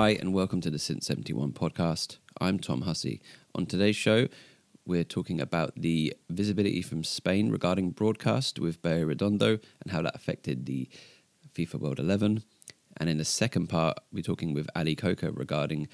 Hi, 0.00 0.10
and 0.10 0.32
welcome 0.32 0.60
to 0.60 0.70
the 0.70 0.78
Since 0.78 1.08
71 1.08 1.54
podcast. 1.54 2.18
I'm 2.40 2.60
Tom 2.60 2.82
Hussey. 2.82 3.20
On 3.56 3.66
today's 3.66 3.96
show, 3.96 4.28
we're 4.86 5.02
talking 5.02 5.40
about 5.40 5.72
the 5.74 6.14
visibility 6.30 6.82
from 6.82 7.02
Spain 7.02 7.50
regarding 7.50 7.90
broadcast 7.90 8.60
with 8.60 8.80
Bea 8.80 9.02
Redondo 9.02 9.58
and 9.82 9.90
how 9.90 10.02
that 10.02 10.14
affected 10.14 10.66
the 10.66 10.88
FIFA 11.52 11.80
World 11.80 11.98
11. 11.98 12.44
And 12.98 13.10
in 13.10 13.18
the 13.18 13.24
second 13.24 13.66
part, 13.66 13.98
we're 14.12 14.22
talking 14.22 14.54
with 14.54 14.70
Ali 14.76 14.94
Coker 14.94 15.32
regarding 15.32 15.88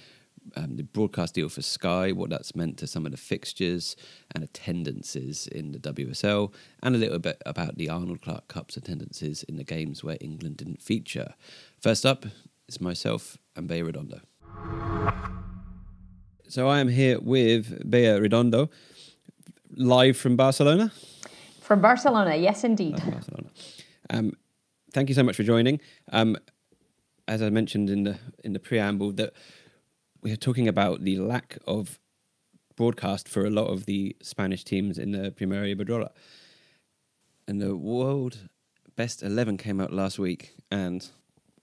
um, 0.54 0.76
the 0.76 0.84
broadcast 0.84 1.32
deal 1.32 1.48
for 1.48 1.62
Sky, 1.62 2.12
what 2.12 2.28
that's 2.28 2.54
meant 2.54 2.76
to 2.80 2.86
some 2.86 3.06
of 3.06 3.12
the 3.12 3.16
fixtures 3.16 3.96
and 4.34 4.44
attendances 4.44 5.46
in 5.46 5.72
the 5.72 5.78
WSL, 5.78 6.52
and 6.82 6.94
a 6.94 6.98
little 6.98 7.20
bit 7.20 7.40
about 7.46 7.78
the 7.78 7.88
Arnold 7.88 8.20
Clark 8.20 8.48
Cup's 8.48 8.76
attendances 8.76 9.44
in 9.44 9.56
the 9.56 9.64
games 9.64 10.04
where 10.04 10.18
England 10.20 10.58
didn't 10.58 10.82
feature. 10.82 11.32
First 11.80 12.04
up, 12.04 12.26
it's 12.68 12.82
myself 12.82 13.38
and 13.56 13.68
Bea 13.68 13.82
Redondo. 13.82 14.20
So 16.48 16.68
I 16.68 16.78
am 16.80 16.88
here 16.88 17.18
with 17.20 17.90
Bea 17.90 18.18
Redondo, 18.18 18.70
live 19.76 20.16
from 20.16 20.36
Barcelona. 20.36 20.92
From 21.60 21.80
Barcelona, 21.80 22.36
yes, 22.36 22.64
indeed. 22.64 22.96
Barcelona. 22.96 23.48
Um, 24.10 24.32
thank 24.92 25.08
you 25.08 25.14
so 25.14 25.22
much 25.22 25.36
for 25.36 25.42
joining. 25.42 25.80
Um, 26.12 26.36
as 27.26 27.40
I 27.40 27.48
mentioned 27.50 27.88
in 27.88 28.04
the 28.04 28.18
in 28.44 28.52
the 28.52 28.60
preamble, 28.60 29.12
that 29.12 29.32
we 30.22 30.30
are 30.30 30.36
talking 30.36 30.68
about 30.68 31.04
the 31.04 31.16
lack 31.18 31.58
of 31.66 31.98
broadcast 32.76 33.28
for 33.28 33.46
a 33.46 33.50
lot 33.50 33.68
of 33.68 33.86
the 33.86 34.14
Spanish 34.22 34.64
teams 34.64 34.98
in 34.98 35.12
the 35.12 35.30
Primera 35.30 35.74
Iberdrola. 35.74 36.10
And 37.48 37.60
the 37.60 37.76
world 37.76 38.48
best 38.94 39.22
eleven 39.22 39.56
came 39.56 39.80
out 39.80 39.92
last 39.92 40.18
week, 40.18 40.54
and 40.70 41.08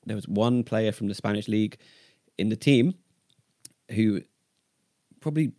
there 0.06 0.16
was 0.16 0.28
one 0.28 0.64
player 0.64 0.92
from 0.92 1.08
the 1.08 1.14
Spanish 1.14 1.48
league 1.48 1.78
in 2.38 2.50
the 2.50 2.56
team 2.56 2.96
who 3.92 4.22
probably 5.20 5.54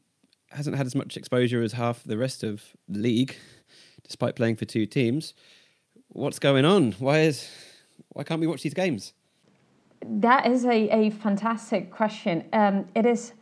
hasn't 0.51 0.77
had 0.77 0.87
as 0.87 0.95
much 0.95 1.17
exposure 1.17 1.63
as 1.63 1.73
half 1.73 2.03
the 2.05 2.19
rest 2.19 2.43
of 2.43 2.63
the 2.89 2.99
league, 2.99 3.37
despite 4.03 4.37
playing 4.37 4.57
for 4.57 4.65
two 4.65 4.87
teams. 4.87 5.35
What's 6.09 6.39
going 6.39 6.65
on? 6.65 6.93
Why 6.93 7.21
is 7.21 7.49
why 8.11 8.25
can't 8.25 8.41
we 8.41 8.47
watch 8.47 8.63
these 8.63 8.75
games? 8.75 9.15
That 10.05 10.47
is 10.47 10.65
a, 10.65 10.89
a 10.91 11.11
fantastic 11.11 11.91
question. 11.91 12.45
Um, 12.53 12.87
it 12.95 13.07
is 13.07 13.33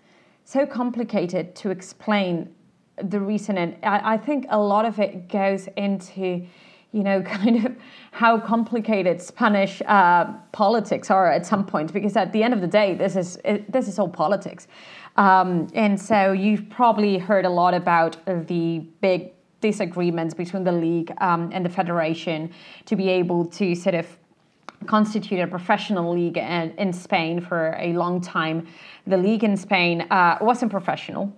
so 0.45 0.67
complicated 0.67 1.55
to 1.57 1.71
explain 1.71 2.55
the 3.03 3.19
reason, 3.19 3.57
and 3.57 3.77
I, 3.83 4.15
I 4.15 4.17
think 4.19 4.47
a 4.51 4.61
lot 4.61 4.85
of 4.85 4.99
it 5.01 5.29
goes 5.29 5.69
into 5.77 6.47
you 6.93 7.03
know, 7.03 7.23
kind 7.39 7.65
of 7.65 7.77
how 8.13 8.39
complicated 8.39 9.21
Spanish 9.21 9.83
uh, 9.87 10.33
politics 10.53 11.11
are 11.11 11.31
at 11.31 11.47
some 11.47 11.65
point. 11.65 11.93
Because 11.93 12.17
at 12.17 12.33
the 12.33 12.43
end 12.43 12.55
of 12.55 12.61
the 12.61 12.67
day, 12.67 12.95
this 12.95 13.17
is 13.17 13.39
it, 13.45 13.71
this 13.71 13.89
is 13.89 13.99
all 13.99 14.09
politics, 14.09 14.67
um, 15.17 15.69
and 15.75 16.01
so 16.01 16.33
you've 16.33 16.69
probably 16.71 17.19
heard 17.19 17.45
a 17.45 17.51
lot 17.51 17.75
about 17.75 18.17
the 18.47 18.81
big 19.01 19.33
disagreements 19.61 20.35
between 20.35 20.65
the 20.65 20.73
league 20.73 21.13
um, 21.21 21.51
and 21.53 21.65
the 21.65 21.69
federation 21.69 22.51
to 22.87 22.97
be 22.97 23.09
able 23.09 23.45
to 23.45 23.75
sort 23.75 23.95
of 23.95 24.07
constitute 24.87 25.41
a 25.41 25.47
professional 25.47 26.15
league 26.15 26.39
in, 26.39 26.71
in 26.79 26.93
Spain 26.93 27.41
for 27.41 27.77
a 27.79 27.93
long 27.93 28.21
time. 28.21 28.67
The 29.07 29.17
league 29.17 29.45
in 29.45 29.57
Spain 29.57 30.03
uh, 30.11 30.39
wasn't 30.41 30.71
professional 30.71 31.33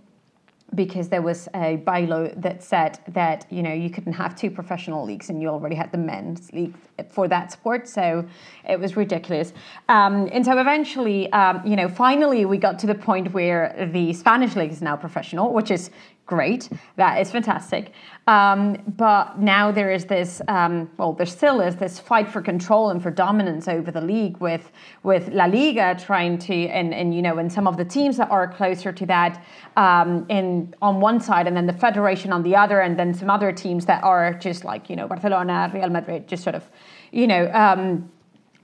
because 0.75 1.09
there 1.09 1.23
was 1.23 1.49
a 1.55 1.77
bylaw 1.87 2.41
that 2.41 2.63
said 2.63 2.99
that 3.09 3.47
you 3.51 3.63
know 3.63 3.73
you 3.73 3.91
couldn't 3.91 4.15
have 4.15 4.35
two 4.35 4.51
professional 4.51 5.05
leagues 5.05 5.29
and 5.29 5.41
you 5.41 5.49
already 5.49 5.75
had 5.75 5.93
the 5.93 5.99
men's 5.99 6.53
league 6.53 6.75
for 7.11 7.29
that 7.29 7.53
sport. 7.53 7.89
So 7.89 8.25
it 8.69 8.79
was 8.81 8.97
ridiculous. 8.97 9.53
Um, 9.89 10.29
and 10.33 10.45
so 10.45 10.59
eventually 10.59 11.31
um, 11.33 11.63
you 11.67 11.77
know 11.77 11.89
finally 11.89 12.45
we 12.45 12.59
got 12.59 12.79
to 12.81 12.87
the 12.87 12.95
point 12.95 13.33
where 13.33 13.89
the 13.93 14.13
spanish 14.13 14.57
league 14.57 14.73
is 14.73 14.83
now 14.83 14.97
professional 14.97 15.53
which 15.53 15.71
is 15.71 15.91
great. 16.33 16.71
That 16.97 17.21
is 17.21 17.31
fantastic. 17.31 17.93
Um, 18.27 18.79
but 18.97 19.39
now 19.39 19.71
there 19.71 19.91
is 19.91 20.07
this, 20.07 20.41
um, 20.49 20.91
well, 20.97 21.13
there 21.13 21.27
still 21.27 21.61
is 21.61 21.77
this 21.77 21.99
fight 21.99 22.27
for 22.27 22.41
control 22.41 22.89
and 22.89 23.03
for 23.03 23.11
dominance 23.11 23.69
over 23.69 23.91
the 23.91 24.01
league 24.01 24.39
with 24.39 24.71
with 25.03 25.29
La 25.29 25.45
Liga 25.45 25.95
trying 26.09 26.39
to, 26.39 26.55
and, 26.79 26.95
and 26.95 27.15
you 27.15 27.21
know, 27.21 27.37
and 27.37 27.53
some 27.53 27.67
of 27.67 27.77
the 27.77 27.85
teams 27.85 28.17
that 28.17 28.31
are 28.31 28.47
closer 28.49 28.93
to 28.93 29.05
that 29.07 29.45
um, 29.77 30.25
in 30.31 30.75
on 30.81 31.01
one 31.03 31.21
side, 31.21 31.47
and 31.49 31.55
then 31.55 31.67
the 31.67 31.79
federation 31.87 32.33
on 32.33 32.43
the 32.43 32.57
other, 32.57 32.81
and 32.81 32.99
then 32.99 33.13
some 33.13 33.29
other 33.29 33.53
teams 33.53 33.85
that 33.87 34.03
are 34.03 34.33
just 34.33 34.65
like 34.65 34.89
you 34.89 34.97
know 34.97 35.07
Barcelona, 35.07 35.71
Real 35.75 35.91
Madrid, 35.91 36.29
just 36.29 36.43
sort 36.43 36.55
of, 36.55 36.65
you 37.11 37.27
know 37.27 37.51
um, 37.53 38.11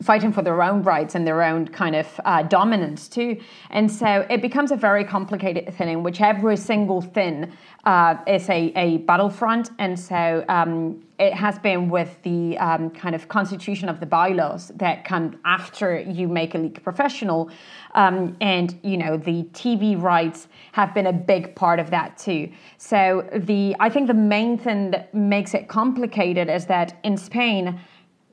fighting 0.03 0.33
for 0.33 0.43
their 0.43 0.63
own 0.63 0.83
rights 0.83 1.15
and 1.15 1.27
their 1.27 1.43
own 1.43 1.67
kind 1.67 1.97
of 1.97 2.21
uh, 2.25 2.43
dominance 2.43 3.09
too. 3.09 3.41
And 3.71 3.91
so 3.91 4.27
it 4.31 4.41
becomes 4.41 4.71
a 4.71 4.77
very 4.77 5.05
complicated 5.05 5.73
thing 5.75 5.89
in 5.89 6.03
which 6.03 6.21
every 6.21 6.57
single 6.57 7.01
thing 7.01 7.53
uh, 7.85 8.17
is 8.27 8.49
a, 8.49 8.73
a 8.77 8.99
battlefront. 8.99 9.71
And 9.79 9.99
so 9.99 10.45
um, 10.49 11.03
it 11.19 11.35
has 11.35 11.59
been 11.59 11.89
with 11.89 12.17
the 12.23 12.57
um, 12.59 12.91
kind 12.91 13.15
of 13.15 13.27
constitution 13.27 13.89
of 13.89 13.99
the 13.99 14.07
bylaws 14.07 14.69
that 14.77 15.05
come 15.05 15.39
after 15.45 15.99
you 16.01 16.29
make 16.29 16.55
a 16.55 16.59
league 16.59 16.83
professional. 16.85 17.51
Um, 17.95 18.37
and, 18.41 18.79
you 18.85 18.99
know, 18.99 19.17
the 19.17 19.43
TV 19.53 20.01
rights 20.01 20.47
have 20.73 20.95
been 20.95 21.07
a 21.07 21.13
big 21.13 21.57
part 21.57 21.81
of 21.81 21.91
that 21.91 22.19
too. 22.19 22.53
So 22.77 23.29
the 23.35 23.75
I 23.81 23.89
think 23.89 24.07
the 24.07 24.15
main 24.15 24.59
thing 24.59 24.93
that 24.93 25.13
makes 25.13 25.55
it 25.55 25.67
complicated 25.67 26.49
is 26.49 26.67
that 26.67 27.01
in 27.03 27.17
Spain, 27.17 27.81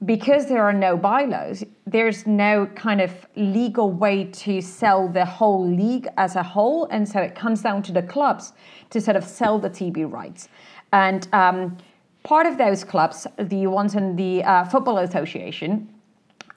because 0.04 0.48
there 0.48 0.64
are 0.64 0.74
no 0.74 0.98
bylaws, 0.98 1.64
there's 1.88 2.28
no 2.28 2.66
kind 2.76 3.00
of 3.00 3.12
legal 3.36 3.92
way 3.92 4.26
to 4.26 4.62
sell 4.62 5.08
the 5.08 5.26
whole 5.26 5.66
league 5.66 6.08
as 6.18 6.36
a 6.36 6.44
whole. 6.44 6.86
And 6.92 7.08
so 7.08 7.20
it 7.22 7.34
comes 7.34 7.62
down 7.62 7.82
to 7.84 7.94
the 7.94 8.04
clubs 8.04 8.54
to 8.90 9.00
sort 9.00 9.16
of 9.16 9.24
sell 9.24 9.58
the 9.58 9.70
TV 9.70 10.10
rights. 10.12 10.50
And 10.92 11.28
um, 11.34 11.78
part 12.24 12.46
of 12.46 12.58
those 12.58 12.84
clubs, 12.84 13.26
the 13.38 13.68
ones 13.68 13.96
in 13.96 14.16
the 14.16 14.44
uh, 14.44 14.66
Football 14.66 14.98
Association, 14.98 15.90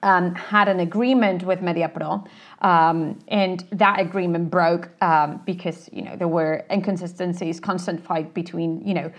um, 0.03 0.33
had 0.35 0.67
an 0.67 0.79
agreement 0.79 1.43
with 1.43 1.59
MediaPro, 1.59 2.25
um, 2.61 3.19
and 3.27 3.65
that 3.71 3.99
agreement 3.99 4.49
broke 4.49 4.89
um, 5.01 5.41
because 5.45 5.89
you 5.91 6.01
know 6.01 6.15
there 6.15 6.27
were 6.27 6.65
inconsistencies, 6.71 7.59
constant 7.59 8.03
fight 8.03 8.33
between 8.33 8.85
you 8.87 8.93
know 8.93 9.11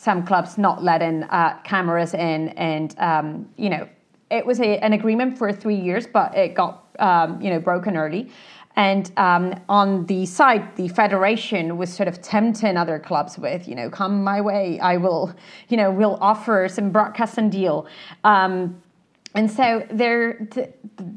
some 0.00 0.24
clubs 0.24 0.56
not 0.56 0.82
letting 0.82 1.24
uh, 1.24 1.58
cameras 1.62 2.14
in, 2.14 2.48
and 2.50 2.98
um, 2.98 3.46
you 3.58 3.68
know, 3.68 3.86
it 4.30 4.46
was 4.46 4.58
a, 4.60 4.78
an 4.78 4.94
agreement 4.94 5.36
for 5.36 5.52
three 5.52 5.76
years, 5.76 6.06
but 6.06 6.34
it 6.34 6.54
got 6.54 6.86
um, 6.98 7.40
you 7.40 7.50
know 7.50 7.60
broken 7.60 7.98
early. 7.98 8.30
And 8.76 9.10
um, 9.18 9.60
on 9.68 10.06
the 10.06 10.24
side, 10.24 10.74
the 10.76 10.88
federation 10.88 11.76
was 11.76 11.92
sort 11.92 12.08
of 12.08 12.22
tempting 12.22 12.76
other 12.78 12.98
clubs 12.98 13.36
with, 13.36 13.68
you 13.68 13.74
know, 13.74 13.90
come 13.90 14.22
my 14.22 14.40
way, 14.40 14.78
I 14.78 14.96
will, 14.96 15.34
you 15.68 15.76
know, 15.76 15.90
we'll 15.90 16.16
offer 16.20 16.68
some 16.68 16.90
broadcasting 16.90 17.50
deal. 17.50 17.86
Um, 18.22 18.80
and 19.34 19.50
so 19.50 19.86
there, 19.90 20.48
the, 20.50 20.72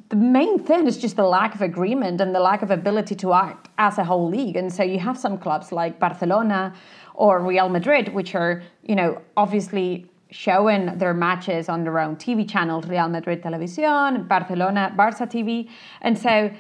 the 0.10 0.16
main 0.16 0.60
thing 0.60 0.86
is 0.88 0.98
just 0.98 1.16
the 1.16 1.26
lack 1.26 1.56
of 1.56 1.62
agreement 1.62 2.22
and 2.22 2.34
the 2.34 2.40
lack 2.40 2.62
of 2.62 2.70
ability 2.70 3.16
to 3.16 3.34
act 3.34 3.70
as 3.78 3.98
a 3.98 4.04
whole 4.04 4.30
league. 4.30 4.56
And 4.56 4.72
so 4.72 4.84
you 4.84 5.00
have 5.00 5.18
some 5.18 5.38
clubs 5.38 5.72
like 5.72 6.00
Barcelona 6.00 6.76
or 7.16 7.40
Real 7.40 7.70
Madrid, 7.70 8.14
which 8.14 8.36
are, 8.36 8.62
you 8.84 8.96
know, 8.96 9.20
obviously 9.36 10.10
showing 10.30 10.98
their 10.98 11.14
matches 11.14 11.70
on 11.70 11.84
their 11.84 12.00
own 12.00 12.16
TV 12.16 12.48
channels, 12.48 12.88
Real 12.88 13.08
Madrid 13.08 13.42
Televisión, 13.42 14.28
Barcelona, 14.28 14.94
Barça 14.96 15.28
TV. 15.30 15.70
And 16.02 16.18
so 16.18 16.52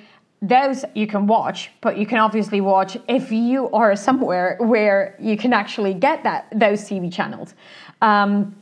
those 0.42 0.86
you 0.94 1.08
can 1.08 1.28
watch, 1.28 1.72
but 1.82 1.98
you 1.98 2.06
can 2.06 2.18
obviously 2.18 2.62
watch 2.62 2.98
if 3.08 3.32
you 3.32 3.70
are 3.72 3.96
somewhere 3.96 4.58
where 4.60 5.16
you 5.20 5.38
can 5.38 5.54
actually 5.54 5.94
get 5.94 6.24
that 6.24 6.48
those 6.52 6.82
TV 6.82 7.12
channels. 7.12 7.54
Um, 8.02 8.56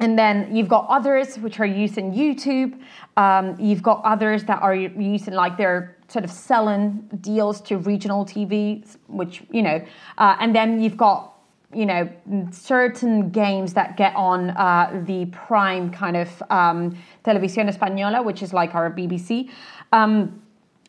and 0.00 0.18
then 0.18 0.54
you've 0.54 0.68
got 0.68 0.86
others 0.88 1.36
which 1.38 1.60
are 1.60 1.66
using 1.66 2.12
YouTube. 2.12 2.78
Um, 3.16 3.58
you've 3.60 3.82
got 3.82 4.02
others 4.04 4.44
that 4.44 4.60
are 4.60 4.74
using 4.74 5.34
like 5.34 5.56
they're 5.56 5.96
sort 6.08 6.24
of 6.24 6.30
selling 6.30 7.08
deals 7.20 7.60
to 7.62 7.78
regional 7.78 8.24
TV, 8.24 8.84
which 9.06 9.42
you 9.50 9.62
know, 9.62 9.84
uh, 10.18 10.36
and 10.40 10.54
then 10.54 10.80
you've 10.80 10.96
got 10.96 11.32
you 11.72 11.86
know 11.86 12.08
certain 12.50 13.30
games 13.30 13.72
that 13.74 13.96
get 13.96 14.14
on 14.16 14.50
uh, 14.50 15.02
the 15.06 15.26
prime 15.26 15.90
kind 15.90 16.16
of 16.16 16.42
um, 16.50 16.96
televisión 17.24 17.72
española, 17.72 18.24
which 18.24 18.42
is 18.42 18.52
like 18.52 18.74
our 18.74 18.90
BBC. 18.90 19.50
Um, 19.92 20.40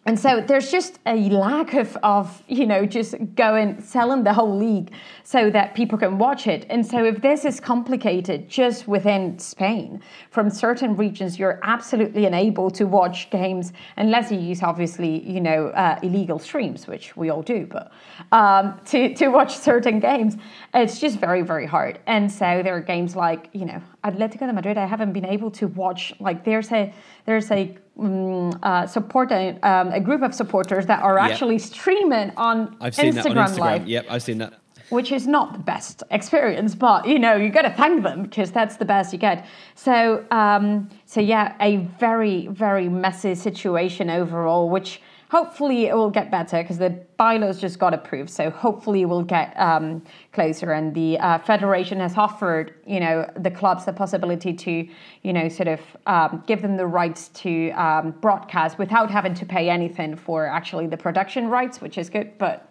and 0.08 0.20
so 0.20 0.40
there's 0.40 0.70
just 0.70 1.00
a 1.08 1.16
lack 1.30 1.74
of, 1.74 1.98
of, 2.04 2.44
you 2.48 2.68
know, 2.68 2.86
just 2.86 3.16
going, 3.34 3.82
selling 3.82 4.24
the 4.24 4.34
whole 4.34 4.56
league 4.56 4.92
so 5.24 5.50
that 5.50 5.74
people 5.74 5.98
can 5.98 6.20
watch 6.20 6.46
it. 6.46 6.68
And 6.70 6.86
so 6.86 7.04
if 7.04 7.24
this 7.24 7.44
is 7.44 7.60
complicated 7.60 8.48
just 8.48 8.88
within 8.88 9.40
Spain, 9.40 10.02
from 10.30 10.52
certain 10.52 10.96
regions, 10.96 11.40
you're 11.40 11.60
absolutely 11.64 12.26
unable 12.28 12.70
to 12.72 12.86
watch 12.86 13.32
games 13.32 13.74
unless 13.98 14.32
you 14.32 14.38
use, 14.38 14.62
obviously, 14.62 15.28
you 15.28 15.42
know, 15.42 15.70
uh, 15.70 15.98
illegal 16.04 16.38
streams, 16.38 16.86
which 16.86 17.18
we 17.18 17.32
all 17.32 17.42
do, 17.42 17.66
but 17.66 17.92
um, 18.32 18.80
to, 18.86 19.12
to 19.16 19.30
watch 19.30 19.58
certain 19.58 20.00
games, 20.00 20.38
it's 20.76 21.00
just 21.00 21.18
very, 21.18 21.42
very 21.42 21.66
hard. 21.66 21.98
And 22.06 22.32
so 22.32 22.62
there 22.64 22.76
are 22.76 22.82
games 22.82 23.16
like, 23.16 23.50
you 23.54 23.66
know, 23.66 23.82
Atletico 24.04 24.42
de 24.42 24.54
Madrid, 24.54 24.78
I 24.78 24.86
haven't 24.86 25.14
been 25.14 25.26
able 25.26 25.50
to 25.52 25.68
watch, 25.68 26.14
like 26.20 26.46
there's 26.46 26.72
a, 26.72 26.94
there's 27.26 27.52
a 27.52 27.76
um, 27.98 28.60
uh, 28.62 28.86
support 28.88 29.32
a, 29.32 29.58
um, 29.68 29.92
a, 29.92 30.00
group 30.00 30.22
of 30.22 30.34
supporters 30.34 30.86
that 30.86 31.02
are 31.02 31.18
actually 31.18 31.60
streaming 31.60 32.32
on 32.36 32.76
I've 32.82 32.94
seen 32.94 33.14
Instagram, 33.14 33.24
that 33.24 33.38
on 33.38 33.50
Instagram 33.50 33.60
Live. 33.60 33.88
Yep, 33.88 34.06
I've 34.10 34.24
seen 34.24 34.38
that. 34.40 34.54
Which 34.90 35.12
is 35.12 35.26
not 35.26 35.54
the 35.54 35.60
best 35.60 36.04
experience, 36.12 36.76
but 36.76 37.08
you 37.08 37.18
know 37.18 37.36
you 37.36 37.50
got 37.50 37.64
to 37.64 37.72
thank 37.72 38.04
them 38.04 38.24
because 38.24 38.52
that's 38.52 38.76
the 38.78 38.86
best 38.86 39.14
you 39.14 39.20
get. 39.20 39.46
So, 39.74 40.26
um, 40.30 40.90
so 41.06 41.22
yeah, 41.22 41.56
a 41.60 41.78
very 42.00 42.48
very 42.48 42.90
messy 42.90 43.34
situation 43.34 44.10
overall, 44.10 44.70
which 44.70 45.02
hopefully 45.30 45.88
it 45.88 45.96
will 45.96 46.10
get 46.10 46.30
better 46.30 46.62
because 46.62 46.78
the 46.78 46.92
bylaws 47.18 47.60
just 47.60 47.80
got 47.80 47.94
approved. 47.94 48.30
So 48.30 48.50
hopefully 48.50 49.06
we'll 49.06 49.24
get 49.24 49.54
um, 49.60 50.04
closer. 50.34 50.72
And 50.72 50.94
the 50.94 51.18
uh, 51.20 51.40
federation 51.40 52.00
has 52.00 52.18
offered, 52.18 52.76
you 52.86 53.00
know, 53.00 53.30
the 53.38 53.52
clubs 53.52 53.86
the 53.86 53.94
possibility 53.94 54.54
to, 54.54 54.88
you 55.24 55.34
know, 55.34 55.50
sort 55.50 55.68
of 55.68 55.80
um, 56.06 56.44
give 56.46 56.62
them 56.62 56.78
the 56.78 56.88
rights 56.88 57.30
to 57.30 57.72
um, 57.72 58.12
broadcast 58.22 58.78
without 58.78 59.10
having 59.10 59.34
to 59.36 59.46
pay 59.46 59.70
anything 59.70 60.16
for 60.16 60.46
actually 60.46 60.88
the 60.88 60.98
production 60.98 61.48
rights, 61.48 61.82
which 61.82 61.98
is 61.98 62.10
good. 62.10 62.38
But 62.38 62.70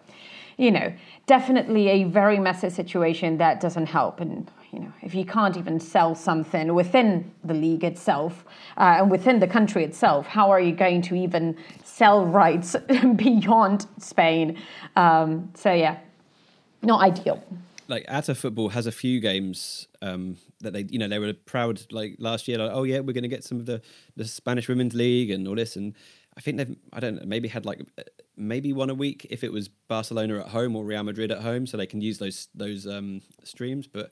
you 0.57 0.71
know, 0.71 0.93
definitely 1.27 1.89
a 1.89 2.03
very 2.05 2.39
messy 2.39 2.69
situation 2.69 3.37
that 3.37 3.59
doesn't 3.59 3.87
help. 3.87 4.21
And 4.21 4.49
you 4.71 4.79
know, 4.79 4.93
if 5.01 5.13
you 5.13 5.25
can't 5.25 5.57
even 5.57 5.79
sell 5.79 6.15
something 6.15 6.73
within 6.73 7.31
the 7.43 7.53
league 7.53 7.83
itself 7.83 8.45
uh, 8.77 8.97
and 8.99 9.11
within 9.11 9.39
the 9.39 9.47
country 9.47 9.83
itself, 9.83 10.27
how 10.27 10.49
are 10.49 10.59
you 10.59 10.73
going 10.73 11.01
to 11.03 11.15
even 11.15 11.57
sell 11.95 12.25
rights 12.25 12.75
beyond 13.15 13.85
Spain? 13.99 14.57
Um, 14.95 15.51
so 15.55 15.71
yeah, 15.71 15.99
not 16.81 17.01
ideal. 17.01 17.43
Like 17.87 18.05
Ata 18.09 18.35
Football 18.35 18.69
has 18.69 18.87
a 18.87 18.91
few 18.91 19.19
games 19.19 19.87
um, 20.01 20.37
that 20.61 20.73
they, 20.73 20.85
you 20.89 20.97
know, 20.97 21.07
they 21.07 21.19
were 21.19 21.33
proud 21.33 21.81
like 21.91 22.15
last 22.17 22.47
year. 22.47 22.57
Like, 22.57 22.71
oh 22.73 22.83
yeah, 22.83 22.99
we're 22.99 23.13
going 23.13 23.23
to 23.23 23.29
get 23.29 23.43
some 23.43 23.59
of 23.59 23.65
the 23.65 23.81
the 24.15 24.25
Spanish 24.25 24.67
Women's 24.67 24.93
League 24.93 25.29
and 25.29 25.47
all 25.47 25.55
this, 25.55 25.75
and 25.75 25.93
I 26.37 26.41
think 26.41 26.57
they've, 26.57 26.75
I 26.91 26.99
don't 26.99 27.15
know, 27.15 27.25
maybe 27.25 27.47
had 27.47 27.65
like 27.65 27.81
maybe 28.35 28.73
one 28.73 28.89
a 28.89 28.95
week 28.95 29.27
if 29.29 29.43
it 29.43 29.51
was 29.51 29.69
Barcelona 29.69 30.39
at 30.39 30.47
home 30.47 30.75
or 30.75 30.83
Real 30.83 31.03
Madrid 31.03 31.31
at 31.31 31.41
home, 31.41 31.67
so 31.67 31.77
they 31.77 31.85
can 31.85 32.01
use 32.01 32.17
those 32.17 32.47
those 32.55 32.87
um, 32.87 33.21
streams. 33.43 33.87
But 33.87 34.11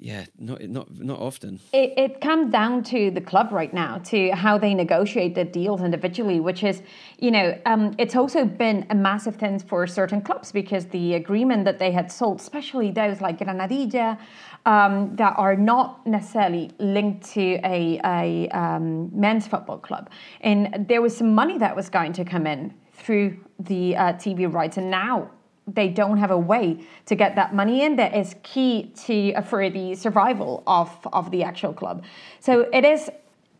yeah, 0.00 0.26
not 0.38 0.62
not 0.68 1.00
not 1.00 1.18
often. 1.18 1.58
It, 1.72 1.94
it 1.96 2.20
comes 2.20 2.52
down 2.52 2.84
to 2.84 3.10
the 3.10 3.20
club 3.20 3.50
right 3.50 3.72
now, 3.74 3.98
to 3.98 4.30
how 4.30 4.56
they 4.56 4.72
negotiate 4.72 5.34
the 5.34 5.44
deals 5.44 5.82
individually, 5.82 6.38
which 6.38 6.62
is, 6.62 6.82
you 7.18 7.30
know, 7.30 7.58
um, 7.66 7.94
it's 7.98 8.14
also 8.14 8.44
been 8.44 8.86
a 8.90 8.94
massive 8.94 9.36
thing 9.36 9.58
for 9.58 9.86
certain 9.86 10.20
clubs 10.20 10.52
because 10.52 10.86
the 10.86 11.14
agreement 11.14 11.64
that 11.64 11.78
they 11.80 11.90
had 11.90 12.12
sold, 12.12 12.40
especially 12.40 12.92
those 12.92 13.20
like 13.20 13.38
Granadilla, 13.38 14.18
um, 14.66 15.16
that 15.16 15.34
are 15.36 15.56
not 15.56 16.06
necessarily 16.06 16.70
linked 16.78 17.24
to 17.32 17.58
a, 17.64 18.00
a 18.04 18.48
um, 18.50 19.10
men's 19.12 19.48
football 19.48 19.78
club, 19.78 20.10
and 20.42 20.86
there 20.88 21.02
was 21.02 21.16
some 21.16 21.34
money 21.34 21.58
that 21.58 21.74
was 21.74 21.88
going 21.88 22.12
to 22.12 22.24
come 22.24 22.46
in 22.46 22.72
through 22.92 23.36
the 23.58 23.96
uh, 23.96 24.12
TV 24.12 24.52
rights, 24.52 24.76
and 24.76 24.90
now 24.90 25.30
they 25.74 25.88
don't 25.88 26.18
have 26.18 26.30
a 26.30 26.38
way 26.38 26.84
to 27.06 27.14
get 27.14 27.36
that 27.36 27.54
money 27.54 27.82
in 27.82 27.96
that 27.96 28.14
is 28.14 28.34
key 28.42 28.92
to 29.04 29.32
uh, 29.34 29.42
for 29.42 29.68
the 29.70 29.94
survival 29.94 30.62
of 30.66 30.90
of 31.12 31.30
the 31.30 31.42
actual 31.42 31.72
club. 31.72 32.04
So 32.40 32.68
it 32.72 32.84
is 32.84 33.10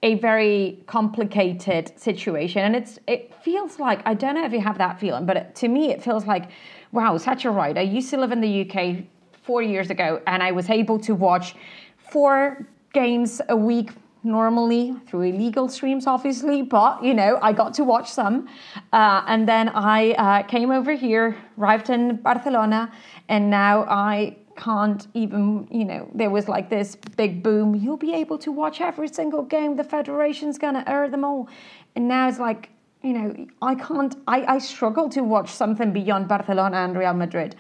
a 0.03 0.15
very 0.17 0.83
complicated 0.87 1.93
situation, 1.99 2.63
and 2.65 2.77
it's 2.77 2.99
it 3.07 3.35
feels 3.43 3.79
like 3.79 4.01
I 4.07 4.15
don't 4.15 4.35
know 4.35 4.45
if 4.45 4.53
you 4.53 4.61
have 4.61 4.79
that 4.79 4.99
feeling, 4.99 5.27
but 5.27 5.55
to 5.57 5.69
me 5.69 5.91
it 5.91 6.03
feels 6.03 6.27
like 6.27 6.51
wow, 6.93 7.19
such 7.19 7.45
a 7.45 7.51
right. 7.51 7.77
I 7.77 7.83
used 7.83 8.09
to 8.11 8.17
live 8.17 8.33
in 8.33 8.41
the 8.41 8.69
UK 8.71 9.05
four 9.43 9.61
years 9.63 9.91
ago, 9.91 10.23
and 10.27 10.43
I 10.43 10.53
was 10.53 10.71
able 10.71 10.99
to 11.01 11.15
watch 11.15 11.55
four 11.99 12.67
games 12.93 13.43
a 13.49 13.57
week 13.57 13.91
normally 14.23 14.95
through 15.07 15.23
illegal 15.23 15.69
streams, 15.69 16.07
obviously, 16.07 16.63
but 16.63 17.03
you 17.03 17.15
know, 17.15 17.39
I 17.43 17.53
got 17.53 17.75
to 17.75 17.85
watch 17.85 18.11
some. 18.11 18.49
Uh, 18.93 19.23
and 19.27 19.49
then 19.49 19.69
I 19.71 20.13
uh, 20.13 20.43
came 20.43 20.71
over 20.71 20.93
here, 20.93 21.37
arrived 21.59 21.91
in 21.91 22.17
Barcelona, 22.17 22.93
and 23.29 23.51
now 23.51 23.85
I 23.85 24.37
can't 24.59 25.07
even, 25.15 25.69
you 25.71 25.85
know, 25.85 26.11
there 26.15 26.31
was 26.31 26.49
like 26.49 26.69
this 26.69 26.97
big 27.17 27.43
boom. 27.43 27.75
You'll 27.75 27.97
be 27.97 28.15
able 28.15 28.39
to 28.39 28.51
watch 28.51 28.81
every 28.81 29.09
single 29.09 29.43
game. 29.43 29.77
The 29.77 29.85
Federation's 29.85 30.59
to 30.59 30.85
air 30.91 31.09
them 31.09 31.25
all. 31.25 31.49
And 31.95 32.09
now 32.09 32.29
it's 32.29 32.41
like, 32.41 32.71
you 33.03 33.13
know, 33.13 33.47
I 33.63 33.77
can't, 33.77 34.17
I, 34.27 34.55
I 34.55 34.59
struggle 34.59 35.09
to 35.11 35.23
watch 35.23 35.51
something 35.51 35.93
beyond 35.93 36.27
Barcelona 36.27 36.79
and 36.79 36.99
Real 36.99 37.15
Madrid. 37.15 37.55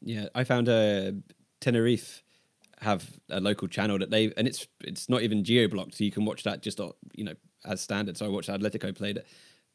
Yeah, 0.00 0.26
I 0.34 0.44
found 0.44 0.68
a 0.68 1.08
uh, 1.08 1.10
Tenerife 1.60 2.22
have 2.82 3.08
a 3.30 3.40
local 3.40 3.68
channel 3.68 3.98
that 3.98 4.10
they 4.10 4.32
and 4.36 4.46
it's 4.46 4.66
it's 4.84 5.08
not 5.08 5.22
even 5.22 5.44
geo 5.44 5.68
blocked, 5.68 5.94
so 5.94 6.04
you 6.04 6.10
can 6.10 6.24
watch 6.24 6.42
that 6.42 6.62
just 6.62 6.80
you 7.14 7.24
know 7.24 7.34
as 7.64 7.80
standard. 7.80 8.16
So 8.16 8.26
I 8.26 8.28
watched 8.28 8.48
Atletico 8.48 8.94
play 8.94 9.10
it 9.10 9.26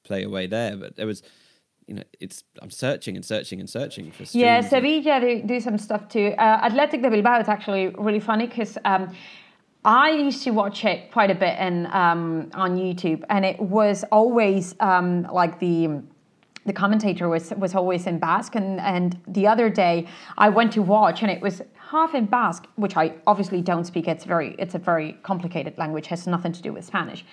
play 0.04 0.24
away 0.24 0.48
there, 0.48 0.75
but 0.77 0.95
there 0.95 1.07
was 1.07 1.24
you 1.88 1.95
know 1.95 2.04
it's 2.19 2.44
I'm 2.62 2.69
searching 2.69 3.15
and 3.15 3.25
searching 3.25 3.59
and 3.59 3.69
searching 3.69 4.12
for. 4.12 4.24
Yeah, 4.31 4.62
Sevilla 4.62 5.19
do, 5.21 5.42
do 5.44 5.59
some 5.59 5.77
stuff 5.77 6.07
too. 6.09 6.33
Uh, 6.38 6.65
Athletic 6.68 7.01
de 7.01 7.09
Bilbao 7.09 7.39
is 7.39 7.48
actually 7.48 7.88
really 7.89 8.19
funny 8.19 8.48
because. 8.48 8.77
Um, 8.86 9.15
I 9.86 10.09
used 10.09 10.44
to 10.44 10.51
watch 10.51 10.83
it 10.83 11.14
quite 11.14 11.31
a 11.31 11.35
bit 11.35 11.57
in, 11.59 11.85
um, 11.94 12.49
on 12.54 12.78
YouTube, 12.78 13.23
and 13.30 13.45
it 13.45 13.57
was 13.57 14.04
always 14.11 14.76
um, 14.81 15.23
like 15.31 15.59
the 15.59 16.02
the 16.66 16.73
commentator 16.73 17.30
was 17.30 17.52
was 17.52 17.73
always 17.73 18.06
in 18.06 18.19
Basque, 18.19 18.56
and 18.56 18.81
and 18.81 19.18
the 19.28 19.47
other 19.47 19.69
day 19.69 20.06
I 20.37 20.49
went 20.49 20.73
to 20.73 20.81
watch, 20.81 21.21
and 21.21 21.31
it 21.31 21.42
was 21.42 21.61
half 21.89 22.13
in 22.15 22.25
Basque, 22.25 22.67
which 22.75 22.97
I 22.97 23.13
obviously 23.25 23.61
don't 23.61 23.85
speak. 23.85 24.07
It's 24.07 24.25
very 24.25 24.56
it's 24.59 24.75
a 24.75 24.79
very 24.79 25.13
complicated 25.23 25.77
language, 25.77 26.07
has 26.07 26.27
nothing 26.27 26.51
to 26.53 26.61
do 26.61 26.73
with 26.73 26.85
Spanish. 26.85 27.25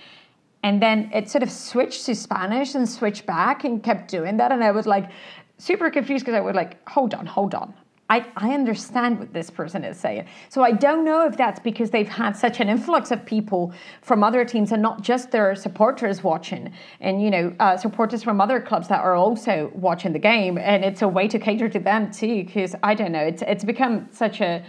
And 0.62 0.80
then 0.80 1.10
it 1.12 1.28
sort 1.28 1.42
of 1.42 1.50
switched 1.50 2.06
to 2.06 2.14
Spanish 2.14 2.74
and 2.74 2.88
switched 2.88 3.26
back 3.26 3.64
and 3.64 3.82
kept 3.82 4.10
doing 4.10 4.38
that. 4.38 4.50
And 4.50 4.64
I 4.64 4.70
was 4.70 4.86
like 4.86 5.10
super 5.58 5.90
confused 5.90 6.24
because 6.24 6.36
I 6.36 6.40
was 6.40 6.54
like, 6.54 6.88
hold 6.88 7.14
on, 7.14 7.26
hold 7.26 7.54
on. 7.54 7.74
I, 8.14 8.26
I 8.36 8.54
understand 8.54 9.18
what 9.18 9.32
this 9.32 9.50
person 9.50 9.82
is 9.82 9.98
saying. 9.98 10.26
So 10.48 10.62
I 10.62 10.70
don't 10.70 11.04
know 11.04 11.26
if 11.26 11.36
that's 11.36 11.58
because 11.58 11.90
they've 11.90 12.08
had 12.08 12.36
such 12.36 12.60
an 12.60 12.68
influx 12.68 13.10
of 13.10 13.26
people 13.26 13.72
from 14.02 14.22
other 14.22 14.44
teams 14.44 14.70
and 14.70 14.80
not 14.80 15.02
just 15.02 15.32
their 15.32 15.56
supporters 15.56 16.22
watching, 16.22 16.72
and 17.00 17.22
you 17.22 17.30
know 17.30 17.54
uh, 17.58 17.76
supporters 17.76 18.22
from 18.22 18.40
other 18.40 18.60
clubs 18.60 18.86
that 18.88 19.00
are 19.00 19.16
also 19.16 19.72
watching 19.74 20.12
the 20.12 20.18
game, 20.18 20.58
and 20.58 20.84
it's 20.84 21.02
a 21.02 21.08
way 21.08 21.26
to 21.26 21.38
cater 21.38 21.68
to 21.68 21.80
them 21.80 22.12
too. 22.12 22.44
Because 22.44 22.76
I 22.82 22.94
don't 22.94 23.12
know, 23.12 23.26
it's 23.32 23.42
it's 23.42 23.64
become 23.64 24.08
such 24.12 24.40
a 24.40 24.64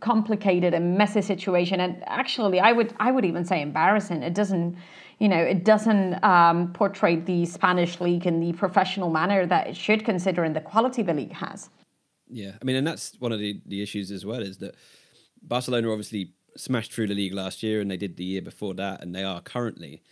complicated 0.00 0.74
and 0.74 0.98
messy 0.98 1.22
situation, 1.22 1.80
and 1.80 2.02
actually, 2.06 2.60
I 2.60 2.72
would 2.72 2.92
I 3.00 3.10
would 3.10 3.24
even 3.24 3.44
say 3.44 3.62
embarrassing. 3.62 4.22
It 4.22 4.34
doesn't 4.34 4.76
you 5.18 5.30
know, 5.30 5.42
it 5.42 5.64
doesn't 5.64 6.22
um, 6.22 6.74
portray 6.74 7.16
the 7.16 7.46
Spanish 7.46 8.00
league 8.02 8.26
in 8.26 8.38
the 8.38 8.52
professional 8.52 9.08
manner 9.08 9.46
that 9.46 9.66
it 9.66 9.74
should, 9.74 10.04
considering 10.04 10.52
the 10.52 10.60
quality 10.60 11.02
the 11.02 11.14
league 11.14 11.32
has. 11.32 11.70
Yeah, 12.28 12.52
I 12.60 12.64
mean, 12.64 12.76
and 12.76 12.86
that's 12.86 13.12
one 13.18 13.32
of 13.32 13.38
the, 13.38 13.60
the 13.66 13.82
issues 13.82 14.10
as 14.10 14.24
well 14.26 14.40
is 14.40 14.58
that 14.58 14.74
Barcelona 15.42 15.90
obviously 15.90 16.32
smashed 16.56 16.92
through 16.92 17.06
the 17.06 17.14
league 17.14 17.34
last 17.34 17.62
year, 17.62 17.80
and 17.80 17.90
they 17.90 17.96
did 17.96 18.16
the 18.16 18.24
year 18.24 18.42
before 18.42 18.74
that, 18.74 19.02
and 19.02 19.14
they 19.14 19.24
are 19.24 19.40
currently. 19.40 20.02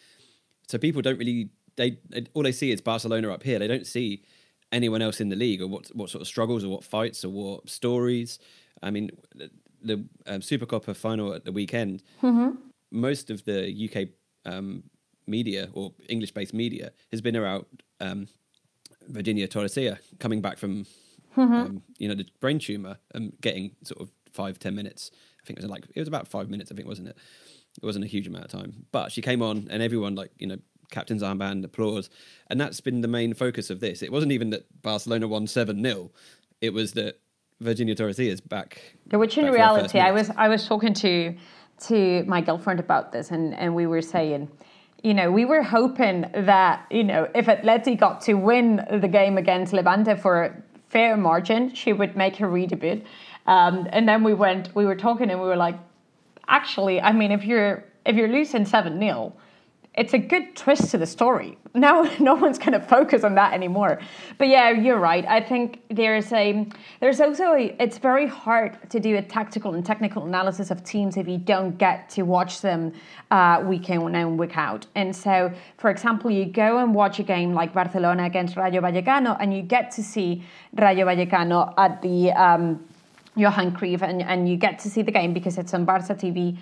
So 0.69 0.79
people 0.79 1.03
don't 1.03 1.19
really 1.19 1.51
they 1.77 1.99
all 2.35 2.43
they 2.43 2.53
see 2.53 2.71
is 2.71 2.81
Barcelona 2.81 3.33
up 3.33 3.43
here. 3.43 3.59
They 3.59 3.69
don't 3.69 3.87
see 3.87 4.23
anyone 4.73 5.03
else 5.03 5.21
in 5.21 5.29
the 5.29 5.37
league 5.37 5.61
or 5.61 5.69
what 5.69 5.89
what 5.95 6.11
sort 6.11 6.23
of 6.23 6.29
struggles 6.29 6.65
or 6.65 6.69
what 6.69 6.85
fights 6.85 7.25
or 7.25 7.31
what 7.31 7.69
stories. 7.69 8.39
I 8.83 8.91
mean, 8.91 9.11
the, 9.35 9.51
the 9.83 9.95
um, 10.27 10.41
Supercopa 10.41 10.95
final 10.95 11.33
at 11.33 11.45
the 11.45 11.53
weekend. 11.53 12.03
Mm-hmm. 12.23 12.57
Most 12.91 13.31
of 13.31 13.45
the 13.45 13.89
UK 13.89 14.09
um, 14.51 14.85
media 15.27 15.69
or 15.73 15.93
English 16.09 16.33
based 16.33 16.55
media 16.55 16.93
has 17.11 17.21
been 17.21 17.37
about 17.37 17.67
um, 18.01 18.29
Virginia 19.09 19.49
Torrecilla 19.49 19.99
coming 20.21 20.41
back 20.41 20.59
from 20.59 20.87
mm-hmm. 21.37 21.53
um, 21.53 21.83
you 21.99 22.09
know 22.09 22.15
the 22.15 22.27
brain 22.41 22.59
tumor 22.59 22.99
and 23.15 23.33
getting 23.41 23.73
sort 23.83 24.01
of 24.01 24.11
five 24.33 24.59
ten 24.59 24.75
minutes 24.75 25.11
I 25.45 25.47
think 25.47 25.59
it 25.59 25.63
was 25.63 25.71
like 25.71 25.85
it 25.95 26.01
was 26.01 26.09
about 26.09 26.27
five 26.27 26.49
minutes. 26.49 26.73
I 26.73 26.75
think 26.75 26.89
wasn't 26.89 27.09
it? 27.09 27.19
It 27.77 27.85
wasn't 27.85 28.05
a 28.05 28.09
huge 28.09 28.27
amount 28.27 28.47
of 28.47 28.51
time, 28.51 28.87
but 28.93 29.13
she 29.13 29.21
came 29.21 29.43
on 29.43 29.69
and 29.71 29.83
everyone 29.83 30.15
like 30.15 30.31
you 30.39 30.47
know 30.47 30.57
captain's 30.91 31.23
armband, 31.23 31.65
applause, 31.65 32.09
and 32.49 32.61
that's 32.61 32.81
been 32.81 33.03
the 33.03 33.09
main 33.09 33.35
focus 33.35 33.69
of 33.69 33.81
this. 33.81 34.03
It 34.03 34.11
wasn't 34.11 34.33
even 34.33 34.51
that 34.51 34.83
Barcelona 34.83 35.29
won 35.29 35.47
seven 35.47 35.83
0 35.83 36.11
It 36.61 36.73
was 36.73 36.93
that 36.93 37.21
Virginia 37.61 37.95
Torrecilla 37.95 38.31
is 38.31 38.41
back. 38.41 38.81
Yeah, 39.11 39.19
which 39.19 39.37
in 39.37 39.51
reality, 39.51 39.99
I 39.99 40.13
was 40.13 40.31
I 40.31 40.49
was 40.49 40.67
talking 40.67 40.95
to 40.95 41.35
to 41.89 42.25
my 42.25 42.41
girlfriend 42.41 42.81
about 42.81 43.13
this, 43.13 43.31
and 43.31 43.55
and 43.55 43.75
we 43.75 43.87
were 43.87 44.03
saying. 44.03 44.51
You 45.03 45.13
know, 45.13 45.31
we 45.31 45.45
were 45.45 45.63
hoping 45.63 46.25
that 46.33 46.87
you 46.91 47.05
know 47.05 47.29
if 47.35 47.45
Atleti 47.45 47.99
got 47.99 48.23
to 48.23 48.35
win 48.35 48.77
the 48.91 49.07
game 49.07 49.37
against 49.37 49.75
Levante 49.75 50.17
for 50.17 50.64
fair 50.95 51.17
margin, 51.17 51.75
she 51.75 51.93
would 51.93 52.17
make 52.17 52.37
her 52.37 52.49
redebut. 52.49 53.03
Um, 53.47 53.87
and 53.91 54.09
then 54.09 54.23
we 54.23 54.33
went, 54.33 54.75
we 54.75 54.87
were 54.87 54.95
talking, 54.95 55.29
and 55.29 55.41
we 55.41 55.47
were 55.47 55.57
like, 55.57 55.75
actually, 56.49 57.01
I 57.01 57.13
mean, 57.13 57.33
if 57.33 57.45
you're 57.45 57.85
if 58.07 58.17
you're 58.17 58.29
losing 58.29 58.65
seven 58.65 58.99
0 58.99 59.33
it's 59.97 60.13
a 60.13 60.19
good 60.19 60.57
twist 60.57 60.91
to 60.91 60.99
the 60.99 61.07
story. 61.07 61.57
Now 61.73 62.03
no 62.21 62.35
one's 62.35 62.59
going 62.59 62.73
to 62.73 62.81
focus 62.81 63.23
on 63.25 63.35
that 63.37 63.53
anymore. 63.53 64.01
But 64.39 64.49
yeah, 64.49 64.71
you're 64.71 64.99
right. 64.99 65.25
I 65.27 65.41
think 65.41 65.83
there's 65.89 66.33
a 66.33 66.67
there's 67.01 67.21
also 67.21 67.55
a, 67.55 67.77
it's 67.79 67.99
very 67.99 68.27
hard 68.27 68.91
to 68.91 68.99
do 68.99 69.17
a 69.17 69.23
tactical 69.23 69.75
and 69.75 69.85
technical 69.85 70.25
analysis 70.25 70.71
of 70.71 70.83
teams 70.85 71.17
if 71.17 71.29
you 71.29 71.39
don't 71.39 71.79
get 71.79 72.09
to 72.11 72.23
watch 72.23 72.61
them 72.61 72.93
uh, 73.31 73.63
week 73.65 73.89
in 73.91 74.15
and 74.15 74.39
week 74.39 74.57
out. 74.57 74.87
And 74.95 75.15
so, 75.15 75.53
for 75.79 75.91
example, 75.91 76.31
you 76.31 76.45
go 76.47 76.79
and 76.79 76.95
watch 76.95 77.19
a 77.19 77.23
game 77.23 77.55
like 77.55 77.73
Barcelona 77.73 78.25
against 78.25 78.57
Rayo 78.57 78.81
Vallecano, 78.81 79.37
and 79.41 79.55
you 79.55 79.63
get 79.63 79.91
to 79.93 80.03
see 80.03 80.45
Rayo 80.77 81.07
Vallecano 81.07 81.73
at 81.79 82.03
the 82.03 82.33
um, 82.33 82.85
Johan 83.37 83.73
Cruyff, 83.73 84.03
and, 84.03 84.23
and 84.23 84.49
you 84.49 84.57
get 84.57 84.79
to 84.81 84.91
see 84.91 85.03
the 85.03 85.13
game 85.13 85.33
because 85.33 85.59
it's 85.59 85.75
on 85.75 85.85
Barca 85.85 86.15
TV. 86.15 86.57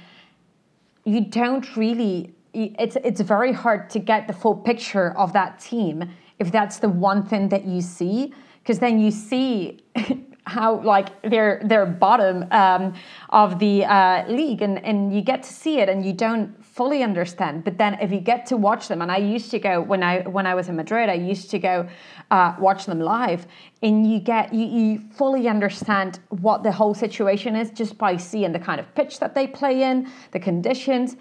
You 1.04 1.22
don't 1.22 1.76
really 1.76 2.32
it's 2.54 2.96
it's 3.04 3.20
very 3.20 3.52
hard 3.52 3.88
to 3.90 3.98
get 3.98 4.26
the 4.26 4.32
full 4.32 4.56
picture 4.56 5.16
of 5.16 5.32
that 5.32 5.58
team 5.58 6.10
if 6.38 6.52
that's 6.52 6.78
the 6.78 6.88
one 6.88 7.24
thing 7.24 7.48
that 7.48 7.64
you 7.64 7.80
see 7.80 8.32
because 8.62 8.78
then 8.78 8.98
you 8.98 9.10
see 9.10 9.80
how 10.44 10.80
like 10.80 11.08
they're 11.22 11.86
bottom 11.86 12.46
um, 12.50 12.94
of 13.30 13.58
the 13.58 13.84
uh, 13.84 14.26
league 14.28 14.60
and 14.60 14.84
and 14.84 15.14
you 15.14 15.22
get 15.22 15.42
to 15.42 15.52
see 15.52 15.78
it 15.78 15.88
and 15.88 16.04
you 16.04 16.12
don't 16.12 16.62
fully 16.64 17.02
understand. 17.02 17.64
But 17.64 17.76
then 17.76 17.94
if 18.00 18.10
you 18.10 18.18
get 18.18 18.46
to 18.46 18.56
watch 18.56 18.88
them 18.88 19.02
and 19.02 19.12
I 19.12 19.18
used 19.18 19.50
to 19.52 19.58
go 19.58 19.80
when 19.80 20.02
I 20.02 20.22
when 20.22 20.46
I 20.46 20.54
was 20.54 20.68
in 20.68 20.76
Madrid 20.76 21.08
I 21.08 21.14
used 21.14 21.50
to 21.50 21.58
go 21.58 21.88
uh, 22.30 22.56
watch 22.58 22.86
them 22.86 22.98
live 22.98 23.46
and 23.82 24.10
you 24.10 24.18
get 24.18 24.52
you, 24.52 24.66
you 24.66 25.00
fully 25.12 25.48
understand 25.48 26.18
what 26.30 26.62
the 26.62 26.72
whole 26.72 26.94
situation 26.94 27.54
is 27.54 27.70
just 27.70 27.96
by 27.96 28.16
seeing 28.16 28.52
the 28.52 28.58
kind 28.58 28.80
of 28.80 28.92
pitch 28.94 29.20
that 29.20 29.34
they 29.34 29.46
play 29.46 29.82
in 29.82 30.10
the 30.32 30.40
conditions 30.40 31.16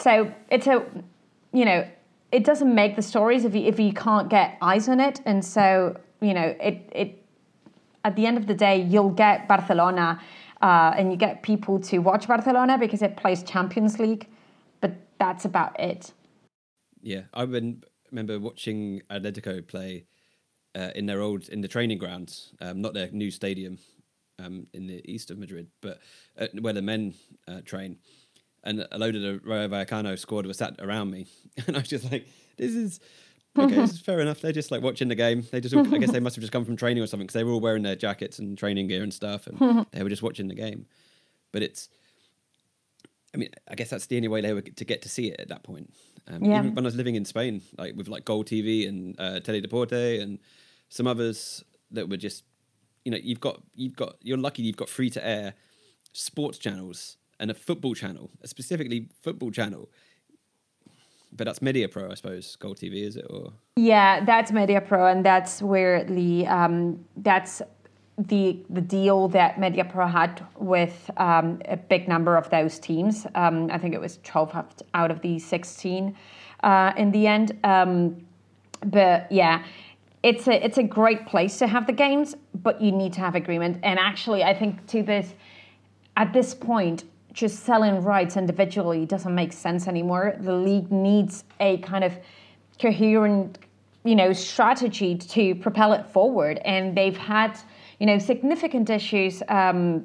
so 0.00 0.32
it's 0.50 0.66
a, 0.66 0.84
you 1.52 1.64
know, 1.64 1.86
it 2.32 2.44
doesn't 2.44 2.74
make 2.74 2.96
the 2.96 3.02
stories 3.02 3.44
if 3.44 3.54
you 3.54 3.62
if 3.62 3.78
you 3.80 3.92
can't 3.92 4.28
get 4.28 4.56
eyes 4.62 4.88
on 4.88 5.00
it, 5.00 5.20
and 5.24 5.44
so 5.44 5.98
you 6.20 6.34
know 6.34 6.54
it 6.60 6.88
it. 6.92 7.16
At 8.02 8.16
the 8.16 8.24
end 8.24 8.38
of 8.38 8.46
the 8.46 8.54
day, 8.54 8.80
you'll 8.80 9.10
get 9.10 9.46
Barcelona, 9.46 10.20
uh, 10.62 10.94
and 10.96 11.10
you 11.10 11.18
get 11.18 11.42
people 11.42 11.78
to 11.80 11.98
watch 11.98 12.26
Barcelona 12.26 12.78
because 12.78 13.02
it 13.02 13.16
plays 13.16 13.42
Champions 13.42 13.98
League, 13.98 14.26
but 14.80 14.92
that's 15.18 15.44
about 15.44 15.78
it. 15.78 16.12
Yeah, 17.02 17.22
I 17.34 17.42
remember 17.42 18.38
watching 18.38 19.02
Atletico 19.10 19.66
play 19.66 20.06
uh, 20.74 20.90
in 20.94 21.06
their 21.06 21.20
old 21.20 21.48
in 21.48 21.60
the 21.60 21.68
training 21.68 21.98
grounds, 21.98 22.54
um, 22.60 22.80
not 22.80 22.94
their 22.94 23.10
new 23.10 23.30
stadium 23.30 23.78
um, 24.38 24.66
in 24.72 24.86
the 24.86 25.02
east 25.10 25.30
of 25.30 25.38
Madrid, 25.38 25.68
but 25.80 26.00
uh, 26.38 26.46
where 26.60 26.72
the 26.72 26.82
men 26.82 27.14
uh, 27.48 27.60
train 27.64 27.98
and 28.64 28.86
a 28.90 28.98
load 28.98 29.16
of 29.16 29.22
the 29.22 29.40
Rayo 29.42 29.68
Vallecano 29.68 30.18
squad 30.18 30.46
were 30.46 30.54
sat 30.54 30.76
around 30.80 31.10
me, 31.10 31.26
and 31.66 31.76
I 31.76 31.80
was 31.80 31.88
just 31.88 32.10
like, 32.10 32.26
"This 32.56 32.74
is 32.74 33.00
okay. 33.58 33.74
this 33.74 33.92
is 33.92 34.00
fair 34.00 34.20
enough." 34.20 34.40
They're 34.40 34.52
just 34.52 34.70
like 34.70 34.82
watching 34.82 35.08
the 35.08 35.14
game. 35.14 35.46
They 35.50 35.60
just, 35.60 35.74
all, 35.74 35.94
I 35.94 35.98
guess, 35.98 36.12
they 36.12 36.20
must 36.20 36.36
have 36.36 36.42
just 36.42 36.52
come 36.52 36.64
from 36.64 36.76
training 36.76 37.02
or 37.02 37.06
something 37.06 37.26
because 37.26 37.34
they 37.34 37.44
were 37.44 37.52
all 37.52 37.60
wearing 37.60 37.82
their 37.82 37.96
jackets 37.96 38.38
and 38.38 38.56
training 38.56 38.88
gear 38.88 39.02
and 39.02 39.12
stuff, 39.12 39.46
and 39.46 39.86
they 39.92 40.02
were 40.02 40.08
just 40.08 40.22
watching 40.22 40.48
the 40.48 40.54
game. 40.54 40.86
But 41.52 41.62
it's, 41.62 41.88
I 43.34 43.38
mean, 43.38 43.50
I 43.68 43.74
guess 43.74 43.90
that's 43.90 44.06
the 44.06 44.16
only 44.16 44.28
way 44.28 44.40
they 44.40 44.52
were 44.52 44.60
to 44.62 44.84
get 44.84 45.02
to 45.02 45.08
see 45.08 45.28
it 45.28 45.40
at 45.40 45.48
that 45.48 45.62
point. 45.62 45.92
Um, 46.28 46.44
yeah. 46.44 46.58
Even 46.58 46.74
when 46.74 46.84
I 46.84 46.88
was 46.88 46.96
living 46.96 47.16
in 47.16 47.24
Spain, 47.24 47.62
like 47.78 47.96
with 47.96 48.08
like 48.08 48.24
Gol 48.24 48.44
TV 48.44 48.88
and 48.88 49.18
uh, 49.18 49.40
Teledeporte 49.40 50.20
and 50.20 50.38
some 50.88 51.06
others 51.06 51.64
that 51.90 52.08
were 52.08 52.16
just, 52.16 52.44
you 53.04 53.10
know, 53.10 53.18
you've 53.20 53.40
got 53.40 53.62
you've 53.74 53.96
got 53.96 54.16
you're 54.20 54.38
lucky 54.38 54.62
you've 54.62 54.76
got 54.76 54.88
free 54.88 55.10
to 55.10 55.26
air 55.26 55.54
sports 56.12 56.58
channels 56.58 57.16
and 57.40 57.50
a 57.50 57.54
football 57.54 57.94
channel, 57.94 58.30
a 58.42 58.46
specifically 58.46 59.08
football 59.22 59.50
channel. 59.50 59.90
But 61.32 61.46
that's 61.46 61.62
Media 61.62 61.88
Pro, 61.88 62.10
I 62.10 62.14
suppose. 62.14 62.54
Gol 62.56 62.74
TV, 62.74 63.02
is 63.02 63.16
it? 63.16 63.26
Or 63.30 63.52
yeah, 63.76 64.24
that's 64.24 64.52
Media 64.52 64.80
Pro, 64.80 65.06
and 65.06 65.24
that's 65.24 65.62
where 65.62 66.04
the 66.04 66.46
um, 66.46 67.04
that's 67.16 67.62
the 68.18 68.58
the 68.68 68.80
deal 68.80 69.28
that 69.28 69.58
Media 69.58 69.84
Pro 69.84 70.06
had 70.06 70.44
with 70.58 71.10
um, 71.16 71.62
a 71.66 71.76
big 71.76 72.08
number 72.08 72.36
of 72.36 72.50
those 72.50 72.78
teams. 72.78 73.26
Um, 73.34 73.70
I 73.72 73.78
think 73.78 73.94
it 73.94 74.00
was 74.00 74.18
twelve 74.22 74.54
out 74.94 75.10
of 75.10 75.20
the 75.22 75.38
sixteen 75.38 76.16
uh, 76.62 76.92
in 76.96 77.10
the 77.12 77.26
end. 77.26 77.58
Um, 77.64 78.26
but 78.84 79.30
yeah, 79.30 79.64
it's 80.24 80.48
a 80.48 80.64
it's 80.64 80.78
a 80.78 80.82
great 80.82 81.26
place 81.26 81.58
to 81.58 81.68
have 81.68 81.86
the 81.86 81.92
games, 81.92 82.34
but 82.54 82.82
you 82.82 82.90
need 82.90 83.12
to 83.14 83.20
have 83.20 83.36
agreement. 83.36 83.78
And 83.84 84.00
actually, 84.00 84.42
I 84.42 84.52
think 84.52 84.84
to 84.88 85.04
this 85.04 85.32
at 86.16 86.32
this 86.32 86.54
point, 86.54 87.04
just 87.32 87.60
selling 87.64 88.02
rights 88.02 88.36
individually 88.36 89.06
doesn't 89.06 89.34
make 89.34 89.52
sense 89.52 89.88
anymore. 89.88 90.36
The 90.40 90.52
league 90.52 90.90
needs 90.90 91.44
a 91.60 91.78
kind 91.78 92.04
of 92.04 92.12
coherent, 92.80 93.58
you 94.04 94.16
know, 94.16 94.32
strategy 94.32 95.16
to 95.16 95.54
propel 95.54 95.92
it 95.92 96.06
forward, 96.06 96.58
and 96.64 96.96
they've 96.96 97.16
had, 97.16 97.58
you 97.98 98.06
know, 98.06 98.18
significant 98.18 98.90
issues, 98.90 99.42
um, 99.48 100.04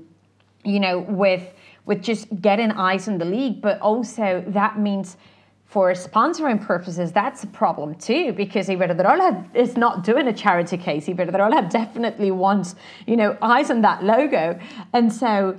you 0.63 0.79
know, 0.79 0.99
with 0.99 1.53
with 1.85 2.01
just 2.01 2.27
getting 2.41 2.71
eyes 2.71 3.07
on 3.07 3.17
the 3.19 3.25
league, 3.25 3.61
but 3.61 3.79
also 3.79 4.43
that 4.47 4.79
means 4.79 5.17
for 5.65 5.91
sponsoring 5.91 6.63
purposes, 6.63 7.11
that's 7.11 7.43
a 7.43 7.47
problem 7.47 7.95
too, 7.95 8.31
because 8.33 8.69
Iberdrola 8.69 9.53
is 9.55 9.75
not 9.75 10.03
doing 10.03 10.27
a 10.27 10.33
charity 10.33 10.77
case. 10.77 11.07
Iberdrola 11.07 11.69
definitely 11.69 12.31
wants, 12.31 12.75
you 13.07 13.17
know, 13.17 13.37
eyes 13.41 13.69
on 13.69 13.81
that 13.81 14.03
logo. 14.03 14.57
And 14.93 15.11
so 15.11 15.57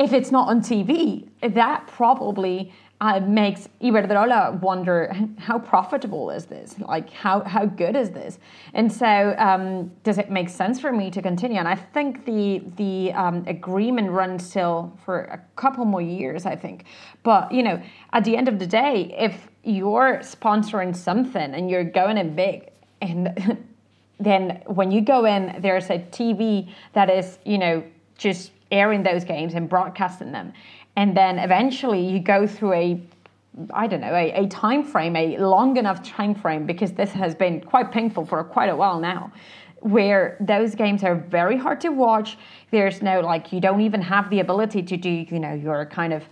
if 0.00 0.14
it's 0.14 0.32
not 0.32 0.48
on 0.48 0.62
TV, 0.62 1.28
that 1.42 1.86
probably 1.86 2.72
uh, 3.02 3.20
makes 3.20 3.68
Iberdrola 3.82 4.58
wonder 4.60 5.14
how 5.38 5.58
profitable 5.58 6.30
is 6.30 6.46
this? 6.46 6.78
Like, 6.78 7.10
how, 7.10 7.40
how 7.40 7.66
good 7.66 7.94
is 7.96 8.10
this? 8.10 8.38
And 8.72 8.90
so, 8.90 9.34
um, 9.38 9.90
does 10.02 10.16
it 10.16 10.30
make 10.30 10.48
sense 10.48 10.80
for 10.80 10.90
me 10.90 11.10
to 11.10 11.20
continue? 11.20 11.58
And 11.58 11.68
I 11.68 11.74
think 11.74 12.24
the, 12.24 12.62
the 12.76 13.12
um, 13.12 13.44
agreement 13.46 14.10
runs 14.10 14.48
still 14.48 14.90
for 15.04 15.20
a 15.24 15.40
couple 15.56 15.84
more 15.84 16.02
years, 16.02 16.46
I 16.46 16.56
think. 16.56 16.84
But, 17.22 17.52
you 17.52 17.62
know, 17.62 17.82
at 18.14 18.24
the 18.24 18.36
end 18.36 18.48
of 18.48 18.58
the 18.58 18.66
day, 18.66 19.14
if 19.18 19.48
you're 19.64 20.20
sponsoring 20.22 20.96
something 20.96 21.54
and 21.54 21.70
you're 21.70 21.84
going 21.84 22.16
in 22.16 22.34
big, 22.34 22.70
and 23.02 23.66
then 24.18 24.62
when 24.66 24.90
you 24.90 25.02
go 25.02 25.26
in, 25.26 25.56
there's 25.60 25.90
a 25.90 25.98
TV 25.98 26.70
that 26.94 27.10
is, 27.10 27.38
you 27.44 27.58
know, 27.58 27.82
just 28.16 28.52
airing 28.70 29.02
those 29.02 29.24
games 29.24 29.54
and 29.54 29.68
broadcasting 29.68 30.32
them. 30.32 30.52
And 30.96 31.16
then 31.16 31.38
eventually 31.38 32.04
you 32.04 32.20
go 32.20 32.46
through 32.46 32.72
a 32.74 33.00
I 33.74 33.88
don't 33.88 34.00
know, 34.00 34.14
a, 34.14 34.44
a 34.44 34.46
time 34.46 34.84
frame, 34.84 35.16
a 35.16 35.36
long 35.38 35.76
enough 35.76 36.02
time 36.02 36.36
frame, 36.36 36.66
because 36.66 36.92
this 36.92 37.10
has 37.10 37.34
been 37.34 37.60
quite 37.60 37.90
painful 37.90 38.24
for 38.24 38.42
quite 38.44 38.68
a 38.68 38.76
while 38.76 39.00
now, 39.00 39.32
where 39.80 40.36
those 40.40 40.74
games 40.76 41.02
are 41.02 41.16
very 41.16 41.56
hard 41.56 41.80
to 41.80 41.88
watch. 41.88 42.38
There's 42.70 43.02
no 43.02 43.20
like 43.20 43.52
you 43.52 43.60
don't 43.60 43.80
even 43.80 44.02
have 44.02 44.30
the 44.30 44.40
ability 44.40 44.82
to 44.84 44.96
do, 44.96 45.10
you 45.10 45.40
know, 45.40 45.52
your 45.52 45.84
kind 45.86 46.12
of 46.12 46.24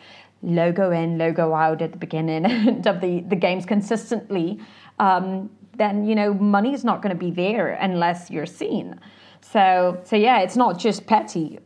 logo 0.42 0.92
in, 0.92 1.18
logo 1.18 1.52
out 1.54 1.82
at 1.82 1.90
the 1.90 1.98
beginning 1.98 2.44
of 2.86 3.00
the, 3.00 3.24
the 3.28 3.36
games 3.36 3.66
consistently. 3.66 4.60
Um, 5.00 5.50
then 5.76 6.04
you 6.04 6.14
know 6.14 6.34
money 6.34 6.74
is 6.74 6.84
not 6.84 7.02
going 7.02 7.14
to 7.14 7.18
be 7.18 7.30
there 7.30 7.70
unless 7.74 8.30
you're 8.30 8.46
seen. 8.46 8.98
So 9.40 10.00
so 10.04 10.16
yeah, 10.16 10.40
it's 10.40 10.56
not 10.56 10.78
just 10.78 11.06
petty. 11.06 11.58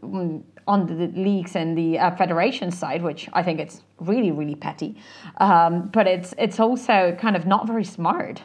On 0.66 0.86
the 0.86 1.08
leagues 1.08 1.56
and 1.56 1.76
the 1.76 1.98
uh, 1.98 2.14
federation 2.16 2.70
side, 2.70 3.02
which 3.02 3.28
I 3.32 3.42
think 3.42 3.60
it's 3.60 3.82
really, 4.00 4.30
really 4.30 4.54
petty. 4.54 4.96
Um, 5.38 5.88
but 5.92 6.06
it's 6.06 6.34
it's 6.38 6.60
also 6.60 7.16
kind 7.20 7.36
of 7.36 7.46
not 7.46 7.66
very 7.66 7.84
smart. 7.84 8.42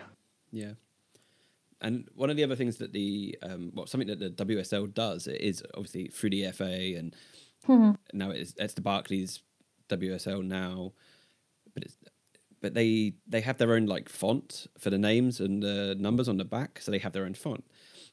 Yeah. 0.52 0.74
And 1.80 2.08
one 2.16 2.30
of 2.30 2.38
the 2.38 2.44
other 2.44 2.56
things 2.56 2.78
that 2.78 2.94
the 2.94 3.38
um, 3.44 3.72
well, 3.74 3.86
something 3.86 4.08
that 4.08 4.20
the 4.20 4.46
WSL 4.46 4.94
does 4.94 5.28
is 5.28 5.64
obviously 5.76 6.08
through 6.08 6.32
the 6.32 6.52
FA 6.52 6.98
and 6.98 7.16
mm-hmm. 7.68 7.92
now 8.14 8.32
it's 8.32 8.54
it's 8.58 8.74
the 8.74 8.82
Barclays 8.82 9.42
WSL 9.90 10.44
now, 10.44 10.94
but 11.74 11.84
it's 11.84 11.98
but 12.62 12.74
they 12.74 13.14
they 13.28 13.42
have 13.42 13.58
their 13.58 13.74
own 13.74 13.86
like 13.86 14.10
font 14.10 14.68
for 14.78 14.90
the 14.90 14.98
names 14.98 15.40
and 15.40 15.62
the 15.62 15.96
numbers 16.00 16.28
on 16.28 16.38
the 16.38 16.46
back, 16.46 16.80
so 16.82 16.92
they 16.92 17.00
have 17.00 17.14
their 17.14 17.26
own 17.26 17.34
font. 17.34 17.64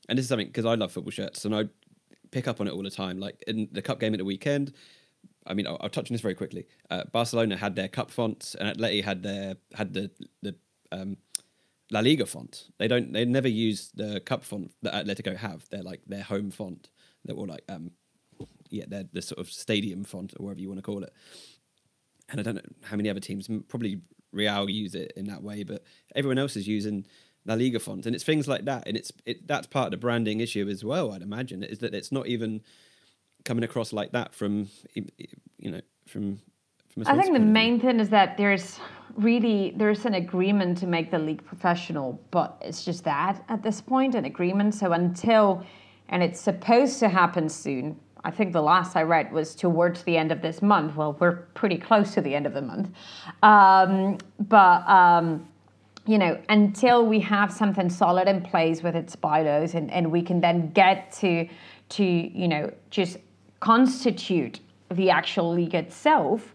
And 0.09 0.19
this 0.19 0.25
is 0.25 0.29
something 0.29 0.49
because 0.49 0.67
I 0.67 0.75
love 0.75 0.93
football 0.93 1.11
shirts, 1.11 1.45
and 1.45 1.55
I 1.55 1.65
pick 2.35 2.49
up 2.49 2.61
on 2.61 2.67
it 2.67 2.73
all 2.73 2.83
the 2.83 2.91
time. 2.91 3.19
Like 3.19 3.43
in 3.47 3.69
the 3.73 3.81
cup 3.81 4.01
game 4.01 4.13
at 4.13 4.19
the 4.19 4.25
weekend, 4.25 4.75
I 5.47 5.55
mean, 5.55 5.67
I'll, 5.67 5.79
I'll, 5.81 5.89
touch 5.89 6.11
on 6.11 6.15
this 6.15 6.21
very 6.21 6.35
quickly. 6.35 6.67
Uh, 6.91 7.05
Barcelona 7.13 7.57
had 7.57 7.77
their 7.77 7.89
cup 7.89 8.11
fonts, 8.11 8.55
and 8.57 8.77
Atleti 8.77 9.03
had 9.03 9.23
their 9.23 9.55
had 9.73 9.95
the 9.95 10.11
the 10.43 10.55
um, 10.93 11.17
La 11.91 12.01
Liga 12.01 12.27
font. 12.27 12.71
They 12.79 12.89
don't. 12.89 13.13
They 13.13 13.25
never 13.25 13.49
use 13.49 13.91
the 13.95 14.21
cup 14.21 14.45
font 14.45 14.73
that 14.83 15.07
Atletico 15.07 15.37
have. 15.37 15.65
They're 15.71 15.83
like 15.83 16.03
their 16.07 16.23
home 16.23 16.51
font. 16.51 16.91
They're 17.25 17.37
all 17.37 17.47
like 17.47 17.65
um, 17.69 17.93
yeah, 18.69 18.85
they're 18.89 19.09
the 19.13 19.23
sort 19.23 19.39
of 19.39 19.51
stadium 19.51 20.05
font 20.05 20.35
or 20.39 20.45
whatever 20.45 20.61
you 20.61 20.69
want 20.69 20.79
to 20.79 20.83
call 20.83 21.05
it. 21.05 21.13
And 22.31 22.41
I 22.41 22.43
don't 22.43 22.57
know 22.57 22.63
how 22.83 22.97
many 22.97 23.11
other 23.11 23.21
teams, 23.21 23.49
probably 23.69 24.01
Real 24.33 24.69
use 24.69 24.95
it 24.95 25.13
in 25.15 25.27
that 25.27 25.43
way, 25.43 25.63
but 25.63 25.85
everyone 26.17 26.39
else 26.39 26.57
is 26.57 26.67
using 26.67 27.07
La 27.47 27.55
Liga 27.55 27.79
font, 27.79 28.07
and 28.07 28.15
it's 28.15 28.25
things 28.25 28.49
like 28.49 28.65
that, 28.65 28.85
and 28.87 28.97
it's 28.97 29.13
it, 29.27 29.47
that's 29.47 29.67
part 29.67 29.87
of 29.87 29.91
the 29.91 29.97
branding 29.99 30.41
issue 30.41 30.69
as 30.69 30.83
well. 30.83 31.13
I'd 31.13 31.23
imagine 31.23 31.63
is 31.63 31.79
that 31.81 31.95
it's 31.95 32.11
not 32.11 32.27
even 32.27 32.63
coming 33.45 33.65
across 33.65 33.93
like 33.93 34.13
that 34.13 34.35
from 34.35 34.69
you 34.95 35.71
know 35.71 35.81
from. 36.07 36.41
from 36.89 37.07
I 37.07 37.21
think 37.21 37.35
the 37.35 37.41
main 37.41 37.79
thing 37.81 38.01
is 38.01 38.09
that 38.11 38.39
there's 38.39 38.81
really 39.17 39.75
there's 39.77 40.07
an 40.07 40.15
agreement 40.15 40.79
to 40.79 40.87
make 40.87 41.11
the 41.11 41.19
league 41.19 41.45
professional, 41.45 42.19
but 42.31 42.57
it's 42.63 42.85
just 42.85 43.05
that 43.05 43.45
at 43.49 43.63
this 43.63 43.81
point 43.81 44.15
an 44.15 44.25
agreement. 44.25 44.75
So 44.75 44.93
until 44.93 45.65
and 46.09 46.23
it's 46.23 46.41
supposed 46.41 46.99
to 47.01 47.09
happen 47.09 47.49
soon. 47.49 48.01
I 48.27 48.31
think 48.31 48.55
the 48.55 48.63
last 48.63 48.97
I 48.97 49.03
read 49.03 49.33
was 49.33 49.55
towards 49.55 50.03
the 50.05 50.17
end 50.17 50.33
of 50.33 50.41
this 50.41 50.63
month. 50.63 50.97
Well, 50.97 51.15
we're 51.21 51.37
pretty 51.53 51.77
close 51.77 52.15
to 52.15 52.23
the 52.23 52.35
end 52.35 52.47
of 52.47 52.55
the 52.55 52.63
month, 52.63 52.89
um, 53.43 54.17
but. 54.39 54.89
Um, 54.89 55.47
you 56.07 56.19
know, 56.19 56.39
until 56.49 57.07
we 57.07 57.21
have 57.21 57.53
something 57.53 57.89
solid 57.89 58.29
in 58.29 58.43
place 58.43 58.83
with 58.83 58.95
its 58.95 59.17
bylaws 59.17 59.75
and, 59.75 59.91
and 59.91 60.11
we 60.13 60.23
can 60.23 60.41
then 60.41 60.71
get 60.73 61.13
to 61.13 61.49
to, 61.91 62.05
you 62.05 62.49
know, 62.49 62.73
just 62.91 63.19
constitute 63.61 64.61
the 64.91 65.11
actual 65.11 65.53
league 65.53 65.75
itself, 65.75 66.55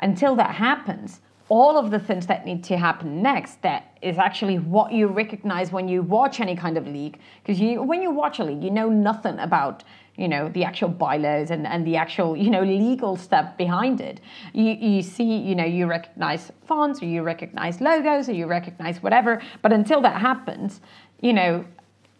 until 0.00 0.36
that 0.36 0.54
happens, 0.54 1.20
all 1.48 1.78
of 1.78 1.90
the 1.90 1.98
things 1.98 2.26
that 2.26 2.44
need 2.44 2.62
to 2.64 2.76
happen 2.76 3.22
next 3.22 3.62
that 3.62 3.96
is 4.02 4.18
actually 4.18 4.58
what 4.58 4.92
you 4.92 5.06
recognize 5.06 5.72
when 5.72 5.88
you 5.88 6.02
watch 6.02 6.40
any 6.40 6.54
kind 6.54 6.76
of 6.76 6.86
league. 6.86 7.18
Because 7.42 7.58
you 7.58 7.82
when 7.82 8.02
you 8.02 8.10
watch 8.10 8.38
a 8.38 8.44
league 8.44 8.62
you 8.62 8.70
know 8.70 8.88
nothing 8.88 9.38
about 9.38 9.82
you 10.18 10.28
know 10.28 10.48
the 10.48 10.64
actual 10.64 10.88
bylaws 10.88 11.50
and, 11.50 11.66
and 11.66 11.86
the 11.86 11.96
actual 11.96 12.36
you 12.36 12.50
know 12.50 12.62
legal 12.62 13.16
stuff 13.16 13.56
behind 13.56 14.00
it. 14.00 14.20
You 14.52 14.72
you 14.72 15.02
see 15.02 15.38
you 15.38 15.54
know 15.54 15.64
you 15.64 15.86
recognize 15.86 16.52
fonts 16.66 17.02
or 17.02 17.06
you 17.06 17.22
recognize 17.22 17.80
logos 17.80 18.28
or 18.28 18.32
you 18.32 18.46
recognize 18.46 19.02
whatever. 19.02 19.40
But 19.62 19.72
until 19.72 20.00
that 20.02 20.20
happens 20.20 20.80
you 21.20 21.32
know 21.32 21.64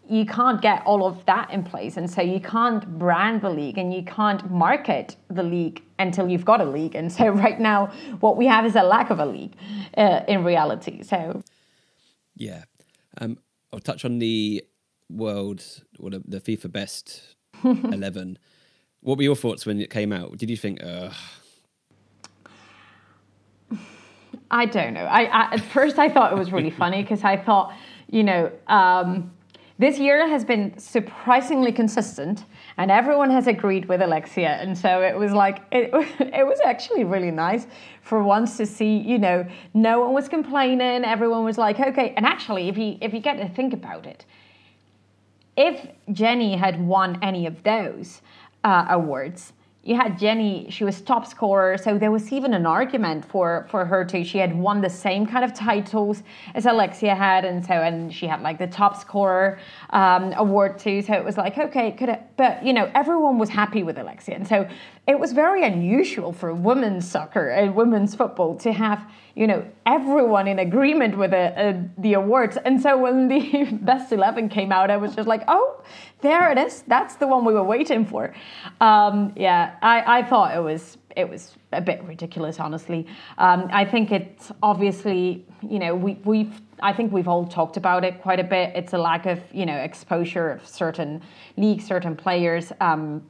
you 0.09 0.25
can't 0.25 0.59
get 0.59 0.81
all 0.85 1.05
of 1.05 1.23
that 1.27 1.51
in 1.51 1.63
place. 1.63 1.95
And 1.95 2.09
so 2.09 2.21
you 2.21 2.39
can't 2.39 2.97
brand 2.97 3.41
the 3.41 3.49
league 3.51 3.77
and 3.77 3.93
you 3.93 4.03
can't 4.03 4.49
market 4.49 5.15
the 5.29 5.43
league 5.43 5.83
until 5.99 6.27
you've 6.27 6.45
got 6.45 6.61
a 6.61 6.65
league. 6.65 6.95
And 6.95 7.11
so 7.11 7.29
right 7.45 7.59
now 7.59 7.91
what 8.19 8.35
we 8.35 8.47
have 8.47 8.65
is 8.65 8.75
a 8.75 8.81
lack 8.81 9.11
of 9.11 9.19
a 9.19 9.25
league 9.25 9.55
uh, 9.95 10.21
in 10.27 10.43
reality. 10.43 11.03
So 11.03 11.43
yeah. 12.35 12.63
Um, 13.21 13.37
i'll 13.71 13.79
touch 13.79 14.05
on 14.05 14.19
the 14.19 14.63
world 15.09 15.63
or 15.99 16.09
the, 16.11 16.23
the 16.25 16.39
fifa 16.39 16.71
best 16.71 17.35
11 17.63 18.37
what 19.01 19.17
were 19.17 19.23
your 19.23 19.35
thoughts 19.35 19.65
when 19.65 19.79
it 19.79 19.89
came 19.89 20.11
out 20.11 20.37
did 20.37 20.49
you 20.49 20.57
think 20.57 20.79
Ugh. 20.83 21.13
i 24.51 24.65
don't 24.65 24.93
know 24.93 25.05
I, 25.05 25.23
I, 25.23 25.53
at 25.53 25.61
first 25.61 25.99
i 25.99 26.09
thought 26.09 26.31
it 26.31 26.37
was 26.37 26.51
really 26.51 26.71
funny 26.71 27.01
because 27.03 27.23
i 27.23 27.37
thought 27.37 27.73
you 28.09 28.23
know 28.23 28.51
um, 28.67 29.31
this 29.79 29.97
year 29.97 30.27
has 30.27 30.43
been 30.43 30.77
surprisingly 30.77 31.71
consistent, 31.71 32.43
and 32.75 32.91
everyone 32.91 33.29
has 33.31 33.47
agreed 33.47 33.85
with 33.85 34.01
Alexia. 34.01 34.57
And 34.59 34.77
so 34.77 35.01
it 35.01 35.17
was 35.17 35.31
like, 35.31 35.61
it, 35.71 35.89
it 36.19 36.45
was 36.45 36.59
actually 36.65 37.05
really 37.05 37.31
nice 37.31 37.65
for 38.01 38.21
once 38.21 38.57
to 38.57 38.65
see, 38.65 38.97
you 38.97 39.17
know, 39.17 39.47
no 39.73 40.01
one 40.01 40.13
was 40.13 40.27
complaining. 40.27 41.05
Everyone 41.05 41.45
was 41.45 41.57
like, 41.57 41.79
okay. 41.79 42.13
And 42.17 42.25
actually, 42.25 42.67
if 42.67 42.77
you, 42.77 42.97
if 42.99 43.13
you 43.13 43.21
get 43.21 43.37
to 43.37 43.47
think 43.47 43.71
about 43.71 44.05
it, 44.05 44.25
if 45.59 45.87
Jenny 46.13 46.55
had 46.55 46.81
won 46.87 47.19
any 47.21 47.45
of 47.45 47.61
those 47.63 48.21
uh, 48.63 48.85
awards, 48.89 49.51
you 49.83 49.95
had 49.95 50.17
Jenny, 50.17 50.67
she 50.69 50.83
was 50.83 51.01
top 51.01 51.25
scorer, 51.25 51.77
so 51.77 51.97
there 51.97 52.11
was 52.11 52.31
even 52.31 52.53
an 52.53 52.65
argument 52.65 53.25
for 53.25 53.65
for 53.69 53.85
her 53.85 54.05
too. 54.05 54.23
She 54.23 54.37
had 54.37 54.57
won 54.57 54.81
the 54.81 54.89
same 54.89 55.25
kind 55.25 55.43
of 55.43 55.53
titles 55.53 56.23
as 56.53 56.65
Alexia 56.65 57.15
had, 57.15 57.43
and 57.43 57.65
so 57.65 57.73
and 57.73 58.13
she 58.13 58.27
had 58.27 58.41
like 58.41 58.57
the 58.57 58.67
top 58.67 58.95
scorer 58.97 59.59
um, 59.91 60.33
award 60.33 60.77
too. 60.79 61.01
So 61.01 61.13
it 61.13 61.23
was 61.23 61.37
like 61.37 61.57
okay, 61.57 61.91
could 61.91 62.09
it? 62.09 62.21
But 62.37 62.65
you 62.65 62.73
know, 62.73 62.89
everyone 62.93 63.37
was 63.37 63.49
happy 63.49 63.83
with 63.83 63.97
Alexia, 63.97 64.35
and 64.35 64.47
so 64.47 64.67
it 65.07 65.19
was 65.19 65.33
very 65.33 65.65
unusual 65.65 66.31
for 66.31 66.53
women's 66.53 67.09
soccer 67.09 67.49
and 67.49 67.75
women's 67.75 68.15
football 68.15 68.55
to 68.57 68.71
have 68.71 69.09
you 69.35 69.47
know 69.47 69.65
everyone 69.85 70.47
in 70.47 70.59
agreement 70.59 71.17
with 71.17 71.31
the, 71.31 71.89
the 71.97 72.13
awards. 72.13 72.57
And 72.57 72.81
so 72.81 72.97
when 72.97 73.27
the 73.27 73.69
best 73.81 74.11
eleven 74.11 74.49
came 74.49 74.71
out, 74.71 74.91
I 74.91 74.97
was 74.97 75.15
just 75.15 75.27
like, 75.27 75.43
oh, 75.47 75.83
there 76.21 76.51
it 76.51 76.57
is. 76.57 76.83
That's 76.87 77.15
the 77.15 77.27
one 77.27 77.45
we 77.45 77.53
were 77.53 77.63
waiting 77.63 78.05
for. 78.05 78.33
Um, 78.81 79.33
yeah, 79.35 79.75
I, 79.81 80.19
I 80.19 80.23
thought 80.23 80.55
it 80.55 80.61
was 80.61 80.97
it 81.15 81.29
was 81.29 81.57
a 81.73 81.81
bit 81.81 82.03
ridiculous, 82.03 82.59
honestly. 82.59 83.05
Um, 83.37 83.67
I 83.71 83.85
think 83.85 84.11
it's 84.11 84.51
obviously, 84.63 85.45
you 85.61 85.79
know, 85.79 85.95
we, 85.95 86.13
we've, 86.23 86.61
I 86.81 86.93
think 86.93 87.11
we've 87.11 87.27
all 87.27 87.45
talked 87.45 87.77
about 87.77 88.03
it 88.03 88.21
quite 88.21 88.39
a 88.39 88.43
bit. 88.43 88.75
It's 88.75 88.93
a 88.93 88.97
lack 88.97 89.25
of, 89.25 89.39
you 89.51 89.65
know, 89.65 89.75
exposure 89.75 90.51
of 90.51 90.67
certain 90.67 91.21
leagues, 91.57 91.85
certain 91.85 92.15
players. 92.15 92.71
Um, 92.79 93.23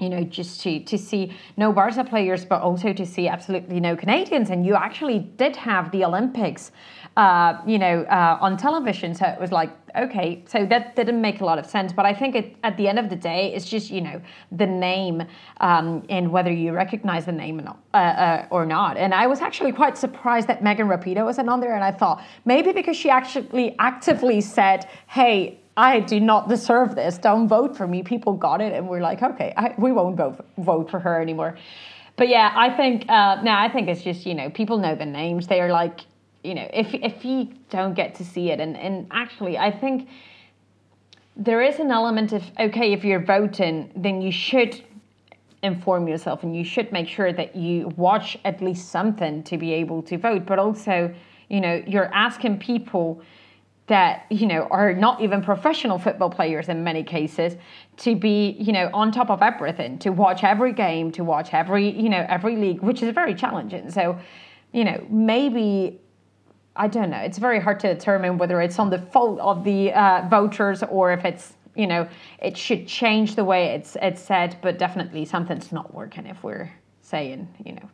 you 0.00 0.08
know, 0.08 0.24
just 0.24 0.60
to, 0.62 0.80
to 0.80 0.98
see 0.98 1.36
no 1.56 1.72
Barca 1.72 2.04
players, 2.04 2.44
but 2.44 2.60
also 2.60 2.92
to 2.92 3.06
see 3.06 3.28
absolutely 3.28 3.78
no 3.80 3.96
Canadians. 3.96 4.50
And 4.50 4.66
you 4.66 4.74
actually 4.74 5.20
did 5.20 5.54
have 5.56 5.92
the 5.92 6.04
Olympics, 6.04 6.72
uh, 7.16 7.60
you 7.66 7.78
know, 7.78 8.02
uh, 8.04 8.38
on 8.40 8.56
television. 8.56 9.14
So 9.14 9.26
it 9.26 9.40
was 9.40 9.52
like, 9.52 9.70
okay, 9.96 10.42
so 10.46 10.66
that 10.66 10.96
didn't 10.96 11.20
make 11.20 11.40
a 11.40 11.44
lot 11.44 11.58
of 11.58 11.66
sense. 11.66 11.92
But 11.92 12.06
I 12.06 12.12
think 12.12 12.34
it, 12.34 12.56
at 12.64 12.76
the 12.76 12.88
end 12.88 12.98
of 12.98 13.08
the 13.08 13.16
day, 13.16 13.52
it's 13.54 13.68
just, 13.68 13.90
you 13.90 14.00
know, 14.00 14.20
the 14.50 14.66
name 14.66 15.22
um, 15.60 16.02
and 16.08 16.32
whether 16.32 16.52
you 16.52 16.72
recognize 16.72 17.26
the 17.26 17.32
name 17.32 17.60
or 17.60 17.62
not, 17.62 17.78
uh, 17.94 17.96
uh 17.96 18.46
or 18.50 18.66
not. 18.66 18.96
And 18.96 19.14
I 19.14 19.26
was 19.28 19.40
actually 19.40 19.72
quite 19.72 19.96
surprised 19.96 20.48
that 20.48 20.62
Megan 20.62 20.88
Rapinoe 20.88 21.24
wasn't 21.24 21.48
on 21.48 21.60
there. 21.60 21.74
And 21.74 21.84
I 21.84 21.92
thought 21.92 22.24
maybe 22.44 22.72
because 22.72 22.96
she 22.96 23.10
actually 23.10 23.76
actively 23.78 24.40
said, 24.40 24.88
hey, 25.06 25.60
I 25.76 26.00
do 26.00 26.20
not 26.20 26.48
deserve 26.48 26.94
this. 26.94 27.18
Don't 27.18 27.48
vote 27.48 27.76
for 27.76 27.86
me. 27.86 28.02
People 28.02 28.34
got 28.34 28.60
it, 28.60 28.72
and 28.72 28.88
we're 28.88 29.00
like, 29.00 29.22
okay, 29.22 29.52
I, 29.56 29.74
we 29.76 29.90
won't 29.90 30.16
vote 30.16 30.44
vote 30.58 30.88
for 30.88 31.00
her 31.00 31.20
anymore. 31.20 31.56
But 32.16 32.28
yeah, 32.28 32.52
I 32.54 32.70
think 32.70 33.08
uh, 33.08 33.42
now 33.42 33.60
I 33.60 33.68
think 33.68 33.88
it's 33.88 34.02
just 34.02 34.24
you 34.24 34.34
know 34.34 34.50
people 34.50 34.78
know 34.78 34.94
the 34.94 35.06
names. 35.06 35.48
They 35.48 35.60
are 35.60 35.70
like 35.70 36.00
you 36.44 36.54
know 36.54 36.68
if 36.72 36.94
if 36.94 37.24
you 37.24 37.48
don't 37.70 37.94
get 37.94 38.14
to 38.16 38.24
see 38.24 38.50
it, 38.50 38.60
and 38.60 38.76
and 38.76 39.06
actually 39.10 39.58
I 39.58 39.70
think 39.70 40.08
there 41.36 41.62
is 41.62 41.80
an 41.80 41.90
element 41.90 42.32
of 42.32 42.44
okay 42.58 42.92
if 42.92 43.04
you're 43.04 43.24
voting, 43.24 43.90
then 43.96 44.20
you 44.20 44.30
should 44.30 44.80
inform 45.62 46.06
yourself 46.06 46.42
and 46.42 46.54
you 46.54 46.62
should 46.62 46.92
make 46.92 47.08
sure 47.08 47.32
that 47.32 47.56
you 47.56 47.88
watch 47.96 48.36
at 48.44 48.60
least 48.60 48.90
something 48.90 49.42
to 49.44 49.56
be 49.56 49.72
able 49.72 50.02
to 50.02 50.18
vote. 50.18 50.44
But 50.44 50.58
also 50.58 51.14
you 51.48 51.60
know 51.60 51.82
you're 51.86 52.12
asking 52.12 52.58
people 52.58 53.22
that 53.86 54.26
you 54.30 54.46
know 54.46 54.66
are 54.70 54.94
not 54.94 55.20
even 55.20 55.42
professional 55.42 55.98
football 55.98 56.30
players 56.30 56.68
in 56.68 56.84
many 56.84 57.02
cases 57.02 57.56
to 57.96 58.14
be 58.14 58.50
you 58.58 58.72
know 58.72 58.90
on 58.94 59.12
top 59.12 59.30
of 59.30 59.42
everything 59.42 59.98
to 59.98 60.10
watch 60.10 60.42
every 60.42 60.72
game 60.72 61.10
to 61.12 61.22
watch 61.22 61.52
every 61.52 61.90
you 61.90 62.08
know 62.08 62.24
every 62.28 62.56
league 62.56 62.80
which 62.80 63.02
is 63.02 63.14
very 63.14 63.34
challenging 63.34 63.90
so 63.90 64.18
you 64.72 64.84
know 64.84 65.04
maybe 65.10 66.00
i 66.76 66.88
don't 66.88 67.10
know 67.10 67.18
it's 67.18 67.38
very 67.38 67.60
hard 67.60 67.78
to 67.80 67.92
determine 67.92 68.38
whether 68.38 68.60
it's 68.60 68.78
on 68.78 68.90
the 68.90 68.98
fault 68.98 69.38
of 69.40 69.64
the 69.64 69.92
uh, 69.92 70.26
voters 70.28 70.82
or 70.84 71.12
if 71.12 71.24
it's 71.24 71.54
you 71.74 71.86
know 71.86 72.08
it 72.40 72.56
should 72.56 72.86
change 72.86 73.34
the 73.36 73.44
way 73.44 73.74
it's 73.74 73.96
it's 74.00 74.22
said 74.22 74.56
but 74.62 74.78
definitely 74.78 75.24
something's 75.24 75.72
not 75.72 75.92
working 75.94 76.26
if 76.26 76.42
we're 76.42 76.70
saying 77.02 77.48
you 77.64 77.72
know 77.72 77.88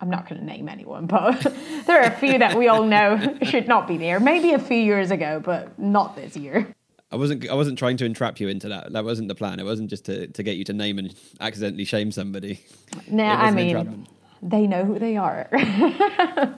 I'm 0.00 0.10
not 0.10 0.28
going 0.28 0.40
to 0.40 0.46
name 0.46 0.68
anyone, 0.68 1.06
but 1.16 1.40
there 1.86 2.02
are 2.02 2.06
a 2.06 2.16
few 2.16 2.38
that 2.38 2.56
we 2.56 2.68
all 2.68 2.84
know 2.84 3.38
should 3.42 3.68
not 3.68 3.88
be 3.88 3.96
there. 3.96 4.20
Maybe 4.20 4.52
a 4.52 4.58
few 4.58 4.76
years 4.76 5.10
ago, 5.10 5.40
but 5.42 5.78
not 5.78 6.16
this 6.16 6.36
year. 6.36 6.74
I 7.12 7.16
wasn't. 7.16 7.48
I 7.48 7.54
wasn't 7.54 7.78
trying 7.78 7.96
to 7.98 8.04
entrap 8.04 8.40
you 8.40 8.48
into 8.48 8.68
that. 8.68 8.92
That 8.92 9.04
wasn't 9.04 9.28
the 9.28 9.34
plan. 9.34 9.60
It 9.60 9.64
wasn't 9.64 9.90
just 9.90 10.04
to, 10.06 10.26
to 10.26 10.42
get 10.42 10.56
you 10.56 10.64
to 10.64 10.72
name 10.72 10.98
and 10.98 11.14
accidentally 11.40 11.84
shame 11.84 12.10
somebody. 12.10 12.60
Nah, 13.08 13.34
I 13.42 13.52
mean, 13.52 14.08
they 14.46 14.66
know 14.66 14.84
who 14.84 14.98
they 14.98 15.16
are. 15.16 15.48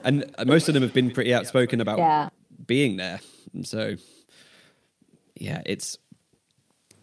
and 0.03 0.25
most 0.45 0.67
of 0.67 0.73
them 0.73 0.83
have 0.83 0.93
been 0.93 1.11
pretty 1.11 1.33
outspoken 1.33 1.81
about 1.81 1.97
yeah. 1.97 2.29
being 2.65 2.97
there. 2.97 3.19
And 3.53 3.67
so, 3.67 3.95
yeah, 5.35 5.61
it's 5.65 5.97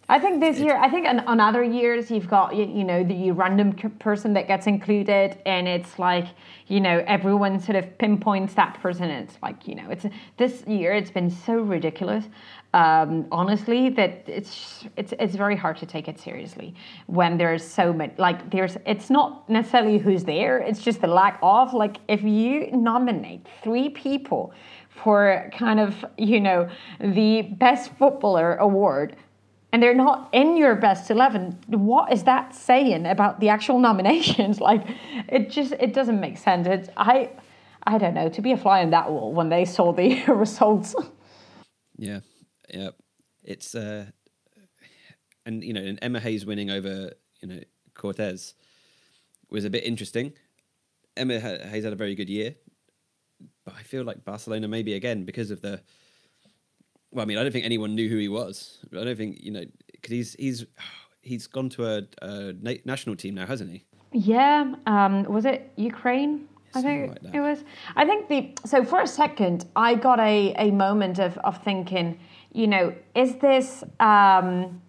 I 0.08 0.20
think 0.20 0.40
this 0.40 0.60
year, 0.60 0.76
I 0.76 0.88
think 0.88 1.04
on, 1.08 1.20
on 1.20 1.40
other 1.40 1.64
years, 1.64 2.12
you've 2.12 2.28
got, 2.28 2.54
you, 2.54 2.64
you 2.64 2.84
know, 2.84 3.02
the 3.02 3.32
random 3.32 3.72
person 3.98 4.34
that 4.34 4.46
gets 4.46 4.68
included, 4.68 5.36
and 5.44 5.66
it's 5.66 5.98
like, 5.98 6.26
you 6.68 6.78
know, 6.78 7.02
everyone 7.08 7.58
sort 7.58 7.74
of 7.74 7.98
pinpoints 7.98 8.54
that 8.54 8.80
person. 8.80 9.10
And 9.10 9.28
it's 9.28 9.36
like, 9.42 9.66
you 9.66 9.74
know, 9.74 9.90
it's 9.90 10.06
this 10.36 10.62
year, 10.64 10.92
it's 10.92 11.10
been 11.10 11.28
so 11.28 11.56
ridiculous, 11.56 12.24
um, 12.76 13.26
honestly, 13.32 13.88
that 13.88 14.24
it's, 14.26 14.84
it's, 14.98 15.14
it's 15.18 15.34
very 15.34 15.56
hard 15.56 15.78
to 15.78 15.86
take 15.86 16.08
it 16.08 16.20
seriously 16.20 16.74
when 17.06 17.38
there's 17.38 17.64
so 17.64 17.90
many, 17.90 18.12
like, 18.18 18.50
there's, 18.50 18.76
it's 18.84 19.08
not 19.08 19.48
necessarily 19.48 19.96
who's 19.96 20.24
there, 20.24 20.58
it's 20.58 20.82
just 20.82 21.00
the 21.00 21.06
lack 21.06 21.38
of, 21.42 21.72
like, 21.72 21.96
if 22.06 22.22
you 22.22 22.70
nominate 22.72 23.46
three 23.62 23.88
people 23.88 24.52
for 24.90 25.50
kind 25.56 25.80
of, 25.80 26.04
you 26.18 26.38
know, 26.38 26.68
the 27.00 27.42
best 27.42 27.92
footballer 27.96 28.56
award, 28.56 29.16
and 29.72 29.82
they're 29.82 29.94
not 29.94 30.28
in 30.32 30.58
your 30.58 30.74
best 30.74 31.10
11 31.10 31.58
what 31.68 32.12
is 32.12 32.24
that 32.24 32.54
saying 32.54 33.06
about 33.06 33.40
the 33.40 33.48
actual 33.48 33.78
nominations? 33.88 34.60
Like 34.60 34.86
it 35.28 35.50
just 35.50 35.72
it 35.72 35.92
doesn't 35.92 36.18
make 36.18 36.38
sense. 36.38 36.66
It's 36.66 36.88
i 36.96 37.30
i 37.82 37.98
don't 37.98 38.14
know. 38.14 38.30
To 38.30 38.40
be 38.40 38.52
a 38.52 38.56
fly 38.56 38.80
in 38.80 38.90
that 38.90 39.10
wall 39.10 39.34
when 39.34 39.50
they 39.50 39.66
saw 39.66 39.92
the 39.92 40.24
results. 40.28 40.94
Yeah 41.98 42.20
yeah 42.72 42.90
it's 43.44 43.74
uh 43.74 44.06
and 45.44 45.62
you 45.62 45.72
know 45.72 45.80
and 45.80 45.98
emma 46.02 46.20
hayes 46.20 46.44
winning 46.44 46.70
over 46.70 47.12
you 47.40 47.48
know 47.48 47.60
Cortés 47.94 48.54
was 49.50 49.64
a 49.64 49.70
bit 49.70 49.84
interesting 49.84 50.32
emma 51.16 51.38
hayes 51.40 51.84
had 51.84 51.92
a 51.92 51.96
very 51.96 52.14
good 52.14 52.28
year 52.28 52.54
but 53.64 53.74
i 53.78 53.82
feel 53.82 54.04
like 54.04 54.24
barcelona 54.24 54.68
maybe 54.68 54.94
again 54.94 55.24
because 55.24 55.50
of 55.50 55.60
the 55.60 55.80
well, 57.12 57.22
I 57.22 57.26
mean, 57.26 57.38
I 57.38 57.42
don't 57.42 57.52
think 57.52 57.64
anyone 57.64 57.94
knew 57.94 58.08
who 58.08 58.18
he 58.18 58.28
was. 58.28 58.78
I 58.92 59.02
don't 59.04 59.16
think 59.16 59.38
you 59.40 59.50
know 59.50 59.64
because 59.90 60.10
he's 60.10 60.36
he's 60.38 60.66
he's 61.22 61.46
gone 61.46 61.68
to 61.70 61.86
a, 61.86 62.02
a, 62.22 62.54
national 62.84 63.16
team 63.16 63.34
now, 63.34 63.46
hasn't 63.46 63.70
he? 63.70 63.84
Yeah. 64.12 64.74
Um, 64.86 65.24
was 65.24 65.44
it 65.44 65.72
Ukraine? 65.76 66.46
I 66.74 66.82
think 66.82 67.18
like 67.22 67.34
it 67.34 67.40
was. 67.40 67.64
I 67.96 68.04
think 68.04 68.28
the 68.28 68.68
so 68.68 68.84
for 68.84 69.00
a 69.00 69.06
second 69.06 69.66
I 69.74 69.94
got 69.94 70.20
a, 70.20 70.54
a 70.58 70.70
moment 70.70 71.18
of, 71.18 71.38
of 71.38 71.62
thinking, 71.64 72.18
you 72.56 72.66
know, 72.66 72.94
is 73.14 73.36
this 73.36 73.84
um, 74.00 74.80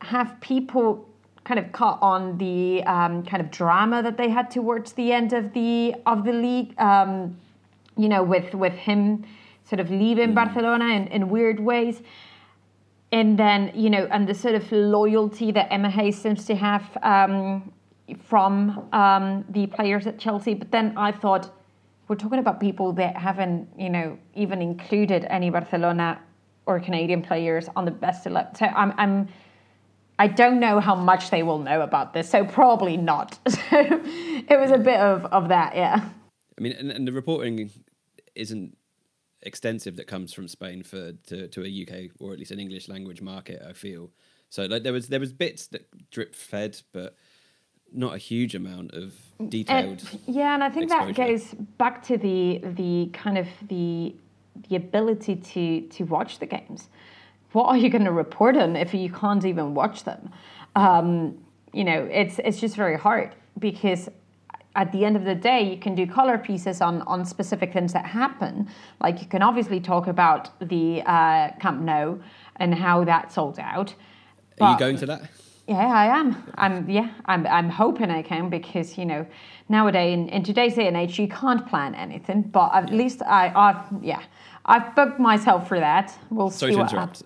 have 0.00 0.40
people 0.40 1.08
kind 1.42 1.58
of 1.58 1.72
caught 1.72 1.98
on 2.00 2.38
the 2.38 2.84
um, 2.84 3.24
kind 3.24 3.42
of 3.42 3.50
drama 3.50 4.00
that 4.04 4.16
they 4.16 4.28
had 4.28 4.48
towards 4.48 4.92
the 4.92 5.12
end 5.12 5.32
of 5.32 5.52
the 5.54 5.96
of 6.06 6.24
the 6.24 6.32
league, 6.32 6.72
um, 6.78 7.36
you 7.96 8.08
know, 8.08 8.22
with 8.22 8.54
with 8.54 8.74
him 8.74 9.24
sort 9.64 9.80
of 9.80 9.90
leaving 9.90 10.30
mm. 10.30 10.34
Barcelona 10.36 10.86
in, 10.94 11.08
in 11.08 11.28
weird 11.28 11.58
ways. 11.58 12.00
And 13.10 13.36
then, 13.36 13.72
you 13.74 13.90
know, 13.90 14.06
and 14.12 14.28
the 14.28 14.34
sort 14.34 14.54
of 14.54 14.70
loyalty 14.70 15.50
that 15.50 15.72
Emma 15.72 15.90
Hayes 15.90 16.16
seems 16.16 16.44
to 16.46 16.54
have 16.54 16.84
um, 17.02 17.72
from 18.22 18.88
um, 18.92 19.44
the 19.48 19.66
players 19.66 20.06
at 20.06 20.18
Chelsea. 20.18 20.54
But 20.54 20.70
then 20.70 20.96
I 20.96 21.10
thought, 21.10 21.52
we're 22.08 22.16
talking 22.16 22.38
about 22.38 22.60
people 22.60 22.92
that 22.94 23.16
haven't, 23.16 23.68
you 23.76 23.90
know, 23.90 24.18
even 24.34 24.62
included 24.62 25.26
any 25.28 25.50
Barcelona 25.50 26.20
or 26.66 26.80
Canadian 26.80 27.22
players 27.22 27.68
on 27.76 27.84
the 27.84 27.90
best 27.90 28.26
eleven. 28.26 28.54
So 28.54 28.66
I'm, 28.66 28.92
I'm, 28.96 29.28
I 30.18 30.26
don't 30.26 30.60
know 30.60 30.80
how 30.80 30.94
much 30.94 31.30
they 31.30 31.42
will 31.42 31.58
know 31.58 31.80
about 31.80 32.12
this. 32.12 32.28
So 32.28 32.44
probably 32.44 32.96
not. 32.96 33.38
So 33.70 34.02
it 34.48 34.60
was 34.60 34.70
a 34.70 34.78
bit 34.78 35.00
of, 35.00 35.24
of 35.26 35.48
that, 35.48 35.74
yeah. 35.74 36.08
I 36.56 36.60
mean, 36.60 36.72
and, 36.72 36.90
and 36.90 37.06
the 37.06 37.12
reporting 37.12 37.70
isn't 38.34 38.76
extensive 39.42 39.96
that 39.96 40.06
comes 40.06 40.32
from 40.32 40.48
Spain 40.48 40.82
for 40.82 41.12
to, 41.12 41.48
to 41.48 41.64
a 41.64 41.82
UK 41.82 42.12
or 42.18 42.32
at 42.32 42.38
least 42.38 42.50
an 42.50 42.60
English 42.60 42.88
language 42.88 43.22
market. 43.22 43.62
I 43.66 43.72
feel 43.72 44.10
so. 44.50 44.64
Like 44.64 44.82
there 44.82 44.92
was 44.92 45.08
there 45.08 45.20
was 45.20 45.32
bits 45.32 45.66
that 45.68 45.88
drip 46.10 46.34
fed, 46.34 46.80
but 46.92 47.16
not 47.92 48.14
a 48.14 48.18
huge 48.18 48.54
amount 48.54 48.92
of 48.92 49.14
mm, 49.40 49.50
detailed. 49.50 50.02
And, 50.10 50.20
yeah, 50.26 50.54
and 50.54 50.64
I 50.64 50.70
think 50.70 50.84
exposure. 50.84 51.12
that 51.12 51.16
goes 51.16 51.54
back 51.78 52.02
to 52.04 52.18
the 52.18 52.60
the 52.62 53.10
kind 53.12 53.38
of 53.38 53.48
the 53.68 54.14
the 54.68 54.76
ability 54.76 55.36
to 55.36 55.80
to 55.82 56.04
watch 56.04 56.38
the 56.38 56.46
games. 56.46 56.88
What 57.52 57.66
are 57.66 57.76
you 57.76 57.88
going 57.88 58.04
to 58.04 58.12
report 58.12 58.56
on 58.56 58.76
if 58.76 58.92
you 58.92 59.10
can't 59.10 59.44
even 59.44 59.74
watch 59.74 60.04
them? 60.04 60.30
Um, 60.74 61.38
you 61.72 61.84
know, 61.84 62.08
it's 62.10 62.38
it's 62.40 62.60
just 62.60 62.76
very 62.76 62.98
hard 62.98 63.34
because 63.58 64.08
at 64.76 64.92
the 64.92 65.04
end 65.04 65.16
of 65.16 65.24
the 65.24 65.34
day, 65.34 65.62
you 65.62 65.78
can 65.78 65.94
do 65.94 66.06
color 66.06 66.36
pieces 66.36 66.80
on, 66.82 67.00
on 67.02 67.24
specific 67.24 67.72
things 67.72 67.94
that 67.94 68.04
happen. 68.04 68.68
Like 69.00 69.22
you 69.22 69.26
can 69.26 69.42
obviously 69.42 69.80
talk 69.80 70.06
about 70.06 70.50
the 70.60 71.02
uh, 71.06 71.52
Camp 71.58 71.80
Nou 71.80 72.18
and 72.56 72.74
how 72.74 73.02
that 73.04 73.32
sold 73.32 73.58
out. 73.58 73.94
Are 74.60 74.72
you 74.72 74.78
going 74.78 74.96
to 74.98 75.06
that? 75.06 75.30
Yeah, 75.66 75.78
I 75.78 76.06
am. 76.18 76.52
I'm 76.54 76.88
yeah, 76.88 77.10
I'm 77.24 77.44
I'm 77.46 77.68
hoping 77.68 78.08
I 78.08 78.22
can 78.22 78.48
because 78.48 78.96
you 78.96 79.04
know 79.04 79.26
nowadays 79.68 80.14
in, 80.14 80.28
in 80.28 80.44
today's 80.44 80.76
day 80.76 80.86
and 80.86 80.96
age 80.96 81.18
you 81.18 81.26
can't 81.26 81.66
plan 81.66 81.94
anything. 81.96 82.42
But 82.42 82.72
at 82.72 82.90
least 82.90 83.20
I 83.22 83.52
I've 83.54 84.04
yeah. 84.04 84.22
I've 84.66 84.94
booked 84.94 85.18
myself 85.18 85.68
for 85.68 85.78
that. 85.78 86.16
We'll 86.30 86.50
Sorry 86.50 86.72
see 86.72 86.78
what 86.78 86.90
happens. 86.90 87.22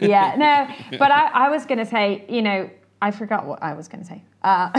yeah, 0.00 0.34
no, 0.36 0.98
but 0.98 1.10
I, 1.10 1.26
I 1.46 1.50
was 1.50 1.66
going 1.66 1.78
to 1.78 1.86
say, 1.86 2.24
you 2.28 2.42
know, 2.42 2.70
I 3.02 3.10
forgot 3.10 3.44
what 3.44 3.62
I 3.62 3.74
was 3.74 3.88
going 3.88 4.02
to 4.02 4.08
say. 4.08 4.22
Uh, 4.42 4.70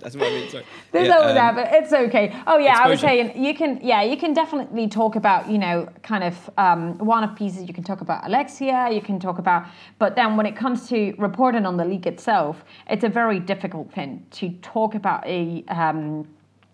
That's 0.00 0.14
what 0.14 0.26
I 0.26 0.30
mean. 0.30 0.50
Sorry. 0.50 0.64
There's 0.92 1.08
yeah, 1.08 1.14
always 1.14 1.30
um, 1.30 1.34
that, 1.34 1.54
but 1.54 1.68
it's 1.72 1.92
okay. 1.92 2.34
Oh 2.46 2.58
yeah, 2.58 2.72
exposure. 2.72 2.86
I 2.86 2.90
was 2.90 3.00
saying 3.00 3.44
you 3.44 3.54
can. 3.54 3.80
Yeah, 3.82 4.02
you 4.02 4.16
can 4.16 4.34
definitely 4.34 4.88
talk 4.88 5.16
about 5.16 5.50
you 5.50 5.58
know 5.58 5.88
kind 6.02 6.22
of 6.24 6.50
um, 6.58 6.98
one 6.98 7.24
of 7.24 7.34
pieces. 7.34 7.66
You 7.66 7.74
can 7.74 7.84
talk 7.84 8.00
about 8.00 8.26
Alexia. 8.26 8.90
You 8.90 9.00
can 9.00 9.18
talk 9.18 9.38
about, 9.38 9.66
but 9.98 10.14
then 10.14 10.36
when 10.36 10.46
it 10.46 10.56
comes 10.56 10.88
to 10.90 11.14
reporting 11.18 11.66
on 11.66 11.76
the 11.76 11.84
league 11.84 12.06
itself, 12.06 12.64
it's 12.88 13.04
a 13.04 13.08
very 13.08 13.40
difficult 13.40 13.92
thing 13.92 14.26
to 14.32 14.50
talk 14.62 14.94
about 14.94 15.26
a. 15.26 15.64
Um, 15.68 16.28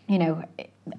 you 0.09 0.19
know, 0.19 0.45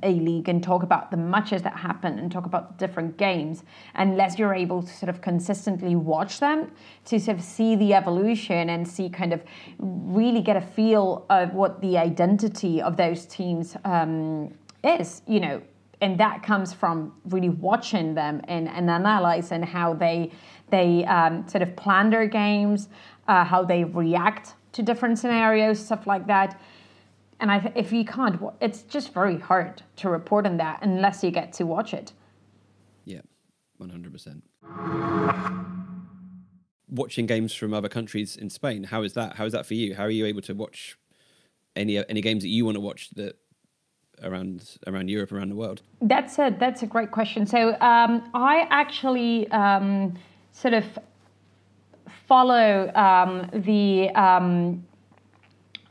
a 0.01 0.13
league 0.13 0.47
and 0.47 0.63
talk 0.63 0.81
about 0.81 1.11
the 1.11 1.17
matches 1.17 1.61
that 1.61 1.75
happen 1.75 2.17
and 2.17 2.31
talk 2.31 2.45
about 2.45 2.77
different 2.77 3.17
games 3.17 3.63
unless 3.95 4.39
you're 4.39 4.53
able 4.53 4.81
to 4.81 4.93
sort 4.93 5.09
of 5.09 5.21
consistently 5.21 5.95
watch 5.95 6.39
them 6.39 6.71
to 7.05 7.19
sort 7.19 7.37
of 7.37 7.43
see 7.43 7.75
the 7.75 7.93
evolution 7.93 8.69
and 8.69 8.87
see 8.87 9.09
kind 9.09 9.33
of 9.33 9.43
really 9.79 10.41
get 10.41 10.55
a 10.55 10.61
feel 10.61 11.25
of 11.29 11.53
what 11.53 11.81
the 11.81 11.97
identity 11.97 12.81
of 12.81 12.95
those 12.95 13.25
teams 13.25 13.75
um, 13.85 14.53
is 14.83 15.21
you 15.27 15.39
know. 15.39 15.61
And 16.01 16.19
that 16.19 16.43
comes 16.43 16.73
from 16.73 17.13
really 17.25 17.47
watching 17.47 18.13
them 18.13 18.41
and, 18.49 18.67
and 18.67 18.89
analyzing 18.89 19.63
how 19.63 19.93
they 19.93 20.31
they 20.69 21.05
um, 21.05 21.47
sort 21.47 21.61
of 21.61 21.75
plan 21.75 22.09
their 22.09 22.27
games 22.27 22.87
uh, 23.27 23.43
how 23.43 23.63
they 23.63 23.83
react 23.83 24.55
to 24.71 24.81
different 24.81 25.19
scenarios 25.19 25.85
stuff 25.85 26.07
like 26.07 26.25
that 26.27 26.59
and 27.43 27.51
I, 27.51 27.73
if 27.75 27.91
you 27.91 28.05
can't, 28.05 28.41
it's 28.61 28.83
just 28.83 29.13
very 29.13 29.37
hard 29.37 29.83
to 29.97 30.09
report 30.09 30.45
on 30.45 30.55
that 30.57 30.79
unless 30.81 31.25
you 31.25 31.29
get 31.29 31.51
to 31.53 31.65
watch 31.65 31.93
it. 31.93 32.13
Yeah, 33.03 33.19
one 33.75 33.89
hundred 33.89 34.13
percent. 34.13 34.43
Watching 36.89 37.25
games 37.25 37.53
from 37.53 37.73
other 37.73 37.89
countries 37.89 38.37
in 38.37 38.49
Spain, 38.49 38.85
how 38.85 39.03
is 39.03 39.11
that? 39.13 39.35
How 39.35 39.43
is 39.43 39.51
that 39.51 39.65
for 39.65 39.73
you? 39.73 39.93
How 39.93 40.03
are 40.03 40.09
you 40.09 40.25
able 40.25 40.41
to 40.43 40.53
watch 40.53 40.97
any 41.75 41.97
any 42.07 42.21
games 42.21 42.43
that 42.43 42.49
you 42.49 42.63
want 42.63 42.75
to 42.75 42.81
watch 42.81 43.09
that 43.15 43.37
around 44.23 44.77
around 44.87 45.09
Europe, 45.09 45.33
around 45.33 45.49
the 45.49 45.55
world? 45.57 45.81
That's 46.01 46.39
a 46.39 46.55
that's 46.57 46.81
a 46.81 46.87
great 46.87 47.11
question. 47.11 47.45
So 47.45 47.73
um, 47.81 48.29
I 48.33 48.67
actually 48.69 49.51
um, 49.51 50.13
sort 50.53 50.75
of 50.75 50.85
follow 52.25 52.89
um, 52.95 53.49
the 53.51 54.11
um, 54.11 54.85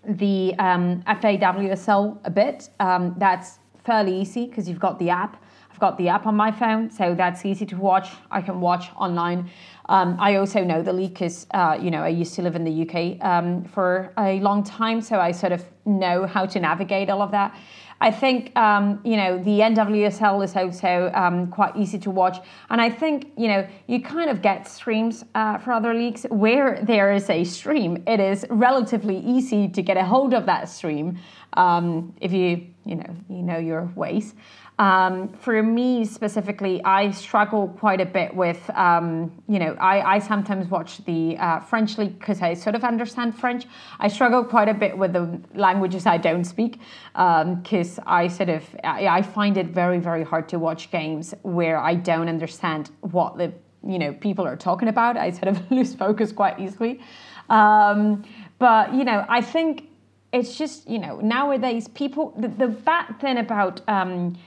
the 0.06 0.54
um, 0.58 1.02
FAWSL 1.02 2.18
a 2.24 2.30
bit. 2.30 2.70
Um, 2.80 3.14
that's 3.18 3.58
fairly 3.84 4.20
easy 4.20 4.46
because 4.46 4.68
you've 4.68 4.80
got 4.80 4.98
the 4.98 5.10
app. 5.10 5.42
I've 5.70 5.78
got 5.78 5.96
the 5.96 6.08
app 6.08 6.26
on 6.26 6.36
my 6.36 6.52
phone, 6.52 6.90
so 6.90 7.14
that's 7.14 7.44
easy 7.44 7.64
to 7.66 7.76
watch. 7.76 8.08
I 8.30 8.42
can 8.42 8.60
watch 8.60 8.90
online. 8.96 9.50
Um, 9.88 10.16
I 10.20 10.36
also 10.36 10.62
know 10.62 10.82
the 10.82 10.92
league 10.92 11.14
because, 11.14 11.46
uh, 11.52 11.78
you 11.80 11.90
know, 11.90 12.02
I 12.02 12.08
used 12.08 12.34
to 12.34 12.42
live 12.42 12.56
in 12.56 12.64
the 12.64 12.82
UK 12.82 13.24
um, 13.24 13.64
for 13.64 14.12
a 14.18 14.38
long 14.40 14.62
time, 14.62 15.00
so 15.00 15.18
I 15.18 15.32
sort 15.32 15.52
of 15.52 15.64
know 15.84 16.26
how 16.26 16.46
to 16.46 16.60
navigate 16.60 17.10
all 17.10 17.22
of 17.22 17.30
that. 17.32 17.56
I 18.02 18.10
think 18.10 18.54
um, 18.56 19.00
you 19.04 19.16
know 19.16 19.38
the 19.38 19.60
NWSL 19.60 20.44
is 20.44 20.56
also 20.56 21.12
um, 21.14 21.46
quite 21.46 21.76
easy 21.76 22.00
to 22.00 22.10
watch, 22.10 22.38
and 22.68 22.80
I 22.80 22.90
think 22.90 23.30
you 23.36 23.46
know 23.46 23.64
you 23.86 24.02
kind 24.02 24.28
of 24.28 24.42
get 24.42 24.66
streams 24.66 25.24
uh, 25.36 25.58
for 25.58 25.70
other 25.70 25.94
leagues 25.94 26.26
where 26.28 26.82
there 26.82 27.12
is 27.12 27.30
a 27.30 27.44
stream. 27.44 28.02
It 28.08 28.18
is 28.18 28.44
relatively 28.50 29.18
easy 29.18 29.68
to 29.68 29.82
get 29.82 29.96
a 29.96 30.04
hold 30.04 30.34
of 30.34 30.46
that 30.46 30.68
stream 30.68 31.16
um, 31.52 32.12
if 32.20 32.32
you 32.32 32.66
you 32.84 32.96
know 32.96 33.14
you 33.30 33.42
know 33.42 33.58
your 33.58 33.84
ways. 33.94 34.34
Um, 34.78 35.28
for 35.28 35.62
me 35.62 36.04
specifically, 36.04 36.82
I 36.84 37.10
struggle 37.10 37.68
quite 37.78 38.00
a 38.00 38.06
bit 38.06 38.34
with, 38.34 38.68
um, 38.70 39.30
you 39.46 39.58
know, 39.58 39.76
I, 39.78 40.14
I 40.14 40.18
sometimes 40.18 40.68
watch 40.68 41.04
the 41.04 41.36
uh, 41.38 41.60
French 41.60 41.98
league 41.98 42.18
because 42.18 42.40
I 42.40 42.54
sort 42.54 42.74
of 42.74 42.82
understand 42.82 43.38
French. 43.38 43.66
I 44.00 44.08
struggle 44.08 44.42
quite 44.42 44.68
a 44.68 44.74
bit 44.74 44.96
with 44.96 45.12
the 45.12 45.40
languages 45.54 46.06
I 46.06 46.16
don't 46.16 46.44
speak 46.44 46.80
because 47.12 47.98
um, 47.98 48.04
I 48.06 48.28
sort 48.28 48.48
of, 48.48 48.64
I, 48.82 49.06
I 49.06 49.22
find 49.22 49.56
it 49.56 49.66
very, 49.68 49.98
very 49.98 50.24
hard 50.24 50.48
to 50.48 50.58
watch 50.58 50.90
games 50.90 51.34
where 51.42 51.78
I 51.78 51.94
don't 51.94 52.28
understand 52.28 52.90
what 53.00 53.36
the 53.36 53.52
you 53.84 53.98
know 53.98 54.12
people 54.12 54.46
are 54.46 54.56
talking 54.56 54.88
about. 54.88 55.16
I 55.16 55.30
sort 55.30 55.48
of 55.48 55.70
lose 55.70 55.94
focus 55.94 56.32
quite 56.32 56.58
easily. 56.58 57.00
Um, 57.48 58.24
but 58.58 58.94
you 58.94 59.04
know, 59.04 59.24
I 59.28 59.40
think 59.40 59.88
it's 60.32 60.56
just 60.56 60.88
you 60.88 60.98
know 60.98 61.20
nowadays 61.20 61.88
people 61.88 62.32
the, 62.38 62.48
the 62.48 62.68
bad 62.68 63.20
thing 63.20 63.38
about 63.38 63.80
um, 63.88 64.38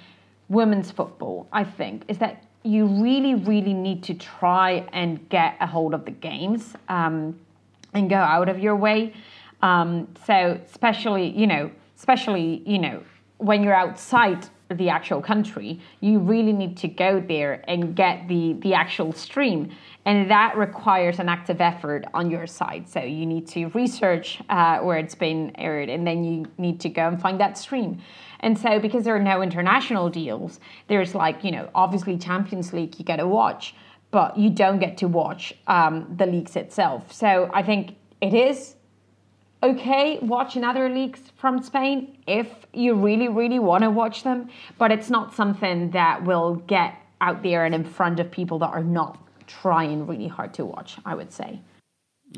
women's 0.49 0.91
football, 0.91 1.47
I 1.51 1.63
think, 1.63 2.03
is 2.07 2.17
that 2.19 2.43
you 2.63 2.87
really, 2.87 3.35
really 3.35 3.73
need 3.73 4.03
to 4.03 4.13
try 4.13 4.87
and 4.91 5.27
get 5.29 5.55
a 5.59 5.67
hold 5.67 5.93
of 5.93 6.05
the 6.05 6.11
games 6.11 6.73
um, 6.89 7.39
and 7.93 8.09
go 8.09 8.17
out 8.17 8.49
of 8.49 8.59
your 8.59 8.75
way. 8.75 9.13
Um, 9.61 10.07
so, 10.25 10.59
especially, 10.65 11.29
you 11.29 11.47
know, 11.47 11.71
especially, 11.97 12.63
you 12.65 12.79
know, 12.79 13.03
when 13.37 13.63
you're 13.63 13.75
outside 13.75 14.47
the 14.69 14.89
actual 14.89 15.21
country, 15.21 15.79
you 15.99 16.17
really 16.19 16.53
need 16.53 16.75
to 16.77 16.87
go 16.87 17.19
there 17.19 17.63
and 17.67 17.95
get 17.95 18.27
the 18.27 18.53
the 18.61 18.73
actual 18.73 19.13
stream, 19.13 19.69
and 20.05 20.29
that 20.31 20.57
requires 20.57 21.19
an 21.19 21.29
active 21.29 21.61
effort 21.61 22.05
on 22.13 22.31
your 22.31 22.47
side. 22.47 22.89
So 22.89 22.99
you 22.99 23.25
need 23.25 23.47
to 23.49 23.67
research 23.67 24.41
uh, 24.49 24.79
where 24.79 24.97
it's 24.97 25.15
been 25.15 25.51
aired, 25.55 25.89
and 25.89 26.05
then 26.05 26.23
you 26.23 26.45
need 26.57 26.79
to 26.81 26.89
go 26.89 27.07
and 27.07 27.21
find 27.21 27.39
that 27.39 27.57
stream. 27.57 28.01
And 28.39 28.57
so, 28.57 28.79
because 28.79 29.03
there 29.03 29.15
are 29.15 29.23
no 29.23 29.41
international 29.41 30.09
deals, 30.09 30.59
there's 30.87 31.15
like 31.15 31.43
you 31.43 31.51
know, 31.51 31.69
obviously 31.75 32.17
Champions 32.17 32.73
League 32.73 32.97
you 32.99 33.05
get 33.05 33.17
to 33.17 33.27
watch, 33.27 33.75
but 34.11 34.37
you 34.37 34.49
don't 34.49 34.79
get 34.79 34.97
to 34.97 35.07
watch 35.07 35.53
um, 35.67 36.13
the 36.17 36.25
leagues 36.25 36.55
itself. 36.55 37.11
So 37.11 37.49
I 37.53 37.63
think 37.63 37.95
it 38.21 38.33
is 38.33 38.75
okay 39.63 40.19
watching 40.19 40.63
other 40.63 40.89
leagues 40.89 41.19
from 41.35 41.61
Spain 41.61 42.17
if 42.27 42.47
you 42.73 42.93
really, 42.93 43.27
really 43.27 43.59
want 43.59 43.83
to 43.83 43.89
watch 43.89 44.23
them, 44.23 44.49
but 44.77 44.91
it's 44.91 45.09
not 45.09 45.33
something 45.33 45.91
that 45.91 46.23
will 46.23 46.55
get 46.67 46.95
out 47.21 47.41
there 47.43 47.65
and 47.65 47.73
in 47.73 47.83
front 47.83 48.19
of 48.19 48.29
people 48.29 48.59
that 48.59 48.69
are 48.69 48.83
not 48.83 49.17
trying 49.47 50.05
really 50.05 50.27
hard 50.27 50.53
to 50.53 50.65
watch, 50.65 50.97
I 51.05 51.15
would 51.15 51.31
say. 51.31 51.61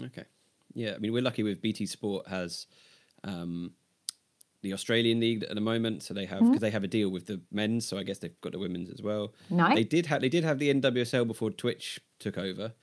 Okay. 0.02 0.24
Yeah, 0.74 0.94
I 0.94 1.00
mean, 1.00 1.12
we're 1.12 1.24
lucky 1.24 1.44
with 1.44 1.62
BT 1.62 1.86
Sport 1.88 2.28
has 2.28 2.68
um, 3.24 3.74
the 4.68 4.74
Australian 4.74 5.20
League 5.20 5.44
at 5.44 5.56
the 5.56 5.62
moment, 5.62 6.04
so 6.04 6.14
they 6.14 6.26
have 6.26 6.40
because 6.40 6.56
mm-hmm. 6.56 6.60
they 6.60 6.72
have 6.72 6.84
a 6.84 6.88
deal 6.88 7.10
with 7.10 7.26
the 7.26 7.40
men's, 7.52 7.88
so 7.88 7.98
I 7.98 8.04
guess 8.04 8.18
they've 8.20 8.40
got 8.42 8.52
the 8.52 8.60
women's 8.60 8.90
as 8.90 9.02
well. 9.02 9.34
Nice. 9.50 9.76
They 9.76 9.84
did 9.84 10.06
have 10.08 10.22
they 10.22 10.30
did 10.30 10.44
have 10.44 10.60
the 10.60 10.74
NWSL 10.74 11.26
before 11.26 11.52
Twitch 11.52 12.00
took 12.20 12.38
over, 12.38 12.74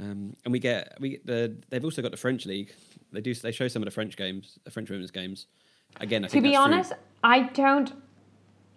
um, 0.00 0.34
and 0.44 0.52
we 0.52 0.58
get 0.58 0.96
we 1.00 1.10
get 1.10 1.26
the 1.26 1.56
they've 1.68 1.84
also 1.84 2.02
got 2.02 2.10
the 2.10 2.16
French 2.16 2.44
league. 2.44 2.72
They 3.12 3.20
do 3.20 3.34
they 3.34 3.52
show 3.52 3.68
some 3.68 3.82
of 3.82 3.86
the 3.86 3.92
French 3.92 4.16
games, 4.16 4.58
the 4.64 4.70
French 4.70 4.90
women's 4.90 5.10
games. 5.10 5.46
Again, 6.00 6.24
I 6.24 6.28
to 6.28 6.40
be 6.40 6.56
honest, 6.56 6.90
true. 6.90 7.00
I 7.22 7.40
don't 7.42 7.92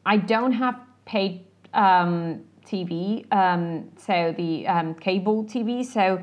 I 0.06 0.17
don't 0.17 0.54
have 0.54 0.80
paid 1.06 1.45
um, 1.73 2.43
TV, 2.65 3.26
um, 3.34 3.89
so 3.97 4.34
the 4.38 4.67
um, 4.67 4.93
cable 4.95 5.43
TV. 5.45 5.84
So 5.86 6.21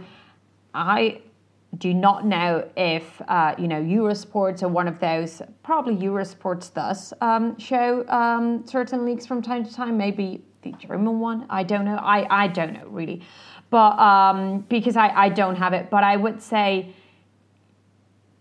I 0.73 1.21
do 1.79 1.95
not 1.95 2.27
know 2.27 2.69
if 2.77 3.21
uh, 3.29 3.55
you 3.59 3.69
know 3.69 3.81
Eurosports 3.81 4.63
or 4.63 4.69
one 4.69 4.89
of 4.89 4.99
those. 5.01 5.43
Probably 5.63 5.97
Eurosports 5.97 6.73
does 6.73 7.13
um, 7.21 7.59
show 7.59 8.07
um, 8.09 8.67
certain 8.67 9.05
leagues 9.05 9.27
from 9.27 9.43
time 9.43 9.65
to 9.65 9.73
time. 9.73 9.97
Maybe 9.97 10.43
the 10.63 10.73
German 10.73 11.21
one. 11.21 11.47
I 11.49 11.63
don't 11.63 11.85
know. 11.85 11.97
I 11.97 12.45
I 12.45 12.47
don't 12.49 12.73
know 12.73 12.87
really 12.87 13.23
but 13.71 13.99
um, 13.99 14.65
because 14.69 14.97
I, 14.97 15.09
I 15.09 15.29
don't 15.29 15.57
have 15.57 15.73
it. 15.73 15.91
But 15.91 16.05
I 16.05 16.17
would 16.17 16.43
say, 16.43 16.93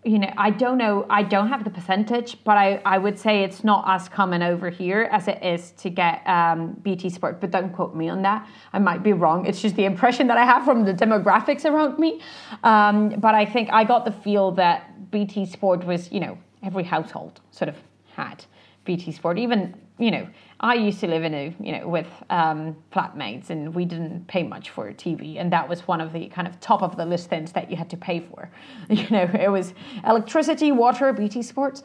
you 0.03 0.17
know, 0.17 0.31
I 0.37 0.49
don't 0.49 0.77
know, 0.77 1.05
I 1.09 1.23
don't 1.23 1.49
have 1.49 1.65
the 1.65 1.69
percentage, 1.69 2.41
but 2.45 2.57
I, 2.57 2.81
I 2.85 2.97
would 2.97 3.19
say 3.19 3.43
it's 3.43 3.65
not 3.65 3.83
as 3.85 4.07
common 4.07 4.41
over 4.41 4.69
here 4.69 5.09
as 5.11 5.27
it 5.27 5.43
is 5.43 5.71
to 5.71 5.89
get 5.89 6.25
um, 6.25 6.71
BT 6.83 7.09
Sport. 7.09 7.41
But 7.41 7.51
don't 7.51 7.73
quote 7.73 7.93
me 7.93 8.07
on 8.07 8.21
that. 8.21 8.47
I 8.71 8.79
might 8.79 9.03
be 9.03 9.11
wrong. 9.11 9.45
It's 9.45 9.61
just 9.61 9.75
the 9.75 9.83
impression 9.85 10.27
that 10.27 10.37
I 10.37 10.45
have 10.45 10.63
from 10.63 10.85
the 10.85 10.93
demographics 10.93 11.65
around 11.65 11.99
me. 11.99 12.21
Um, 12.63 13.09
but 13.19 13.35
I 13.35 13.45
think 13.45 13.69
I 13.73 13.83
got 13.83 14.05
the 14.05 14.11
feel 14.11 14.51
that 14.51 15.11
BT 15.11 15.45
Sport 15.45 15.85
was, 15.85 16.09
you 16.11 16.21
know, 16.21 16.37
every 16.63 16.83
household 16.83 17.41
sort 17.51 17.67
of 17.67 17.75
had 18.13 18.45
BT 18.85 19.11
Sport, 19.11 19.37
even 19.37 19.75
you 19.99 20.11
know, 20.11 20.27
I 20.61 20.75
used 20.75 21.01
to 21.01 21.07
live 21.07 21.23
in 21.23 21.33
a, 21.33 21.55
you 21.59 21.73
know, 21.73 21.87
with 21.87 22.07
um, 22.29 22.77
flatmates 22.91 23.49
and 23.49 23.75
we 23.75 23.83
didn't 23.85 24.27
pay 24.27 24.43
much 24.43 24.69
for 24.69 24.91
TV. 24.93 25.37
And 25.39 25.51
that 25.51 25.67
was 25.67 25.87
one 25.87 25.99
of 25.99 26.13
the 26.13 26.27
kind 26.27 26.47
of 26.47 26.59
top 26.61 26.81
of 26.81 26.95
the 26.95 27.05
list 27.05 27.29
things 27.29 27.51
that 27.51 27.69
you 27.69 27.75
had 27.75 27.89
to 27.89 27.97
pay 27.97 28.19
for. 28.19 28.49
You 28.89 29.07
know, 29.09 29.29
it 29.33 29.51
was 29.51 29.73
electricity, 30.05 30.71
water, 30.71 31.13
BT 31.13 31.43
Sports, 31.43 31.83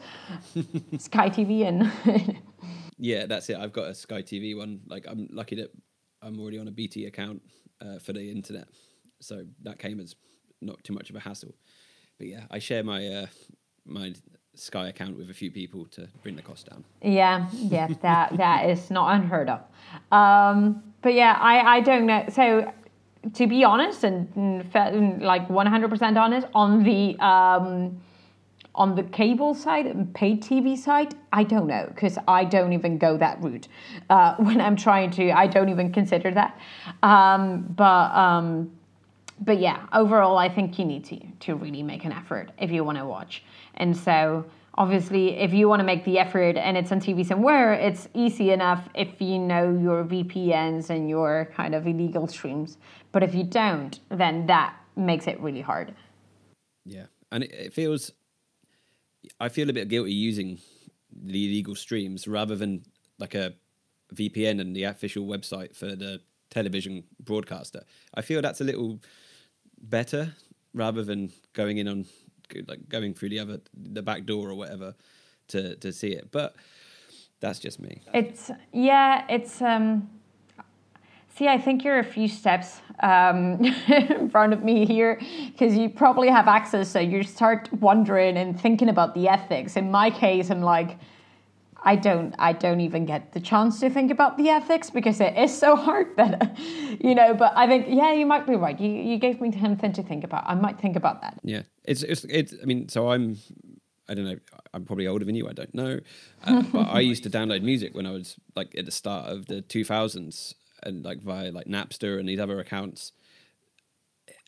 Sky 0.97 1.29
TV, 1.29 1.67
and. 1.67 2.39
yeah, 2.97 3.25
that's 3.25 3.49
it. 3.49 3.57
I've 3.57 3.73
got 3.73 3.89
a 3.89 3.93
Sky 3.93 4.21
TV 4.21 4.57
one. 4.57 4.81
Like, 4.87 5.05
I'm 5.07 5.27
lucky 5.31 5.55
that 5.57 5.71
I'm 6.21 6.39
already 6.39 6.57
on 6.57 6.67
a 6.67 6.71
BT 6.71 7.05
account 7.05 7.41
uh, 7.79 7.99
for 7.99 8.13
the 8.13 8.31
internet. 8.31 8.67
So 9.21 9.45
that 9.63 9.77
came 9.77 9.99
as 9.99 10.15
not 10.61 10.83
too 10.83 10.93
much 10.93 11.09
of 11.09 11.15
a 11.15 11.19
hassle. 11.19 11.55
But 12.17 12.27
yeah, 12.27 12.45
I 12.49 12.59
share 12.59 12.83
my 12.83 13.07
uh, 13.07 13.25
my 13.85 14.13
Sky 14.55 14.87
account 14.87 15.17
with 15.17 15.29
a 15.29 15.33
few 15.33 15.51
people 15.51 15.85
to 15.91 16.07
bring 16.23 16.35
the 16.35 16.41
cost 16.41 16.69
down. 16.69 16.83
Yeah, 17.01 17.47
yeah, 17.53 17.87
that 18.01 18.37
that 18.37 18.69
is 18.69 18.89
not 18.89 19.15
unheard 19.15 19.49
of. 19.49 19.61
Um, 20.11 20.83
but 21.01 21.13
yeah, 21.13 21.37
I 21.39 21.77
I 21.77 21.81
don't 21.81 22.05
know. 22.05 22.25
So 22.31 22.71
to 23.33 23.47
be 23.47 23.63
honest 23.63 24.03
and, 24.03 24.29
and 24.35 25.21
like 25.21 25.47
100% 25.47 26.17
honest 26.17 26.47
on 26.53 26.83
the 26.83 27.17
um, 27.19 27.99
on 28.75 28.93
the 28.93 29.03
cable 29.03 29.53
side 29.53 29.85
and 29.85 30.13
paid 30.13 30.43
TV 30.43 30.77
side, 30.77 31.15
I 31.31 31.43
don't 31.43 31.67
know 31.67 31.89
because 31.93 32.17
I 32.27 32.43
don't 32.43 32.73
even 32.73 32.97
go 32.97 33.17
that 33.17 33.41
route 33.41 33.67
uh, 34.09 34.35
when 34.35 34.59
I'm 34.61 34.75
trying 34.75 35.11
to. 35.11 35.31
I 35.31 35.47
don't 35.47 35.69
even 35.69 35.91
consider 35.91 36.31
that. 36.31 36.59
Um, 37.01 37.61
but 37.75 38.11
um, 38.15 38.71
but 39.39 39.59
yeah, 39.59 39.85
overall, 39.93 40.37
I 40.37 40.49
think 40.49 40.77
you 40.77 40.85
need 40.85 41.05
to 41.05 41.19
to 41.41 41.55
really 41.55 41.83
make 41.83 42.05
an 42.05 42.11
effort 42.11 42.51
if 42.57 42.71
you 42.71 42.83
want 42.83 42.97
to 42.97 43.05
watch. 43.05 43.43
And 43.75 43.95
so, 43.95 44.45
obviously, 44.75 45.37
if 45.37 45.53
you 45.53 45.67
want 45.67 45.79
to 45.79 45.85
make 45.85 46.05
the 46.05 46.19
effort 46.19 46.57
and 46.57 46.77
it's 46.77 46.91
on 46.91 46.99
TV 46.99 47.25
somewhere, 47.25 47.73
it's 47.73 48.07
easy 48.13 48.51
enough 48.51 48.87
if 48.93 49.21
you 49.21 49.39
know 49.39 49.77
your 49.77 50.03
VPNs 50.03 50.89
and 50.89 51.09
your 51.09 51.49
kind 51.55 51.75
of 51.75 51.87
illegal 51.87 52.27
streams. 52.27 52.77
But 53.11 53.23
if 53.23 53.35
you 53.35 53.43
don't, 53.43 53.99
then 54.09 54.47
that 54.47 54.75
makes 54.95 55.27
it 55.27 55.39
really 55.39 55.61
hard. 55.61 55.93
Yeah, 56.85 57.05
and 57.31 57.43
it, 57.43 57.51
it 57.51 57.73
feels. 57.73 58.11
I 59.39 59.49
feel 59.49 59.69
a 59.69 59.73
bit 59.73 59.87
guilty 59.87 60.13
using 60.13 60.59
the 61.11 61.45
illegal 61.45 61.75
streams 61.75 62.27
rather 62.27 62.55
than 62.55 62.83
like 63.17 63.33
a 63.33 63.53
VPN 64.13 64.61
and 64.61 64.75
the 64.75 64.83
official 64.83 65.25
website 65.25 65.75
for 65.75 65.95
the 65.95 66.21
television 66.49 67.03
broadcaster. 67.19 67.83
I 68.13 68.21
feel 68.21 68.41
that's 68.41 68.61
a 68.61 68.63
little 68.63 68.99
better 69.81 70.33
rather 70.73 71.03
than 71.03 71.31
going 71.53 71.77
in 71.77 71.87
on 71.87 72.05
like 72.67 72.89
going 72.89 73.13
through 73.13 73.29
the 73.29 73.39
other 73.39 73.61
the 73.73 74.01
back 74.01 74.25
door 74.25 74.49
or 74.49 74.55
whatever 74.55 74.95
to 75.49 75.75
to 75.77 75.91
see 75.91 76.09
it. 76.09 76.29
But 76.31 76.55
that's 77.39 77.59
just 77.59 77.79
me. 77.79 78.01
It's 78.13 78.51
yeah, 78.71 79.25
it's 79.29 79.61
um 79.61 80.09
See, 81.37 81.49
I 81.49 81.57
think 81.57 81.83
you're 81.83 81.99
a 81.99 82.03
few 82.03 82.29
steps 82.29 82.79
um, 83.01 83.61
in 83.89 84.29
front 84.29 84.53
of 84.53 84.63
me 84.63 84.85
here 84.85 85.19
because 85.51 85.75
you 85.75 85.89
probably 85.89 86.29
have 86.29 86.47
access. 86.47 86.87
So 86.87 86.99
you 86.99 87.23
start 87.23 87.67
wondering 87.73 88.37
and 88.37 88.57
thinking 88.57 88.87
about 88.87 89.13
the 89.15 89.27
ethics. 89.27 89.75
In 89.75 89.91
my 89.91 90.09
case, 90.09 90.49
I'm 90.49 90.61
like, 90.61 90.97
I 91.85 91.95
don't 91.95 92.33
I 92.39 92.51
don't 92.51 92.81
even 92.81 93.05
get 93.05 93.31
the 93.33 93.39
chance 93.39 93.79
to 93.79 93.91
think 93.91 94.11
about 94.11 94.37
the 94.37 94.49
ethics 94.49 94.89
because 94.89 95.21
it 95.21 95.37
is 95.37 95.55
so 95.55 95.75
hard 95.75 96.17
that 96.17 96.57
you 96.99 97.13
know 97.13 97.35
but 97.35 97.53
I 97.55 97.67
think 97.67 97.85
yeah 97.87 98.11
you 98.11 98.25
might 98.25 98.47
be 98.47 98.55
right. 98.55 98.77
You 98.79 98.89
you 98.89 99.17
gave 99.19 99.39
me 99.39 99.51
something 99.51 99.93
to 99.93 100.03
think 100.03 100.23
about. 100.23 100.43
I 100.47 100.55
might 100.55 100.79
think 100.79 100.95
about 100.95 101.21
that. 101.21 101.39
Yeah. 101.43 101.61
It's 101.83 102.01
it's, 102.01 102.25
it's 102.25 102.55
I 102.61 102.65
mean 102.65 102.89
so 102.89 103.11
I'm 103.11 103.37
I 104.09 104.15
don't 104.15 104.25
know 104.25 104.39
I'm 104.73 104.83
probably 104.83 105.05
older 105.05 105.25
than 105.25 105.35
you 105.35 105.47
I 105.47 105.53
don't 105.53 105.75
know. 105.75 105.99
Uh, 106.43 106.63
but 106.73 106.87
I 106.87 107.01
used 107.01 107.23
to 107.23 107.29
download 107.29 107.61
music 107.61 107.93
when 107.93 108.07
I 108.07 108.11
was 108.11 108.35
like 108.55 108.75
at 108.75 108.85
the 108.85 108.91
start 108.91 109.29
of 109.29 109.45
the 109.45 109.61
2000s 109.61 110.55
and 110.81 111.05
like 111.05 111.21
via 111.21 111.51
like 111.51 111.67
Napster 111.67 112.19
and 112.19 112.27
these 112.27 112.39
other 112.39 112.59
accounts. 112.59 113.11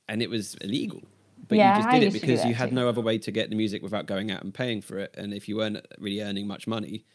And 0.09 0.23
it 0.23 0.29
was 0.29 0.55
illegal. 0.55 1.03
But 1.47 1.59
yeah, 1.59 1.77
you 1.77 1.83
just 1.83 1.91
did 1.91 2.03
it 2.03 2.13
because 2.13 2.45
you 2.45 2.55
had 2.55 2.69
too. 2.69 2.75
no 2.75 2.89
other 2.89 3.01
way 3.01 3.19
to 3.19 3.31
get 3.31 3.49
the 3.51 3.55
music 3.55 3.83
without 3.83 4.05
going 4.07 4.31
out 4.31 4.43
and 4.43 4.53
paying 4.53 4.81
for 4.81 4.97
it. 4.97 5.13
And 5.15 5.33
if 5.33 5.47
you 5.47 5.57
weren't 5.57 5.85
really 5.99 6.21
earning 6.21 6.47
much 6.47 6.65
money 6.65 7.05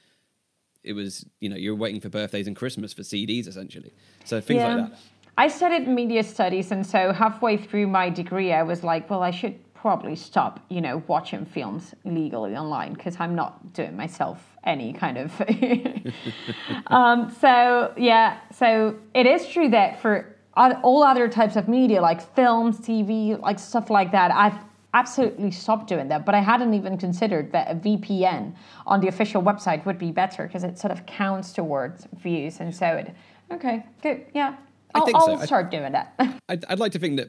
it 0.84 0.92
was 0.94 1.24
you 1.40 1.48
know 1.48 1.56
you're 1.56 1.74
waiting 1.74 2.00
for 2.00 2.08
birthdays 2.08 2.46
and 2.46 2.56
Christmas 2.56 2.92
for 2.92 3.02
CDs 3.02 3.46
essentially. 3.46 3.92
So 4.24 4.40
things 4.40 4.58
yeah. 4.58 4.74
like 4.74 4.90
that. 4.90 4.98
I 5.38 5.48
studied 5.48 5.88
media 5.88 6.22
studies, 6.22 6.72
and 6.72 6.86
so 6.86 7.12
halfway 7.12 7.56
through 7.56 7.86
my 7.86 8.10
degree, 8.10 8.52
I 8.52 8.62
was 8.62 8.84
like, 8.84 9.08
well, 9.08 9.22
I 9.22 9.30
should 9.30 9.58
probably 9.82 10.14
stop, 10.14 10.60
you 10.68 10.80
know, 10.80 11.02
watching 11.08 11.44
films 11.44 11.94
legally 12.04 12.54
online 12.54 12.92
because 12.92 13.16
I'm 13.18 13.34
not 13.34 13.72
doing 13.72 13.96
myself 13.96 14.38
any 14.62 14.92
kind 14.92 15.18
of. 15.18 15.32
um, 16.86 17.34
so 17.40 17.92
yeah, 17.96 18.38
so 18.52 18.96
it 19.14 19.26
is 19.26 19.48
true 19.48 19.70
that 19.70 20.00
for 20.00 20.36
all 20.54 21.02
other 21.02 21.28
types 21.28 21.56
of 21.56 21.66
media, 21.66 22.00
like 22.00 22.20
films, 22.36 22.78
TV, 22.78 23.40
like 23.40 23.58
stuff 23.58 23.90
like 23.90 24.12
that, 24.12 24.30
I've 24.30 24.58
absolutely 24.94 25.50
stopped 25.50 25.88
doing 25.88 26.08
that. 26.08 26.24
But 26.26 26.34
I 26.34 26.40
hadn't 26.40 26.74
even 26.74 26.98
considered 26.98 27.52
that 27.52 27.70
a 27.70 27.74
VPN 27.74 28.54
on 28.86 29.00
the 29.00 29.08
official 29.08 29.42
website 29.42 29.84
would 29.86 29.98
be 29.98 30.10
better 30.12 30.46
because 30.46 30.64
it 30.64 30.78
sort 30.78 30.92
of 30.92 31.06
counts 31.06 31.52
towards 31.52 32.06
views. 32.18 32.60
And 32.60 32.74
so 32.74 32.86
it, 32.86 33.14
okay, 33.52 33.84
good, 34.02 34.26
yeah. 34.34 34.56
I 34.94 34.98
I'll, 34.98 35.06
think 35.06 35.18
so. 35.20 35.32
I'll 35.32 35.38
I- 35.42 35.46
start 35.46 35.70
doing 35.70 35.92
that. 35.92 36.14
I'd, 36.48 36.64
I'd 36.66 36.78
like 36.78 36.92
to 36.92 36.98
think 36.98 37.16
that 37.16 37.28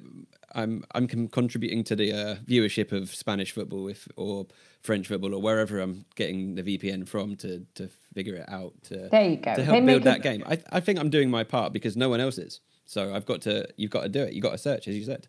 I'm 0.55 0.83
I'm 0.93 1.07
contributing 1.07 1.83
to 1.85 1.95
the 1.95 2.11
uh, 2.11 2.35
viewership 2.45 2.91
of 2.91 3.09
Spanish 3.15 3.51
football, 3.53 3.87
if 3.87 4.07
or 4.17 4.45
French 4.81 5.07
football, 5.07 5.33
or 5.33 5.41
wherever 5.41 5.79
I'm 5.79 6.05
getting 6.15 6.55
the 6.55 6.61
VPN 6.63 7.07
from 7.07 7.35
to 7.37 7.65
to 7.75 7.87
figure 8.13 8.35
it 8.35 8.49
out. 8.49 8.73
To, 8.89 9.07
There 9.09 9.29
you 9.29 9.37
go. 9.37 9.55
To 9.55 9.63
help 9.63 9.77
make 9.83 9.85
build 9.85 10.03
that 10.03 10.17
it- 10.17 10.23
game. 10.23 10.43
I 10.45 10.59
I 10.71 10.79
think 10.81 10.99
I'm 10.99 11.09
doing 11.09 11.31
my 11.31 11.43
part 11.43 11.71
because 11.73 11.95
no 11.97 12.09
one 12.09 12.19
else 12.19 12.37
is. 12.37 12.59
So 12.85 13.13
I've 13.15 13.25
got 13.25 13.41
to. 13.43 13.65
You've 13.77 13.91
got 13.91 14.01
to 14.01 14.09
do 14.09 14.21
it. 14.23 14.33
You've 14.33 14.43
got 14.43 14.51
to 14.51 14.57
search, 14.57 14.87
as 14.89 14.95
you 14.95 15.05
said. 15.05 15.27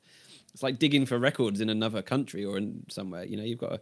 It's 0.55 0.62
like 0.62 0.79
digging 0.79 1.05
for 1.05 1.19
records 1.19 1.61
in 1.61 1.69
another 1.69 2.01
country 2.01 2.45
or 2.45 2.57
in 2.57 2.85
somewhere. 2.88 3.25
You 3.25 3.37
know, 3.37 3.43
you've 3.43 3.59
got 3.59 3.71
to 3.71 3.81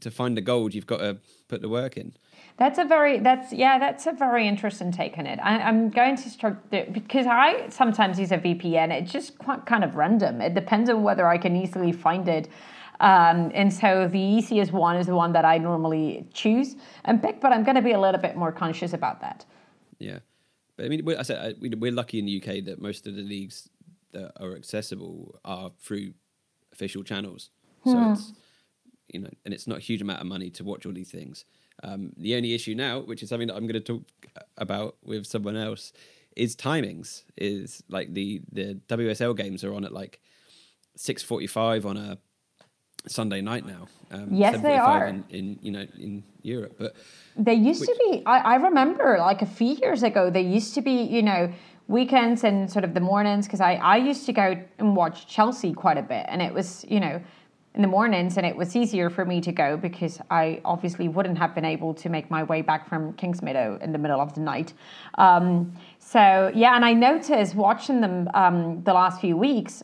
to 0.00 0.10
find 0.10 0.36
the 0.36 0.40
gold. 0.40 0.74
You've 0.74 0.86
got 0.86 0.98
to 0.98 1.18
put 1.48 1.60
the 1.60 1.68
work 1.68 1.96
in. 1.96 2.14
That's 2.56 2.78
a 2.78 2.84
very 2.84 3.18
that's 3.18 3.52
yeah 3.52 3.78
that's 3.78 4.06
a 4.06 4.12
very 4.12 4.46
interesting 4.46 4.92
take 4.92 5.18
on 5.18 5.26
it. 5.26 5.38
I, 5.42 5.58
I'm 5.58 5.90
going 5.90 6.16
to 6.16 6.30
start 6.30 6.70
because 6.70 7.26
I 7.26 7.68
sometimes 7.68 8.18
use 8.18 8.32
a 8.32 8.38
VPN. 8.38 8.92
It's 8.92 9.12
just 9.12 9.38
quite 9.38 9.66
kind 9.66 9.82
of 9.82 9.96
random. 9.96 10.40
It 10.40 10.54
depends 10.54 10.88
on 10.88 11.02
whether 11.02 11.26
I 11.26 11.38
can 11.38 11.56
easily 11.56 11.92
find 11.92 12.28
it. 12.28 12.48
Um, 13.00 13.50
and 13.54 13.72
so 13.72 14.06
the 14.06 14.20
easiest 14.20 14.72
one 14.72 14.96
is 14.96 15.06
the 15.06 15.16
one 15.16 15.32
that 15.32 15.44
I 15.44 15.58
normally 15.58 16.28
choose 16.32 16.76
and 17.04 17.20
pick, 17.20 17.40
but 17.40 17.52
I'm 17.52 17.64
going 17.64 17.74
to 17.74 17.82
be 17.82 17.90
a 17.90 18.00
little 18.00 18.20
bit 18.20 18.36
more 18.36 18.52
conscious 18.52 18.92
about 18.92 19.20
that. 19.20 19.44
Yeah, 19.98 20.20
but 20.76 20.86
I 20.86 20.88
mean, 20.88 21.16
I 21.16 21.22
said 21.22 21.56
we're 21.60 21.90
lucky 21.90 22.20
in 22.20 22.26
the 22.26 22.40
UK 22.40 22.64
that 22.66 22.80
most 22.80 23.08
of 23.08 23.16
the 23.16 23.22
leagues 23.22 23.68
that 24.14 24.32
are 24.42 24.56
accessible 24.56 25.38
are 25.44 25.70
through 25.80 26.14
official 26.72 27.02
channels. 27.04 27.50
So 27.84 28.12
it's 28.12 28.32
you 29.08 29.20
know, 29.20 29.30
and 29.44 29.52
it's 29.52 29.66
not 29.66 29.78
a 29.78 29.80
huge 29.80 30.00
amount 30.00 30.20
of 30.20 30.26
money 30.26 30.50
to 30.50 30.64
watch 30.64 30.86
all 30.86 30.92
these 30.92 31.10
things. 31.10 31.44
Um, 31.82 32.12
the 32.16 32.34
only 32.34 32.54
issue 32.54 32.74
now, 32.74 33.00
which 33.00 33.22
is 33.22 33.28
something 33.28 33.48
that 33.48 33.54
I'm 33.56 33.66
going 33.66 33.80
to 33.82 33.92
talk 33.92 34.02
about 34.56 34.96
with 35.04 35.26
someone 35.26 35.56
else, 35.56 35.92
is 36.34 36.56
timings. 36.56 37.24
Is 37.36 37.82
like 37.88 38.14
the 38.14 38.40
the 38.50 38.80
WSL 38.88 39.36
games 39.36 39.62
are 39.64 39.74
on 39.74 39.84
at 39.84 39.92
like 39.92 40.20
six 40.96 41.22
forty 41.22 41.46
five 41.46 41.84
on 41.84 41.96
a 41.96 42.18
Sunday 43.06 43.40
night 43.42 43.66
now. 43.66 43.86
Um, 44.10 44.28
Yes, 44.30 44.60
they 44.62 44.78
are. 44.78 45.06
in, 45.06 45.24
in 45.28 45.58
you 45.60 45.70
know 45.72 45.86
in 45.98 46.24
Europe, 46.42 46.76
but 46.78 46.94
They 47.36 47.54
used 47.54 47.82
to 47.82 47.94
be, 48.08 48.22
I, 48.26 48.38
I 48.38 48.54
remember 48.56 49.16
like 49.18 49.42
a 49.42 49.46
few 49.46 49.74
years 49.74 50.02
ago, 50.02 50.30
they 50.30 50.42
used 50.42 50.74
to 50.74 50.82
be, 50.82 51.02
you 51.02 51.22
know, 51.22 51.52
weekends 51.88 52.44
and 52.44 52.70
sort 52.70 52.84
of 52.84 52.94
the 52.94 53.00
mornings, 53.00 53.46
because 53.46 53.60
I, 53.60 53.74
I 53.74 53.96
used 53.96 54.26
to 54.26 54.32
go 54.32 54.56
and 54.78 54.96
watch 54.96 55.26
Chelsea 55.26 55.72
quite 55.72 55.98
a 55.98 56.02
bit. 56.02 56.26
And 56.28 56.40
it 56.40 56.52
was, 56.52 56.84
you 56.88 57.00
know, 57.00 57.20
in 57.74 57.82
the 57.82 57.88
mornings, 57.88 58.36
and 58.36 58.46
it 58.46 58.54
was 58.54 58.76
easier 58.76 59.10
for 59.10 59.24
me 59.24 59.40
to 59.40 59.50
go 59.50 59.76
because 59.76 60.20
I 60.30 60.60
obviously 60.64 61.08
wouldn't 61.08 61.38
have 61.38 61.56
been 61.56 61.64
able 61.64 61.92
to 61.94 62.08
make 62.08 62.30
my 62.30 62.44
way 62.44 62.62
back 62.62 62.88
from 62.88 63.14
Kingsmeadow 63.14 63.82
in 63.82 63.90
the 63.90 63.98
middle 63.98 64.20
of 64.20 64.32
the 64.34 64.40
night. 64.40 64.72
Um, 65.18 65.72
so, 65.98 66.52
yeah, 66.54 66.76
and 66.76 66.84
I 66.84 66.92
noticed 66.92 67.56
watching 67.56 68.00
them 68.00 68.30
um, 68.32 68.84
the 68.84 68.92
last 68.92 69.20
few 69.20 69.36
weeks, 69.36 69.82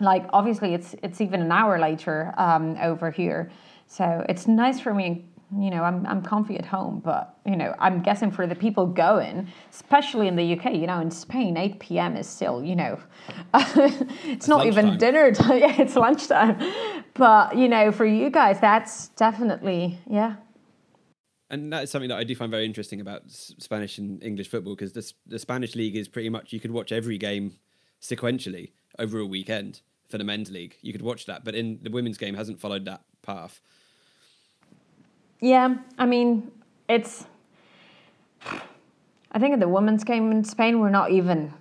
like 0.00 0.26
obviously 0.32 0.74
it's 0.74 0.94
it's 1.02 1.20
even 1.20 1.40
an 1.40 1.52
hour 1.52 1.78
later 1.78 2.34
um, 2.38 2.76
over 2.80 3.10
here 3.10 3.50
so 3.86 4.24
it's 4.28 4.46
nice 4.46 4.80
for 4.80 4.94
me 4.94 5.24
you 5.56 5.70
know 5.70 5.82
I'm, 5.82 6.06
I'm 6.06 6.22
comfy 6.22 6.58
at 6.58 6.66
home 6.66 7.00
but 7.02 7.36
you 7.46 7.56
know 7.56 7.74
i'm 7.78 8.02
guessing 8.02 8.30
for 8.30 8.46
the 8.46 8.54
people 8.54 8.86
going 8.86 9.48
especially 9.70 10.28
in 10.28 10.36
the 10.36 10.58
uk 10.58 10.64
you 10.66 10.86
know 10.86 11.00
in 11.00 11.10
spain 11.10 11.56
8 11.56 11.78
p.m 11.78 12.16
is 12.16 12.26
still 12.26 12.62
you 12.62 12.76
know 12.76 12.98
it's 13.54 14.46
not 14.46 14.66
even 14.66 14.98
dinner 14.98 15.32
time 15.34 15.58
yeah 15.58 15.80
it's 15.80 15.96
lunchtime 15.96 16.58
but 17.14 17.56
you 17.56 17.68
know 17.68 17.90
for 17.92 18.04
you 18.04 18.28
guys 18.30 18.60
that's 18.60 19.08
definitely 19.08 19.98
yeah 20.08 20.36
and 21.50 21.72
that's 21.72 21.90
something 21.90 22.10
that 22.10 22.18
I 22.18 22.24
do 22.24 22.34
find 22.34 22.50
very 22.50 22.66
interesting 22.66 23.00
about 23.00 23.22
Spanish 23.26 23.96
and 23.96 24.22
English 24.22 24.48
football 24.48 24.74
because 24.74 24.92
the, 24.92 25.12
the 25.26 25.38
Spanish 25.38 25.74
league 25.74 25.96
is 25.96 26.06
pretty 26.06 26.28
much 26.28 26.52
you 26.52 26.60
could 26.60 26.72
watch 26.72 26.92
every 26.92 27.16
game 27.16 27.56
sequentially 28.02 28.72
over 28.98 29.18
a 29.18 29.26
weekend 29.26 29.80
for 30.08 30.18
the 30.18 30.24
men's 30.24 30.50
league. 30.50 30.76
You 30.82 30.92
could 30.92 31.02
watch 31.02 31.26
that, 31.26 31.44
but 31.44 31.54
in 31.54 31.78
the 31.82 31.90
women's 31.90 32.18
game 32.18 32.34
hasn't 32.34 32.60
followed 32.60 32.84
that 32.84 33.02
path. 33.22 33.60
Yeah, 35.40 35.76
I 35.98 36.06
mean, 36.06 36.50
it's. 36.88 37.26
I 39.30 39.38
think 39.38 39.52
in 39.54 39.60
the 39.60 39.68
women's 39.68 40.04
game 40.04 40.30
in 40.32 40.42
Spain, 40.42 40.80
we're 40.80 40.90
not 40.90 41.10
even 41.10 41.52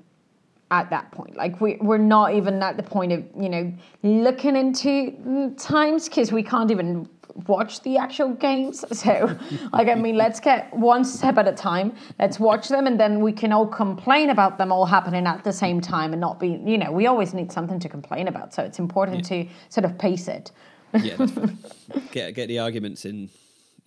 at 0.72 0.90
that 0.90 1.12
point. 1.12 1.36
Like 1.36 1.62
we 1.62 1.78
we're 1.82 1.98
not 1.98 2.34
even 2.34 2.62
at 2.64 2.78
the 2.78 2.84
point 2.84 3.12
of 3.12 3.24
you 3.40 3.50
know 3.50 3.74
looking 4.04 4.56
into 4.56 5.54
times 5.58 6.10
because 6.10 6.32
we 6.32 6.44
can't 6.44 6.72
even 6.72 7.08
watch 7.46 7.82
the 7.82 7.98
actual 7.98 8.34
games. 8.34 8.84
So, 8.98 9.38
like, 9.74 9.90
I 9.90 9.96
mean, 9.96 10.16
let's 10.16 10.40
get 10.40 10.74
one 10.74 11.06
step 11.06 11.38
at 11.38 11.48
a 11.48 11.52
time. 11.52 11.94
Let's 12.18 12.40
watch 12.40 12.68
them, 12.68 12.88
and 12.88 13.00
then 13.00 13.22
we 13.22 13.32
can 13.32 13.52
all 13.52 13.68
complain 13.68 14.32
about 14.32 14.58
them 14.58 14.72
all 14.72 14.88
happening 14.88 15.28
at 15.28 15.44
the 15.44 15.54
same 15.54 15.80
time 15.82 16.14
and 16.14 16.20
not 16.20 16.40
be. 16.40 16.60
You 16.66 16.80
know, 16.80 16.92
we 16.92 17.06
always 17.06 17.34
need 17.34 17.52
something 17.52 17.80
to 17.80 17.90
complain 17.90 18.28
about. 18.28 18.54
So 18.56 18.64
it's 18.64 18.80
important 18.80 19.24
to 19.26 19.46
sort 19.70 19.86
of 19.86 19.98
pace 20.00 20.28
it. 20.28 20.52
Yeah, 20.94 21.18
get 22.12 22.34
get 22.34 22.48
the 22.48 22.60
arguments 22.60 23.06
in, 23.06 23.30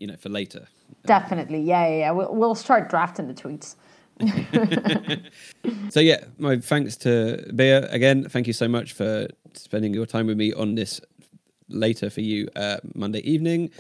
you 0.00 0.06
know, 0.06 0.16
for 0.16 0.30
later. 0.30 0.66
Definitely, 1.04 1.60
yeah, 1.60 1.86
yeah. 1.86 1.98
yeah. 1.98 2.10
We'll, 2.10 2.34
we'll 2.34 2.54
start 2.56 2.88
drafting 2.88 3.28
the 3.28 3.34
tweets. 3.34 3.76
So 5.90 5.98
yeah, 5.98 6.24
my 6.38 6.58
thanks 6.58 6.96
to 6.98 7.44
Bea 7.54 7.70
again. 7.70 8.28
Thank 8.28 8.46
you 8.46 8.52
so 8.52 8.68
much 8.68 8.92
for 8.92 9.28
spending 9.54 9.92
your 9.92 10.06
time 10.06 10.26
with 10.26 10.36
me 10.36 10.52
on 10.52 10.76
this 10.76 11.00
later 11.68 12.10
for 12.10 12.20
you 12.20 12.48
uh, 12.54 12.78
Monday 12.94 13.20
evening. 13.20 13.70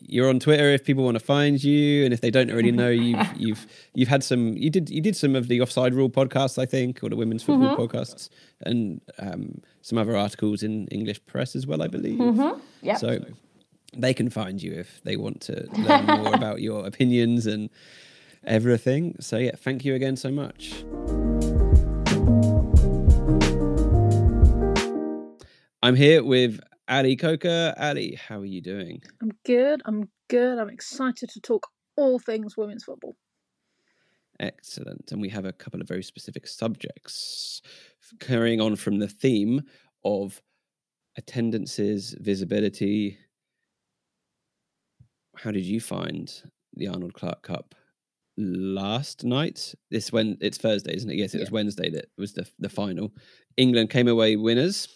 You're 0.00 0.28
on 0.28 0.38
Twitter 0.38 0.70
if 0.70 0.84
people 0.84 1.04
want 1.04 1.14
to 1.18 1.24
find 1.24 1.62
you, 1.62 2.04
and 2.04 2.12
if 2.12 2.20
they 2.20 2.30
don't 2.30 2.50
already 2.50 2.70
know, 2.70 2.90
you've 3.06 3.26
you've 3.36 3.66
you've 3.94 4.08
had 4.08 4.22
some. 4.22 4.56
You 4.56 4.68
did 4.68 4.90
you 4.90 5.00
did 5.00 5.16
some 5.16 5.34
of 5.34 5.48
the 5.48 5.60
Offside 5.62 5.94
Rule 5.94 6.10
podcasts, 6.10 6.58
I 6.58 6.66
think, 6.66 7.02
or 7.02 7.08
the 7.08 7.16
women's 7.16 7.42
football 7.42 7.76
podcasts, 7.76 8.28
and 8.60 9.00
um, 9.18 9.62
some 9.80 9.96
other 9.96 10.16
articles 10.16 10.62
in 10.62 10.86
English 10.88 11.24
press 11.24 11.56
as 11.56 11.66
well, 11.66 11.82
I 11.82 11.88
believe. 11.88 12.20
Yep. 12.82 12.98
So 12.98 13.20
they 13.96 14.14
can 14.14 14.30
find 14.30 14.62
you 14.62 14.72
if 14.72 15.00
they 15.04 15.16
want 15.16 15.40
to 15.42 15.68
learn 15.72 16.06
more 16.06 16.34
about 16.34 16.60
your 16.60 16.86
opinions 16.86 17.46
and 17.46 17.70
everything. 18.44 19.16
So 19.20 19.38
yeah, 19.38 19.56
thank 19.56 19.84
you 19.84 19.94
again 19.94 20.16
so 20.16 20.30
much. 20.30 20.84
I'm 25.82 25.96
here 25.96 26.24
with 26.24 26.60
Ali 26.88 27.16
Coker. 27.16 27.74
Ali, 27.78 28.14
how 28.14 28.40
are 28.40 28.46
you 28.46 28.60
doing? 28.60 29.02
I'm 29.20 29.32
good. 29.44 29.82
I'm 29.84 30.08
good. 30.28 30.58
I'm 30.58 30.70
excited 30.70 31.28
to 31.30 31.40
talk 31.40 31.66
all 31.96 32.18
things 32.18 32.56
women's 32.56 32.84
football. 32.84 33.16
Excellent. 34.40 35.12
And 35.12 35.20
we 35.20 35.28
have 35.28 35.44
a 35.44 35.52
couple 35.52 35.80
of 35.80 35.88
very 35.88 36.02
specific 36.02 36.46
subjects 36.46 37.62
carrying 38.20 38.60
on 38.60 38.76
from 38.76 38.98
the 38.98 39.08
theme 39.08 39.62
of 40.04 40.42
attendances, 41.16 42.16
visibility. 42.18 43.18
How 45.36 45.50
did 45.50 45.64
you 45.64 45.80
find 45.80 46.32
the 46.74 46.88
Arnold 46.88 47.14
Clark 47.14 47.42
Cup 47.42 47.74
last 48.36 49.24
night? 49.24 49.74
This 49.90 50.12
when 50.12 50.38
it's 50.40 50.58
Thursday, 50.58 50.94
isn't 50.94 51.10
it? 51.10 51.16
Yes, 51.16 51.34
it 51.34 51.40
was 51.40 51.50
Wednesday 51.50 51.90
that 51.90 52.06
was 52.16 52.34
the 52.34 52.46
the 52.58 52.68
final. 52.68 53.12
England 53.56 53.90
came 53.90 54.08
away 54.08 54.36
winners. 54.36 54.88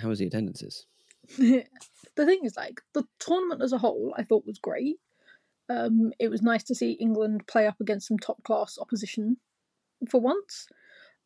How 0.00 0.08
was 0.08 0.18
the 0.18 0.26
attendances? 0.26 0.86
the 1.38 1.66
thing 2.16 2.40
is, 2.44 2.56
like, 2.56 2.80
the 2.94 3.04
tournament 3.18 3.62
as 3.62 3.72
a 3.72 3.78
whole, 3.78 4.14
I 4.16 4.22
thought 4.22 4.46
was 4.46 4.58
great. 4.58 4.96
Um, 5.68 6.12
it 6.18 6.28
was 6.28 6.42
nice 6.42 6.62
to 6.64 6.74
see 6.74 6.92
England 6.92 7.46
play 7.46 7.66
up 7.66 7.80
against 7.80 8.08
some 8.08 8.18
top 8.18 8.42
class 8.42 8.78
opposition 8.80 9.36
for 10.10 10.20
once. 10.20 10.66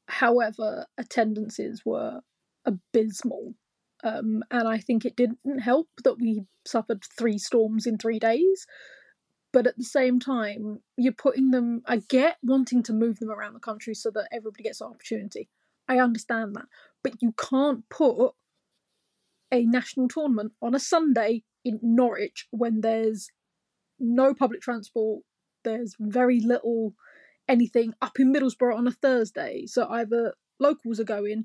However, 0.08 0.86
attendances 0.98 1.82
were 1.84 2.20
abysmal. 2.64 3.54
Um, 4.04 4.42
and 4.50 4.68
I 4.68 4.78
think 4.78 5.04
it 5.04 5.16
didn't 5.16 5.60
help 5.60 5.88
that 6.04 6.18
we 6.20 6.44
suffered 6.66 7.02
three 7.18 7.38
storms 7.38 7.86
in 7.86 7.98
three 7.98 8.18
days. 8.18 8.66
But 9.52 9.66
at 9.66 9.78
the 9.78 9.84
same 9.84 10.20
time, 10.20 10.80
you're 10.96 11.12
putting 11.12 11.50
them. 11.50 11.82
I 11.86 12.02
get 12.08 12.36
wanting 12.42 12.82
to 12.84 12.92
move 12.92 13.18
them 13.18 13.30
around 13.30 13.54
the 13.54 13.60
country 13.60 13.94
so 13.94 14.10
that 14.10 14.28
everybody 14.32 14.64
gets 14.64 14.80
an 14.80 14.88
opportunity. 14.88 15.48
I 15.88 15.98
understand 15.98 16.54
that. 16.56 16.66
But 17.02 17.14
you 17.22 17.32
can't 17.32 17.88
put 17.88 18.32
a 19.52 19.64
national 19.64 20.08
tournament 20.08 20.52
on 20.60 20.74
a 20.74 20.80
Sunday 20.80 21.44
in 21.64 21.78
Norwich 21.82 22.46
when 22.50 22.80
there's 22.80 23.28
no 23.98 24.34
public 24.34 24.60
transport, 24.60 25.22
there's 25.64 25.96
very 25.98 26.40
little 26.40 26.94
anything 27.48 27.94
up 28.02 28.18
in 28.18 28.32
Middlesbrough 28.32 28.76
on 28.76 28.86
a 28.86 28.92
Thursday. 28.92 29.64
So 29.66 29.88
either 29.88 30.34
locals 30.58 31.00
are 31.00 31.04
going 31.04 31.44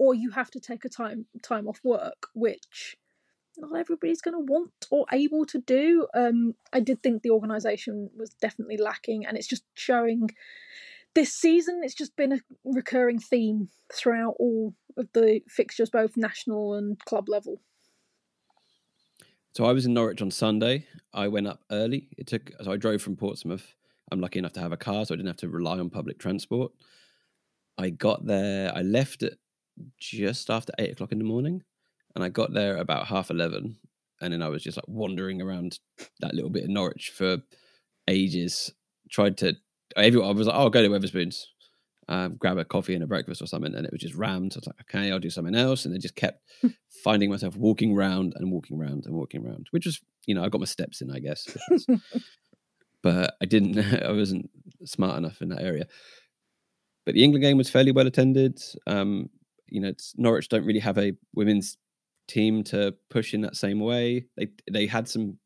or 0.00 0.14
you 0.14 0.30
have 0.30 0.50
to 0.50 0.58
take 0.58 0.86
a 0.86 0.88
time 0.88 1.26
time 1.42 1.68
off 1.68 1.78
work, 1.84 2.28
which 2.32 2.96
not 3.58 3.78
everybody's 3.78 4.22
going 4.22 4.34
to 4.34 4.52
want 4.52 4.86
or 4.90 5.04
able 5.12 5.44
to 5.44 5.58
do. 5.58 6.06
Um, 6.14 6.54
I 6.72 6.80
did 6.80 7.02
think 7.02 7.22
the 7.22 7.30
organisation 7.30 8.08
was 8.16 8.30
definitely 8.30 8.78
lacking, 8.78 9.26
and 9.26 9.36
it's 9.36 9.46
just 9.46 9.64
showing 9.74 10.30
this 11.14 11.34
season. 11.34 11.82
It's 11.84 11.94
just 11.94 12.16
been 12.16 12.32
a 12.32 12.40
recurring 12.64 13.18
theme 13.18 13.68
throughout 13.94 14.36
all 14.38 14.74
of 14.96 15.08
the 15.12 15.42
fixtures, 15.46 15.90
both 15.90 16.16
national 16.16 16.72
and 16.74 16.98
club 17.04 17.28
level. 17.28 17.60
So 19.54 19.66
I 19.66 19.72
was 19.72 19.84
in 19.84 19.92
Norwich 19.92 20.22
on 20.22 20.30
Sunday. 20.30 20.86
I 21.12 21.28
went 21.28 21.46
up 21.46 21.60
early. 21.70 22.08
It 22.16 22.26
took 22.26 22.52
so 22.62 22.72
I 22.72 22.78
drove 22.78 23.02
from 23.02 23.16
Portsmouth. 23.16 23.74
I'm 24.10 24.20
lucky 24.22 24.38
enough 24.38 24.54
to 24.54 24.60
have 24.60 24.72
a 24.72 24.78
car, 24.78 25.04
so 25.04 25.14
I 25.14 25.16
didn't 25.16 25.28
have 25.28 25.36
to 25.38 25.50
rely 25.50 25.78
on 25.78 25.90
public 25.90 26.18
transport. 26.18 26.72
I 27.76 27.90
got 27.90 28.24
there. 28.24 28.74
I 28.74 28.80
left 28.80 29.22
at 29.22 29.34
just 29.98 30.50
after 30.50 30.72
eight 30.78 30.92
o'clock 30.92 31.12
in 31.12 31.18
the 31.18 31.24
morning, 31.24 31.62
and 32.14 32.24
I 32.24 32.28
got 32.28 32.52
there 32.52 32.76
about 32.76 33.06
half 33.06 33.30
eleven, 33.30 33.76
and 34.20 34.32
then 34.32 34.42
I 34.42 34.48
was 34.48 34.62
just 34.62 34.76
like 34.76 34.88
wandering 34.88 35.40
around 35.40 35.78
that 36.20 36.34
little 36.34 36.50
bit 36.50 36.64
of 36.64 36.70
Norwich 36.70 37.12
for 37.14 37.38
ages. 38.08 38.72
Tried 39.10 39.38
to 39.38 39.56
everyone. 39.96 40.28
I 40.28 40.32
was 40.32 40.46
like, 40.46 40.56
oh, 40.56 40.60
I'll 40.60 40.70
go 40.70 40.82
to 40.82 40.88
Wetherspoons, 40.88 41.44
um, 42.08 42.36
grab 42.36 42.58
a 42.58 42.64
coffee 42.64 42.94
and 42.94 43.04
a 43.04 43.06
breakfast 43.06 43.42
or 43.42 43.46
something, 43.46 43.74
and 43.74 43.86
it 43.86 43.92
was 43.92 44.00
just 44.00 44.14
rammed. 44.14 44.52
So 44.52 44.58
I 44.58 44.60
was 44.60 44.66
like, 44.66 44.80
okay, 44.82 45.10
I'll 45.10 45.18
do 45.18 45.30
something 45.30 45.54
else, 45.54 45.84
and 45.84 45.94
I 45.94 45.98
just 45.98 46.16
kept 46.16 46.42
finding 47.04 47.30
myself 47.30 47.56
walking 47.56 47.96
around 47.96 48.34
and 48.36 48.50
walking 48.50 48.80
around 48.80 49.06
and 49.06 49.14
walking 49.14 49.46
around, 49.46 49.68
which 49.70 49.86
was, 49.86 50.00
you 50.26 50.34
know, 50.34 50.44
I 50.44 50.48
got 50.48 50.60
my 50.60 50.66
steps 50.66 51.00
in, 51.00 51.10
I 51.10 51.18
guess. 51.18 51.46
but 53.02 53.36
I 53.40 53.46
didn't. 53.46 53.78
I 54.04 54.12
wasn't 54.12 54.50
smart 54.84 55.18
enough 55.18 55.40
in 55.40 55.50
that 55.50 55.62
area. 55.62 55.86
But 57.06 57.14
the 57.14 57.24
England 57.24 57.42
game 57.42 57.56
was 57.56 57.70
fairly 57.70 57.92
well 57.92 58.06
attended. 58.06 58.60
Um, 58.86 59.30
you 59.70 59.80
know, 59.80 59.92
Norwich 60.16 60.48
don't 60.48 60.64
really 60.64 60.80
have 60.80 60.98
a 60.98 61.12
women's 61.34 61.76
team 62.28 62.62
to 62.64 62.94
push 63.08 63.34
in 63.34 63.40
that 63.42 63.56
same 63.56 63.80
way. 63.80 64.26
They 64.36 64.48
they 64.70 64.86
had 64.86 65.08
some. 65.08 65.38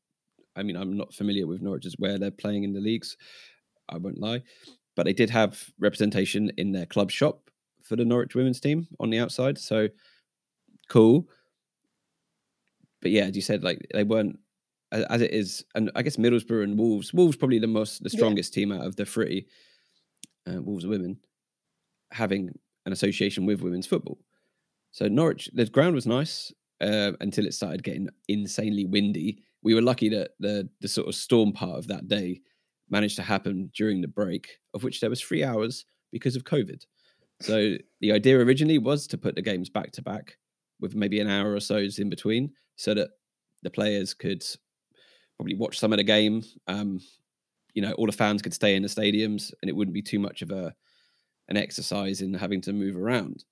I 0.57 0.63
mean, 0.63 0.77
I'm 0.77 0.97
not 0.97 1.13
familiar 1.13 1.47
with 1.47 1.63
Norwich's 1.63 1.97
where 1.99 2.19
they're 2.19 2.31
playing 2.31 2.65
in 2.65 2.73
the 2.73 2.81
leagues. 2.81 3.17
I 3.89 3.99
won't 3.99 4.21
lie, 4.21 4.43
but 4.97 5.05
they 5.05 5.13
did 5.13 5.31
have 5.31 5.63
representation 5.79 6.51
in 6.57 6.73
their 6.73 6.87
club 6.87 7.11
shop 7.11 7.51
for 7.83 7.97
the 7.97 8.05
Norwich 8.05 8.35
women's 8.35 8.61
team 8.61 8.87
on 9.01 9.11
the 9.11 9.19
outside. 9.19 9.59
So 9.59 9.89
cool. 10.89 11.29
But 13.03 13.11
yeah, 13.11 13.25
as 13.25 13.37
you 13.37 13.43
said, 13.43 13.63
like 13.63 13.87
they 13.93 14.05
weren't 14.05 14.39
as 14.93 15.23
it 15.23 15.33
is, 15.33 15.65
and 15.75 15.91
I 15.95 16.03
guess 16.03 16.17
Middlesbrough 16.17 16.63
and 16.63 16.79
Wolves. 16.79 17.13
Wolves 17.13 17.37
probably 17.37 17.59
the 17.59 17.67
most 17.67 18.03
the 18.03 18.11
strongest 18.11 18.57
yeah. 18.57 18.63
team 18.63 18.73
out 18.73 18.87
of 18.87 18.97
the 18.97 19.05
three. 19.05 19.47
Uh, 20.47 20.63
Wolves 20.63 20.87
women 20.87 21.19
having 22.13 22.51
an 22.87 22.93
association 22.93 23.47
with 23.47 23.63
women's 23.63 23.87
football. 23.87 24.19
So 24.93 25.09
Norwich, 25.09 25.51
the 25.53 25.67
ground 25.67 25.95
was 25.95 26.07
nice 26.07 26.53
uh, 26.81 27.13
until 27.21 27.47
it 27.47 27.55
started 27.55 27.83
getting 27.83 28.09
insanely 28.29 28.85
windy. 28.85 29.43
We 29.63 29.75
were 29.75 29.83
lucky 29.83 30.09
that 30.11 30.33
the 30.39 30.69
the 30.81 30.89
sort 30.89 31.09
of 31.09 31.15
storm 31.15 31.53
part 31.53 31.79
of 31.79 31.89
that 31.89 32.09
day 32.09 32.41
managed 32.91 33.17
to 33.17 33.23
happen 33.23 33.71
during 33.75 34.01
the 34.01 34.09
break, 34.09 34.59
of 34.75 34.85
which 34.85 35.01
there 35.01 35.11
was 35.11 35.21
three 35.21 35.43
hours 35.43 35.85
because 36.13 36.37
of 36.37 36.45
COVID. 36.45 36.85
So 37.41 37.77
the 38.01 38.13
idea 38.13 38.39
originally 38.39 38.79
was 38.79 39.07
to 39.09 39.19
put 39.19 39.35
the 39.35 39.43
games 39.43 39.69
back 39.69 39.91
to 39.93 40.03
back 40.03 40.37
with 40.81 40.95
maybe 40.95 41.21
an 41.21 41.29
hour 41.29 41.55
or 41.55 41.61
so 41.61 41.87
in 41.99 42.11
between, 42.11 42.53
so 42.77 42.95
that 42.95 43.11
the 43.63 43.71
players 43.71 44.15
could 44.15 44.45
probably 45.37 45.57
watch 45.57 45.79
some 45.79 45.93
of 45.93 45.97
the 45.97 46.05
game. 46.05 46.45
Um, 46.69 47.01
you 47.73 47.83
know, 47.83 47.93
all 47.93 48.07
the 48.07 48.13
fans 48.13 48.43
could 48.43 48.55
stay 48.55 48.77
in 48.77 48.83
the 48.83 48.89
stadiums, 48.89 49.53
and 49.61 49.69
it 49.69 49.75
wouldn't 49.75 49.95
be 49.95 50.03
too 50.03 50.21
much 50.21 50.43
of 50.43 50.51
a 50.51 50.75
an 51.49 51.57
exercise 51.57 52.21
in 52.21 52.35
having 52.35 52.61
to 52.63 52.73
move 52.73 52.97
around. 52.97 53.45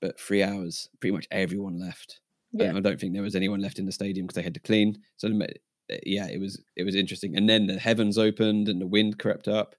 But 0.00 0.18
three 0.18 0.42
hours, 0.42 0.88
pretty 1.00 1.14
much 1.14 1.26
everyone 1.30 1.78
left. 1.78 2.20
Yeah. 2.52 2.74
I 2.76 2.80
don't 2.80 3.00
think 3.00 3.12
there 3.12 3.22
was 3.22 3.36
anyone 3.36 3.60
left 3.60 3.78
in 3.78 3.86
the 3.86 3.92
stadium 3.92 4.26
because 4.26 4.36
they 4.36 4.42
had 4.42 4.54
to 4.54 4.60
clean. 4.60 4.98
So 5.16 5.28
eh, 5.28 5.98
yeah, 6.04 6.28
it 6.28 6.38
was 6.38 6.62
it 6.76 6.84
was 6.84 6.94
interesting. 6.94 7.36
And 7.36 7.48
then 7.48 7.66
the 7.66 7.78
heavens 7.78 8.18
opened 8.18 8.68
and 8.68 8.80
the 8.80 8.86
wind 8.86 9.18
crept 9.18 9.48
up. 9.48 9.74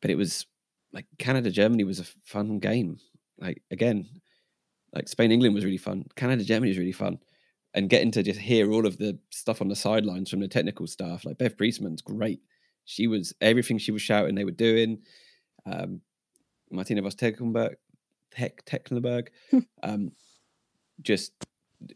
But 0.00 0.10
it 0.10 0.16
was 0.16 0.46
like 0.92 1.06
Canada 1.18 1.50
Germany 1.50 1.84
was 1.84 2.00
a 2.00 2.04
fun 2.24 2.58
game. 2.58 2.98
Like 3.38 3.62
again, 3.70 4.08
like 4.94 5.08
Spain 5.08 5.32
England 5.32 5.54
was 5.54 5.64
really 5.64 5.76
fun. 5.76 6.04
Canada 6.16 6.44
Germany 6.44 6.70
was 6.70 6.78
really 6.78 6.92
fun. 6.92 7.18
And 7.74 7.90
getting 7.90 8.10
to 8.12 8.22
just 8.22 8.40
hear 8.40 8.72
all 8.72 8.86
of 8.86 8.98
the 8.98 9.18
stuff 9.30 9.60
on 9.60 9.68
the 9.68 9.76
sidelines 9.76 10.30
from 10.30 10.40
the 10.40 10.48
technical 10.48 10.86
staff, 10.86 11.24
like 11.24 11.38
Bev 11.38 11.56
Priestman's 11.56 12.00
great. 12.00 12.40
She 12.88 13.06
was 13.06 13.34
everything 13.42 13.76
she 13.76 13.92
was 13.92 14.00
shouting 14.00 14.34
they 14.34 14.46
were 14.46 14.50
doing. 14.50 15.02
Um, 15.66 16.00
Martina 16.70 17.02
Voss 17.02 17.14
Tecklenburg, 17.14 17.76
Tecklenburg, 18.64 19.30
um, 19.82 20.12
just 21.02 21.32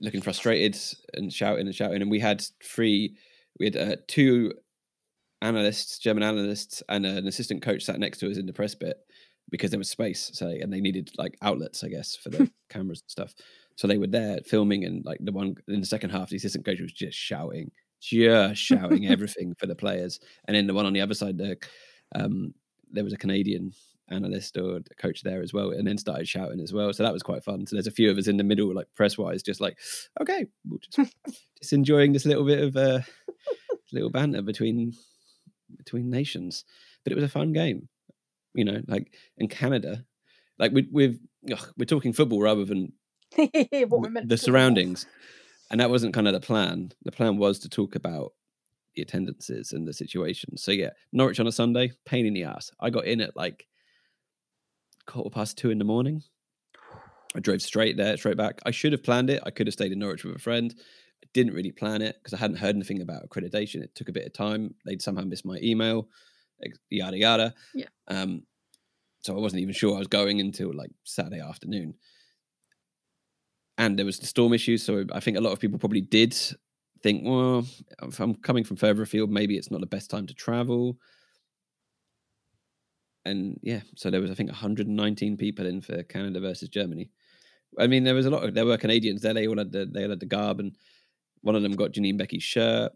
looking 0.03 0.20
frustrated 0.20 0.78
and 1.14 1.32
shouting 1.32 1.66
and 1.66 1.74
shouting. 1.74 2.03
And 2.03 2.11
we 2.11 2.20
had 2.20 2.45
three, 2.62 3.16
we 3.59 3.66
had 3.66 3.76
uh, 3.76 3.97
two 4.07 4.53
analysts, 5.40 5.99
German 5.99 6.24
analysts, 6.24 6.82
and 6.90 7.07
an 7.07 7.26
assistant 7.26 7.62
coach 7.62 7.84
sat 7.84 7.99
next 7.99 8.18
to 8.18 8.30
us 8.30 8.36
in 8.36 8.45
the 8.45 8.53
press 8.53 8.74
bit 8.74 8.99
because 9.51 9.70
there 9.70 9.78
was 9.78 9.88
space. 9.88 10.30
So 10.34 10.47
and 10.47 10.70
they 10.70 10.82
needed 10.82 11.11
like 11.16 11.38
outlets, 11.40 11.82
I 11.82 11.88
guess, 11.88 12.16
for 12.16 12.28
the 12.28 12.51
cameras 12.68 13.01
and 13.01 13.11
stuff. 13.11 13.34
So 13.76 13.88
they 13.88 13.97
were 13.97 14.07
there 14.07 14.40
filming, 14.45 14.84
and 14.84 15.03
like 15.07 15.20
the 15.22 15.32
one 15.32 15.55
in 15.68 15.80
the 15.80 15.86
second 15.86 16.11
half, 16.11 16.28
the 16.28 16.36
assistant 16.36 16.66
coach 16.66 16.80
was 16.80 16.93
just 16.93 17.16
shouting, 17.16 17.70
just 18.03 18.61
shouting 18.62 19.07
everything 19.07 19.55
for 19.55 19.66
the 19.66 19.74
players. 19.74 20.20
And 20.46 20.57
then 20.57 20.66
the 20.66 20.74
one 20.74 20.86
on 20.86 20.92
the 20.92 21.00
other 21.00 21.14
side, 21.14 21.38
the 21.38 21.57
um, 22.14 22.55
there 22.90 23.05
was 23.05 23.12
a 23.12 23.18
Canadian 23.18 23.72
analyst 24.09 24.57
or 24.59 24.80
coach 24.98 25.22
there 25.22 25.42
as 25.42 25.53
well, 25.53 25.70
and 25.70 25.86
then 25.86 25.96
started 25.96 26.28
shouting 26.28 26.61
as 26.61 26.72
well. 26.72 26.92
So 26.92 27.03
that 27.03 27.12
was 27.12 27.22
quite 27.22 27.44
fun. 27.44 27.66
So 27.66 27.76
there's 27.76 27.86
a 27.86 27.92
few 27.92 28.11
of 28.11 28.18
us 28.18 28.28
in 28.28 28.36
the 28.36 28.44
middle, 28.44 28.74
like 28.74 28.88
press 28.94 29.16
wise, 29.16 29.42
just 29.42 29.61
like, 29.61 29.78
okay, 30.20 30.46
we'll 30.66 30.78
just 30.78 31.14
just 31.59 31.72
enjoying 31.72 32.12
this 32.12 32.26
little 32.26 32.44
bit 32.44 32.62
of 32.62 32.76
uh, 32.76 33.00
little 33.92 34.11
banter 34.11 34.42
between 34.42 34.92
between 35.76 36.11
nations. 36.11 36.64
But 37.05 37.12
it 37.12 37.16
was 37.16 37.24
a 37.24 37.28
fun 37.28 37.53
game, 37.53 37.88
you 38.55 38.64
know. 38.64 38.80
Like 38.86 39.14
in 39.38 39.48
Canada, 39.48 40.05
like 40.59 40.72
we, 40.72 40.88
we've 40.92 41.18
we're 41.76 41.86
talking 41.86 42.12
football 42.12 42.42
rather 42.42 42.64
than 42.64 42.92
the 43.36 44.38
surroundings, 44.40 45.07
and 45.72 45.80
that 45.80 45.90
wasn't 45.90 46.14
kind 46.14 46.28
of 46.28 46.34
the 46.34 46.40
plan. 46.40 46.92
The 47.04 47.10
plan 47.10 47.38
was 47.38 47.58
to 47.60 47.68
talk 47.68 47.96
about 47.96 48.34
the 48.94 49.02
attendances 49.02 49.72
and 49.72 49.88
the 49.88 49.94
situation. 49.94 50.58
So 50.58 50.70
yeah, 50.70 50.90
Norwich 51.12 51.40
on 51.40 51.46
a 51.46 51.52
Sunday, 51.52 51.92
pain 52.04 52.26
in 52.26 52.34
the 52.34 52.44
ass. 52.44 52.70
I 52.78 52.90
got 52.90 53.06
in 53.06 53.22
at 53.22 53.34
like 53.34 53.66
quarter 55.06 55.30
past 55.30 55.56
two 55.56 55.70
in 55.70 55.78
the 55.78 55.84
morning. 55.84 56.22
I 57.34 57.40
drove 57.40 57.62
straight 57.62 57.96
there, 57.96 58.18
straight 58.18 58.36
back. 58.36 58.60
I 58.66 58.70
should 58.70 58.92
have 58.92 59.02
planned 59.02 59.30
it. 59.30 59.42
I 59.46 59.50
could 59.50 59.66
have 59.66 59.72
stayed 59.72 59.92
in 59.92 59.98
Norwich 59.98 60.24
with 60.24 60.36
a 60.36 60.38
friend. 60.38 60.74
I 60.78 61.28
didn't 61.32 61.54
really 61.54 61.72
plan 61.72 62.02
it 62.02 62.16
because 62.18 62.34
I 62.34 62.36
hadn't 62.36 62.58
heard 62.58 62.76
anything 62.76 63.00
about 63.00 63.26
accreditation. 63.26 63.82
It 63.82 63.94
took 63.94 64.10
a 64.10 64.12
bit 64.12 64.26
of 64.26 64.34
time. 64.34 64.74
They'd 64.84 65.00
somehow 65.00 65.22
missed 65.22 65.46
my 65.46 65.58
email, 65.62 66.06
yada 66.90 67.16
yada. 67.16 67.54
Yeah. 67.72 67.86
Um, 68.08 68.42
so 69.22 69.34
I 69.34 69.40
wasn't 69.40 69.62
even 69.62 69.72
sure 69.72 69.94
I 69.94 70.00
was 70.00 70.08
going 70.08 70.40
until 70.40 70.74
like 70.76 70.90
Saturday 71.04 71.40
afternoon. 71.40 71.94
And 73.83 73.99
there 73.99 74.07
was 74.07 74.18
the 74.18 74.26
storm 74.26 74.53
issue, 74.53 74.78
so 74.78 75.05
I 75.12 75.20
think 75.20 75.37
a 75.37 75.41
lot 75.41 75.53
of 75.53 75.61
people 75.61 75.78
probably 75.78 76.03
did 76.03 76.37
think, 77.03 77.22
well, 77.24 77.66
if 78.03 78.20
I'm 78.20 78.35
coming 78.35 78.64
from 78.64 78.76
further 78.76 79.03
afield, 79.03 79.30
maybe 79.30 79.57
it's 79.57 79.70
not 79.70 79.80
the 79.80 79.87
best 79.87 80.11
time 80.11 80.26
to 80.28 80.35
travel 80.35 80.97
and 83.24 83.59
yeah, 83.62 83.80
so 83.97 84.11
there 84.11 84.20
was 84.20 84.30
I 84.30 84.35
think 84.35 84.51
119 84.51 85.37
people 85.37 85.66
in 85.66 85.80
for 85.80 86.03
Canada 86.05 86.41
versus 86.41 86.68
Germany. 86.68 87.11
I 87.78 87.87
mean, 87.87 88.05
there 88.05 88.14
was 88.14 88.26
a 88.26 88.30
lot 88.30 88.45
of 88.45 88.55
there 88.55 88.66
were 88.66 88.76
Canadians 88.76 89.22
there. 89.22 89.35
They 89.35 89.47
all 89.47 89.59
had 89.59 89.72
the 89.72 89.87
they 89.87 90.05
all 90.05 90.11
had 90.11 90.20
the 90.20 90.26
garb, 90.26 90.61
and 90.61 90.76
one 91.43 91.55
of 91.55 91.62
them 91.62 91.72
got 91.72 91.93
Janine 91.93 92.18
Beckie's 92.18 92.43
shirt. 92.43 92.93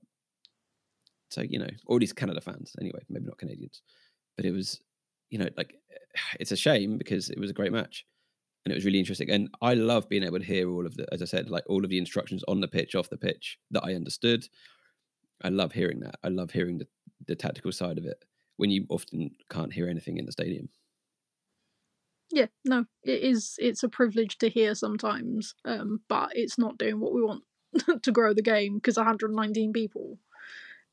So 1.31 1.43
you 1.43 1.59
know, 1.59 1.69
all 1.87 1.99
these 1.99 2.13
Canada 2.13 2.41
fans 2.41 2.75
anyway, 2.81 3.01
maybe 3.09 3.27
not 3.27 3.39
Canadians, 3.39 3.83
but 4.37 4.45
it 4.45 4.53
was 4.53 4.81
you 5.31 5.39
know 5.39 5.49
like 5.57 5.75
it's 6.41 6.53
a 6.53 6.57
shame 6.57 6.99
because 6.99 7.31
it 7.31 7.39
was 7.39 7.51
a 7.51 7.55
great 7.55 7.73
match 7.73 8.05
and 8.67 8.73
it 8.73 8.75
was 8.75 8.85
really 8.85 8.99
interesting. 8.99 9.31
And 9.31 9.49
I 9.63 9.75
love 9.75 10.09
being 10.09 10.25
able 10.25 10.41
to 10.41 10.45
hear 10.45 10.69
all 10.69 10.87
of 10.87 10.97
the, 10.97 11.07
as 11.13 11.23
I 11.23 11.25
said, 11.25 11.49
like 11.49 11.63
all 11.69 11.85
of 11.85 11.89
the 11.89 11.99
instructions 11.99 12.43
on 12.49 12.59
the 12.59 12.67
pitch, 12.67 12.97
off 12.97 13.09
the 13.09 13.17
pitch 13.17 13.61
that 13.71 13.85
I 13.85 13.95
understood. 13.95 14.49
I 15.45 15.51
love 15.51 15.71
hearing 15.71 16.01
that. 16.01 16.17
I 16.25 16.29
love 16.29 16.51
hearing 16.51 16.79
the 16.79 16.89
the 17.29 17.37
tactical 17.37 17.71
side 17.71 17.97
of 17.97 18.05
it 18.05 18.25
when 18.57 18.71
you 18.71 18.85
often 18.89 19.31
can't 19.49 19.73
hear 19.73 19.89
anything 19.89 20.19
in 20.19 20.27
the 20.27 20.33
stadium. 20.33 20.69
Yeah, 22.33 22.47
no, 22.65 22.87
it 23.05 23.23
is. 23.23 23.55
It's 23.59 23.85
a 23.85 23.89
privilege 23.89 24.37
to 24.39 24.49
hear 24.49 24.75
sometimes, 24.75 25.55
um, 25.65 26.01
but 26.09 26.31
it's 26.33 26.59
not 26.59 26.77
doing 26.77 26.99
what 26.99 27.15
we 27.15 27.23
want 27.23 27.45
to 28.03 28.11
grow 28.11 28.35
the 28.35 28.43
game 28.43 28.75
because 28.75 28.97
119 28.97 29.73
people, 29.73 30.19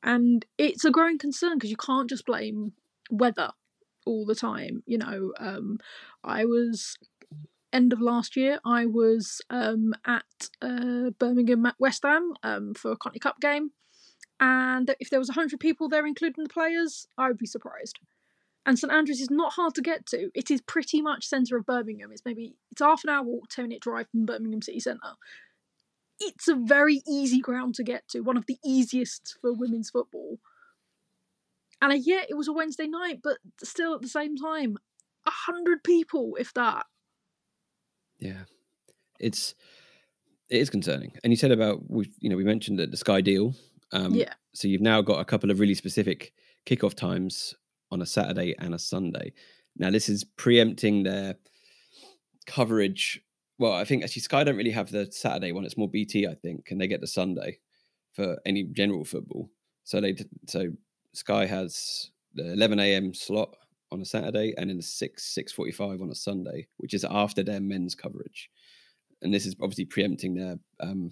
and 0.03 0.45
it's 0.59 0.86
a 0.86 0.91
growing 0.91 1.17
concern 1.17 1.57
because 1.57 1.71
you 1.71 1.78
can't 1.78 2.07
just 2.09 2.28
blame 2.28 2.74
weather 3.09 3.49
all 4.05 4.26
the 4.26 4.36
time. 4.36 4.84
You 4.86 4.97
know, 4.99 5.34
um, 5.39 5.80
I 6.24 6.45
was 6.45 6.97
end 7.74 7.91
of 7.91 7.99
last 7.99 8.38
year. 8.38 8.59
I 8.63 8.86
was 8.86 9.41
um, 9.49 9.93
at 10.05 10.49
uh, 10.61 11.09
Birmingham 11.19 11.65
at 11.65 11.76
West 11.80 12.03
Ham 12.03 12.34
um, 12.43 12.74
for 12.74 12.91
a 12.91 12.97
County 12.97 13.19
Cup 13.19 13.41
game, 13.41 13.71
and 14.39 14.95
if 14.99 15.09
there 15.09 15.19
was 15.19 15.30
100 15.30 15.59
people 15.59 15.89
there 15.89 16.05
including 16.05 16.43
the 16.43 16.49
players 16.49 17.07
i 17.17 17.28
would 17.28 17.38
be 17.38 17.45
surprised. 17.45 17.99
And 18.65 18.80
st 18.80 18.93
andrews 18.93 19.21
is 19.21 19.30
not 19.30 19.53
hard 19.53 19.74
to 19.76 19.82
get 19.82 20.05
to. 20.07 20.30
It 20.34 20.49
is 20.49 20.61
pretty 20.61 21.01
much 21.01 21.26
centre 21.26 21.57
of 21.57 21.65
birmingham. 21.65 22.11
It's 22.11 22.26
maybe 22.26 22.55
it's 22.71 22.82
half 22.82 23.03
an 23.03 23.09
hour 23.09 23.24
walk 23.24 23.49
10 23.49 23.63
minute 23.65 23.82
drive 23.82 24.07
from 24.09 24.26
birmingham 24.26 24.61
city 24.61 24.80
centre. 24.80 25.15
It's 26.19 26.47
a 26.47 26.55
very 26.55 27.01
easy 27.07 27.39
ground 27.39 27.76
to 27.76 27.84
get 27.84 28.07
to 28.09 28.21
one 28.21 28.38
of 28.38 28.45
the 28.45 28.57
easiest 28.63 29.38
for 29.41 29.53
women's 29.53 29.89
football. 29.89 30.39
And 31.82 31.93
yeah 32.05 32.24
it 32.30 32.36
was 32.36 32.47
a 32.47 32.53
wednesday 32.53 32.88
night 32.88 33.19
but 33.24 33.38
still 33.61 33.93
at 33.95 34.01
the 34.01 34.07
same 34.07 34.38
time 34.38 34.78
a 35.26 35.32
hundred 35.32 35.84
people 35.84 36.38
if 36.39 36.53
that 36.53 36.86
yeah 38.20 38.43
it's 39.20 39.55
it 40.49 40.57
is 40.57 40.70
concerning 40.70 41.11
and 41.24 41.32
you 41.32 41.38
said 41.38 41.51
about 41.51 41.89
we 41.89 42.11
you 42.20 42.30
know 42.30 42.38
we 42.38 42.43
mentioned 42.43 42.80
that 42.80 42.91
the 42.91 42.97
sky 42.97 43.22
deal 43.22 43.55
um, 43.93 44.16
yeah. 44.16 44.34
So 44.53 44.68
you've 44.68 44.82
now 44.82 45.01
got 45.01 45.20
a 45.20 45.26
couple 45.26 45.51
of 45.51 45.59
really 45.59 45.76
specific 45.76 46.34
kickoff 46.66 46.95
times 46.95 47.55
on 47.91 48.01
a 48.01 48.05
Saturday 48.05 48.55
and 48.59 48.74
a 48.74 48.80
Sunday. 48.80 49.34
Now, 49.78 49.91
this 49.91 50.09
is 50.09 50.24
preempting 50.24 51.03
their 51.03 51.36
coverage. 52.47 53.22
Well, 53.59 53.74
I 53.74 53.86
think 53.86 54.03
actually 54.03 54.24
Sky 54.24 54.43
don't 54.43 54.57
really 54.57 54.72
have 54.72 54.91
the 54.91 55.11
Saturday 55.11 55.51
one. 55.51 55.64
It's 55.64 55.78
more 55.78 55.88
BT, 55.88 56.28
I 56.28 56.34
think, 56.34 56.70
and 56.72 56.82
they 56.82 56.88
get 56.88 57.01
the 57.01 57.07
Sunday 57.07 57.59
for 58.11 58.38
any 58.45 58.64
general 58.64 59.05
football. 59.05 59.49
So 59.84 60.01
they 60.01 60.16
so 60.47 60.72
Sky 61.14 61.45
has 61.45 62.11
the 62.34 62.53
11 62.53 62.80
a.m. 62.80 63.14
slot 63.14 63.55
on 63.94 64.02
a 64.02 64.06
Saturday 64.06 64.54
and 64.58 64.70
then 64.70 64.78
the 64.78 64.84
6 64.84 65.36
6:45 65.38 66.02
on 66.02 66.10
a 66.10 66.16
Sunday, 66.16 66.68
which 66.78 66.94
is 66.94 67.06
after 67.10 67.44
their 67.44 67.62
men's 67.62 67.96
coverage. 67.96 68.50
And 69.22 69.34
this 69.34 69.46
is 69.46 69.56
obviously 69.62 69.86
preempting 69.86 70.36
their 70.36 70.60
um 70.80 71.12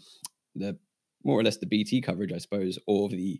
the 0.56 0.78
more 1.24 1.40
or 1.40 1.44
less 1.44 1.58
the 1.58 1.66
BT 1.66 2.02
coverage, 2.02 2.34
I 2.34 2.38
suppose, 2.40 2.80
or 2.88 3.10
the 3.10 3.40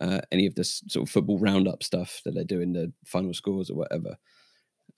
uh, 0.00 0.20
any 0.32 0.46
of 0.46 0.54
this 0.54 0.82
sort 0.88 1.06
of 1.06 1.12
football 1.12 1.38
roundup 1.38 1.82
stuff 1.82 2.20
that 2.24 2.34
they're 2.34 2.44
doing, 2.44 2.72
the 2.72 2.92
final 3.04 3.32
scores 3.32 3.70
or 3.70 3.74
whatever, 3.74 4.16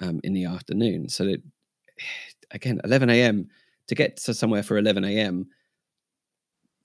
um, 0.00 0.20
in 0.24 0.32
the 0.32 0.44
afternoon. 0.44 1.08
So 1.08 1.24
that 1.26 1.42
again, 2.50 2.80
11 2.84 3.10
a.m. 3.10 3.48
to 3.88 3.94
get 3.94 4.16
to 4.18 4.34
somewhere 4.34 4.62
for 4.62 4.78
11 4.78 5.04
a.m. 5.04 5.46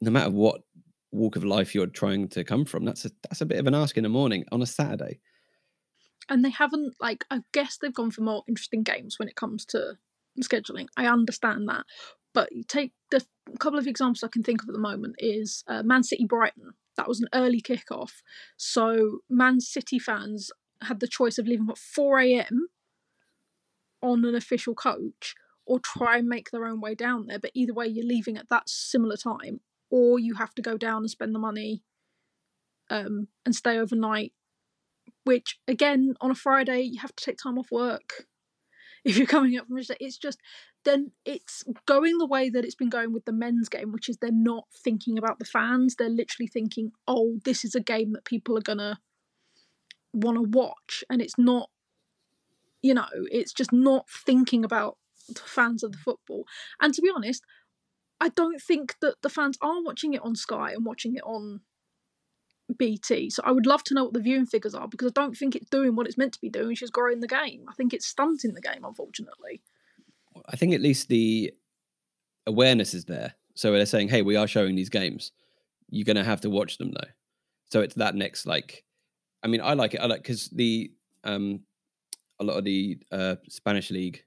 No 0.02 0.12
matter 0.12 0.32
what 0.32 0.62
walk 1.12 1.36
of 1.36 1.44
life 1.44 1.74
you're 1.74 1.88
trying 1.88 2.28
to 2.30 2.44
come 2.44 2.66
from, 2.66 2.86
that's 2.86 3.06
a 3.06 3.12
that's 3.24 3.42
a 3.42 3.46
bit 3.46 3.60
of 3.60 3.68
an 3.68 3.76
ask 3.76 3.98
in 3.98 4.04
the 4.04 4.10
morning 4.10 4.46
on 4.52 4.62
a 4.62 4.66
Saturday. 4.66 5.20
And 6.30 6.46
they 6.46 6.52
haven't 6.52 6.96
like 7.00 7.26
I 7.32 7.42
guess 7.52 7.78
they've 7.78 7.94
gone 7.94 8.12
for 8.12 8.22
more 8.22 8.44
interesting 8.48 8.84
games 8.84 9.18
when 9.18 9.28
it 9.28 9.36
comes 9.36 9.66
to 9.68 9.98
scheduling. 10.42 10.88
I 10.96 11.08
understand 11.08 11.68
that, 11.68 11.86
but 12.34 12.52
you 12.52 12.64
take 12.64 12.94
the 13.12 13.26
couple 13.58 13.80
of 13.80 13.88
examples 13.88 14.24
I 14.24 14.28
can 14.28 14.44
think 14.44 14.62
of 14.62 14.70
at 14.70 14.74
the 14.74 14.80
moment 14.80 15.16
is 15.18 15.64
uh, 15.68 15.84
Man 15.84 16.04
City 16.04 16.26
Brighton. 16.26 16.74
That 16.98 17.08
was 17.08 17.20
an 17.20 17.30
early 17.34 17.62
kickoff, 17.62 18.22
so 18.58 19.20
Man 19.30 19.60
City 19.60 20.00
fans 20.00 20.52
had 20.82 21.00
the 21.00 21.08
choice 21.08 21.38
of 21.38 21.48
leaving 21.48 21.68
at 21.70 21.78
4 21.78 22.20
a.m. 22.20 22.68
on 24.02 24.24
an 24.24 24.36
official 24.36 24.76
coach 24.76 25.36
or 25.66 25.80
try 25.80 26.18
and 26.18 26.28
make 26.28 26.52
their 26.52 26.66
own 26.66 26.82
way 26.82 26.96
down 26.96 27.28
there. 27.28 27.40
But 27.40 27.52
either 27.54 27.74
way, 27.74 27.88
you're 27.88 28.06
leaving 28.06 28.38
at 28.38 28.50
that 28.50 28.70
similar 28.70 29.18
time, 29.18 29.62
or 29.90 30.20
you 30.20 30.36
have 30.36 30.54
to 30.56 30.62
go 30.62 30.78
down 30.78 31.04
and 31.04 31.10
spend 31.10 31.34
the 31.34 31.40
money 31.40 31.84
um, 32.90 33.28
and 33.46 33.56
stay 33.56 33.78
overnight. 33.78 34.34
Which 35.26 35.60
again, 35.68 36.16
on 36.22 36.32
a 36.32 36.36
Friday, 36.36 36.82
you 36.82 37.00
have 37.00 37.16
to 37.16 37.24
take 37.24 37.38
time 37.38 37.58
off 37.58 37.72
work 37.72 38.26
if 39.06 39.18
you're 39.18 39.28
coming 39.28 39.58
up 39.58 39.68
from 39.68 39.78
a 39.78 39.84
It's 40.00 40.18
just 40.18 40.40
then 40.86 41.12
it's 41.26 41.64
going 41.86 42.18
the 42.18 42.26
way 42.26 42.50
that 42.50 42.64
it's 42.64 42.76
been 42.76 42.90
going 42.90 43.12
with 43.12 43.26
the 43.26 43.34
men's 43.34 43.70
game, 43.70 43.92
which 43.92 44.08
is 44.08 44.18
they're 44.18 44.32
not 44.32 44.66
thinking 44.84 45.18
about 45.18 45.40
the 45.40 45.46
fans. 45.46 45.96
They're 45.96 46.10
literally 46.10 46.48
thinking, 46.48 46.92
oh, 47.08 47.40
this 47.44 47.66
is 47.66 47.76
a 47.76 47.82
game 47.82 48.14
that 48.14 48.26
people 48.26 48.58
are 48.58 48.62
gonna 48.62 49.00
want 50.14 50.38
to 50.38 50.44
watch, 50.44 51.04
and 51.10 51.22
it's 51.22 51.38
not. 51.38 51.70
You 52.82 52.94
know, 52.94 53.08
it's 53.30 53.52
just 53.52 53.74
not 53.74 54.06
thinking 54.10 54.64
about 54.64 54.98
the 55.28 55.42
fans 55.42 55.84
of 55.84 55.92
the 55.92 55.98
football. 55.98 56.46
And 56.82 56.94
to 56.94 57.02
be 57.02 57.12
honest, 57.14 57.44
I 58.22 58.30
don't 58.30 58.62
think 58.62 58.96
that 59.02 59.16
the 59.22 59.30
fans 59.30 59.58
are 59.62 59.84
watching 59.84 60.14
it 60.14 60.22
on 60.24 60.36
Sky 60.36 60.72
and 60.72 60.86
watching 60.86 61.16
it 61.16 61.24
on 61.24 61.62
BT. 62.78 63.30
So 63.30 63.42
I 63.46 63.52
would 63.52 63.66
love 63.66 63.84
to 63.86 63.94
know 63.94 64.06
what 64.06 64.14
the 64.14 64.20
viewing 64.20 64.46
figures 64.46 64.76
are 64.76 64.88
because 64.88 65.12
I 65.12 65.22
don't 65.22 65.36
think 65.36 65.56
it's 65.56 65.70
doing 65.70 65.96
what 65.96 66.08
it's 66.08 66.18
meant 66.18 66.34
to 66.34 66.42
be 66.42 66.50
doing, 66.50 66.76
She's 66.76 66.90
growing 66.90 67.20
the 67.20 67.28
game. 67.28 67.66
I 67.70 67.74
think 67.74 67.94
it's 67.94 68.06
stunting 68.06 68.54
the 68.54 68.62
game, 68.62 68.84
unfortunately. 68.84 69.62
I 70.48 70.56
think 70.56 70.74
at 70.74 70.82
least 70.82 71.10
the 71.10 71.54
awareness 72.46 72.94
is 72.94 73.06
there. 73.06 73.36
So 73.56 73.72
they're 73.72 73.86
saying, 73.86 74.10
hey, 74.10 74.22
we 74.22 74.36
are 74.36 74.48
showing 74.48 74.76
these 74.76 74.90
games. 74.90 75.32
You're 75.90 76.06
going 76.06 76.16
to 76.16 76.24
have 76.24 76.42
to 76.42 76.50
watch 76.50 76.78
them 76.78 76.92
though. 76.92 77.10
So 77.72 77.82
it's 77.82 77.96
that 77.96 78.16
next, 78.16 78.46
like, 78.46 78.84
I 79.44 79.48
mean, 79.48 79.62
I 79.62 79.74
like 79.74 79.94
it. 79.94 80.02
I 80.02 80.06
like 80.06 80.22
because 80.22 80.50
the, 80.50 80.92
um, 81.24 81.62
a 82.40 82.44
lot 82.44 82.58
of 82.58 82.64
the 82.64 82.98
uh, 83.12 83.36
Spanish 83.50 83.92
league 83.92 84.24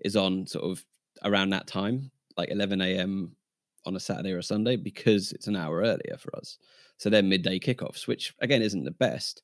is 0.00 0.16
on 0.16 0.46
sort 0.46 0.64
of 0.64 0.84
around 1.24 1.50
that 1.50 1.66
time, 1.66 2.10
like 2.36 2.50
11 2.50 2.80
a.m. 2.80 3.36
on 3.84 3.96
a 3.96 4.00
Saturday 4.00 4.32
or 4.32 4.38
a 4.38 4.42
Sunday, 4.42 4.76
because 4.76 5.32
it's 5.32 5.46
an 5.46 5.56
hour 5.56 5.80
earlier 5.80 6.16
for 6.18 6.34
us. 6.36 6.58
So 6.98 7.10
they're 7.10 7.22
midday 7.22 7.58
kickoffs, 7.58 8.06
which 8.06 8.34
again 8.40 8.62
isn't 8.62 8.84
the 8.84 8.90
best, 8.90 9.42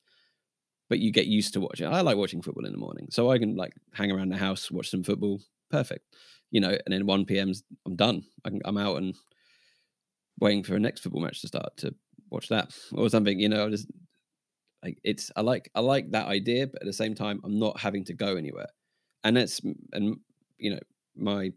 but 0.89 0.99
you 0.99 1.11
get 1.11 1.27
used 1.27 1.53
to 1.53 1.61
watching. 1.61 1.87
I 1.87 2.01
like 2.01 2.17
watching 2.17 2.41
football 2.41 2.65
in 2.65 2.71
the 2.71 2.77
morning, 2.77 3.07
so 3.11 3.31
I 3.31 3.37
can 3.37 3.55
like 3.55 3.73
hang 3.93 4.11
around 4.11 4.29
the 4.29 4.37
house, 4.37 4.71
watch 4.71 4.89
some 4.89 5.03
football, 5.03 5.39
perfect. 5.69 6.05
You 6.51 6.61
know, 6.61 6.69
and 6.69 6.93
then 6.93 7.05
1 7.05 7.25
p.m.'s 7.25 7.63
I'm 7.85 7.95
done. 7.95 8.23
I 8.45 8.49
can, 8.49 8.61
I'm 8.65 8.77
out 8.77 8.97
and 8.97 9.15
waiting 10.39 10.63
for 10.63 10.75
a 10.75 10.79
next 10.79 11.01
football 11.01 11.21
match 11.21 11.41
to 11.41 11.47
start 11.47 11.77
to 11.77 11.93
watch 12.29 12.49
that 12.49 12.75
or 12.93 13.09
something. 13.09 13.39
You 13.39 13.49
know, 13.49 13.69
just 13.69 13.87
like 14.83 14.97
it's 15.03 15.31
I 15.35 15.41
like 15.41 15.69
I 15.75 15.79
like 15.79 16.11
that 16.11 16.27
idea, 16.27 16.67
but 16.67 16.81
at 16.81 16.85
the 16.85 16.93
same 16.93 17.15
time, 17.15 17.41
I'm 17.43 17.59
not 17.59 17.79
having 17.79 18.03
to 18.05 18.13
go 18.13 18.35
anywhere, 18.35 18.67
and 19.23 19.37
that's 19.37 19.61
and 19.93 20.17
you 20.57 20.71
know 20.71 20.79
my 21.15 21.51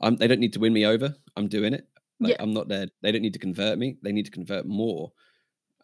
I'm, 0.00 0.16
they 0.16 0.26
don't 0.26 0.40
need 0.40 0.52
to 0.54 0.60
win 0.60 0.72
me 0.72 0.84
over. 0.84 1.14
I'm 1.36 1.48
doing 1.48 1.74
it. 1.74 1.86
Like, 2.22 2.32
yeah. 2.32 2.42
I'm 2.42 2.54
not 2.54 2.68
there. 2.68 2.86
They 3.02 3.12
don't 3.12 3.22
need 3.22 3.32
to 3.34 3.38
convert 3.38 3.78
me. 3.78 3.96
They 4.02 4.12
need 4.12 4.26
to 4.26 4.30
convert 4.30 4.66
more, 4.66 5.12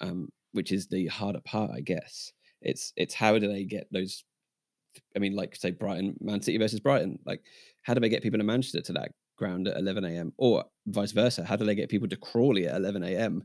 um, 0.01 0.29
which 0.53 0.73
is 0.73 0.87
the 0.87 1.07
harder 1.07 1.41
part, 1.45 1.71
I 1.71 1.81
guess. 1.81 2.33
It's 2.61 2.93
it's 2.97 3.15
how 3.15 3.39
do 3.39 3.49
they 3.49 3.65
get 3.65 3.89
those 3.93 4.25
I 5.15 5.19
mean, 5.19 5.35
like 5.35 5.57
say 5.57 5.71
Brighton, 5.71 6.17
Man 6.21 6.41
City 6.41 6.59
versus 6.59 6.81
Brighton. 6.81 7.19
Like, 7.25 7.43
how 7.83 7.95
do 7.95 8.01
they 8.01 8.09
get 8.09 8.23
people 8.23 8.39
to 8.39 8.45
Manchester 8.45 8.81
to 8.81 8.93
that 8.95 9.13
ground 9.37 9.69
at 9.69 9.77
11 9.77 10.05
a.m. 10.05 10.33
or 10.37 10.65
vice 10.87 11.13
versa? 11.13 11.45
How 11.45 11.57
do 11.57 11.65
they 11.65 11.75
get 11.75 11.89
people 11.89 12.09
to 12.09 12.17
Crawley 12.17 12.67
at 12.67 12.77
11 12.77 13.03
a.m. 13.03 13.43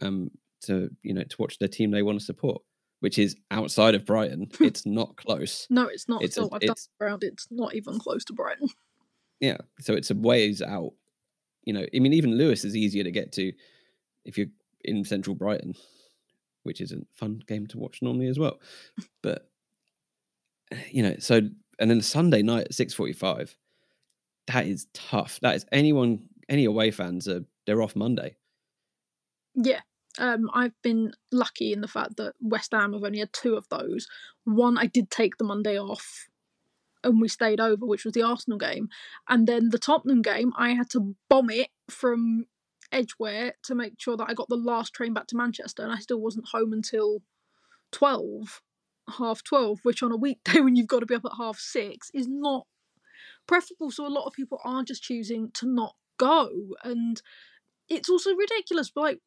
um 0.00 0.30
to 0.62 0.90
you 1.02 1.14
know 1.14 1.22
to 1.22 1.36
watch 1.38 1.58
their 1.58 1.68
team 1.68 1.90
they 1.90 2.02
want 2.02 2.18
to 2.18 2.24
support, 2.24 2.62
which 3.00 3.18
is 3.18 3.36
outside 3.50 3.94
of 3.94 4.04
Brighton. 4.04 4.48
it's 4.60 4.86
not 4.86 5.16
close. 5.16 5.66
No, 5.70 5.86
it's 5.86 6.08
not. 6.08 6.22
It's 6.22 6.36
a, 6.36 6.48
I've 6.52 6.60
done 6.60 6.76
around. 7.00 7.24
It's 7.24 7.48
not 7.50 7.74
even 7.74 7.98
close 7.98 8.24
to 8.26 8.32
Brighton. 8.32 8.68
Yeah, 9.40 9.58
so 9.80 9.94
it's 9.94 10.10
a 10.10 10.14
ways 10.14 10.60
out. 10.60 10.92
You 11.70 11.74
know, 11.74 11.86
I 11.94 12.00
mean, 12.00 12.12
even 12.12 12.36
Lewes 12.36 12.64
is 12.64 12.74
easier 12.74 13.04
to 13.04 13.12
get 13.12 13.30
to 13.34 13.52
if 14.24 14.36
you're 14.36 14.48
in 14.82 15.04
central 15.04 15.36
Brighton, 15.36 15.76
which 16.64 16.80
is 16.80 16.90
a 16.90 16.96
fun 17.14 17.44
game 17.46 17.68
to 17.68 17.78
watch 17.78 18.02
normally 18.02 18.26
as 18.26 18.40
well. 18.40 18.58
But 19.22 19.48
you 20.90 21.04
know, 21.04 21.14
so 21.20 21.42
and 21.78 21.88
then 21.88 22.00
Sunday 22.00 22.42
night 22.42 22.64
at 22.64 22.74
six 22.74 22.92
forty 22.92 23.12
five, 23.12 23.54
that 24.48 24.66
is 24.66 24.88
tough. 24.94 25.38
That 25.42 25.54
is 25.54 25.64
anyone 25.70 26.24
any 26.48 26.64
away 26.64 26.90
fans 26.90 27.28
are 27.28 27.44
they're 27.66 27.82
off 27.82 27.94
Monday. 27.94 28.34
Yeah. 29.54 29.82
Um, 30.18 30.50
I've 30.52 30.74
been 30.82 31.12
lucky 31.30 31.72
in 31.72 31.82
the 31.82 31.88
fact 31.88 32.16
that 32.16 32.34
West 32.40 32.72
Ham 32.72 32.94
have 32.94 33.04
only 33.04 33.20
had 33.20 33.32
two 33.32 33.54
of 33.54 33.68
those. 33.68 34.08
One 34.42 34.76
I 34.76 34.86
did 34.86 35.08
take 35.08 35.36
the 35.36 35.44
Monday 35.44 35.78
off 35.78 36.26
and 37.02 37.20
we 37.20 37.28
stayed 37.28 37.60
over, 37.60 37.86
which 37.86 38.04
was 38.04 38.14
the 38.14 38.22
Arsenal 38.22 38.58
game. 38.58 38.88
And 39.28 39.46
then 39.46 39.70
the 39.70 39.78
Tottenham 39.78 40.22
game, 40.22 40.52
I 40.56 40.70
had 40.70 40.90
to 40.90 41.14
bomb 41.28 41.50
it 41.50 41.68
from 41.88 42.46
Edgware 42.92 43.54
to 43.64 43.74
make 43.74 43.94
sure 43.98 44.16
that 44.16 44.28
I 44.28 44.34
got 44.34 44.48
the 44.48 44.56
last 44.56 44.92
train 44.92 45.14
back 45.14 45.26
to 45.28 45.36
Manchester, 45.36 45.82
and 45.82 45.92
I 45.92 45.98
still 45.98 46.20
wasn't 46.20 46.48
home 46.52 46.72
until 46.72 47.22
12 47.92 48.62
half 49.18 49.42
12, 49.42 49.80
which 49.82 50.02
on 50.02 50.12
a 50.12 50.16
weekday 50.16 50.60
when 50.60 50.76
you've 50.76 50.86
got 50.86 51.00
to 51.00 51.06
be 51.06 51.14
up 51.14 51.24
at 51.24 51.32
half 51.38 51.58
six 51.58 52.10
is 52.14 52.26
not 52.28 52.66
preferable. 53.46 53.90
So 53.90 54.06
a 54.06 54.08
lot 54.08 54.26
of 54.26 54.32
people 54.32 54.58
are 54.64 54.82
just 54.82 55.02
choosing 55.02 55.50
to 55.54 55.66
not 55.66 55.94
go. 56.18 56.50
And 56.84 57.20
it's 57.88 58.08
also 58.08 58.34
ridiculous. 58.34 58.90
But 58.94 59.00
like, 59.02 59.18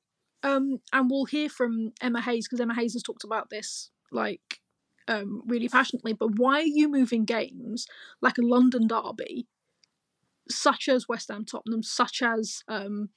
um, 0.44 0.80
and 0.92 1.10
we'll 1.10 1.26
hear 1.26 1.50
from 1.50 1.92
Emma 2.02 2.22
Hayes 2.22 2.48
because 2.48 2.60
Emma 2.60 2.76
Hayes 2.76 2.94
has 2.94 3.04
talked 3.04 3.24
about 3.24 3.50
this 3.50 3.90
like 4.12 4.60
um 5.08 5.44
really 5.46 5.70
passionately. 5.70 6.14
But 6.14 6.38
why 6.38 6.62
are 6.62 6.64
you 6.64 6.90
moving 6.90 7.26
games 7.26 7.88
like 8.22 8.38
a 8.38 8.46
London 8.46 8.88
derby, 8.88 9.48
such 10.50 10.88
as 10.88 11.08
West 11.08 11.30
Ham 11.30 11.46
Tottenham, 11.46 11.84
such 11.84 12.22
as 12.22 12.64
um 12.68 13.10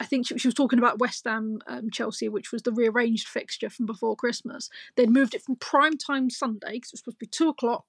I 0.00 0.06
think 0.06 0.26
she, 0.26 0.38
she 0.38 0.48
was 0.48 0.54
talking 0.54 0.78
about 0.78 0.98
West 0.98 1.24
Ham 1.24 1.60
um, 1.68 1.90
Chelsea, 1.90 2.28
which 2.28 2.50
was 2.50 2.62
the 2.62 2.72
rearranged 2.72 3.28
fixture 3.28 3.70
from 3.70 3.86
before 3.86 4.16
Christmas. 4.16 4.68
They'd 4.96 5.10
moved 5.10 5.34
it 5.34 5.42
from 5.42 5.56
prime 5.56 5.96
time 5.96 6.30
Sunday 6.30 6.72
because 6.72 6.90
it 6.90 6.94
was 6.94 7.00
supposed 7.00 7.20
to 7.20 7.26
be 7.26 7.30
two 7.30 7.48
o'clock 7.48 7.84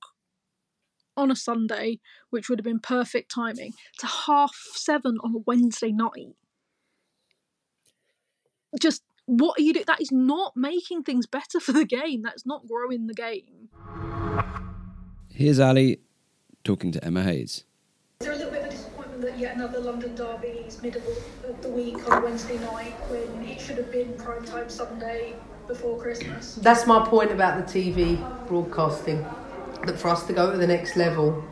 on 1.17 1.31
a 1.31 1.35
Sunday, 1.35 1.99
which 2.29 2.49
would 2.49 2.59
have 2.59 2.65
been 2.65 2.79
perfect 2.79 3.33
timing, 3.33 3.73
to 3.99 4.05
half 4.07 4.53
seven 4.73 5.17
on 5.23 5.33
a 5.35 5.39
Wednesday 5.39 5.91
night. 5.91 6.35
Just 8.79 9.03
what 9.25 9.59
are 9.59 9.63
you 9.63 9.73
doing? 9.73 9.85
That 9.87 10.01
is 10.01 10.11
not 10.11 10.53
making 10.55 11.03
things 11.03 11.25
better 11.25 11.59
for 11.59 11.71
the 11.71 11.85
game. 11.85 12.21
That's 12.21 12.45
not 12.45 12.67
growing 12.67 13.07
the 13.07 13.13
game. 13.13 13.69
Here's 15.29 15.59
Ali 15.59 15.99
talking 16.63 16.91
to 16.91 17.03
Emma 17.03 17.23
Hayes. 17.23 17.63
Is 18.21 18.27
there 18.27 18.33
a 18.33 18.37
little 18.37 18.51
bit 18.51 18.61
of 18.61 18.67
a 18.67 18.71
disappointment 18.71 19.21
that 19.23 19.37
yet 19.37 19.55
another 19.55 19.79
London 19.79 20.15
derby 20.15 20.47
is 20.47 20.81
middle 20.81 21.01
of 21.47 21.61
the 21.61 21.69
week 21.69 22.09
on 22.09 22.23
Wednesday 22.23 22.57
night 22.59 22.93
when 23.09 23.45
it 23.45 23.59
should 23.59 23.77
have 23.77 23.91
been 23.91 24.13
prime 24.13 24.45
time 24.45 24.69
Sunday 24.69 25.35
before 25.67 25.99
Christmas? 25.99 26.55
That's 26.55 26.87
my 26.87 27.05
point 27.05 27.31
about 27.31 27.65
the 27.65 27.73
TV 27.73 28.17
broadcasting. 28.47 29.25
That 29.85 29.99
for 29.99 30.07
us 30.09 30.25
to 30.27 30.33
go 30.33 30.51
to 30.51 30.57
the 30.57 30.67
next 30.67 30.95
level, 30.95 31.43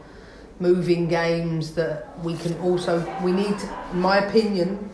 moving 0.59 1.07
games 1.07 1.76
that 1.76 2.17
we 2.24 2.38
can 2.38 2.57
also 2.59 3.05
we 3.21 3.32
need, 3.32 3.59
to, 3.59 3.80
in 3.91 3.99
my 3.99 4.17
opinion, 4.17 4.89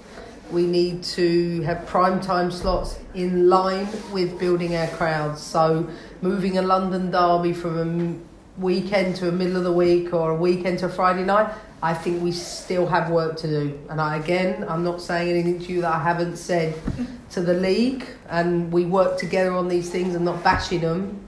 We 0.51 0.65
need 0.65 1.03
to 1.03 1.61
have 1.61 1.85
prime 1.85 2.19
time 2.19 2.49
slots 2.51 2.97
in 3.13 3.49
line 3.49 3.87
with 4.11 4.39
building 4.39 4.75
our 4.75 4.87
crowds. 4.87 5.41
So, 5.41 5.87
moving 6.21 6.57
a 6.57 6.61
London 6.61 7.11
derby 7.11 7.53
from 7.53 7.77
a 7.77 8.59
weekend 8.59 9.15
to 9.17 9.29
a 9.29 9.31
middle 9.31 9.57
of 9.57 9.63
the 9.63 9.71
week 9.71 10.13
or 10.13 10.31
a 10.31 10.35
weekend 10.35 10.79
to 10.79 10.87
a 10.87 10.89
Friday 10.89 11.23
night, 11.23 11.53
I 11.81 11.93
think 11.93 12.21
we 12.21 12.31
still 12.31 12.87
have 12.87 13.09
work 13.09 13.37
to 13.37 13.47
do. 13.47 13.79
And 13.89 14.01
I, 14.01 14.17
again, 14.17 14.65
I'm 14.67 14.83
not 14.83 15.01
saying 15.01 15.29
anything 15.29 15.59
to 15.59 15.71
you 15.71 15.81
that 15.81 15.93
I 15.93 16.03
haven't 16.03 16.37
said 16.37 16.73
to 17.31 17.41
the 17.41 17.53
league, 17.53 18.05
and 18.27 18.71
we 18.71 18.85
work 18.85 19.17
together 19.17 19.53
on 19.53 19.67
these 19.67 19.89
things 19.89 20.15
and 20.15 20.25
not 20.25 20.43
bashing 20.43 20.81
them. 20.81 21.27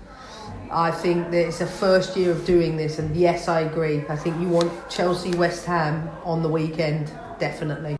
I 0.72 0.90
think 0.92 1.32
that 1.32 1.48
it's 1.48 1.62
a 1.62 1.68
first 1.68 2.16
year 2.18 2.32
of 2.32 2.46
doing 2.46 2.78
this, 2.78 2.98
and 3.00 3.16
yes, 3.16 3.48
I 3.48 3.62
agree. 3.62 4.04
I 4.10 4.16
think 4.16 4.40
you 4.42 4.48
want 4.48 4.72
Chelsea 4.90 5.36
West 5.36 5.66
Ham 5.66 6.10
on 6.24 6.42
the 6.42 6.50
weekend, 6.50 7.12
definitely. 7.40 7.98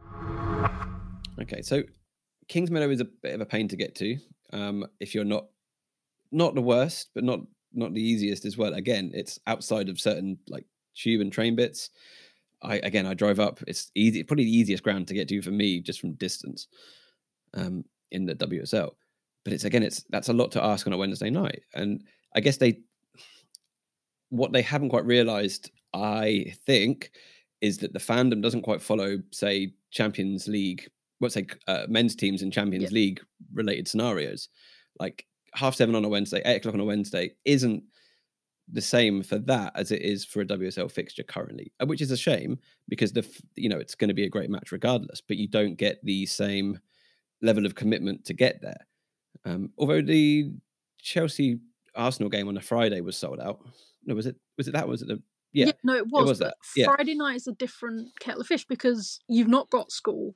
Okay, 1.42 1.62
so 1.62 1.84
Kingsmeadow 2.50 2.92
is 2.92 3.02
a 3.02 3.06
bit 3.06 3.34
of 3.34 3.42
a 3.42 3.46
pain 3.46 3.68
to 3.68 3.76
get 3.76 3.96
to 3.96 4.18
um, 4.54 4.86
if 5.00 5.16
you're 5.16 5.24
not 5.24 5.46
not 6.32 6.56
the 6.56 6.62
worst, 6.62 7.10
but 7.14 7.24
not 7.24 7.40
not 7.74 7.94
the 7.94 8.02
easiest 8.02 8.46
as 8.46 8.58
well. 8.58 8.74
Again, 8.74 9.12
it's 9.14 9.40
outside 9.48 9.90
of 9.90 10.00
certain 10.00 10.38
like 10.48 10.66
tube 10.96 11.22
and 11.22 11.32
train 11.32 11.56
bits. 11.56 11.90
I 12.62 12.76
again, 12.78 13.06
I 13.06 13.14
drive 13.14 13.40
up. 13.40 13.60
It's 13.68 13.92
easy, 13.96 14.24
probably 14.24 14.46
the 14.46 14.58
easiest 14.58 14.84
ground 14.84 15.08
to 15.08 15.14
get 15.14 15.28
to 15.30 15.42
for 15.42 15.52
me, 15.52 15.80
just 15.80 16.00
from 16.00 16.14
distance, 16.14 16.68
um, 17.54 17.84
in 18.12 18.26
the 18.26 18.36
WSL. 18.36 18.92
But 19.44 19.54
it's 19.54 19.64
again, 19.64 19.84
it's 19.84 20.04
that's 20.10 20.30
a 20.30 20.34
lot 20.34 20.52
to 20.52 20.64
ask 20.64 20.86
on 20.86 20.94
a 20.94 20.98
Wednesday 20.98 21.30
night, 21.30 21.64
and 21.74 22.04
I 22.36 22.40
guess 22.40 22.58
they 22.58 22.82
what 24.30 24.54
they 24.54 24.62
haven't 24.62 24.90
quite 24.90 25.06
realised, 25.06 25.72
I 25.94 26.54
think, 26.66 27.12
is 27.60 27.80
that 27.80 27.94
the 27.94 28.00
fandom 28.00 28.42
doesn't 28.42 28.62
quite 28.62 28.82
follow, 28.82 29.22
say, 29.32 29.74
Champions 29.90 30.48
League, 30.48 30.90
what's 31.22 31.36
like 31.36 31.58
uh, 31.68 31.86
men's 31.88 32.16
teams 32.16 32.42
in 32.42 32.52
Champions 32.52 32.86
Yeah. 32.86 32.96
League 32.96 33.22
related 33.54 33.88
scenarios. 33.88 34.50
Like 35.00 35.26
half 35.54 35.76
seven 35.76 35.96
on 35.96 36.04
a 36.04 36.10
Wednesday, 36.10 36.42
eight 36.46 36.58
o'clock 36.58 36.74
on 36.74 36.80
a 36.80 36.86
Wednesday 36.86 37.32
isn't 37.46 37.84
the 38.72 38.82
same 38.82 39.22
for 39.22 39.38
that 39.38 39.72
as 39.76 39.92
it 39.92 40.02
is 40.02 40.26
for 40.26 40.42
a 40.42 40.46
WSL 40.46 40.90
fixture 40.92 41.24
currently, 41.24 41.72
uh, 41.80 41.86
which 41.86 42.02
is 42.02 42.10
a 42.12 42.18
shame 42.18 42.58
because 42.90 43.14
the 43.14 43.26
you 43.56 43.70
know 43.70 43.78
it's 43.78 43.96
going 43.96 44.08
to 44.08 44.14
be 44.14 44.26
a 44.26 44.30
great 44.30 44.50
match 44.50 44.72
regardless, 44.72 45.22
but 45.22 45.38
you 45.38 45.48
don't 45.48 45.76
get 45.76 46.04
the 46.04 46.26
same 46.26 46.80
level 47.42 47.66
of 47.66 47.76
commitment 47.76 48.26
to 48.26 48.34
get 48.34 48.62
there. 48.62 48.88
Um, 49.46 49.72
although 49.78 50.02
the 50.02 50.52
Chelsea 51.00 51.60
Arsenal 51.96 52.30
game 52.30 52.48
on 52.48 52.58
a 52.58 52.62
Friday 52.62 53.02
was 53.02 53.18
sold 53.18 53.40
out. 53.40 53.60
No, 54.06 54.16
was 54.16 54.26
it? 54.26 54.36
Was 54.58 54.68
it 54.68 54.72
that? 54.72 54.88
Was 54.88 55.02
it 55.02 55.08
the? 55.08 55.22
Yeah, 55.54 55.72
no, 55.84 55.96
it 55.96 56.08
was. 56.08 56.30
was 56.30 56.40
but 56.40 56.46
that, 56.46 56.56
yeah. 56.76 56.86
Friday 56.86 57.14
night 57.14 57.36
is 57.36 57.48
a 57.48 57.52
different 57.52 58.08
kettle 58.20 58.42
of 58.42 58.48
fish 58.48 58.66
because 58.66 59.20
you've 59.28 59.50
not 59.50 59.70
got 59.70 59.92
school 59.92 60.34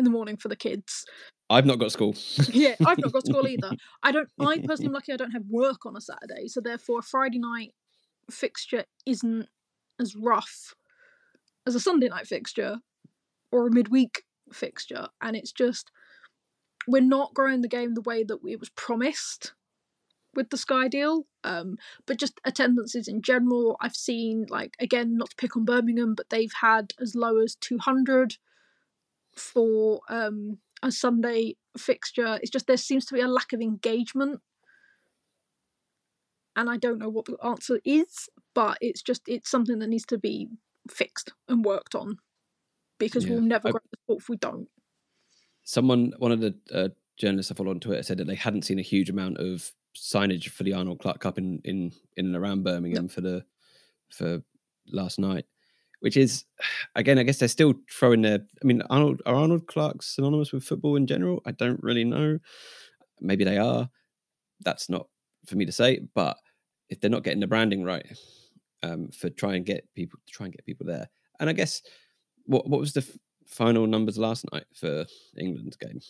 in 0.00 0.04
the 0.04 0.10
morning 0.10 0.36
for 0.36 0.48
the 0.48 0.56
kids. 0.56 1.04
I've 1.48 1.66
not 1.66 1.78
got 1.78 1.92
school. 1.92 2.16
yeah, 2.52 2.74
I've 2.84 2.98
not 2.98 3.12
got 3.12 3.26
school 3.26 3.46
either. 3.46 3.70
I 4.02 4.12
don't. 4.12 4.28
I 4.40 4.58
personally 4.58 4.86
am 4.86 4.92
lucky. 4.92 5.12
I 5.12 5.16
don't 5.16 5.32
have 5.32 5.44
work 5.48 5.84
on 5.84 5.96
a 5.96 6.00
Saturday, 6.00 6.48
so 6.48 6.60
therefore 6.60 7.00
a 7.00 7.02
Friday 7.02 7.38
night 7.38 7.74
fixture 8.30 8.84
isn't 9.06 9.46
as 10.00 10.16
rough 10.16 10.74
as 11.66 11.74
a 11.74 11.80
Sunday 11.80 12.08
night 12.08 12.26
fixture 12.26 12.78
or 13.52 13.66
a 13.66 13.72
midweek 13.72 14.22
fixture, 14.52 15.08
and 15.20 15.36
it's 15.36 15.52
just 15.52 15.90
we're 16.88 17.02
not 17.02 17.34
growing 17.34 17.60
the 17.60 17.68
game 17.68 17.94
the 17.94 18.00
way 18.00 18.24
that 18.24 18.38
it 18.46 18.60
was 18.60 18.70
promised 18.70 19.52
with 20.34 20.50
the 20.50 20.56
Sky 20.56 20.86
deal. 20.88 21.26
Um, 21.42 21.76
but 22.06 22.18
just 22.18 22.40
attendances 22.44 23.08
in 23.08 23.22
general, 23.22 23.76
I've 23.80 23.96
seen 23.96 24.46
like 24.48 24.76
again 24.78 25.16
not 25.16 25.30
to 25.30 25.36
pick 25.36 25.56
on 25.56 25.64
Birmingham, 25.64 26.14
but 26.14 26.30
they've 26.30 26.54
had 26.60 26.92
as 27.00 27.16
low 27.16 27.38
as 27.38 27.56
two 27.56 27.78
hundred 27.78 28.36
for 29.40 30.00
um 30.08 30.58
a 30.82 30.90
Sunday 30.92 31.56
fixture. 31.76 32.38
It's 32.40 32.50
just 32.50 32.66
there 32.66 32.76
seems 32.76 33.04
to 33.06 33.14
be 33.14 33.20
a 33.20 33.28
lack 33.28 33.52
of 33.52 33.60
engagement. 33.60 34.40
And 36.56 36.68
I 36.68 36.76
don't 36.76 36.98
know 36.98 37.08
what 37.08 37.26
the 37.26 37.36
answer 37.44 37.80
is, 37.84 38.28
but 38.54 38.78
it's 38.80 39.02
just 39.02 39.22
it's 39.28 39.50
something 39.50 39.78
that 39.78 39.86
needs 39.88 40.06
to 40.06 40.18
be 40.18 40.48
fixed 40.88 41.32
and 41.48 41.64
worked 41.64 41.94
on 41.94 42.18
because 42.98 43.24
Yeah, 43.24 43.32
we'll 43.34 43.42
never 43.42 43.68
I- 43.68 43.72
grow 43.72 43.80
the 43.90 43.96
sport 44.04 44.22
if 44.22 44.28
we 44.28 44.36
don't. 44.36 44.68
Someone, 45.62 46.12
one 46.18 46.32
of 46.32 46.40
the 46.40 46.54
uh, 46.74 46.88
journalists 47.16 47.52
I 47.52 47.54
follow 47.54 47.70
on 47.70 47.80
Twitter, 47.80 48.02
said 48.02 48.18
that 48.18 48.26
they 48.26 48.34
hadn't 48.34 48.62
seen 48.62 48.78
a 48.78 48.82
huge 48.82 49.10
amount 49.10 49.38
of 49.38 49.70
signage 49.94 50.48
for 50.48 50.64
the 50.64 50.72
Arnold 50.72 50.98
Clark 51.00 51.20
Cup 51.20 51.38
in 51.38 51.60
in 51.64 51.92
in 52.16 52.26
and 52.26 52.36
around 52.36 52.64
Birmingham 52.64 53.08
for 53.08 53.20
the 53.20 53.44
for 54.10 54.42
last 54.88 55.18
night, 55.18 55.44
which 56.00 56.16
is 56.16 56.44
again, 56.94 57.18
I 57.18 57.22
guess 57.22 57.38
they're 57.38 57.48
still 57.48 57.74
throwing 57.90 58.22
their. 58.22 58.40
I 58.62 58.64
mean, 58.66 58.82
Arnold 58.90 59.22
are 59.26 59.34
Arnold 59.34 59.66
Clarks 59.66 60.14
synonymous 60.14 60.52
with 60.52 60.64
football 60.64 60.96
in 60.96 61.06
general? 61.06 61.40
I 61.46 61.52
don't 61.52 61.82
really 61.82 62.04
know. 62.04 62.38
Maybe 63.20 63.44
they 63.44 63.58
are. 63.58 63.88
That's 64.64 64.88
not 64.88 65.06
for 65.46 65.56
me 65.56 65.64
to 65.66 65.72
say. 65.72 66.00
But 66.14 66.36
if 66.88 67.00
they're 67.00 67.10
not 67.10 67.22
getting 67.24 67.40
the 67.40 67.46
branding 67.46 67.84
right 67.84 68.06
um, 68.82 69.08
for 69.08 69.30
try 69.30 69.54
and 69.54 69.64
get 69.64 69.86
people 69.94 70.18
to 70.26 70.32
try 70.32 70.46
and 70.46 70.54
get 70.54 70.64
people 70.66 70.86
there, 70.86 71.08
and 71.38 71.48
I 71.48 71.52
guess 71.52 71.82
what 72.44 72.68
what 72.68 72.80
was 72.80 72.92
the 72.94 73.00
f- 73.00 73.16
final 73.46 73.86
numbers 73.86 74.18
last 74.18 74.44
night 74.52 74.64
for 74.74 75.06
England's 75.38 75.76
game? 75.76 76.00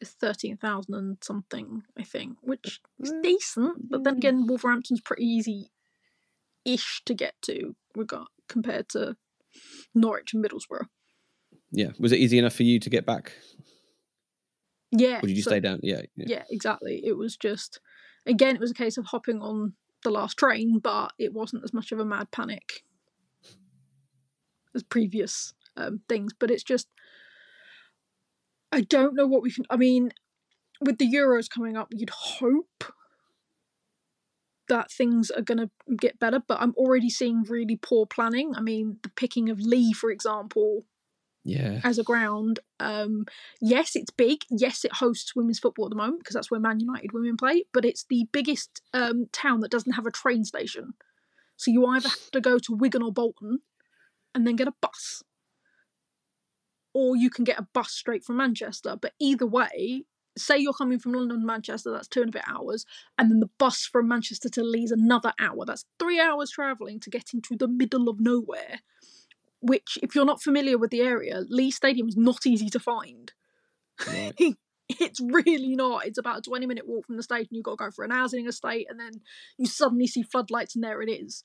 It's 0.00 0.12
thirteen 0.12 0.56
thousand 0.56 0.94
and 0.94 1.16
something, 1.22 1.82
I 1.98 2.02
think, 2.04 2.38
which 2.42 2.80
is 3.00 3.12
Mm. 3.12 3.22
decent. 3.22 3.90
But 3.90 4.04
then 4.04 4.16
again, 4.16 4.46
Wolverhampton's 4.46 5.00
pretty 5.00 5.24
easy 5.24 5.70
ish 6.64 7.02
to 7.06 7.14
get 7.14 7.34
to 7.42 7.74
regard 7.96 8.28
compared 8.48 8.88
to 8.90 9.16
Norwich 9.94 10.32
and 10.34 10.44
Middlesbrough. 10.44 10.86
Yeah, 11.70 11.92
was 11.98 12.12
it 12.12 12.18
easy 12.18 12.38
enough 12.38 12.54
for 12.54 12.62
you 12.64 12.78
to 12.80 12.90
get 12.90 13.06
back, 13.06 13.32
Yeah. 14.90 15.18
or 15.18 15.26
did 15.26 15.36
you 15.36 15.42
so- 15.42 15.50
stay 15.50 15.60
down? 15.60 15.80
Yeah, 15.82 16.02
yeah, 16.16 16.44
exactly. 16.50 17.02
It 17.04 17.16
was 17.16 17.36
just, 17.36 17.80
again, 18.26 18.54
it 18.56 18.60
was 18.60 18.70
a 18.70 18.74
case 18.74 18.96
of 18.98 19.06
hopping 19.06 19.40
on 19.40 19.74
the 20.02 20.10
last 20.10 20.36
train, 20.36 20.78
but 20.80 21.12
it 21.18 21.32
wasn't 21.32 21.64
as 21.64 21.72
much 21.72 21.92
of 21.92 21.98
a 21.98 22.04
mad 22.04 22.30
panic 22.30 22.82
as 24.74 24.82
previous 24.82 25.54
um, 25.76 26.00
things. 26.08 26.32
But 26.38 26.50
it's 26.50 26.62
just, 26.64 26.88
I 28.70 28.80
don't 28.82 29.14
know 29.14 29.26
what 29.26 29.42
we 29.42 29.50
can. 29.52 29.64
I 29.70 29.76
mean, 29.76 30.12
with 30.80 30.98
the 30.98 31.10
Euros 31.10 31.48
coming 31.48 31.76
up, 31.76 31.88
you'd 31.90 32.10
hope 32.10 32.84
that 34.68 34.90
things 34.90 35.30
are 35.30 35.42
going 35.42 35.58
to 35.58 35.70
get 35.96 36.18
better, 36.18 36.40
but 36.46 36.60
I'm 36.60 36.74
already 36.76 37.10
seeing 37.10 37.42
really 37.42 37.76
poor 37.76 38.06
planning. 38.06 38.54
I 38.56 38.60
mean, 38.60 38.98
the 39.02 39.08
picking 39.10 39.50
of 39.50 39.60
Leigh, 39.60 39.92
for 39.92 40.10
example, 40.10 40.84
yeah. 41.44 41.80
as 41.84 41.98
a 41.98 42.04
ground. 42.04 42.60
Um, 42.80 43.26
yes, 43.60 43.96
it's 43.96 44.10
big. 44.10 44.42
Yes, 44.50 44.84
it 44.84 44.94
hosts 44.94 45.34
women's 45.34 45.58
football 45.58 45.86
at 45.86 45.90
the 45.90 45.96
moment 45.96 46.20
because 46.20 46.34
that's 46.34 46.50
where 46.50 46.60
Man 46.60 46.80
United 46.80 47.12
women 47.12 47.36
play. 47.36 47.64
But 47.72 47.84
it's 47.84 48.04
the 48.08 48.26
biggest 48.32 48.82
um, 48.92 49.26
town 49.32 49.60
that 49.60 49.70
doesn't 49.70 49.92
have 49.92 50.06
a 50.06 50.10
train 50.10 50.44
station. 50.44 50.94
So 51.56 51.70
you 51.70 51.86
either 51.86 52.08
have 52.08 52.30
to 52.32 52.40
go 52.40 52.58
to 52.58 52.74
Wigan 52.74 53.02
or 53.02 53.12
Bolton 53.12 53.60
and 54.34 54.46
then 54.46 54.56
get 54.56 54.68
a 54.68 54.74
bus, 54.80 55.22
or 56.94 57.16
you 57.16 57.30
can 57.30 57.44
get 57.44 57.58
a 57.58 57.68
bus 57.74 57.90
straight 57.92 58.24
from 58.24 58.36
Manchester. 58.36 58.96
But 59.00 59.12
either 59.20 59.46
way, 59.46 60.04
say 60.36 60.58
you're 60.58 60.72
coming 60.72 60.98
from 60.98 61.12
London 61.12 61.40
to 61.40 61.46
Manchester, 61.46 61.92
that's 61.92 62.08
two 62.08 62.20
and 62.22 62.30
a 62.30 62.32
bit 62.32 62.44
hours, 62.46 62.86
and 63.18 63.30
then 63.30 63.40
the 63.40 63.50
bus 63.58 63.84
from 63.84 64.08
Manchester 64.08 64.48
to 64.50 64.62
Leeds 64.62 64.92
another 64.92 65.32
hour. 65.38 65.64
That's 65.64 65.84
three 65.98 66.20
hours 66.20 66.50
travelling 66.50 67.00
to 67.00 67.10
get 67.10 67.34
into 67.34 67.56
the 67.56 67.68
middle 67.68 68.08
of 68.08 68.20
nowhere 68.20 68.80
which, 69.62 69.96
if 70.02 70.14
you're 70.14 70.24
not 70.24 70.42
familiar 70.42 70.76
with 70.76 70.90
the 70.90 71.00
area, 71.00 71.44
Leigh 71.48 71.70
Stadium 71.70 72.08
is 72.08 72.16
not 72.16 72.44
easy 72.44 72.68
to 72.68 72.80
find. 72.80 73.32
Right. 74.06 74.32
it's 74.88 75.20
really 75.20 75.76
not. 75.76 76.04
It's 76.04 76.18
about 76.18 76.38
a 76.38 76.42
20 76.42 76.66
minute 76.66 76.86
walk 76.86 77.06
from 77.06 77.16
the 77.16 77.22
station. 77.22 77.48
You've 77.52 77.64
got 77.64 77.78
to 77.78 77.84
go 77.84 77.90
for 77.90 78.04
an 78.04 78.10
housing 78.10 78.46
estate, 78.46 78.88
and 78.90 78.98
then 78.98 79.22
you 79.56 79.66
suddenly 79.66 80.08
see 80.08 80.22
floodlights, 80.22 80.74
and 80.74 80.82
there 80.84 81.00
it 81.00 81.08
is. 81.08 81.44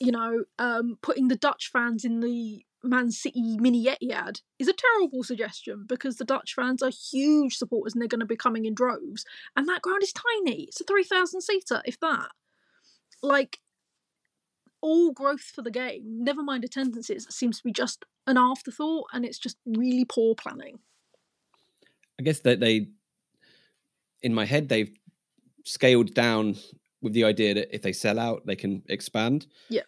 You 0.00 0.12
know, 0.12 0.44
um, 0.58 0.98
putting 1.02 1.28
the 1.28 1.36
Dutch 1.36 1.70
fans 1.70 2.04
in 2.04 2.20
the 2.20 2.64
Man 2.86 3.10
City 3.10 3.56
mini 3.58 3.84
Etihad 3.84 4.40
is 4.58 4.68
a 4.68 4.72
terrible 4.72 5.22
suggestion 5.22 5.84
because 5.86 6.16
the 6.16 6.24
Dutch 6.24 6.54
fans 6.54 6.82
are 6.82 6.90
huge 6.90 7.56
supporters 7.56 7.94
and 7.94 8.00
they're 8.00 8.08
going 8.08 8.20
to 8.20 8.26
be 8.26 8.36
coming 8.36 8.64
in 8.64 8.74
droves. 8.74 9.24
And 9.56 9.68
that 9.68 9.82
ground 9.82 10.02
is 10.02 10.12
tiny. 10.12 10.64
It's 10.64 10.80
a 10.80 10.84
3,000 10.84 11.40
seater, 11.40 11.82
if 11.84 11.98
that. 12.00 12.28
Like, 13.22 13.60
all 14.80 15.12
growth 15.12 15.40
for 15.40 15.62
the 15.62 15.70
game, 15.70 16.02
never 16.04 16.42
mind 16.42 16.64
attendances, 16.64 17.26
seems 17.30 17.58
to 17.58 17.64
be 17.64 17.72
just 17.72 18.04
an 18.26 18.38
afterthought 18.38 19.06
and 19.12 19.24
it's 19.24 19.38
just 19.38 19.56
really 19.64 20.04
poor 20.04 20.34
planning. 20.34 20.78
I 22.18 22.22
guess 22.22 22.40
that 22.40 22.60
they, 22.60 22.88
in 24.22 24.32
my 24.34 24.44
head, 24.44 24.68
they've 24.68 24.94
scaled 25.64 26.14
down 26.14 26.56
with 27.02 27.12
the 27.12 27.24
idea 27.24 27.54
that 27.54 27.74
if 27.74 27.82
they 27.82 27.92
sell 27.92 28.18
out, 28.18 28.46
they 28.46 28.56
can 28.56 28.82
expand. 28.88 29.46
Yeah. 29.68 29.82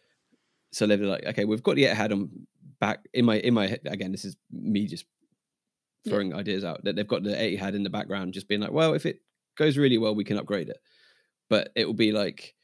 So 0.72 0.86
they're 0.86 0.98
like, 0.98 1.24
okay, 1.24 1.44
we've 1.44 1.62
got 1.62 1.76
the 1.76 1.84
Etihad 1.84 2.12
on 2.12 2.46
back 2.80 3.04
in 3.12 3.24
my 3.24 3.38
in 3.38 3.54
my 3.54 3.66
head. 3.66 3.80
Again, 3.86 4.12
this 4.12 4.24
is 4.24 4.36
me 4.50 4.86
just 4.86 5.04
Yeah. 6.04 6.12
throwing 6.12 6.34
ideas 6.34 6.64
out 6.64 6.84
that 6.84 6.96
they've 6.96 7.06
got 7.06 7.22
the 7.22 7.40
eighty 7.40 7.56
Etihad 7.56 7.74
in 7.74 7.82
the 7.82 7.90
background, 7.90 8.34
just 8.34 8.48
being 8.48 8.60
like, 8.60 8.72
well, 8.72 8.94
if 8.94 9.06
it 9.06 9.20
goes 9.56 9.76
really 9.76 9.98
well, 9.98 10.14
we 10.14 10.24
can 10.24 10.38
upgrade 10.38 10.68
it. 10.68 10.78
But 11.50 11.72
it 11.74 11.86
will 11.86 11.94
be 11.94 12.12
like, 12.12 12.54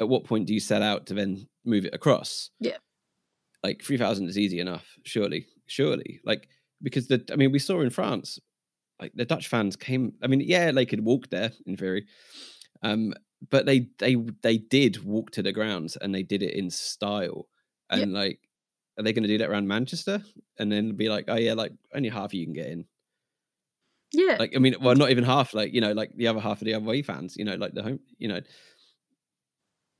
at 0.00 0.08
what 0.08 0.24
point 0.24 0.46
do 0.46 0.54
you 0.54 0.60
sell 0.60 0.82
out 0.82 1.06
to 1.06 1.14
then 1.14 1.48
move 1.64 1.84
it 1.84 1.94
across? 1.94 2.50
Yeah. 2.60 2.78
Like 3.62 3.82
three 3.82 3.98
thousand 3.98 4.28
is 4.28 4.38
easy 4.38 4.60
enough, 4.60 4.86
surely, 5.04 5.46
surely. 5.66 6.20
Like 6.24 6.48
because 6.82 7.08
the 7.08 7.24
I 7.32 7.36
mean 7.36 7.52
we 7.52 7.58
saw 7.58 7.80
in 7.80 7.90
France 7.90 8.38
like 9.00 9.12
the 9.14 9.24
Dutch 9.24 9.48
fans 9.48 9.76
came. 9.76 10.14
I 10.22 10.26
mean, 10.26 10.40
yeah, 10.40 10.72
they 10.72 10.86
could 10.86 11.04
walk 11.04 11.30
there 11.30 11.52
in 11.66 11.76
theory, 11.76 12.06
um, 12.82 13.14
but 13.50 13.66
they 13.66 13.88
they 13.98 14.16
they 14.42 14.58
did 14.58 15.04
walk 15.04 15.30
to 15.32 15.42
the 15.42 15.52
grounds 15.52 15.96
and 15.96 16.14
they 16.14 16.22
did 16.22 16.42
it 16.42 16.54
in 16.54 16.70
style. 16.70 17.46
And 17.90 18.12
yep. 18.12 18.20
like, 18.22 18.47
are 18.98 19.02
they 19.04 19.12
going 19.12 19.22
to 19.22 19.28
do 19.28 19.38
that 19.38 19.48
around 19.48 19.68
Manchester 19.68 20.22
and 20.58 20.70
then 20.70 20.96
be 20.96 21.08
like, 21.08 21.26
oh 21.28 21.36
yeah, 21.36 21.54
like 21.54 21.72
only 21.94 22.08
half 22.08 22.26
of 22.26 22.34
you 22.34 22.44
can 22.44 22.54
get 22.54 22.66
in? 22.66 22.84
Yeah. 24.12 24.36
Like 24.38 24.56
I 24.56 24.58
mean, 24.58 24.74
well, 24.80 24.96
not 24.96 25.10
even 25.10 25.24
half. 25.24 25.54
Like 25.54 25.72
you 25.72 25.80
know, 25.80 25.92
like 25.92 26.10
the 26.14 26.28
other 26.28 26.40
half 26.40 26.60
of 26.60 26.64
the 26.64 26.72
away 26.72 27.02
fans. 27.02 27.36
You 27.36 27.44
know, 27.44 27.54
like 27.54 27.74
the 27.74 27.82
home. 27.82 28.00
You 28.18 28.28
know, 28.28 28.40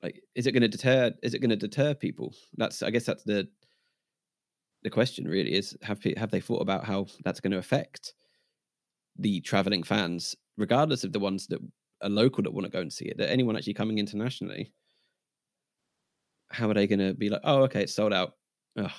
like 0.02 0.22
is 0.34 0.46
it 0.46 0.52
going 0.52 0.62
to 0.62 0.68
deter? 0.68 1.12
Is 1.22 1.34
it 1.34 1.40
going 1.40 1.50
to 1.50 1.56
deter 1.56 1.94
people? 1.94 2.34
That's 2.56 2.82
I 2.82 2.90
guess 2.90 3.04
that's 3.04 3.24
the 3.24 3.48
the 4.82 4.90
question. 4.90 5.26
Really, 5.28 5.52
is 5.54 5.76
have 5.82 6.02
have 6.16 6.30
they 6.30 6.40
thought 6.40 6.62
about 6.62 6.84
how 6.84 7.06
that's 7.24 7.40
going 7.40 7.52
to 7.52 7.58
affect 7.58 8.14
the 9.16 9.40
traveling 9.42 9.82
fans, 9.82 10.34
regardless 10.56 11.04
of 11.04 11.12
the 11.12 11.20
ones 11.20 11.46
that 11.48 11.60
are 12.02 12.08
local 12.08 12.42
that 12.42 12.54
want 12.54 12.64
to 12.64 12.72
go 12.72 12.80
and 12.80 12.92
see 12.92 13.06
it, 13.06 13.18
that 13.18 13.30
anyone 13.30 13.56
actually 13.56 13.74
coming 13.74 13.98
internationally, 13.98 14.72
how 16.50 16.70
are 16.70 16.74
they 16.74 16.86
going 16.86 17.00
to 17.00 17.14
be 17.14 17.28
like, 17.28 17.40
oh, 17.44 17.62
okay, 17.64 17.82
it's 17.82 17.94
sold 17.94 18.12
out. 18.12 18.34
Ugh, 18.76 18.90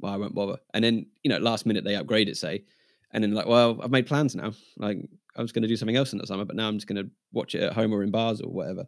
well, 0.00 0.12
I 0.12 0.16
won't 0.16 0.34
bother. 0.34 0.58
And 0.74 0.84
then, 0.84 1.06
you 1.22 1.30
know, 1.30 1.38
last 1.38 1.66
minute 1.66 1.84
they 1.84 1.96
upgrade 1.96 2.28
it, 2.28 2.36
say, 2.36 2.64
and 3.12 3.24
then 3.24 3.32
like, 3.32 3.46
well, 3.46 3.80
I've 3.82 3.90
made 3.90 4.06
plans 4.06 4.34
now. 4.34 4.52
Like, 4.76 4.98
I 5.36 5.42
was 5.42 5.52
going 5.52 5.62
to 5.62 5.68
do 5.68 5.76
something 5.76 5.96
else 5.96 6.12
in 6.12 6.18
the 6.18 6.26
summer, 6.26 6.44
but 6.44 6.56
now 6.56 6.68
I'm 6.68 6.76
just 6.76 6.86
going 6.86 7.02
to 7.02 7.10
watch 7.32 7.54
it 7.54 7.62
at 7.62 7.72
home 7.72 7.92
or 7.92 8.02
in 8.02 8.10
bars 8.10 8.40
or 8.40 8.50
whatever. 8.52 8.86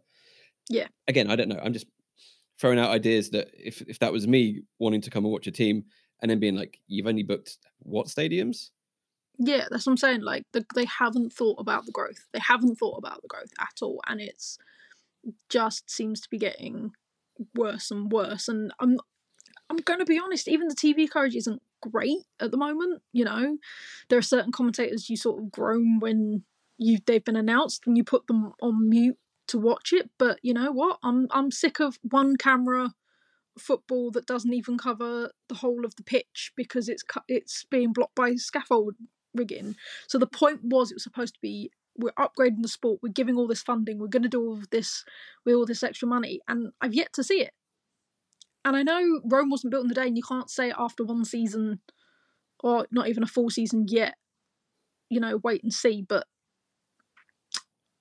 Yeah. 0.69 0.87
Again, 1.07 1.29
I 1.29 1.35
don't 1.35 1.49
know. 1.49 1.59
I'm 1.63 1.73
just 1.73 1.87
throwing 2.59 2.77
out 2.77 2.91
ideas 2.91 3.31
that 3.31 3.49
if 3.53 3.81
if 3.81 3.97
that 3.99 4.13
was 4.13 4.27
me 4.27 4.61
wanting 4.77 5.01
to 5.01 5.09
come 5.09 5.25
and 5.25 5.33
watch 5.33 5.47
a 5.47 5.51
team 5.51 5.85
and 6.21 6.29
then 6.29 6.39
being 6.39 6.55
like, 6.55 6.79
you've 6.87 7.07
only 7.07 7.23
booked 7.23 7.57
what 7.79 8.07
stadiums? 8.07 8.69
Yeah, 9.39 9.65
that's 9.71 9.87
what 9.87 9.93
I'm 9.93 9.97
saying. 9.97 10.21
Like 10.21 10.43
the, 10.53 10.65
they 10.75 10.85
haven't 10.85 11.33
thought 11.33 11.59
about 11.59 11.85
the 11.85 11.91
growth. 11.91 12.27
They 12.31 12.39
haven't 12.39 12.75
thought 12.75 12.97
about 12.97 13.21
the 13.21 13.27
growth 13.27 13.51
at 13.59 13.81
all, 13.81 14.01
and 14.07 14.21
it's 14.21 14.57
just 15.49 15.89
seems 15.89 16.21
to 16.21 16.29
be 16.29 16.37
getting 16.37 16.91
worse 17.55 17.89
and 17.89 18.11
worse. 18.11 18.47
And 18.47 18.71
I'm 18.79 18.99
I'm 19.71 19.77
going 19.77 19.99
to 19.99 20.05
be 20.05 20.19
honest. 20.19 20.49
Even 20.49 20.67
the 20.67 20.75
TV 20.75 21.09
coverage 21.09 21.35
isn't 21.35 21.61
great 21.81 22.25
at 22.41 22.51
the 22.51 22.57
moment. 22.57 23.01
You 23.13 23.23
know, 23.23 23.57
there 24.09 24.19
are 24.19 24.21
certain 24.21 24.51
commentators 24.51 25.09
you 25.09 25.15
sort 25.15 25.41
of 25.41 25.49
groan 25.49 25.99
when 25.99 26.43
you 26.77 26.97
they've 27.05 27.23
been 27.23 27.37
announced 27.37 27.83
and 27.87 27.95
you 27.95 28.03
put 28.03 28.27
them 28.27 28.51
on 28.61 28.89
mute 28.89 29.17
to 29.47 29.57
watch 29.57 29.93
it. 29.93 30.09
But 30.17 30.39
you 30.41 30.53
know 30.53 30.73
what? 30.73 30.99
I'm 31.03 31.27
I'm 31.31 31.51
sick 31.51 31.79
of 31.79 31.99
one 32.03 32.35
camera 32.35 32.95
football 33.57 34.11
that 34.11 34.27
doesn't 34.27 34.53
even 34.53 34.77
cover 34.77 35.31
the 35.47 35.55
whole 35.55 35.85
of 35.85 35.95
the 35.95 36.03
pitch 36.03 36.51
because 36.57 36.89
it's 36.89 37.05
it's 37.29 37.63
being 37.71 37.93
blocked 37.93 38.15
by 38.15 38.35
scaffold 38.35 38.95
rigging. 39.33 39.77
So 40.05 40.17
the 40.17 40.27
point 40.27 40.59
was 40.63 40.91
it 40.91 40.95
was 40.95 41.03
supposed 41.03 41.35
to 41.35 41.41
be 41.41 41.71
we're 41.95 42.11
upgrading 42.11 42.61
the 42.61 42.67
sport, 42.67 42.99
we're 43.01 43.09
giving 43.09 43.37
all 43.37 43.47
this 43.47 43.61
funding, 43.61 43.99
we're 43.99 44.07
going 44.07 44.23
to 44.23 44.29
do 44.29 44.41
all 44.41 44.59
this 44.71 45.05
with 45.45 45.55
all 45.55 45.65
this 45.65 45.83
extra 45.83 46.09
money, 46.09 46.41
and 46.49 46.73
I've 46.81 46.93
yet 46.93 47.13
to 47.13 47.23
see 47.23 47.41
it. 47.41 47.51
And 48.63 48.75
I 48.75 48.83
know 48.83 49.21
Rome 49.25 49.49
wasn't 49.49 49.71
built 49.71 49.83
in 49.83 49.87
the 49.87 49.95
day, 49.95 50.07
and 50.07 50.17
you 50.17 50.23
can't 50.23 50.49
say 50.49 50.71
after 50.77 51.03
one 51.03 51.25
season, 51.25 51.79
or 52.59 52.87
not 52.91 53.07
even 53.07 53.23
a 53.23 53.27
full 53.27 53.49
season 53.49 53.85
yet, 53.87 54.15
you 55.09 55.19
know, 55.19 55.37
wait 55.43 55.63
and 55.63 55.73
see, 55.73 56.05
but 56.07 56.25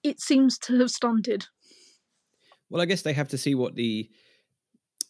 it 0.03 0.21
seems 0.21 0.59
to 0.59 0.79
have 0.79 0.91
stunted. 0.91 1.47
Well, 2.69 2.83
I 2.83 2.87
guess 2.87 3.03
they 3.03 3.13
have 3.13 3.29
to 3.29 3.39
see 3.39 3.55
what 3.55 3.75
the 3.75 4.09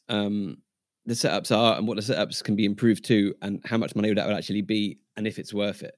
um 0.08 0.58
the 1.06 1.14
setups 1.14 1.54
are 1.56 1.76
and 1.76 1.86
what 1.86 1.96
the 1.96 2.02
setups 2.02 2.42
can 2.42 2.56
be 2.56 2.64
improved 2.64 3.04
to 3.06 3.34
and 3.42 3.60
how 3.64 3.78
much 3.78 3.94
money 3.94 4.12
that 4.12 4.26
would 4.26 4.36
actually 4.36 4.62
be 4.62 4.98
and 5.16 5.26
if 5.26 5.38
it's 5.38 5.54
worth 5.54 5.82
it 5.82 5.94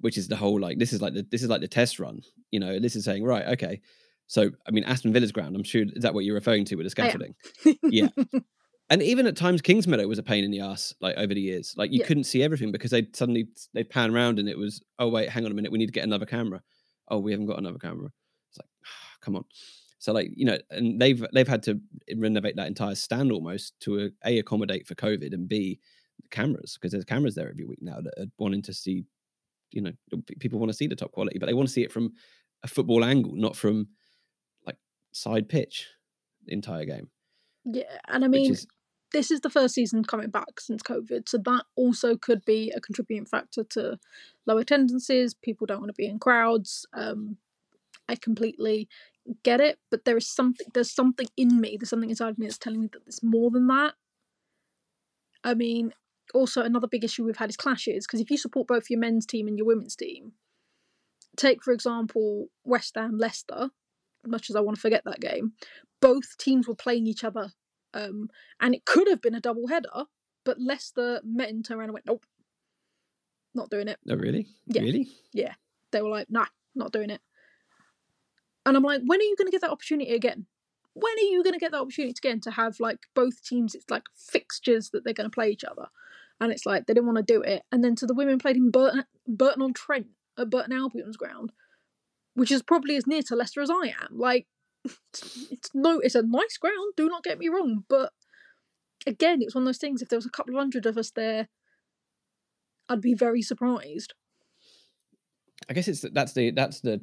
which 0.00 0.16
is 0.16 0.28
the 0.28 0.36
whole 0.36 0.60
like 0.60 0.78
this 0.78 0.92
is 0.92 1.02
like 1.02 1.12
the 1.12 1.26
this 1.30 1.42
is 1.42 1.48
like 1.48 1.60
the 1.60 1.68
test 1.68 1.98
run 1.98 2.20
you 2.50 2.60
know? 2.60 2.78
This 2.78 2.96
is 2.96 3.04
saying 3.04 3.24
right 3.24 3.46
okay. 3.48 3.80
So 4.26 4.50
i 4.66 4.70
mean 4.70 4.84
aston 4.84 5.12
villa's 5.12 5.32
ground 5.32 5.56
i'm 5.56 5.64
sure 5.64 5.82
is 5.82 6.02
that 6.02 6.14
what 6.14 6.24
you're 6.24 6.34
referring 6.34 6.64
to 6.66 6.76
with 6.76 6.86
the 6.86 6.90
scaffolding? 6.90 7.34
yeah 7.82 8.08
and 8.90 9.02
even 9.02 9.26
at 9.26 9.36
times 9.36 9.62
kingsmeadow 9.62 10.06
was 10.08 10.18
a 10.18 10.22
pain 10.22 10.44
in 10.44 10.50
the 10.50 10.60
ass 10.60 10.94
like 11.00 11.16
over 11.16 11.34
the 11.34 11.40
years 11.40 11.74
like 11.76 11.92
you 11.92 12.00
yeah. 12.00 12.06
couldn't 12.06 12.24
see 12.24 12.42
everything 12.42 12.72
because 12.72 12.90
they 12.90 13.06
suddenly 13.12 13.46
they 13.74 13.84
pan 13.84 14.14
around 14.14 14.38
and 14.38 14.48
it 14.48 14.58
was 14.58 14.82
oh 14.98 15.08
wait 15.08 15.28
hang 15.28 15.44
on 15.44 15.50
a 15.50 15.54
minute 15.54 15.72
we 15.72 15.78
need 15.78 15.86
to 15.86 15.92
get 15.92 16.04
another 16.04 16.26
camera 16.26 16.62
oh 17.08 17.18
we 17.18 17.32
haven't 17.32 17.46
got 17.46 17.58
another 17.58 17.78
camera 17.78 18.10
it's 18.50 18.58
like 18.58 18.68
oh, 18.84 19.16
come 19.20 19.36
on 19.36 19.44
so 19.98 20.12
like 20.12 20.30
you 20.34 20.44
know, 20.44 20.58
and 20.70 21.00
they've 21.00 21.24
they've 21.32 21.48
had 21.48 21.62
to 21.64 21.80
renovate 22.16 22.56
that 22.56 22.68
entire 22.68 22.94
stand 22.94 23.32
almost 23.32 23.78
to 23.80 24.06
a, 24.06 24.10
a 24.24 24.38
accommodate 24.38 24.86
for 24.86 24.94
COVID 24.94 25.32
and 25.34 25.48
b 25.48 25.80
cameras 26.30 26.74
because 26.74 26.92
there's 26.92 27.04
cameras 27.04 27.34
there 27.34 27.48
every 27.48 27.64
week 27.64 27.82
now 27.82 28.00
that 28.00 28.14
are 28.18 28.26
wanting 28.38 28.62
to 28.62 28.72
see, 28.72 29.04
you 29.72 29.82
know, 29.82 29.92
people 30.38 30.58
want 30.58 30.70
to 30.70 30.76
see 30.76 30.86
the 30.86 30.96
top 30.96 31.12
quality, 31.12 31.38
but 31.38 31.46
they 31.46 31.54
want 31.54 31.68
to 31.68 31.72
see 31.72 31.82
it 31.82 31.92
from 31.92 32.12
a 32.62 32.68
football 32.68 33.04
angle, 33.04 33.32
not 33.34 33.56
from 33.56 33.88
like 34.66 34.76
side 35.12 35.48
pitch 35.48 35.88
the 36.46 36.52
entire 36.52 36.84
game. 36.84 37.08
Yeah, 37.64 37.84
and 38.06 38.24
I 38.24 38.28
mean. 38.28 38.52
Is, 38.52 38.66
this 39.12 39.30
is 39.30 39.40
the 39.40 39.50
first 39.50 39.74
season 39.74 40.04
coming 40.04 40.30
back 40.30 40.60
since 40.60 40.82
COVID, 40.82 41.28
so 41.28 41.38
that 41.38 41.64
also 41.76 42.16
could 42.16 42.44
be 42.44 42.72
a 42.76 42.80
contributing 42.80 43.26
factor 43.26 43.64
to 43.64 43.98
low 44.46 44.58
attendances. 44.58 45.34
People 45.34 45.66
don't 45.66 45.80
want 45.80 45.88
to 45.88 45.94
be 45.94 46.06
in 46.06 46.18
crowds. 46.18 46.86
Um, 46.92 47.38
I 48.08 48.16
completely 48.16 48.88
get 49.42 49.60
it, 49.60 49.78
but 49.90 50.04
there 50.04 50.16
is 50.16 50.28
something 50.28 50.66
there's 50.74 50.90
something 50.90 51.28
in 51.36 51.60
me, 51.60 51.76
there's 51.78 51.90
something 51.90 52.10
inside 52.10 52.38
me 52.38 52.46
that's 52.46 52.58
telling 52.58 52.80
me 52.80 52.88
that 52.92 53.04
there's 53.04 53.22
more 53.22 53.50
than 53.50 53.66
that. 53.68 53.94
I 55.44 55.54
mean, 55.54 55.92
also 56.34 56.62
another 56.62 56.88
big 56.88 57.04
issue 57.04 57.24
we've 57.24 57.36
had 57.36 57.50
is 57.50 57.56
clashes, 57.56 58.06
because 58.06 58.20
if 58.20 58.30
you 58.30 58.36
support 58.36 58.66
both 58.66 58.90
your 58.90 59.00
men's 59.00 59.26
team 59.26 59.48
and 59.48 59.56
your 59.56 59.66
women's 59.66 59.96
team, 59.96 60.32
take 61.36 61.62
for 61.62 61.72
example 61.72 62.48
West 62.64 62.94
Ham 62.96 63.18
Leicester, 63.18 63.70
as 64.24 64.30
much 64.30 64.50
as 64.50 64.56
I 64.56 64.60
want 64.60 64.76
to 64.76 64.80
forget 64.80 65.04
that 65.04 65.20
game, 65.20 65.52
both 66.00 66.36
teams 66.38 66.66
were 66.66 66.74
playing 66.74 67.06
each 67.06 67.24
other. 67.24 67.52
Um, 67.94 68.28
and 68.60 68.74
it 68.74 68.84
could 68.84 69.08
have 69.08 69.22
been 69.22 69.34
a 69.34 69.40
double 69.40 69.68
header, 69.68 70.04
but 70.44 70.60
Leicester 70.60 71.20
met 71.24 71.48
and 71.48 71.64
turned 71.64 71.80
around 71.80 71.88
and 71.88 71.94
went, 71.94 72.06
Nope, 72.06 72.24
not 73.54 73.70
doing 73.70 73.88
it. 73.88 73.98
Oh 74.08 74.16
really? 74.16 74.46
Yeah. 74.66 74.82
Really? 74.82 75.08
Yeah. 75.32 75.54
They 75.90 76.02
were 76.02 76.10
like, 76.10 76.30
nah, 76.30 76.46
not 76.74 76.92
doing 76.92 77.10
it. 77.10 77.20
And 78.66 78.76
I'm 78.76 78.82
like, 78.82 79.02
when 79.04 79.20
are 79.20 79.24
you 79.24 79.36
going 79.36 79.46
to 79.46 79.52
get 79.52 79.62
that 79.62 79.70
opportunity 79.70 80.14
again? 80.14 80.46
When 80.94 81.14
are 81.14 81.30
you 81.30 81.42
going 81.42 81.54
to 81.54 81.60
get 81.60 81.72
that 81.72 81.80
opportunity 81.80 82.14
again 82.18 82.40
to 82.40 82.50
have 82.50 82.80
like 82.80 82.98
both 83.14 83.42
teams? 83.42 83.74
It's 83.74 83.88
like 83.90 84.04
fixtures 84.14 84.90
that 84.90 85.04
they're 85.04 85.14
going 85.14 85.30
to 85.30 85.34
play 85.34 85.50
each 85.50 85.64
other, 85.64 85.86
and 86.40 86.52
it's 86.52 86.66
like 86.66 86.86
they 86.86 86.94
didn't 86.94 87.06
want 87.06 87.18
to 87.18 87.34
do 87.34 87.40
it. 87.40 87.62
And 87.70 87.84
then 87.84 87.94
to 87.96 88.06
the 88.06 88.14
women 88.14 88.38
played 88.38 88.56
in 88.56 88.70
Burton, 88.70 89.04
Burton 89.26 89.62
on 89.62 89.72
Trent 89.72 90.08
at 90.36 90.50
Burton 90.50 90.72
Albion's 90.72 91.16
ground, 91.16 91.52
which 92.34 92.50
is 92.50 92.62
probably 92.62 92.96
as 92.96 93.06
near 93.06 93.22
to 93.22 93.36
Leicester 93.36 93.62
as 93.62 93.70
I 93.70 93.94
am. 94.02 94.18
Like, 94.18 94.48
it's 95.50 95.70
no, 95.74 96.00
it's 96.00 96.14
a 96.14 96.22
nice 96.22 96.56
ground. 96.58 96.94
Do 96.96 97.08
not 97.08 97.24
get 97.24 97.38
me 97.38 97.48
wrong, 97.48 97.84
but 97.88 98.12
again, 99.06 99.42
it's 99.42 99.54
one 99.54 99.62
of 99.62 99.66
those 99.66 99.78
things. 99.78 100.02
If 100.02 100.08
there 100.08 100.18
was 100.18 100.26
a 100.26 100.30
couple 100.30 100.54
of 100.54 100.58
hundred 100.58 100.86
of 100.86 100.96
us 100.96 101.10
there, 101.10 101.48
I'd 102.88 103.00
be 103.00 103.14
very 103.14 103.42
surprised. 103.42 104.14
I 105.68 105.72
guess 105.72 105.88
it's 105.88 106.04
that's 106.12 106.32
the 106.32 106.50
that's 106.50 106.80
the 106.80 107.00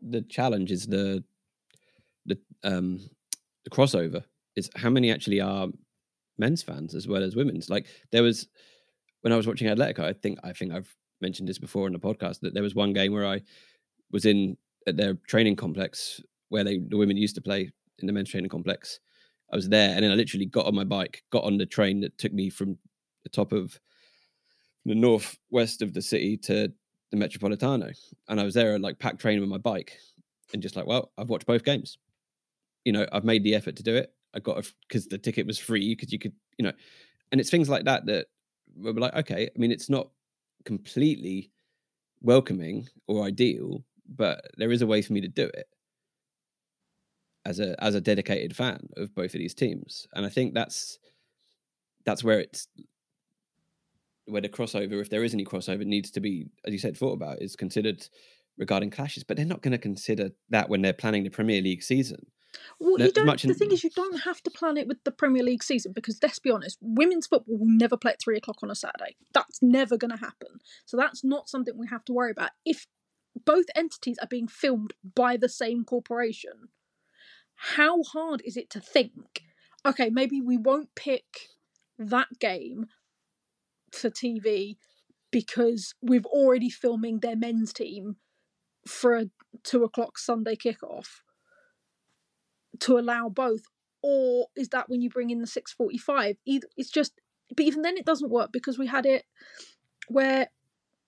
the 0.00 0.22
challenge 0.22 0.70
is 0.70 0.86
the 0.86 1.24
the 2.26 2.38
um 2.62 3.00
the 3.64 3.70
crossover 3.70 4.24
is 4.56 4.70
how 4.76 4.90
many 4.90 5.10
actually 5.10 5.40
are 5.40 5.68
men's 6.38 6.62
fans 6.62 6.94
as 6.94 7.08
well 7.08 7.22
as 7.22 7.36
women's. 7.36 7.70
Like 7.70 7.86
there 8.12 8.22
was 8.22 8.48
when 9.22 9.32
I 9.32 9.36
was 9.36 9.46
watching 9.46 9.68
Atletico, 9.68 10.00
I 10.00 10.12
think 10.12 10.38
I 10.44 10.52
think 10.52 10.72
I've 10.72 10.94
mentioned 11.20 11.48
this 11.48 11.58
before 11.58 11.86
on 11.86 11.92
the 11.92 11.98
podcast 11.98 12.40
that 12.40 12.54
there 12.54 12.62
was 12.62 12.74
one 12.74 12.92
game 12.92 13.12
where 13.12 13.26
I 13.26 13.42
was 14.12 14.26
in 14.26 14.56
at 14.86 14.96
their 14.96 15.14
training 15.26 15.56
complex 15.56 16.20
where 16.48 16.64
they 16.64 16.78
the 16.78 16.96
women 16.96 17.16
used 17.16 17.34
to 17.36 17.40
play 17.40 17.70
in 17.98 18.06
the 18.06 18.12
men's 18.12 18.30
training 18.30 18.50
complex. 18.50 19.00
I 19.52 19.56
was 19.56 19.68
there 19.68 19.90
and 19.90 20.02
then 20.02 20.10
I 20.10 20.14
literally 20.14 20.46
got 20.46 20.66
on 20.66 20.74
my 20.74 20.84
bike, 20.84 21.22
got 21.30 21.44
on 21.44 21.58
the 21.58 21.66
train 21.66 22.00
that 22.00 22.16
took 22.18 22.32
me 22.32 22.50
from 22.50 22.78
the 23.22 23.28
top 23.28 23.52
of 23.52 23.78
the 24.84 24.94
northwest 24.94 25.82
of 25.82 25.94
the 25.94 26.02
city 26.02 26.36
to 26.36 26.72
the 27.10 27.16
Metropolitano, 27.16 27.94
and 28.28 28.40
I 28.40 28.44
was 28.44 28.54
there 28.54 28.78
like 28.78 28.98
packed 28.98 29.20
train 29.20 29.40
with 29.40 29.48
my 29.48 29.58
bike, 29.58 29.98
and 30.52 30.62
just 30.62 30.76
like, 30.76 30.86
well, 30.86 31.12
I've 31.16 31.30
watched 31.30 31.46
both 31.46 31.64
games. 31.64 31.98
You 32.84 32.92
know, 32.92 33.06
I've 33.12 33.24
made 33.24 33.44
the 33.44 33.54
effort 33.54 33.76
to 33.76 33.82
do 33.82 33.96
it. 33.96 34.12
I 34.34 34.40
got 34.40 34.68
because 34.88 35.06
the 35.06 35.18
ticket 35.18 35.46
was 35.46 35.58
free 35.58 35.94
because 35.94 36.12
you 36.12 36.18
could, 36.18 36.32
you 36.58 36.64
know, 36.64 36.72
and 37.32 37.40
it's 37.40 37.50
things 37.50 37.68
like 37.68 37.84
that 37.84 38.06
that 38.06 38.26
we're 38.76 38.92
like, 38.92 39.14
okay, 39.14 39.48
I 39.54 39.58
mean, 39.58 39.70
it's 39.70 39.88
not 39.88 40.10
completely 40.64 41.50
welcoming 42.20 42.88
or 43.06 43.24
ideal, 43.24 43.84
but 44.16 44.44
there 44.58 44.72
is 44.72 44.82
a 44.82 44.86
way 44.86 45.02
for 45.02 45.12
me 45.12 45.20
to 45.20 45.28
do 45.28 45.44
it 45.44 45.68
as 47.44 47.60
a 47.60 47.82
as 47.82 47.94
a 47.94 48.00
dedicated 48.00 48.56
fan 48.56 48.88
of 48.96 49.14
both 49.14 49.34
of 49.34 49.38
these 49.40 49.54
teams, 49.54 50.06
and 50.14 50.24
I 50.24 50.28
think 50.28 50.54
that's 50.54 50.98
that's 52.04 52.24
where 52.24 52.40
it's 52.40 52.68
where 54.26 54.40
the 54.40 54.48
crossover, 54.48 55.00
if 55.00 55.10
there 55.10 55.24
is 55.24 55.34
any 55.34 55.44
crossover, 55.44 55.84
needs 55.84 56.10
to 56.12 56.20
be, 56.20 56.46
as 56.66 56.72
you 56.72 56.78
said, 56.78 56.96
thought 56.96 57.12
about, 57.12 57.42
is 57.42 57.56
considered 57.56 58.06
regarding 58.56 58.90
clashes. 58.90 59.24
But 59.24 59.36
they're 59.36 59.46
not 59.46 59.62
going 59.62 59.72
to 59.72 59.78
consider 59.78 60.30
that 60.50 60.68
when 60.68 60.82
they're 60.82 60.92
planning 60.92 61.24
the 61.24 61.30
Premier 61.30 61.60
League 61.60 61.82
season. 61.82 62.26
Well, 62.78 62.96
No, 62.98 63.06
you 63.06 63.12
don't. 63.12 63.42
the 63.42 63.48
in- 63.48 63.54
thing 63.54 63.72
is, 63.72 63.84
you 63.84 63.90
don't 63.90 64.20
have 64.20 64.40
to 64.42 64.50
plan 64.50 64.76
it 64.76 64.86
with 64.86 65.02
the 65.04 65.10
Premier 65.10 65.42
League 65.42 65.62
season 65.62 65.92
because 65.92 66.18
let's 66.22 66.38
be 66.38 66.50
honest, 66.50 66.78
women's 66.80 67.26
football 67.26 67.58
will 67.58 67.66
never 67.66 67.96
play 67.96 68.12
at 68.12 68.20
three 68.22 68.36
o'clock 68.36 68.58
on 68.62 68.70
a 68.70 68.74
Saturday. 68.74 69.16
That's 69.32 69.60
never 69.60 69.96
going 69.96 70.12
to 70.12 70.16
happen. 70.16 70.60
So 70.86 70.96
that's 70.96 71.24
not 71.24 71.48
something 71.48 71.76
we 71.76 71.88
have 71.88 72.04
to 72.06 72.12
worry 72.12 72.30
about. 72.30 72.50
If 72.64 72.86
both 73.44 73.66
entities 73.74 74.18
are 74.22 74.28
being 74.28 74.46
filmed 74.48 74.94
by 75.14 75.36
the 75.36 75.48
same 75.48 75.84
corporation, 75.84 76.68
how 77.72 78.02
hard 78.02 78.42
is 78.44 78.56
it 78.56 78.68
to 78.70 78.80
think? 78.80 79.42
Okay, 79.86 80.10
maybe 80.10 80.40
we 80.40 80.58
won't 80.58 80.94
pick 80.94 81.48
that 81.98 82.38
game 82.38 82.86
for 83.90 84.10
TV 84.10 84.76
because 85.30 85.94
we've 86.02 86.26
already 86.26 86.68
filming 86.68 87.20
their 87.20 87.36
men's 87.36 87.72
team 87.72 88.16
for 88.86 89.16
a 89.16 89.30
two 89.62 89.82
o'clock 89.82 90.18
Sunday 90.18 90.56
kickoff 90.56 91.20
to 92.80 92.98
allow 92.98 93.28
both, 93.30 93.62
or 94.02 94.48
is 94.54 94.68
that 94.68 94.90
when 94.90 95.00
you 95.00 95.08
bring 95.08 95.30
in 95.30 95.40
the 95.40 95.46
six 95.46 95.72
forty 95.72 95.98
five? 95.98 96.36
Either 96.44 96.68
it's 96.76 96.90
just, 96.90 97.14
but 97.56 97.64
even 97.64 97.80
then 97.80 97.96
it 97.96 98.04
doesn't 98.04 98.30
work 98.30 98.50
because 98.52 98.78
we 98.78 98.88
had 98.88 99.06
it 99.06 99.24
where 100.08 100.48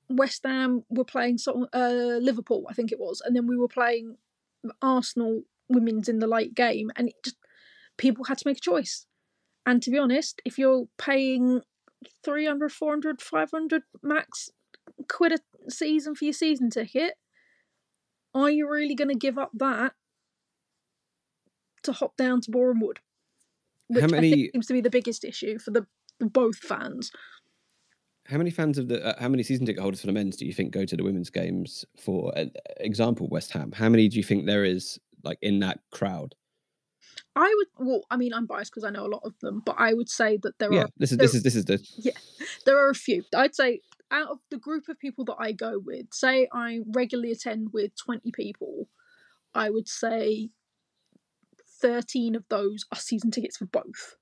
West 0.08 0.40
Ham 0.44 0.84
were 0.88 1.04
playing 1.04 1.38
uh, 1.74 2.18
Liverpool, 2.20 2.64
I 2.70 2.72
think 2.72 2.92
it 2.92 2.98
was, 2.98 3.20
and 3.24 3.36
then 3.36 3.46
we 3.46 3.58
were 3.58 3.68
playing 3.68 4.16
Arsenal 4.80 5.42
women's 5.68 6.08
in 6.08 6.18
the 6.18 6.26
late 6.26 6.54
game, 6.54 6.90
and 6.96 7.08
it 7.08 7.14
just 7.24 7.36
people 7.96 8.24
had 8.24 8.38
to 8.38 8.48
make 8.48 8.58
a 8.58 8.60
choice. 8.60 9.06
And 9.64 9.82
to 9.82 9.90
be 9.90 9.98
honest, 9.98 10.40
if 10.44 10.58
you're 10.58 10.86
paying 10.98 11.62
300, 12.24 12.70
400, 12.70 13.20
500 13.20 13.82
max 14.02 14.50
quid 15.08 15.32
a 15.32 15.70
season 15.70 16.14
for 16.14 16.24
your 16.24 16.32
season 16.34 16.70
ticket, 16.70 17.14
are 18.34 18.50
you 18.50 18.70
really 18.70 18.94
going 18.94 19.08
to 19.08 19.16
give 19.16 19.38
up 19.38 19.50
that 19.54 19.94
to 21.82 21.92
hop 21.92 22.16
down 22.16 22.40
to 22.42 22.50
Boreham 22.50 22.80
Wood? 22.80 23.00
Which 23.88 24.02
How 24.02 24.08
I 24.08 24.10
many- 24.10 24.30
think 24.30 24.52
seems 24.52 24.66
to 24.66 24.72
be 24.72 24.80
the 24.80 24.90
biggest 24.90 25.24
issue 25.24 25.58
for 25.58 25.70
the, 25.70 25.86
the 26.18 26.26
both 26.26 26.58
fans. 26.58 27.10
How 28.26 28.38
many 28.38 28.50
fans 28.50 28.76
of 28.76 28.88
the 28.88 29.04
uh, 29.06 29.14
how 29.20 29.28
many 29.28 29.44
season 29.44 29.66
ticket 29.66 29.80
holders 29.80 30.00
for 30.00 30.08
the 30.08 30.12
men's 30.12 30.36
do 30.36 30.46
you 30.46 30.52
think 30.52 30.72
go 30.72 30.84
to 30.84 30.96
the 30.96 31.04
women's 31.04 31.30
games? 31.30 31.84
For 31.96 32.36
uh, 32.36 32.46
example, 32.78 33.28
West 33.28 33.52
Ham. 33.52 33.70
How 33.70 33.88
many 33.88 34.08
do 34.08 34.16
you 34.16 34.24
think 34.24 34.46
there 34.46 34.64
is 34.64 34.98
like 35.26 35.38
in 35.42 35.60
that 35.60 35.80
crowd? 35.92 36.34
I 37.34 37.54
would, 37.56 37.86
well, 37.86 38.00
I 38.10 38.16
mean, 38.16 38.32
I'm 38.32 38.46
biased 38.46 38.72
because 38.72 38.84
I 38.84 38.90
know 38.90 39.06
a 39.06 39.08
lot 39.08 39.22
of 39.24 39.38
them, 39.40 39.62
but 39.64 39.76
I 39.78 39.92
would 39.92 40.08
say 40.08 40.38
that 40.42 40.58
there 40.58 40.72
yeah, 40.72 40.84
are 40.84 40.88
this 40.96 41.12
is 41.12 41.18
this 41.18 41.34
is 41.34 41.42
this 41.42 41.54
is 41.54 41.64
the 41.66 41.86
yeah, 41.98 42.12
there 42.64 42.78
are 42.78 42.90
a 42.90 42.94
few. 42.94 43.24
I'd 43.34 43.54
say 43.54 43.80
out 44.10 44.28
of 44.30 44.38
the 44.50 44.58
group 44.58 44.88
of 44.88 44.98
people 44.98 45.24
that 45.26 45.36
I 45.38 45.52
go 45.52 45.80
with, 45.84 46.06
say 46.12 46.48
I 46.52 46.80
regularly 46.94 47.32
attend 47.32 47.68
with 47.72 47.92
20 47.96 48.30
people, 48.32 48.88
I 49.54 49.70
would 49.70 49.88
say 49.88 50.50
13 51.80 52.34
of 52.34 52.44
those 52.48 52.84
are 52.92 52.98
season 52.98 53.30
tickets 53.30 53.56
for 53.56 53.66
both. 53.66 54.16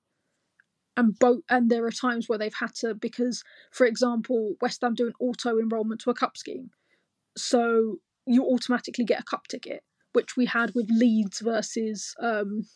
And 0.96 1.18
both 1.18 1.40
and 1.48 1.70
there 1.70 1.84
are 1.86 1.90
times 1.90 2.28
where 2.28 2.38
they've 2.38 2.54
had 2.54 2.74
to 2.76 2.94
because, 2.94 3.42
for 3.72 3.84
example, 3.84 4.54
West 4.60 4.80
Ham 4.82 4.94
do 4.94 5.08
an 5.08 5.14
auto 5.18 5.58
enrolment 5.58 6.00
to 6.02 6.10
a 6.10 6.14
cup 6.14 6.36
scheme. 6.36 6.70
So 7.36 7.96
you 8.26 8.44
automatically 8.44 9.04
get 9.04 9.20
a 9.20 9.24
cup 9.24 9.48
ticket, 9.48 9.82
which 10.14 10.36
we 10.36 10.46
had 10.46 10.74
with 10.74 10.88
Leeds 10.90 11.40
versus 11.40 12.14
um 12.20 12.66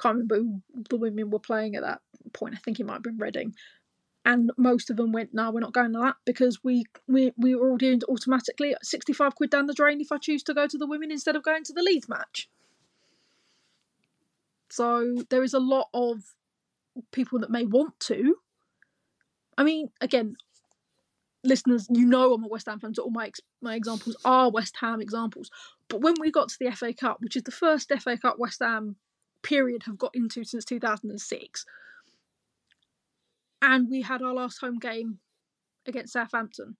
can't 0.00 0.14
remember 0.14 0.36
who 0.36 0.62
the 0.90 0.96
women 0.96 1.30
were 1.30 1.38
playing 1.38 1.76
at 1.76 1.82
that 1.82 2.00
point. 2.32 2.54
I 2.54 2.58
think 2.58 2.80
it 2.80 2.86
might 2.86 2.94
have 2.94 3.02
been 3.02 3.18
Reading 3.18 3.54
and 4.24 4.52
most 4.56 4.90
of 4.90 4.96
them 4.96 5.12
went, 5.12 5.34
"No, 5.34 5.50
we're 5.50 5.60
not 5.60 5.72
going 5.72 5.92
to 5.92 5.98
that 5.98 6.16
because 6.24 6.62
we 6.62 6.84
we 7.08 7.32
we 7.36 7.54
were 7.54 7.70
all 7.70 7.76
doing 7.76 8.00
automatically 8.08 8.72
at 8.72 8.86
sixty 8.86 9.12
five 9.12 9.34
quid 9.34 9.50
down 9.50 9.66
the 9.66 9.74
drain 9.74 10.00
if 10.00 10.12
I 10.12 10.18
choose 10.18 10.42
to 10.44 10.54
go 10.54 10.66
to 10.66 10.78
the 10.78 10.86
women 10.86 11.10
instead 11.10 11.36
of 11.36 11.42
going 11.42 11.64
to 11.64 11.72
the 11.72 11.82
Leeds 11.82 12.08
match." 12.08 12.48
So 14.70 15.24
there 15.28 15.42
is 15.42 15.54
a 15.54 15.60
lot 15.60 15.88
of 15.92 16.34
people 17.10 17.38
that 17.40 17.50
may 17.50 17.64
want 17.64 17.98
to. 18.00 18.36
I 19.58 19.64
mean, 19.64 19.90
again, 20.00 20.36
listeners, 21.44 21.86
you 21.90 22.06
know 22.06 22.32
I'm 22.32 22.44
a 22.44 22.48
West 22.48 22.66
Ham 22.66 22.78
fan, 22.78 22.94
so 22.94 23.04
all 23.04 23.10
my 23.10 23.26
ex- 23.26 23.40
my 23.60 23.74
examples 23.74 24.16
are 24.24 24.50
West 24.50 24.76
Ham 24.80 25.00
examples. 25.00 25.50
But 25.88 26.00
when 26.00 26.14
we 26.20 26.30
got 26.30 26.48
to 26.48 26.56
the 26.60 26.70
FA 26.72 26.92
Cup, 26.92 27.20
which 27.20 27.36
is 27.36 27.42
the 27.42 27.50
first 27.50 27.92
FA 28.00 28.16
Cup 28.16 28.38
West 28.38 28.60
Ham 28.60 28.96
period 29.42 29.82
have 29.84 29.98
got 29.98 30.14
into 30.14 30.44
since 30.44 30.64
2006, 30.64 31.66
and 33.60 33.88
we 33.90 34.02
had 34.02 34.22
our 34.22 34.34
last 34.34 34.58
home 34.60 34.78
game 34.78 35.18
against 35.86 36.12
Southampton, 36.12 36.76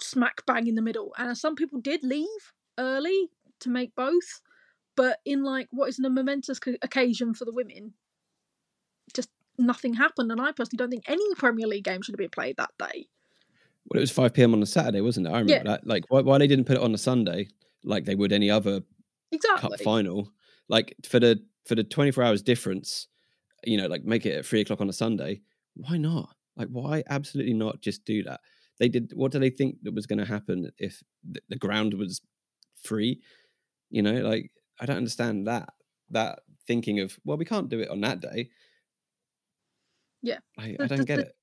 smack 0.00 0.44
bang 0.46 0.66
in 0.66 0.74
the 0.74 0.82
middle. 0.82 1.14
And 1.18 1.36
some 1.36 1.54
people 1.54 1.80
did 1.80 2.02
leave 2.02 2.52
early 2.78 3.30
to 3.60 3.68
make 3.70 3.94
both, 3.94 4.40
but 4.96 5.18
in 5.24 5.42
like 5.42 5.68
what 5.70 5.88
is 5.88 5.98
a 5.98 6.10
momentous 6.10 6.60
occasion 6.82 7.34
for 7.34 7.44
the 7.44 7.52
women, 7.52 7.94
just 9.14 9.30
nothing 9.58 9.94
happened. 9.94 10.30
And 10.30 10.40
I 10.40 10.52
personally 10.52 10.78
don't 10.78 10.90
think 10.90 11.04
any 11.08 11.34
Premier 11.36 11.66
League 11.66 11.84
game 11.84 12.02
should 12.02 12.14
have 12.14 12.18
been 12.18 12.30
played 12.30 12.56
that 12.56 12.72
day. 12.78 13.06
Well, 13.86 13.98
it 13.98 14.00
was 14.00 14.10
five 14.10 14.32
p.m. 14.34 14.54
on 14.54 14.62
a 14.62 14.66
Saturday, 14.66 15.00
wasn't 15.00 15.26
it? 15.26 15.30
I 15.30 15.40
remember 15.40 15.52
Yeah. 15.52 15.62
that. 15.64 15.86
Like, 15.86 16.04
why, 16.08 16.20
why 16.22 16.38
they 16.38 16.46
didn't 16.46 16.64
put 16.64 16.76
it 16.76 16.82
on 16.82 16.94
a 16.94 16.98
Sunday 16.98 17.48
like 17.84 18.04
they 18.04 18.14
would 18.14 18.32
any 18.32 18.50
other 18.50 18.80
Exactly. 19.32 19.70
cup 19.70 19.80
final? 19.80 20.30
Like 20.68 20.94
for 21.04 21.20
the 21.20 21.42
for 21.66 21.74
the 21.74 21.84
twenty 21.84 22.10
four 22.10 22.24
hours 22.24 22.42
difference, 22.42 23.08
you 23.64 23.76
know, 23.76 23.86
like 23.86 24.04
make 24.04 24.24
it 24.26 24.36
at 24.38 24.46
three 24.46 24.60
o'clock 24.62 24.80
on 24.80 24.88
a 24.88 24.92
Sunday. 24.92 25.42
Why 25.74 25.96
not? 25.98 26.30
Like, 26.56 26.68
why 26.68 27.02
absolutely 27.10 27.54
not 27.54 27.80
just 27.80 28.04
do 28.04 28.22
that? 28.24 28.40
They 28.78 28.88
did. 28.88 29.12
What 29.14 29.32
do 29.32 29.38
they 29.38 29.50
think 29.50 29.76
that 29.82 29.94
was 29.94 30.06
going 30.06 30.18
to 30.20 30.24
happen 30.24 30.70
if 30.78 31.02
the, 31.28 31.40
the 31.48 31.56
ground 31.56 31.94
was 31.94 32.20
free? 32.82 33.20
You 33.90 34.02
know, 34.02 34.14
like 34.22 34.50
I 34.80 34.86
don't 34.86 34.96
understand 34.96 35.46
that 35.48 35.68
that 36.10 36.40
thinking 36.66 37.00
of 37.00 37.18
well, 37.24 37.36
we 37.36 37.44
can't 37.44 37.68
do 37.68 37.80
it 37.80 37.88
on 37.90 38.00
that 38.00 38.20
day. 38.20 38.50
Yeah. 40.22 40.38
I, 40.58 40.76
The- 40.78 40.84
I 40.84 40.86
don't 40.86 40.98
the- 41.00 41.04
get 41.04 41.16
the- 41.16 41.26
it. 41.26 41.36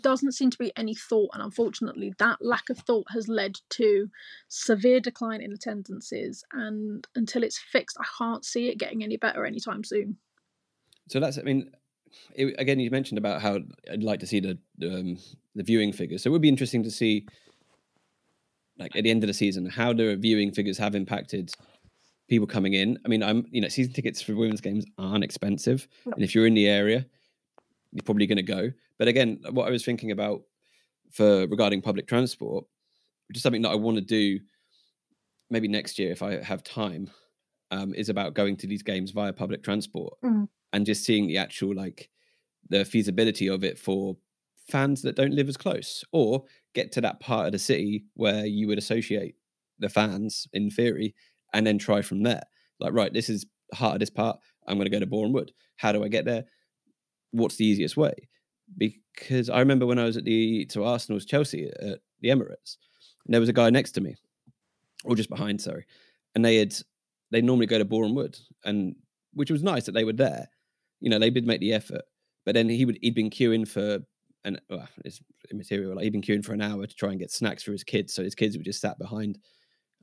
Doesn't 0.00 0.32
seem 0.32 0.50
to 0.50 0.58
be 0.58 0.72
any 0.76 0.94
thought, 0.94 1.30
and 1.34 1.42
unfortunately, 1.42 2.14
that 2.18 2.38
lack 2.40 2.70
of 2.70 2.78
thought 2.78 3.06
has 3.10 3.28
led 3.28 3.56
to 3.70 4.08
severe 4.48 5.00
decline 5.00 5.42
in 5.42 5.52
attendances. 5.52 6.44
And 6.52 7.06
until 7.14 7.42
it's 7.42 7.58
fixed, 7.58 7.98
I 8.00 8.06
can't 8.16 8.44
see 8.44 8.68
it 8.68 8.78
getting 8.78 9.02
any 9.02 9.16
better 9.16 9.44
anytime 9.44 9.84
soon. 9.84 10.16
So 11.08 11.20
that's, 11.20 11.38
I 11.38 11.42
mean, 11.42 11.70
it, 12.34 12.54
again, 12.58 12.78
you 12.80 12.90
mentioned 12.90 13.18
about 13.18 13.42
how 13.42 13.58
I'd 13.90 14.02
like 14.02 14.20
to 14.20 14.26
see 14.26 14.40
the 14.40 14.58
um, 14.82 15.18
the 15.54 15.62
viewing 15.62 15.92
figures. 15.92 16.22
So 16.22 16.30
it 16.30 16.32
would 16.32 16.42
be 16.42 16.48
interesting 16.48 16.82
to 16.84 16.90
see, 16.90 17.26
like 18.78 18.96
at 18.96 19.04
the 19.04 19.10
end 19.10 19.22
of 19.22 19.28
the 19.28 19.34
season, 19.34 19.66
how 19.66 19.92
the 19.92 20.16
viewing 20.16 20.52
figures 20.52 20.78
have 20.78 20.94
impacted 20.94 21.52
people 22.28 22.46
coming 22.46 22.72
in. 22.72 22.98
I 23.04 23.08
mean, 23.08 23.22
I'm, 23.22 23.46
you 23.50 23.60
know, 23.60 23.68
season 23.68 23.92
tickets 23.92 24.22
for 24.22 24.34
women's 24.34 24.62
games 24.62 24.86
aren't 24.96 25.24
expensive, 25.24 25.86
No. 26.06 26.12
and 26.14 26.24
if 26.24 26.34
you're 26.34 26.46
in 26.46 26.54
the 26.54 26.66
area, 26.66 27.04
you're 27.92 28.02
probably 28.02 28.26
going 28.26 28.36
to 28.36 28.42
go. 28.42 28.70
But 28.98 29.08
again, 29.08 29.40
what 29.50 29.68
I 29.68 29.70
was 29.70 29.84
thinking 29.84 30.10
about 30.10 30.42
for 31.10 31.46
regarding 31.46 31.82
public 31.82 32.06
transport, 32.06 32.64
which 33.28 33.36
is 33.36 33.42
something 33.42 33.62
that 33.62 33.70
I 33.70 33.74
want 33.76 33.96
to 33.96 34.02
do, 34.02 34.40
maybe 35.50 35.68
next 35.68 35.98
year 35.98 36.10
if 36.10 36.22
I 36.22 36.42
have 36.42 36.62
time, 36.64 37.10
um, 37.70 37.94
is 37.94 38.08
about 38.08 38.34
going 38.34 38.56
to 38.58 38.66
these 38.66 38.82
games 38.82 39.10
via 39.10 39.32
public 39.32 39.62
transport 39.62 40.14
Mm. 40.22 40.48
and 40.72 40.86
just 40.86 41.04
seeing 41.04 41.26
the 41.26 41.38
actual 41.38 41.74
like 41.74 42.10
the 42.68 42.84
feasibility 42.84 43.48
of 43.48 43.64
it 43.64 43.78
for 43.78 44.16
fans 44.68 45.02
that 45.02 45.16
don't 45.16 45.34
live 45.34 45.48
as 45.48 45.56
close 45.56 46.04
or 46.12 46.44
get 46.74 46.92
to 46.92 47.00
that 47.00 47.18
part 47.20 47.46
of 47.46 47.52
the 47.52 47.58
city 47.58 48.04
where 48.14 48.46
you 48.46 48.68
would 48.68 48.78
associate 48.78 49.34
the 49.78 49.88
fans 49.88 50.46
in 50.52 50.70
theory 50.70 51.14
and 51.52 51.66
then 51.66 51.76
try 51.78 52.00
from 52.00 52.22
there 52.22 52.42
like 52.78 52.92
right 52.92 53.12
this 53.12 53.28
is 53.28 53.44
the 53.70 53.76
heart 53.76 53.94
of 53.94 54.00
this 54.00 54.10
part 54.10 54.38
i'm 54.68 54.76
going 54.76 54.86
to 54.86 54.90
go 54.90 55.00
to 55.00 55.06
Boreham 55.06 55.32
Wood 55.32 55.52
how 55.76 55.90
do 55.92 56.04
i 56.04 56.08
get 56.08 56.24
there 56.24 56.44
what's 57.32 57.56
the 57.56 57.66
easiest 57.66 57.96
way? 57.96 58.14
Because 58.78 59.50
i 59.50 59.58
remember 59.58 59.84
when 59.84 59.98
i 59.98 60.04
was 60.04 60.16
at 60.16 60.24
the 60.24 60.64
to 60.66 60.84
arsenal's 60.84 61.26
chelsea 61.26 61.66
at 61.66 61.98
the 62.22 62.28
emirates 62.30 62.78
and 63.26 63.34
there 63.34 63.40
was 63.40 63.50
a 63.50 63.52
guy 63.52 63.68
next 63.68 63.92
to 63.92 64.00
me 64.00 64.14
or 65.04 65.14
just 65.14 65.28
behind 65.28 65.60
sorry 65.60 65.84
and 66.34 66.44
they 66.44 66.56
had 66.56 66.74
they 67.30 67.40
normally 67.40 67.66
go 67.66 67.78
to 67.78 67.84
Boreham 67.84 68.14
Wood 68.14 68.38
and 68.64 68.94
which 69.32 69.50
was 69.50 69.62
nice 69.62 69.86
that 69.86 69.92
they 69.92 70.04
were 70.04 70.12
there. 70.12 70.48
You 71.00 71.10
know 71.10 71.18
they 71.18 71.30
did 71.30 71.46
make 71.46 71.60
the 71.60 71.72
effort 71.72 72.02
but 72.46 72.54
then 72.54 72.68
he 72.68 72.84
would 72.84 72.98
he'd 73.02 73.14
been 73.14 73.30
queuing 73.30 73.66
for 73.66 73.98
an 74.44 74.60
well, 74.70 74.88
it's 75.04 75.20
immaterial 75.50 75.94
like 75.94 76.04
he'd 76.04 76.12
been 76.12 76.22
queuing 76.22 76.44
for 76.44 76.52
an 76.52 76.60
hour 76.60 76.86
to 76.86 76.94
try 76.94 77.10
and 77.10 77.18
get 77.18 77.32
snacks 77.32 77.62
for 77.62 77.72
his 77.72 77.82
kids 77.82 78.14
so 78.14 78.22
his 78.22 78.34
kids 78.34 78.56
were 78.56 78.62
just 78.62 78.80
sat 78.80 78.98
behind 78.98 79.38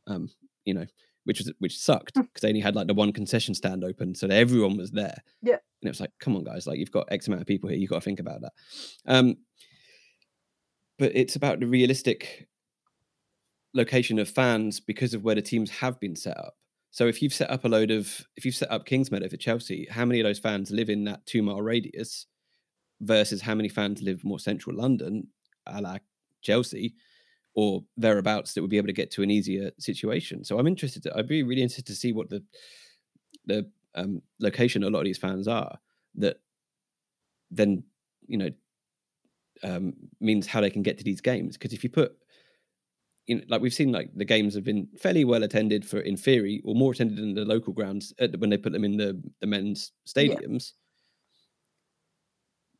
um 0.08 0.30
you 0.66 0.74
know 0.74 0.86
which 1.30 1.42
was 1.42 1.54
which 1.60 1.78
sucked 1.78 2.16
because 2.16 2.42
they 2.42 2.48
only 2.48 2.60
had 2.60 2.76
like 2.76 2.88
the 2.88 2.94
one 2.96 3.14
concession 3.14 3.54
stand 3.54 3.84
open 3.84 4.16
so 4.16 4.26
that 4.26 4.36
everyone 4.36 4.76
was 4.78 4.90
there. 4.90 5.16
Yeah. 5.44 5.58
and 5.80 5.88
it 5.88 5.90
was 5.90 6.00
like 6.00 6.10
come 6.20 6.36
on 6.36 6.44
guys 6.44 6.66
like 6.66 6.80
you've 6.80 6.92
got 6.92 7.08
x 7.12 7.28
amount 7.28 7.42
of 7.42 7.48
people 7.48 7.70
here 7.70 7.78
you've 7.78 7.92
got 7.92 7.98
to 7.98 8.02
think 8.02 8.20
about 8.20 8.42
that. 8.42 8.54
Um 9.06 9.38
but 10.98 11.12
it's 11.14 11.36
about 11.36 11.60
the 11.60 11.68
realistic 11.68 12.48
location 13.76 14.18
of 14.18 14.28
fans 14.28 14.80
because 14.80 15.14
of 15.14 15.24
where 15.24 15.36
the 15.36 15.42
teams 15.44 15.70
have 15.70 16.00
been 16.00 16.16
set 16.16 16.36
up. 16.36 16.56
So 16.90 17.06
if 17.06 17.22
you've 17.22 17.32
set 17.32 17.52
up 17.52 17.64
a 17.64 17.68
load 17.68 17.92
of 17.92 18.26
if 18.36 18.44
you've 18.44 18.56
set 18.56 18.72
up 18.72 18.88
Kingsmeadow 18.88 19.30
for 19.30 19.38
Chelsea, 19.38 19.88
how 19.92 20.06
many 20.06 20.22
of 20.22 20.24
those 20.24 20.40
fans 20.40 20.72
live 20.72 20.90
in 20.90 21.04
that 21.04 21.28
two 21.28 21.44
mile 21.44 21.62
radius 21.62 22.26
versus 23.02 23.44
how 23.44 23.54
many 23.54 23.70
fans 23.70 24.02
live 24.02 24.24
more 24.24 24.40
central 24.40 24.76
London, 24.76 25.28
a 25.68 25.80
la 25.80 25.98
Chelsea, 26.42 26.96
or 27.56 27.84
thereabouts 27.98 28.54
that 28.54 28.62
would 28.62 28.70
be 28.70 28.78
able 28.78 28.88
to 28.88 28.94
get 28.94 29.12
to 29.12 29.24
an 29.24 29.32
easier 29.32 29.72
situation. 29.80 30.44
So 30.44 30.60
I'm 30.60 30.68
interested 30.68 31.04
to, 31.04 31.18
I'd 31.18 31.28
be 31.28 31.44
really 31.44 31.62
interested 31.62 31.88
to 31.88 31.96
see 31.96 32.14
what 32.14 32.30
the 32.30 32.44
the 33.46 33.70
um, 33.96 34.22
location 34.40 34.84
a 34.84 34.90
lot 34.90 35.00
of 35.00 35.06
these 35.06 35.18
fans 35.18 35.48
are, 35.48 35.80
that 36.16 36.38
then 37.52 37.84
you 38.28 38.38
know 38.38 38.50
um, 39.64 39.94
means 40.20 40.48
how 40.48 40.62
they 40.62 40.70
can 40.70 40.84
get 40.84 40.98
to 40.98 41.04
these 41.04 41.22
games. 41.22 41.58
Because 41.58 41.74
if 41.74 41.84
you 41.84 41.90
put 41.90 42.16
you 43.28 43.36
know, 43.36 43.44
like 43.48 43.62
we've 43.62 43.74
seen, 43.74 43.92
like 43.92 44.10
the 44.16 44.26
games 44.26 44.56
have 44.56 44.64
been 44.64 44.88
fairly 44.98 45.24
well 45.24 45.44
attended 45.44 45.86
for, 45.86 46.00
in 46.00 46.18
theory, 46.18 46.62
or 46.66 46.74
more 46.74 46.92
attended 46.92 47.18
than 47.18 47.36
the 47.36 47.46
local 47.46 47.74
grounds 47.74 48.12
when 48.40 48.50
they 48.50 48.58
put 48.58 48.74
them 48.74 48.84
in 48.84 48.98
the 48.98 49.22
the 49.40 49.48
men's 49.48 49.92
stadiums. 50.08 50.72
Yeah. 50.72 50.89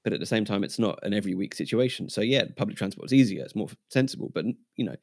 But 0.04 0.14
at 0.14 0.20
the 0.20 0.26
same 0.26 0.46
time, 0.46 0.64
it's 0.64 0.80
not 0.80 1.00
an 1.04 1.14
every 1.14 1.36
week 1.36 1.54
situation. 1.54 2.10
So 2.10 2.22
yeah, 2.22 2.46
public 2.56 2.78
transport 2.78 3.08
is 3.08 3.14
easier; 3.14 3.44
it's 3.44 3.56
more 3.56 3.70
sensible. 3.90 4.32
But 4.34 4.46
you 4.76 4.86
know, 4.86 4.96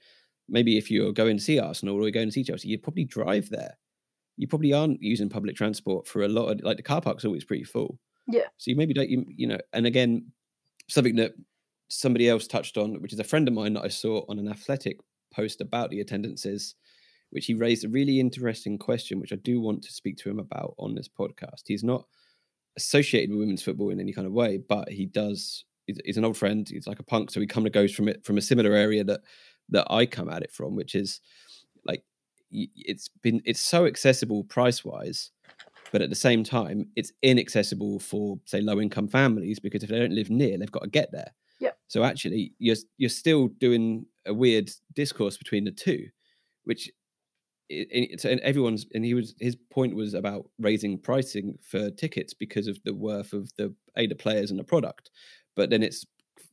maybe 0.49 0.79
if 0.79 0.91
you're 0.91 1.13
going 1.13 1.37
to 1.37 1.43
see 1.43 1.59
Arsenal 1.59 1.97
or 1.97 2.03
you're 2.03 2.11
going 2.11 2.29
to 2.29 2.33
see 2.33 2.45
Chelsea, 2.45 2.69
you'd 2.69 2.83
probably 2.83 3.05
drive 3.05 3.51
there. 3.51 3.77
You 4.37 4.47
probably 4.49 4.73
aren't 4.73 5.03
using 5.03 5.29
public 5.29 5.57
transport 5.57 6.07
for 6.07 6.23
a 6.23 6.29
lot 6.29 6.49
of 6.49 6.61
like 6.63 6.77
the 6.77 6.83
car 6.83 7.01
park's 7.01 7.25
always 7.25 7.45
pretty 7.45 7.65
full. 7.65 7.99
Yeah. 8.27 8.47
So 8.57 8.71
you 8.71 8.77
maybe 8.77 8.95
don't 8.95 9.11
you 9.11 9.27
you 9.29 9.47
know, 9.47 9.59
and 9.73 9.87
again, 9.87 10.33
something 10.89 11.17
that 11.17 11.35
somebody 11.89 12.29
else 12.29 12.47
touched 12.47 12.77
on, 12.77 13.01
which 13.01 13.13
is 13.13 13.21
a 13.21 13.25
friend 13.25 13.47
of 13.49 13.55
mine 13.55 13.75
that 13.75 13.85
I 13.85 13.89
saw 13.89 14.25
on 14.29 14.39
an 14.39 14.49
athletic 14.49 14.99
post 15.33 15.61
about 15.61 15.91
the 15.91 16.01
attendances, 16.01 16.75
which 17.31 17.47
he 17.47 17.55
raised 17.55 17.85
a 17.85 17.89
really 17.89 18.19
interesting 18.21 18.79
question, 18.79 19.21
which 19.21 19.33
I 19.33 19.37
do 19.37 19.61
want 19.61 19.83
to 19.83 19.93
speak 19.93 20.17
to 20.19 20.31
him 20.31 20.39
about 20.39 20.75
on 20.79 20.95
this 20.95 21.09
podcast. 21.09 21.63
He's 21.67 21.85
not 21.85 22.07
associated 22.77 23.31
with 23.31 23.41
women's 23.41 23.63
football 23.63 23.91
in 23.91 24.01
any 24.01 24.13
kind 24.13 24.27
of 24.27 24.33
way, 24.33 24.59
but 24.59 24.89
he 24.89 25.07
does. 25.07 25.65
He's, 25.87 25.99
he's 26.05 26.17
an 26.17 26.25
old 26.25 26.37
friend. 26.37 26.69
He's 26.69 26.87
like 26.87 26.99
a 26.99 27.05
punk, 27.05 27.31
so 27.31 27.41
he 27.41 27.47
kind 27.47 27.67
of 27.67 27.73
goes 27.73 27.95
from 27.95 28.09
it 28.09 28.25
from 28.25 28.39
a 28.39 28.43
similar 28.43 28.73
area 28.73 29.05
that 29.05 29.21
that 29.71 29.87
I 29.91 30.07
come 30.07 30.29
at 30.29 30.43
it 30.43 30.53
from, 30.53 30.77
which 30.77 30.95
is 30.95 31.21
like 31.85 32.05
it's 32.51 33.09
been 33.23 33.43
it's 33.45 33.61
so 33.61 33.87
accessible 33.87 34.45
price 34.45 34.85
wise 34.85 35.31
but 35.93 36.03
at 36.03 36.11
the 36.11 36.17
same 36.17 36.45
time 36.45 36.89
it's 36.97 37.13
inaccessible 37.23 37.99
for 37.99 38.39
say 38.45 38.61
low 38.61 38.81
income 38.81 39.09
families 39.09 39.59
because 39.59 39.83
if 39.83 39.91
they 39.91 39.99
don't 39.99 40.13
live 40.15 40.31
near 40.31 40.59
they've 40.59 40.71
got 40.71 40.83
to 40.83 40.89
get 40.89 41.11
there 41.13 41.33
yeah 41.59 41.71
so 41.89 42.05
actually 42.05 42.53
you're 42.59 42.77
you're 42.99 43.11
still 43.11 43.49
doing 43.59 44.07
a 44.27 44.35
weird 44.35 44.71
discourse 44.95 45.37
between 45.37 45.65
the 45.65 45.71
two 45.71 46.07
which 46.65 46.91
and 47.69 48.41
everyone's 48.41 48.87
and 48.95 49.05
he 49.05 49.15
was 49.15 49.35
his 49.41 49.57
point 49.71 49.95
was 49.95 50.15
about 50.15 50.49
raising 50.59 50.99
pricing 50.99 51.59
for 51.63 51.91
tickets 51.91 52.33
because 52.33 52.69
of 52.69 52.79
the 52.85 52.95
worth 52.95 53.33
of 53.33 53.51
the 53.57 53.75
a 53.97 54.07
the 54.07 54.15
players 54.15 54.51
and 54.51 54.61
the 54.61 54.65
product 54.65 55.11
but 55.57 55.71
then 55.71 55.83
it's 55.83 56.07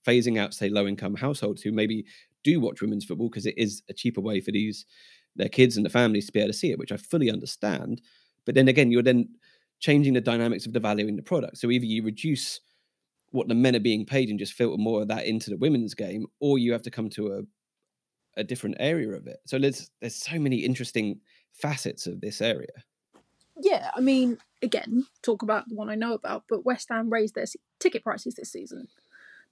phasing 0.08 0.40
out 0.40 0.54
say 0.54 0.70
low 0.70 0.88
income 0.88 1.16
households 1.16 1.62
who 1.62 1.72
maybe 1.72 2.04
do 2.44 2.60
watch 2.60 2.82
women's 2.82 3.06
football 3.06 3.30
because 3.30 3.46
it 3.46 3.58
is 3.58 3.84
a 3.90 3.94
cheaper 3.94 4.22
way 4.22 4.42
for 4.42 4.52
these 4.52 4.86
their 5.36 5.50
kids 5.50 5.78
and 5.78 5.86
the 5.86 5.90
families 5.90 6.26
to 6.26 6.32
be 6.32 6.40
able 6.40 6.50
to 6.50 6.58
see 6.58 6.72
it 6.72 6.80
which 6.80 6.92
i 6.92 6.98
fully 6.98 7.30
understand 7.30 8.02
but 8.46 8.56
then 8.56 8.68
again, 8.68 8.92
you're 8.92 9.04
then 9.04 9.30
changing 9.80 10.14
the 10.14 10.22
dynamics 10.22 10.66
of 10.66 10.74
the 10.74 10.80
value 10.80 11.08
in 11.08 11.16
the 11.16 11.24
product. 11.24 11.58
So 11.58 11.70
either 11.72 11.86
you 11.86 12.04
reduce 12.04 12.60
what 13.32 13.48
the 13.48 13.56
men 13.56 13.76
are 13.76 13.80
being 13.80 14.06
paid 14.06 14.30
and 14.30 14.40
just 14.40 14.54
filter 14.54 14.78
more 14.78 15.02
of 15.02 15.08
that 15.08 15.26
into 15.26 15.50
the 15.50 15.58
women's 15.58 15.94
game, 15.94 16.28
or 16.40 16.60
you 16.60 16.72
have 16.72 16.84
to 16.84 16.92
come 16.92 17.10
to 17.12 17.34
a 17.34 17.42
a 18.36 18.44
different 18.44 18.78
area 18.80 19.10
of 19.10 19.28
it. 19.28 19.40
So 19.46 19.60
there's 19.60 19.90
there's 20.02 20.16
so 20.16 20.40
many 20.40 20.58
interesting 20.58 21.20
facets 21.54 22.08
of 22.08 22.22
this 22.22 22.42
area. 22.42 22.84
Yeah, 23.62 23.92
I 23.96 24.02
mean, 24.02 24.40
again, 24.62 25.06
talk 25.22 25.44
about 25.44 25.70
the 25.70 25.76
one 25.76 25.90
I 25.90 25.96
know 25.96 26.14
about, 26.14 26.46
but 26.50 26.66
West 26.66 26.90
Ham 26.90 27.12
raised 27.12 27.36
their 27.36 27.46
ticket 27.80 28.04
prices 28.04 28.36
this 28.36 28.52
season. 28.52 28.88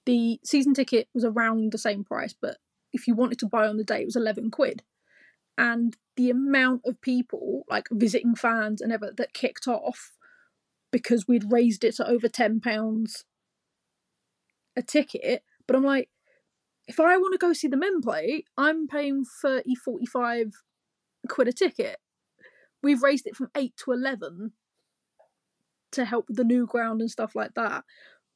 The 0.06 0.40
season 0.44 0.74
ticket 0.74 1.08
was 1.14 1.24
around 1.24 1.70
the 1.70 1.78
same 1.78 2.02
price, 2.02 2.34
but 2.38 2.56
if 2.92 3.06
you 3.06 3.14
wanted 3.14 3.38
to 3.38 3.46
buy 3.46 3.68
on 3.68 3.76
the 3.76 3.84
day, 3.84 4.02
it 4.02 4.06
was 4.06 4.16
eleven 4.16 4.50
quid 4.50 4.82
and 5.58 5.96
the 6.16 6.30
amount 6.30 6.82
of 6.84 7.00
people 7.00 7.64
like 7.68 7.88
visiting 7.90 8.34
fans 8.34 8.80
and 8.80 8.92
ever 8.92 9.12
that 9.16 9.34
kicked 9.34 9.68
off 9.68 10.12
because 10.90 11.26
we'd 11.26 11.52
raised 11.52 11.84
it 11.84 11.94
to 11.96 12.08
over 12.08 12.28
10 12.28 12.60
pounds 12.60 13.24
a 14.76 14.82
ticket 14.82 15.42
but 15.66 15.76
i'm 15.76 15.84
like 15.84 16.08
if 16.92 17.00
i 17.00 17.16
want 17.16 17.32
to 17.32 17.38
go 17.38 17.52
see 17.52 17.68
the 17.68 17.76
men 17.76 18.00
play 18.00 18.44
i'm 18.56 18.86
paying 18.86 19.24
30 19.42 19.74
45 19.74 20.52
quid 21.28 21.48
a 21.48 21.52
ticket 21.52 21.98
we've 22.82 23.02
raised 23.02 23.26
it 23.26 23.36
from 23.36 23.48
8 23.56 23.74
to 23.84 23.92
11 23.92 24.52
to 25.92 26.04
help 26.04 26.26
with 26.28 26.36
the 26.36 26.44
new 26.44 26.66
ground 26.66 27.00
and 27.00 27.10
stuff 27.10 27.34
like 27.34 27.54
that 27.54 27.84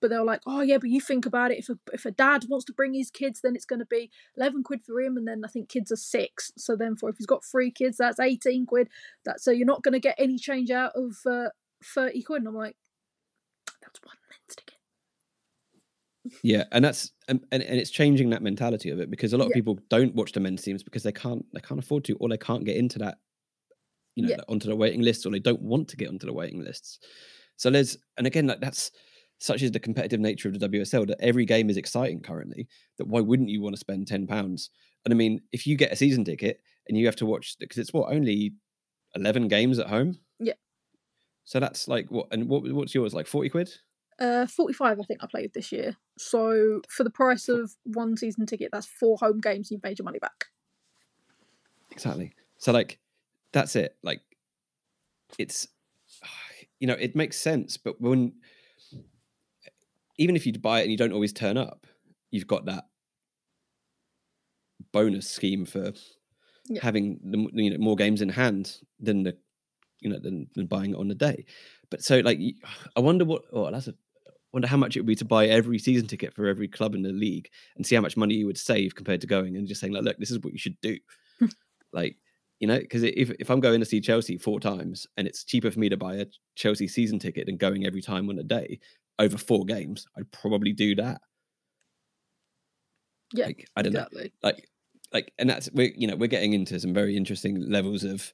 but 0.00 0.10
they 0.10 0.18
were 0.18 0.24
like, 0.24 0.42
oh 0.46 0.60
yeah, 0.60 0.78
but 0.78 0.90
you 0.90 1.00
think 1.00 1.24
about 1.24 1.50
it. 1.50 1.58
If 1.58 1.68
a 1.68 1.78
if 1.92 2.04
a 2.04 2.10
dad 2.10 2.44
wants 2.48 2.64
to 2.66 2.72
bring 2.72 2.94
his 2.94 3.10
kids, 3.10 3.40
then 3.42 3.56
it's 3.56 3.64
going 3.64 3.78
to 3.78 3.86
be 3.86 4.10
eleven 4.36 4.62
quid 4.62 4.80
for 4.84 5.00
him, 5.00 5.16
and 5.16 5.26
then 5.26 5.42
I 5.44 5.48
think 5.48 5.68
kids 5.68 5.90
are 5.90 5.96
six. 5.96 6.52
So 6.56 6.76
then 6.76 6.96
for 6.96 7.08
if 7.08 7.16
he's 7.16 7.26
got 7.26 7.44
three 7.44 7.70
kids, 7.70 7.96
that's 7.96 8.20
eighteen 8.20 8.66
quid. 8.66 8.88
That 9.24 9.40
so 9.40 9.50
you're 9.50 9.66
not 9.66 9.82
going 9.82 9.94
to 9.94 9.98
get 9.98 10.16
any 10.18 10.38
change 10.38 10.70
out 10.70 10.92
of 10.94 11.16
uh, 11.26 11.48
thirty 11.82 12.22
quid. 12.22 12.42
And 12.42 12.48
I'm 12.48 12.54
like, 12.54 12.76
that's 13.80 14.00
one 14.04 14.16
men's 14.28 14.54
ticket. 14.54 14.75
Yeah, 16.42 16.64
and 16.72 16.84
that's 16.84 17.12
and, 17.28 17.44
and, 17.52 17.62
it's 17.62 17.90
changing 17.90 18.30
that 18.30 18.42
mentality 18.42 18.90
of 18.90 19.00
it 19.00 19.10
because 19.10 19.32
a 19.32 19.38
lot 19.38 19.46
of 19.46 19.52
people 19.52 19.78
don't 19.90 20.14
watch 20.14 20.32
the 20.32 20.40
men's 20.40 20.62
teams 20.62 20.82
because 20.82 21.02
they 21.02 21.12
can't 21.12 21.44
they 21.52 21.60
can't 21.60 21.80
afford 21.80 22.04
to 22.04 22.16
or 22.16 22.28
they 22.28 22.38
can't 22.38 22.64
get 22.64 22.76
into 22.76 22.98
that 23.00 23.18
you 24.14 24.24
know 24.24 24.30
yeah. 24.30 24.42
onto 24.48 24.68
the 24.68 24.76
waiting 24.76 25.02
lists 25.02 25.26
or 25.26 25.30
they 25.30 25.38
don't 25.38 25.60
want 25.60 25.88
to 25.88 25.96
get 25.96 26.08
onto 26.08 26.26
the 26.26 26.32
waiting 26.32 26.62
lists. 26.62 26.98
So 27.56 27.70
there's 27.70 27.96
and 28.18 28.26
again 28.26 28.46
like 28.46 28.60
that's 28.60 28.90
such 29.38 29.62
is 29.62 29.70
the 29.70 29.80
competitive 29.80 30.20
nature 30.20 30.48
of 30.48 30.58
the 30.58 30.68
WSL 30.68 31.06
that 31.06 31.20
every 31.20 31.44
game 31.44 31.68
is 31.68 31.76
exciting 31.76 32.20
currently. 32.20 32.68
That 32.98 33.06
why 33.06 33.20
wouldn't 33.20 33.50
you 33.50 33.60
want 33.60 33.74
to 33.74 33.80
spend 33.80 34.06
ten 34.06 34.26
pounds? 34.26 34.70
And 35.04 35.12
I 35.12 35.16
mean, 35.16 35.40
if 35.52 35.66
you 35.66 35.76
get 35.76 35.92
a 35.92 35.96
season 35.96 36.24
ticket 36.24 36.60
and 36.88 36.96
you 36.96 37.06
have 37.06 37.16
to 37.16 37.26
watch 37.26 37.56
because 37.58 37.78
it's 37.78 37.92
what 37.92 38.12
only 38.12 38.54
eleven 39.14 39.48
games 39.48 39.78
at 39.78 39.88
home. 39.88 40.18
Yeah. 40.38 40.54
So 41.44 41.60
that's 41.60 41.86
like 41.86 42.10
what 42.10 42.28
and 42.32 42.48
what 42.48 42.62
what's 42.72 42.94
yours 42.94 43.14
like 43.14 43.26
forty 43.26 43.48
quid? 43.48 43.70
Uh, 44.18 44.46
forty 44.46 44.72
five. 44.72 44.98
I 44.98 45.02
think 45.02 45.22
I 45.22 45.26
played 45.26 45.52
this 45.52 45.72
year. 45.72 45.96
So 46.18 46.80
for 46.88 47.04
the 47.04 47.10
price 47.10 47.48
of 47.48 47.74
one 47.84 48.16
season 48.16 48.46
ticket, 48.46 48.70
that's 48.72 48.86
four 48.86 49.18
home 49.18 49.40
games. 49.40 49.70
You've 49.70 49.82
made 49.82 49.98
your 49.98 50.04
money 50.04 50.18
back. 50.18 50.46
Exactly. 51.90 52.32
So 52.58 52.72
like, 52.72 52.98
that's 53.52 53.76
it. 53.76 53.96
Like, 54.02 54.22
it's 55.38 55.68
you 56.80 56.86
know 56.86 56.96
it 56.98 57.14
makes 57.14 57.38
sense, 57.38 57.76
but 57.76 58.00
when 58.00 58.32
even 60.18 60.36
if 60.36 60.46
you 60.46 60.52
buy 60.58 60.80
it 60.80 60.82
and 60.82 60.90
you 60.90 60.96
don't 60.96 61.12
always 61.12 61.32
turn 61.32 61.56
up, 61.56 61.86
you've 62.30 62.46
got 62.46 62.64
that 62.66 62.84
bonus 64.92 65.28
scheme 65.28 65.66
for 65.66 65.92
yeah. 66.68 66.80
having 66.82 67.20
the 67.22 67.48
you 67.52 67.70
know 67.70 67.78
more 67.78 67.96
games 67.96 68.22
in 68.22 68.28
hand 68.28 68.78
than 69.00 69.22
the 69.22 69.36
you 70.00 70.10
know 70.10 70.18
than, 70.18 70.48
than 70.54 70.66
buying 70.66 70.92
it 70.92 70.96
on 70.96 71.08
the 71.08 71.14
day. 71.14 71.44
But 71.90 72.02
so 72.02 72.20
like 72.20 72.38
I 72.96 73.00
wonder 73.00 73.24
what 73.24 73.42
oh 73.52 73.70
that's 73.70 73.88
a 73.88 73.94
wonder 74.56 74.68
how 74.68 74.76
much 74.78 74.96
it 74.96 75.00
would 75.00 75.06
be 75.06 75.14
to 75.14 75.24
buy 75.26 75.46
every 75.46 75.78
season 75.78 76.06
ticket 76.06 76.32
for 76.32 76.46
every 76.46 76.66
club 76.66 76.94
in 76.94 77.02
the 77.02 77.12
league 77.12 77.50
and 77.76 77.86
see 77.86 77.94
how 77.94 78.00
much 78.00 78.16
money 78.16 78.32
you 78.32 78.46
would 78.46 78.56
save 78.56 78.94
compared 78.94 79.20
to 79.20 79.26
going 79.26 79.54
and 79.54 79.68
just 79.68 79.82
saying 79.82 79.92
like 79.92 80.02
look 80.02 80.16
this 80.16 80.30
is 80.30 80.38
what 80.40 80.54
you 80.54 80.58
should 80.58 80.80
do. 80.80 80.96
like 81.92 82.16
you 82.58 82.66
know 82.66 82.78
because 82.78 83.02
if 83.02 83.30
if 83.38 83.50
I'm 83.50 83.60
going 83.60 83.80
to 83.80 83.86
see 83.86 84.00
Chelsea 84.00 84.38
four 84.38 84.58
times 84.58 85.06
and 85.18 85.28
it's 85.28 85.44
cheaper 85.44 85.70
for 85.70 85.78
me 85.78 85.90
to 85.90 85.96
buy 85.98 86.14
a 86.14 86.26
Chelsea 86.54 86.88
season 86.88 87.18
ticket 87.18 87.44
than 87.44 87.58
going 87.58 87.84
every 87.84 88.00
time 88.00 88.30
on 88.30 88.38
a 88.38 88.42
day, 88.42 88.80
over 89.18 89.36
four 89.36 89.66
games, 89.66 90.06
I'd 90.16 90.32
probably 90.32 90.72
do 90.72 90.94
that. 90.94 91.20
Yeah, 93.34 93.46
like, 93.46 93.68
I 93.76 93.82
don't 93.82 93.92
exactly. 93.92 94.22
know, 94.22 94.30
like, 94.42 94.68
like, 95.12 95.32
and 95.38 95.50
that's 95.50 95.70
we're 95.74 95.92
you 95.94 96.06
know 96.06 96.16
we're 96.16 96.28
getting 96.28 96.54
into 96.54 96.80
some 96.80 96.94
very 96.94 97.14
interesting 97.14 97.70
levels 97.70 98.04
of, 98.04 98.32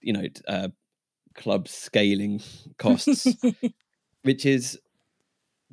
you 0.00 0.14
know, 0.14 0.24
uh, 0.48 0.68
club 1.34 1.68
scaling 1.68 2.40
costs, 2.78 3.26
which 4.22 4.46
is 4.46 4.78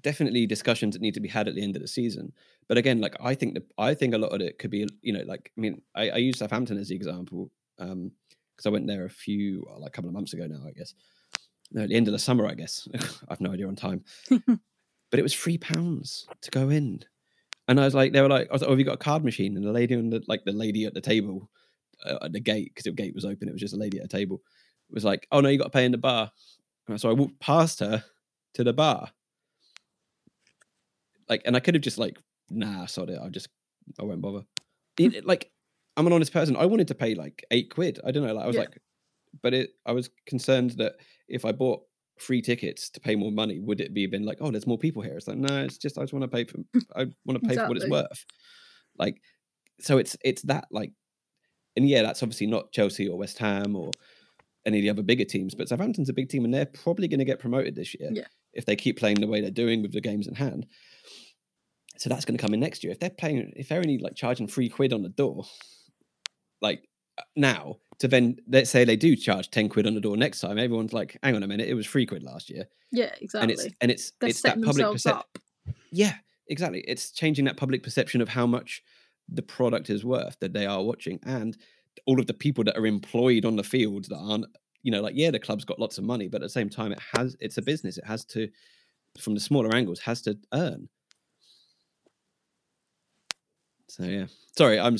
definitely 0.02 0.46
discussions 0.46 0.94
that 0.94 1.02
need 1.02 1.14
to 1.14 1.20
be 1.20 1.30
had 1.30 1.48
at 1.48 1.56
the 1.56 1.64
end 1.64 1.76
of 1.76 1.82
the 1.82 1.88
season. 1.88 2.34
But 2.68 2.78
again, 2.78 3.02
like 3.02 3.16
I 3.20 3.36
think 3.36 3.54
that 3.56 3.64
I 3.78 3.94
think 3.94 4.14
a 4.14 4.18
lot 4.18 4.34
of 4.34 4.42
it 4.42 4.60
could 4.60 4.72
be, 4.72 4.88
you 5.02 5.14
know, 5.14 5.24
like 5.26 5.52
I 5.58 5.62
mean, 5.62 5.82
I, 5.96 6.10
I 6.10 6.18
use 6.18 6.40
Southampton 6.40 6.78
as 6.78 6.90
the 6.90 6.96
example 6.96 7.52
because 7.78 7.92
um, 7.92 8.12
I 8.66 8.70
went 8.70 8.88
there 8.88 9.06
a 9.06 9.10
few, 9.10 9.66
like 9.78 9.90
a 9.90 9.92
couple 9.92 10.10
of 10.10 10.14
months 10.14 10.34
ago 10.34 10.46
now, 10.48 10.62
I 10.68 10.72
guess 10.72 10.94
no, 11.72 11.84
at 11.84 11.90
the 11.90 11.96
end 11.96 12.08
of 12.08 12.12
the 12.12 12.20
summer, 12.20 12.46
I 12.48 12.54
guess. 12.54 12.88
I've 13.30 13.42
no 13.42 13.52
idea 13.52 13.68
on 13.68 13.76
time. 13.76 14.04
but 14.30 15.20
it 15.20 15.24
was 15.24 15.34
three 15.34 15.58
pounds 15.58 16.28
to 16.42 16.52
go 16.52 16.70
in. 16.70 17.04
And 17.68 17.80
I 17.80 17.86
was 17.86 17.96
like, 17.96 18.12
they 18.12 18.22
were 18.22 18.30
like, 18.30 18.50
I 18.50 18.54
was 18.54 18.62
like, 18.62 18.68
oh, 18.68 18.72
have 18.72 18.80
you 18.80 18.86
got 18.86 18.96
a 18.96 18.98
card 18.98 19.24
machine? 19.24 19.56
And 19.56 19.66
the 19.66 19.72
lady 19.72 19.96
on 19.96 20.10
the 20.10 20.24
like 20.28 20.44
the 20.46 20.52
lady 20.52 20.86
at 20.86 20.94
the 20.94 21.02
table 21.02 21.50
uh, 22.06 22.18
at 22.24 22.34
the 22.34 22.40
gate, 22.40 22.72
because 22.74 22.84
the 22.84 22.92
gate 22.92 23.16
was 23.16 23.26
open, 23.26 23.48
it 23.48 23.54
was 23.54 23.62
just 23.62 23.74
a 23.74 23.78
lady 23.78 24.00
at 24.00 24.06
a 24.06 24.10
table, 24.10 24.42
was 24.90 25.06
like, 25.06 25.28
oh 25.32 25.40
no, 25.40 25.50
you 25.50 25.58
got 25.58 25.66
to 25.66 25.70
pay 25.70 25.86
in 25.86 25.92
the 25.92 25.98
bar. 25.98 26.32
And 26.88 27.00
so 27.00 27.10
I 27.10 27.14
walked 27.14 27.40
past 27.40 27.80
her 27.80 28.04
to 28.56 28.64
the 28.64 28.74
bar. 28.74 29.12
Like, 31.32 31.44
and 31.46 31.56
I 31.56 31.62
could 31.62 31.76
have 31.76 31.82
just 31.82 31.98
like, 31.98 32.20
nah, 32.50 32.86
sorry, 32.88 33.18
I 33.18 33.30
just, 33.30 33.48
I 33.98 34.04
won't 34.04 34.22
bother. 34.22 34.44
Hmm. 35.00 35.06
It, 35.06 35.26
like, 35.26 35.50
I'm 35.96 36.06
an 36.06 36.12
honest 36.12 36.34
person. 36.34 36.58
I 36.58 36.66
wanted 36.66 36.90
to 36.90 36.96
pay 36.96 37.16
like 37.16 37.46
eight 37.52 37.74
quid. 37.74 38.02
I 38.06 38.12
don't 38.12 38.28
know. 38.28 38.34
Like, 38.34 38.44
I 38.44 38.48
was 38.48 38.56
yeah. 38.58 38.64
like, 38.64 38.78
but 39.42 39.54
it, 39.54 39.70
I 39.86 39.94
was 39.94 40.10
concerned 40.26 40.72
that 40.72 40.96
if 41.30 41.46
I 41.46 41.54
bought 41.54 41.84
free 42.20 42.42
tickets 42.42 42.90
to 42.90 43.00
pay 43.00 43.16
more 43.16 43.32
money, 43.32 43.60
would 43.60 43.80
it 43.80 43.94
be 43.94 44.08
been 44.08 44.26
like, 44.26 44.40
oh, 44.42 44.52
there's 44.52 44.68
more 44.68 44.78
people 44.78 45.02
here? 45.02 45.16
It's 45.16 45.30
like, 45.30 45.38
no, 45.38 45.64
it's 45.64 45.78
just 45.78 45.98
I 45.98 46.02
just 46.02 46.12
want 46.12 46.24
to 46.24 46.28
pay 46.28 46.44
for 46.44 46.58
I 46.96 47.08
want 47.26 47.40
to 47.42 47.48
pay 47.48 47.54
exactly. 47.54 47.56
for 47.56 47.68
what 47.68 47.78
it's 47.78 47.90
worth. 47.90 48.26
Like, 49.00 49.22
so 49.80 49.98
it's 50.00 50.18
it's 50.26 50.42
that 50.44 50.68
like, 50.70 50.92
and 51.78 51.88
yeah, 51.88 52.02
that's 52.02 52.22
obviously 52.22 52.48
not 52.48 52.74
Chelsea 52.74 53.08
or 53.08 53.18
West 53.18 53.38
Ham 53.38 53.78
or 53.78 53.92
any 54.66 54.80
of 54.80 54.84
the 54.84 54.90
other 54.90 55.02
bigger 55.02 55.24
teams. 55.24 55.56
But 55.56 55.70
Southampton's 55.70 56.10
a 56.10 56.14
big 56.14 56.28
team, 56.28 56.44
and 56.44 56.54
they're 56.54 56.66
probably 56.66 57.08
going 57.08 57.20
to 57.20 57.26
get 57.26 57.40
promoted 57.40 57.74
this 57.74 57.96
year 57.98 58.10
Yeah. 58.12 58.28
if 58.54 58.66
they 58.66 58.76
keep 58.76 59.00
playing 59.00 59.22
the 59.22 59.28
way 59.28 59.40
they're 59.40 59.50
doing 59.50 59.82
with 59.82 59.94
the 59.94 60.02
games 60.02 60.28
in 60.28 60.36
hand. 60.36 60.68
So 62.02 62.10
that's 62.10 62.26
going 62.26 62.36
to 62.36 62.42
come 62.42 62.56
in 62.56 62.60
next 62.60 62.84
year. 62.84 62.92
If 62.92 63.00
they're 63.00 63.12
playing, 63.12 63.54
if 63.56 63.70
they're 63.70 63.78
only 63.78 64.00
like 64.00 64.16
charging 64.16 64.48
three 64.48 64.70
quid 64.70 64.92
on 64.92 65.04
the 65.04 65.10
door, 65.10 65.46
like 66.60 66.90
now 67.36 67.76
to 68.00 68.08
then 68.08 68.38
let's 68.48 68.72
say 68.72 68.84
they 68.84 68.96
do 68.96 69.16
charge 69.16 69.52
ten 69.52 69.70
quid 69.70 69.86
on 69.86 69.94
the 69.94 70.02
door 70.02 70.18
next 70.18 70.40
time, 70.40 70.58
everyone's 70.58 70.94
like, 70.94 71.20
hang 71.22 71.36
on 71.36 71.44
a 71.44 71.48
minute, 71.48 71.70
it 71.70 71.76
was 71.76 71.86
three 71.86 72.08
quid 72.08 72.24
last 72.24 72.50
year, 72.50 72.66
Yeah, 72.92 73.14
exactly. 73.22 73.42
and 73.42 73.52
it's 73.52 73.76
and 73.82 73.92
it's 73.92 74.14
They're 74.20 74.30
it's 74.32 74.42
that 74.42 74.60
public 74.64 74.92
perception. 74.92 75.22
Yeah, 75.92 76.16
exactly. 76.48 76.84
It's 76.88 77.12
changing 77.12 77.46
that 77.46 77.58
public 77.58 77.84
perception 77.84 78.20
of 78.20 78.30
how 78.30 78.48
much 78.48 78.82
the 79.30 79.44
product 79.44 79.92
is 79.92 80.04
worth 80.04 80.40
that 80.40 80.54
they 80.54 80.66
are 80.66 80.82
watching, 80.82 81.20
and 81.22 81.56
all 82.08 82.20
of 82.20 82.26
the 82.26 82.34
people 82.34 82.64
that 82.64 82.80
are 82.80 82.88
employed 82.88 83.46
on 83.46 83.58
the 83.58 83.64
field 83.64 84.06
that 84.06 84.18
aren't, 84.18 84.48
you 84.82 84.92
know, 84.92 85.02
like 85.02 85.14
yeah, 85.16 85.30
the 85.30 85.38
club's 85.38 85.66
got 85.66 85.78
lots 85.78 86.00
of 86.00 86.04
money, 86.04 86.28
but 86.28 86.42
at 86.42 86.46
the 86.46 86.50
same 86.50 86.70
time, 86.70 86.94
it 86.94 87.00
has 87.16 87.38
it's 87.40 87.60
a 87.60 87.62
business. 87.62 88.00
It 88.00 88.06
has 88.08 88.26
to, 88.26 88.50
from 89.20 89.36
the 89.36 89.40
smaller 89.40 89.76
angles, 89.76 90.00
has 90.00 90.24
to 90.24 90.36
earn. 90.52 90.90
So 93.92 94.04
yeah, 94.04 94.28
sorry, 94.58 94.80
I'm 94.80 94.96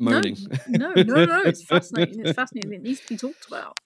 moaning. 0.00 0.36
No, 0.66 0.92
no, 0.94 1.02
no, 1.04 1.24
no. 1.24 1.42
It's 1.44 1.62
fascinating. 1.74 2.18
It's 2.18 2.34
fascinating. 2.34 2.72
It 2.72 2.82
needs 2.82 2.98
to 3.02 3.08
be 3.08 3.16
talked 3.16 3.46
about. 3.46 3.78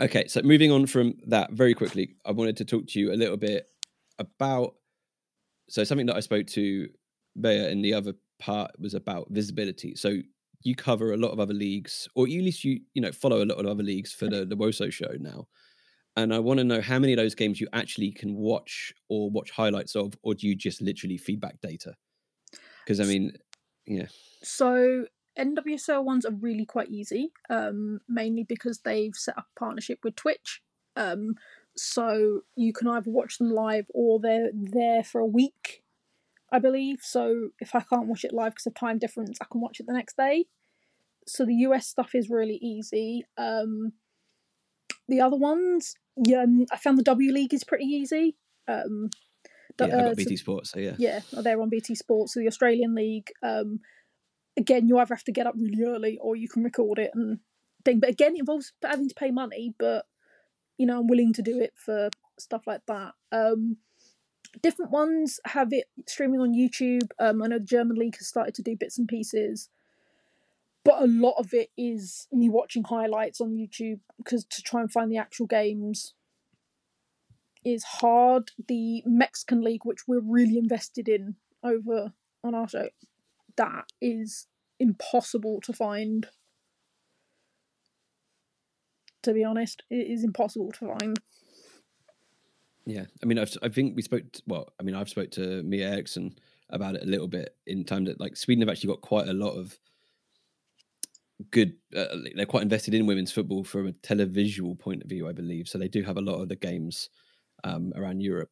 Okay, 0.00 0.28
so 0.28 0.42
moving 0.42 0.70
on 0.70 0.86
from 0.86 1.14
that 1.26 1.50
very 1.50 1.74
quickly, 1.74 2.14
I 2.24 2.30
wanted 2.30 2.56
to 2.58 2.64
talk 2.64 2.86
to 2.86 3.00
you 3.00 3.12
a 3.12 3.16
little 3.16 3.36
bit 3.36 3.66
about 4.20 4.76
so 5.68 5.82
something 5.82 6.06
that 6.06 6.14
I 6.14 6.20
spoke 6.20 6.46
to 6.48 6.88
Bea 7.40 7.68
in 7.68 7.82
the 7.82 7.94
other 7.94 8.14
part 8.38 8.70
was 8.78 8.94
about 8.94 9.26
visibility. 9.30 9.96
So 9.96 10.20
you 10.62 10.76
cover 10.76 11.14
a 11.14 11.16
lot 11.16 11.32
of 11.32 11.40
other 11.40 11.52
leagues, 11.52 12.08
or 12.14 12.26
at 12.26 12.30
least 12.30 12.62
you 12.62 12.78
you 12.94 13.02
know 13.02 13.10
follow 13.10 13.42
a 13.42 13.44
lot 13.44 13.58
of 13.58 13.66
other 13.66 13.82
leagues 13.82 14.12
for 14.12 14.28
the 14.28 14.44
the 14.44 14.56
Woso 14.56 14.92
show 14.92 15.14
now. 15.18 15.48
And 16.16 16.32
I 16.32 16.38
want 16.38 16.58
to 16.58 16.64
know 16.64 16.80
how 16.80 17.00
many 17.00 17.12
of 17.12 17.16
those 17.16 17.34
games 17.34 17.60
you 17.60 17.66
actually 17.72 18.12
can 18.12 18.36
watch 18.36 18.94
or 19.08 19.30
watch 19.30 19.50
highlights 19.50 19.96
of, 19.96 20.14
or 20.22 20.34
do 20.34 20.46
you 20.46 20.54
just 20.54 20.80
literally 20.80 21.18
feedback 21.18 21.60
data? 21.60 21.96
Because 22.84 23.00
I 23.00 23.04
mean, 23.04 23.32
yeah, 23.86 24.06
So 24.42 25.06
NWSL 25.38 26.04
ones 26.04 26.24
are 26.24 26.32
really 26.32 26.64
quite 26.64 26.90
easy, 26.90 27.32
um, 27.50 28.00
mainly 28.08 28.44
because 28.44 28.80
they've 28.80 29.14
set 29.14 29.38
up 29.38 29.46
a 29.56 29.58
partnership 29.58 30.00
with 30.04 30.16
Twitch. 30.16 30.62
Um, 30.96 31.34
so 31.76 32.42
you 32.56 32.72
can 32.72 32.86
either 32.88 33.10
watch 33.10 33.38
them 33.38 33.50
live 33.50 33.86
or 33.92 34.20
they're 34.20 34.50
there 34.54 35.02
for 35.02 35.20
a 35.20 35.26
week, 35.26 35.82
I 36.52 36.60
believe. 36.60 36.98
So 37.02 37.48
if 37.58 37.74
I 37.74 37.80
can't 37.80 38.06
watch 38.06 38.24
it 38.24 38.32
live 38.32 38.52
because 38.52 38.66
of 38.66 38.74
time 38.74 38.98
difference, 38.98 39.38
I 39.40 39.46
can 39.50 39.60
watch 39.60 39.80
it 39.80 39.86
the 39.86 39.92
next 39.92 40.16
day. 40.16 40.46
So 41.26 41.44
the 41.44 41.54
US 41.54 41.86
stuff 41.86 42.14
is 42.14 42.30
really 42.30 42.58
easy. 42.62 43.24
Um, 43.36 43.94
the 45.08 45.20
other 45.20 45.36
ones, 45.36 45.96
yeah, 46.16 46.46
I 46.70 46.76
found 46.76 46.98
the 46.98 47.02
W 47.02 47.32
League 47.32 47.54
is 47.54 47.64
pretty 47.64 47.86
easy. 47.86 48.36
Um, 48.68 49.10
yeah, 49.80 49.86
I 49.86 49.88
uh, 49.88 50.02
got 50.02 50.10
so- 50.10 50.14
BT 50.16 50.36
Sports, 50.36 50.70
so 50.70 50.78
yeah. 50.80 50.94
yeah, 50.98 51.20
they're 51.32 51.60
on 51.60 51.68
BT 51.68 51.94
Sports. 51.94 52.34
So 52.34 52.40
the 52.40 52.48
Australian 52.48 52.94
League, 52.94 53.30
um, 53.42 53.80
again, 54.56 54.88
you 54.88 54.98
either 54.98 55.14
have 55.14 55.24
to 55.24 55.32
get 55.32 55.46
up 55.46 55.54
really 55.56 55.82
early 55.84 56.18
or 56.20 56.36
you 56.36 56.48
can 56.48 56.62
record 56.62 56.98
it 56.98 57.10
and 57.14 57.40
thing. 57.84 58.00
But 58.00 58.10
again, 58.10 58.34
it 58.34 58.40
involves 58.40 58.72
having 58.82 59.08
to 59.08 59.14
pay 59.14 59.30
money. 59.30 59.74
But 59.78 60.06
you 60.78 60.86
know, 60.86 60.98
I'm 61.00 61.06
willing 61.06 61.32
to 61.34 61.42
do 61.42 61.60
it 61.60 61.72
for 61.76 62.10
stuff 62.38 62.66
like 62.66 62.82
that. 62.86 63.12
Um, 63.32 63.76
different 64.62 64.90
ones 64.90 65.40
have 65.46 65.72
it 65.72 65.86
streaming 66.06 66.40
on 66.40 66.54
YouTube. 66.54 67.08
Um, 67.18 67.42
I 67.42 67.46
know 67.46 67.58
the 67.58 67.64
German 67.64 67.96
League 67.96 68.16
has 68.18 68.28
started 68.28 68.54
to 68.54 68.62
do 68.62 68.76
bits 68.76 68.98
and 68.98 69.08
pieces. 69.08 69.68
But 70.84 71.02
a 71.02 71.06
lot 71.06 71.36
of 71.38 71.54
it 71.54 71.70
is 71.78 72.28
me 72.30 72.50
watching 72.50 72.84
highlights 72.84 73.40
on 73.40 73.56
YouTube 73.56 74.00
because 74.18 74.44
to 74.44 74.62
try 74.62 74.82
and 74.82 74.92
find 74.92 75.10
the 75.10 75.16
actual 75.16 75.46
games 75.46 76.12
is 77.64 77.84
hard. 77.84 78.50
The 78.68 79.02
Mexican 79.06 79.62
League, 79.62 79.84
which 79.84 80.06
we're 80.06 80.20
really 80.20 80.58
invested 80.58 81.08
in 81.08 81.36
over 81.62 82.12
on 82.42 82.54
our 82.54 82.68
show, 82.68 82.88
that 83.56 83.86
is 84.00 84.46
impossible 84.78 85.60
to 85.62 85.72
find. 85.72 86.28
To 89.22 89.32
be 89.32 89.44
honest, 89.44 89.82
it 89.90 90.06
is 90.10 90.22
impossible 90.22 90.72
to 90.72 90.96
find. 90.98 91.18
Yeah, 92.86 93.04
I 93.22 93.26
mean, 93.26 93.38
I've, 93.38 93.56
I 93.62 93.70
think 93.70 93.96
we 93.96 94.02
spoke. 94.02 94.30
To, 94.32 94.42
well, 94.46 94.72
I 94.78 94.82
mean, 94.82 94.94
I've 94.94 95.08
spoke 95.08 95.30
to 95.32 95.62
Mia 95.62 95.88
Eriksson 95.88 96.34
about 96.68 96.96
it 96.96 97.02
a 97.02 97.06
little 97.06 97.28
bit 97.28 97.56
in 97.66 97.84
time 97.84 98.04
that 98.04 98.20
like 98.20 98.36
Sweden 98.36 98.62
have 98.62 98.68
actually 98.68 98.88
got 98.88 99.00
quite 99.00 99.28
a 99.28 99.32
lot 99.32 99.52
of 99.52 99.78
good. 101.50 101.76
Uh, 101.96 102.16
they're 102.34 102.44
quite 102.44 102.62
invested 102.62 102.92
in 102.92 103.06
women's 103.06 103.32
football 103.32 103.64
from 103.64 103.86
a 103.86 103.92
televisual 103.92 104.78
point 104.78 105.02
of 105.02 105.08
view, 105.08 105.26
I 105.26 105.32
believe. 105.32 105.68
So 105.68 105.78
they 105.78 105.88
do 105.88 106.02
have 106.02 106.18
a 106.18 106.22
lot 106.22 106.42
of 106.42 106.50
the 106.50 106.56
games 106.56 107.08
um, 107.64 107.92
around 107.96 108.20
Europe. 108.20 108.50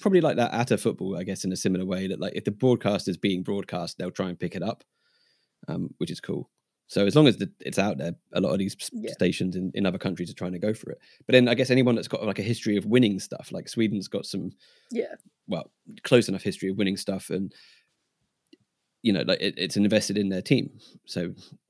Probably 0.00 0.20
like 0.20 0.36
that 0.36 0.52
at 0.52 0.70
a 0.72 0.78
football, 0.78 1.16
I 1.16 1.22
guess, 1.22 1.44
in 1.44 1.52
a 1.52 1.56
similar 1.56 1.84
way 1.84 2.08
that 2.08 2.18
like 2.20 2.32
if 2.34 2.44
the 2.44 2.50
broadcast 2.50 3.06
is 3.08 3.16
being 3.16 3.42
broadcast, 3.42 3.98
they'll 3.98 4.10
try 4.10 4.28
and 4.28 4.38
pick 4.38 4.56
it 4.56 4.62
up, 4.62 4.82
um, 5.68 5.94
which 5.98 6.10
is 6.10 6.20
cool. 6.20 6.50
So 6.88 7.04
as 7.06 7.16
long 7.16 7.26
as 7.26 7.36
the, 7.36 7.50
it's 7.60 7.78
out 7.78 7.98
there, 7.98 8.14
a 8.32 8.40
lot 8.40 8.52
of 8.52 8.58
these 8.58 8.76
Yeah. 8.92 9.12
stations 9.12 9.56
in, 9.56 9.72
in 9.74 9.86
other 9.86 9.98
countries 9.98 10.30
are 10.30 10.34
trying 10.34 10.52
to 10.52 10.58
go 10.58 10.72
for 10.72 10.90
it. 10.90 10.98
But 11.26 11.32
then 11.34 11.48
I 11.48 11.54
guess 11.54 11.70
anyone 11.70 11.94
that's 11.96 12.08
got 12.08 12.24
like 12.24 12.38
a 12.38 12.42
history 12.42 12.76
of 12.76 12.86
winning 12.86 13.18
stuff, 13.20 13.50
like 13.52 13.68
Sweden's 13.68 14.08
got 14.08 14.26
some 14.26 14.50
Yeah, 14.90 15.14
well 15.48 15.70
close 16.02 16.28
enough 16.28 16.42
history 16.42 16.70
of 16.70 16.76
winning 16.76 16.96
stuff 16.96 17.30
and 17.30 17.52
you 19.02 19.12
know 19.12 19.22
like 19.22 19.40
it, 19.40 19.54
it's 19.56 19.76
invested 19.76 20.18
in 20.18 20.28
their 20.28 20.42
team 20.42 20.78
so 21.06 21.22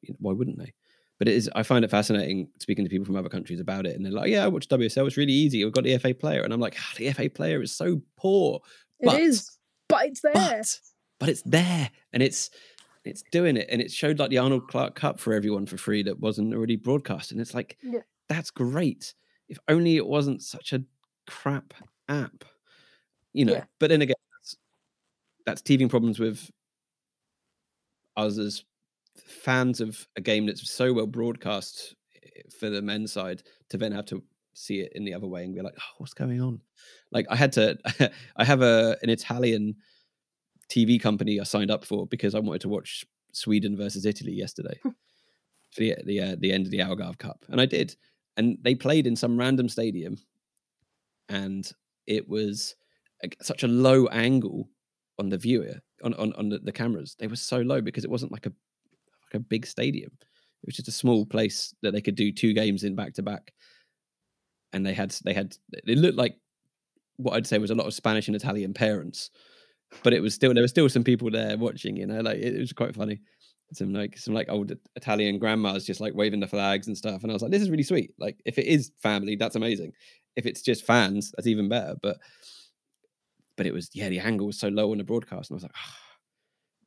you 0.03 0.11
know, 0.11 0.16
why 0.18 0.33
wouldn't 0.33 0.59
they 0.59 0.72
but 1.19 1.29
it 1.29 1.35
is 1.35 1.51
i 1.55 1.62
find 1.62 1.85
it 1.85 1.91
fascinating 1.91 2.49
speaking 2.61 2.85
to 2.85 2.89
people 2.89 3.05
from 3.07 3.17
other 3.17 3.29
countries 3.29 3.61
about 3.61 3.87
it 3.87 3.97
and 3.97 4.05
they're 4.05 4.12
like 4.12 4.31
yeah 4.31 4.45
i 4.45 4.49
watched 4.49 4.71
wsl 4.71 5.07
it's 5.07 5.17
really 5.17 5.33
easy 5.33 5.64
we've 5.64 5.73
got 5.73 5.85
the 5.85 5.97
fa 5.99 6.14
player 6.14 6.43
and 6.43 6.53
i'm 6.53 6.61
like 6.61 6.77
ah, 6.79 6.93
the 6.97 7.12
fa 7.12 7.29
player 7.31 7.62
is 7.62 7.73
so 7.75 8.01
poor 8.17 8.61
But, 9.01 9.17
it 9.17 9.23
is, 9.23 9.51
But- 9.89 9.97
but 9.99 10.07
it's 10.09 10.21
there. 10.21 10.33
but 10.35 10.81
but 11.21 11.29
it's 11.29 11.43
there 11.43 11.91
and 12.12 12.23
it's 12.23 12.51
it's 13.05 13.23
doing 13.31 13.57
it 13.57 13.69
and 13.71 13.81
it 13.81 13.91
showed 13.93 14.19
like 14.19 14.31
the 14.31 14.39
arnold 14.39 14.69
clark 14.69 14.95
cup 14.97 15.21
for 15.21 15.33
everyone 15.33 15.64
for 15.67 15.77
free 15.77 16.03
that 16.03 16.19
wasn't 16.21 16.53
already 16.53 16.77
broadcast 16.77 17.31
and 17.33 17.41
it's 17.41 17.55
like 17.55 17.79
Yeah. 17.83 18.01
that's 18.29 18.51
great 18.51 19.14
if 19.49 19.59
only 19.69 19.97
it 19.97 20.07
wasn't 20.07 20.43
such 20.43 20.73
a 20.73 20.83
crap 21.29 21.73
app 22.09 22.45
you 23.33 23.45
know 23.45 23.53
Yeah. 23.55 23.64
but 23.79 23.91
then 23.91 24.03
again 24.03 24.17
that's, 24.39 24.57
that's 25.47 25.62
teething 25.62 25.89
problems 25.89 26.19
with 26.19 26.51
us 28.17 28.39
as 28.39 28.64
fans 29.21 29.81
of 29.81 30.07
a 30.17 30.21
game 30.21 30.47
that's 30.47 30.71
so 30.71 30.93
well 30.93 31.07
broadcast 31.07 31.95
eh, 32.25 32.43
for 32.59 32.71
the 32.71 32.83
men's 32.83 33.12
side 33.12 33.43
to 33.69 33.77
then 33.77 33.93
have 33.93 34.07
to 34.07 34.23
see 34.55 34.81
it 34.81 34.93
in 34.95 35.05
the 35.05 35.12
other 35.12 35.27
way 35.27 35.45
and 35.45 35.55
be 35.55 35.61
like 35.61 35.75
oh 35.79 35.95
what's 35.99 36.14
going 36.14 36.41
on? 36.41 36.61
Like 37.12 37.27
i 37.29 37.37
had 37.37 37.53
to 37.53 37.79
i 38.37 38.45
have 38.45 38.62
a 38.62 38.97
an 39.03 39.11
italian 39.11 39.77
tv 40.71 41.01
company 41.01 41.39
i 41.41 41.45
signed 41.45 41.71
up 41.71 41.85
for 41.85 42.07
because 42.07 42.35
i 42.35 42.41
wanted 42.41 42.62
to 42.62 42.69
watch 42.69 43.05
sweden 43.33 43.77
versus 43.77 44.05
italy 44.07 44.33
yesterday 44.33 44.79
for 44.83 45.81
the 45.81 45.95
the, 46.05 46.21
uh, 46.21 46.37
the 46.41 46.53
end 46.53 46.67
of 46.67 46.73
the 46.73 46.79
algarve 46.79 47.19
cup 47.19 47.45
and 47.49 47.61
i 47.61 47.67
did 47.67 47.95
and 48.37 48.59
they 48.62 48.75
played 48.75 49.07
in 49.07 49.14
some 49.14 49.39
random 49.39 49.69
stadium 49.69 50.17
and 51.29 51.73
it 52.07 52.29
was 52.29 52.75
a, 53.23 53.29
such 53.43 53.62
a 53.62 53.69
low 53.69 54.07
angle 54.07 54.69
on 55.19 55.29
the 55.29 55.39
viewer 55.39 55.81
on 56.03 56.14
on, 56.14 56.33
on 56.35 56.49
the, 56.49 56.59
the 56.59 56.73
cameras. 56.73 57.17
They 57.19 57.27
were 57.27 57.37
so 57.37 57.59
low 57.59 57.81
because 57.81 58.05
it 58.05 58.11
wasn't 58.11 58.33
like 58.33 58.47
a 58.47 58.53
a 59.37 59.41
big 59.41 59.66
stadium. 59.66 60.11
It 60.20 60.66
was 60.66 60.76
just 60.76 60.89
a 60.89 60.93
small 60.93 61.24
place 61.26 61.74
that 61.82 61.93
they 61.93 62.01
could 62.01 62.16
do 62.16 62.32
two 62.32 62.52
games 62.52 62.82
in 62.85 62.94
back 62.97 63.15
to 63.15 63.23
back 63.23 63.52
and 64.73 64.85
they 64.85 64.94
had 64.94 65.15
they 65.24 65.32
had 65.32 65.56
it 65.86 65.97
looked 65.98 66.19
like 66.19 66.35
what 67.19 67.35
i'd 67.35 67.47
say 67.47 67.56
was 67.56 67.70
a 67.70 67.74
lot 67.74 67.86
of 67.86 67.94
spanish 67.94 68.27
and 68.27 68.35
italian 68.35 68.74
parents 68.74 69.31
but 70.02 70.12
it 70.12 70.20
was 70.20 70.35
still 70.35 70.52
there 70.52 70.62
were 70.65 70.69
still 70.69 70.89
some 70.89 71.05
people 71.05 71.31
there 71.31 71.56
watching 71.56 71.97
you 71.97 72.05
know 72.06 72.20
like 72.20 72.39
it, 72.39 72.59
was 72.59 72.73
quite 72.73 72.94
funny. 72.94 73.20
Some 73.73 73.93
like 73.94 74.19
some 74.19 74.35
like 74.35 74.48
old 74.48 74.73
italian 74.97 75.39
grandmas 75.39 75.86
just 75.86 76.01
like 76.01 76.15
waving 76.15 76.40
the 76.40 76.47
flags 76.48 76.89
and 76.89 76.97
stuff. 76.98 77.23
And 77.23 77.31
i 77.31 77.35
was 77.35 77.43
like 77.43 77.52
this 77.52 77.62
is 77.62 77.70
really 77.70 77.85
sweet. 77.85 78.12
Like 78.19 78.40
if 78.44 78.59
it 78.59 78.66
is 78.66 78.90
family 79.01 79.36
that's 79.36 79.55
amazing. 79.56 79.93
If 80.35 80.47
it's 80.47 80.62
just 80.62 80.85
fans 80.85 81.32
that's 81.36 81.47
even 81.47 81.69
better. 81.69 81.94
But 82.02 82.19
but 83.56 83.66
it 83.66 83.73
was 83.73 83.89
yeah 83.94 84.09
the 84.09 84.19
angle 84.20 84.47
was 84.48 84.59
so 84.59 84.69
low 84.69 84.90
on 84.93 84.98
the 84.98 85.05
broadcast 85.05 85.51
and 85.51 85.55
i 85.55 85.59
was 85.59 85.62
like 85.62 85.73
ah, 85.77 85.97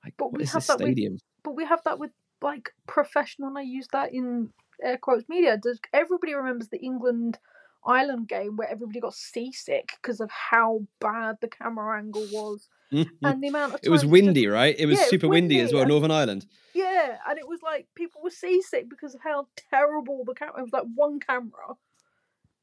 like 0.06 0.14
But 0.18 0.32
what 0.34 0.41
is 0.41 0.52
have 0.52 0.61
this 0.61 0.68
that 0.68 0.80
with- 0.80 0.88
stadium? 0.88 1.18
but 1.44 1.56
we 1.56 1.65
have 1.65 1.82
that 1.86 1.98
with 1.99 2.11
like 2.41 2.70
professional 2.88 3.49
and 3.49 3.57
i 3.57 3.61
use 3.61 3.88
that 3.91 4.14
in 4.14 4.49
air 4.82 4.98
quotes 4.98 5.28
media. 5.28 5.57
Does 5.57 5.80
everybody 5.94 6.34
remembers 6.34 6.70
the 6.70 6.78
england 6.80 7.38
ireland 7.86 8.28
game 8.28 8.56
where 8.56 8.70
everybody 8.70 8.99
got 8.99 9.14
seasick 9.14 9.90
because 10.02 10.20
of 10.22 10.30
how 10.32 10.82
bad 10.99 11.38
the 11.41 11.48
camera 11.48 11.98
angle 11.98 12.26
was 12.32 12.70
and 12.91 13.44
the 13.44 13.48
amount 13.49 13.74
of 13.74 13.80
it 13.84 13.90
was 13.90 14.06
windy 14.06 14.44
just- 14.44 14.53
right? 14.53 14.76
It 14.78 14.86
was 14.86 14.98
Yeah, 14.98 15.02
it 15.02 15.06
was 15.06 15.10
super 15.10 15.28
windy 15.28 15.60
as 15.60 15.72
well 15.74 15.84
and- 15.84 15.90
northern 15.90 16.11
ireland. 16.11 16.45
Yeah 16.74 17.18
and 17.28 17.38
it 17.38 17.48
was 17.48 17.60
like 17.61 17.88
people 17.95 18.22
were 18.24 18.30
seasick 18.30 18.90
because 18.90 19.14
of 19.16 19.22
how 19.22 19.48
terrible 19.70 20.24
the 20.26 20.34
camera 20.34 20.60
it 20.60 20.64
was 20.64 20.74
like 20.74 20.86
one 20.95 21.20
camera 21.20 21.76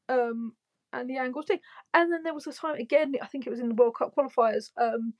um 0.09 0.53
and 0.93 1.09
the 1.09 1.17
angle 1.17 1.41
thing. 1.43 1.59
and 1.93 2.11
then 2.11 2.23
there 2.23 2.33
was 2.33 2.47
a 2.47 2.53
time 2.53 2.75
again 2.75 3.13
i 3.21 3.25
think 3.27 3.45
it 3.45 3.49
was 3.49 3.59
in 3.59 3.69
the 3.69 3.75
world 3.75 3.95
cup 3.95 4.15
qualifiers 4.15 4.71
um 4.77 5.13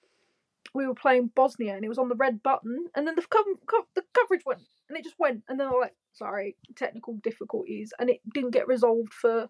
we 0.73 0.87
were 0.87 0.95
playing 0.95 1.31
bosnia 1.35 1.75
and 1.75 1.85
it 1.85 1.89
was 1.89 1.97
on 1.97 2.09
the 2.09 2.15
red 2.15 2.41
button 2.43 2.85
and 2.95 3.07
then 3.07 3.15
the, 3.15 3.23
co- 3.29 3.43
co- 3.67 3.87
the 3.95 4.03
coverage 4.13 4.43
went 4.45 4.61
and 4.89 4.97
it 4.97 5.03
just 5.03 5.19
went. 5.19 5.43
And 5.47 5.59
then 5.59 5.67
I 5.67 5.71
like, 5.71 5.95
sorry, 6.13 6.55
technical 6.75 7.15
difficulties, 7.23 7.93
and 7.99 8.09
it 8.09 8.21
didn't 8.33 8.51
get 8.51 8.67
resolved 8.67 9.13
for 9.13 9.49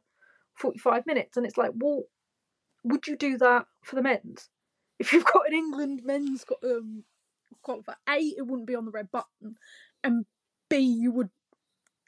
45 0.56 1.06
minutes. 1.06 1.38
And 1.38 1.45
it's 1.45 1.57
like, 1.57 1.72
well, 1.76 2.03
would 2.84 3.07
you 3.07 3.15
do 3.15 3.38
that 3.38 3.65
for 3.84 3.95
the 3.95 4.02
men's? 4.02 4.49
If 4.99 5.14
you've 5.14 5.26
got 5.26 5.48
an 5.48 5.53
England 5.53 6.02
men's 6.03 6.44
um, 6.64 7.03
qualifier, 7.64 7.98
A, 8.10 8.15
it 8.15 8.48
wouldn't 8.48 8.65
be 8.65 8.73
on 8.73 8.85
the 8.85 8.91
red 8.91 9.11
button, 9.11 9.57
and 10.03 10.26
B, 10.69 10.80
you 10.80 11.11
would 11.11 11.30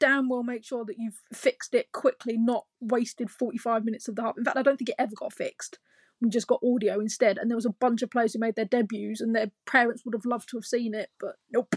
damn 0.00 0.28
well 0.28 0.42
make 0.42 0.64
sure 0.64 0.84
that 0.84 0.98
you've 0.98 1.20
fixed 1.32 1.72
it 1.72 1.92
quickly, 1.92 2.36
not 2.36 2.64
wasted 2.80 3.30
45 3.30 3.84
minutes 3.84 4.08
of 4.08 4.16
the 4.16 4.22
half. 4.22 4.36
In 4.36 4.44
fact, 4.44 4.56
I 4.56 4.62
don't 4.62 4.76
think 4.76 4.88
it 4.88 4.96
ever 4.98 5.14
got 5.14 5.32
fixed. 5.32 5.78
We 6.20 6.28
just 6.28 6.46
got 6.46 6.60
audio 6.64 7.00
instead, 7.00 7.38
and 7.38 7.50
there 7.50 7.56
was 7.56 7.66
a 7.66 7.70
bunch 7.70 8.02
of 8.02 8.10
players 8.10 8.34
who 8.34 8.38
made 8.38 8.56
their 8.56 8.64
debuts, 8.64 9.20
and 9.20 9.34
their 9.34 9.50
parents 9.66 10.04
would 10.04 10.14
have 10.14 10.26
loved 10.26 10.48
to 10.50 10.56
have 10.56 10.64
seen 10.64 10.94
it, 10.94 11.10
but 11.18 11.36
nope. 11.52 11.74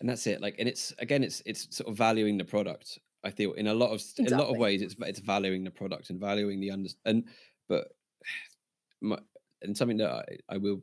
And 0.00 0.08
that's 0.08 0.26
it. 0.26 0.40
Like, 0.40 0.56
and 0.58 0.68
it's 0.68 0.92
again, 0.98 1.22
it's 1.22 1.42
it's 1.46 1.76
sort 1.76 1.88
of 1.88 1.96
valuing 1.96 2.38
the 2.38 2.44
product. 2.44 2.98
I 3.24 3.30
feel 3.30 3.52
in 3.52 3.68
a 3.68 3.74
lot 3.74 3.90
of 3.90 4.00
exactly. 4.00 4.26
in 4.26 4.32
a 4.32 4.42
lot 4.42 4.50
of 4.50 4.58
ways, 4.58 4.82
it's 4.82 4.96
it's 5.00 5.20
valuing 5.20 5.64
the 5.64 5.70
product 5.70 6.10
and 6.10 6.18
valuing 6.18 6.60
the 6.60 6.70
under 6.70 6.88
and 7.04 7.24
but 7.68 7.88
my, 9.00 9.18
and 9.62 9.76
something 9.76 9.98
that 9.98 10.10
I, 10.10 10.54
I 10.54 10.56
will 10.56 10.82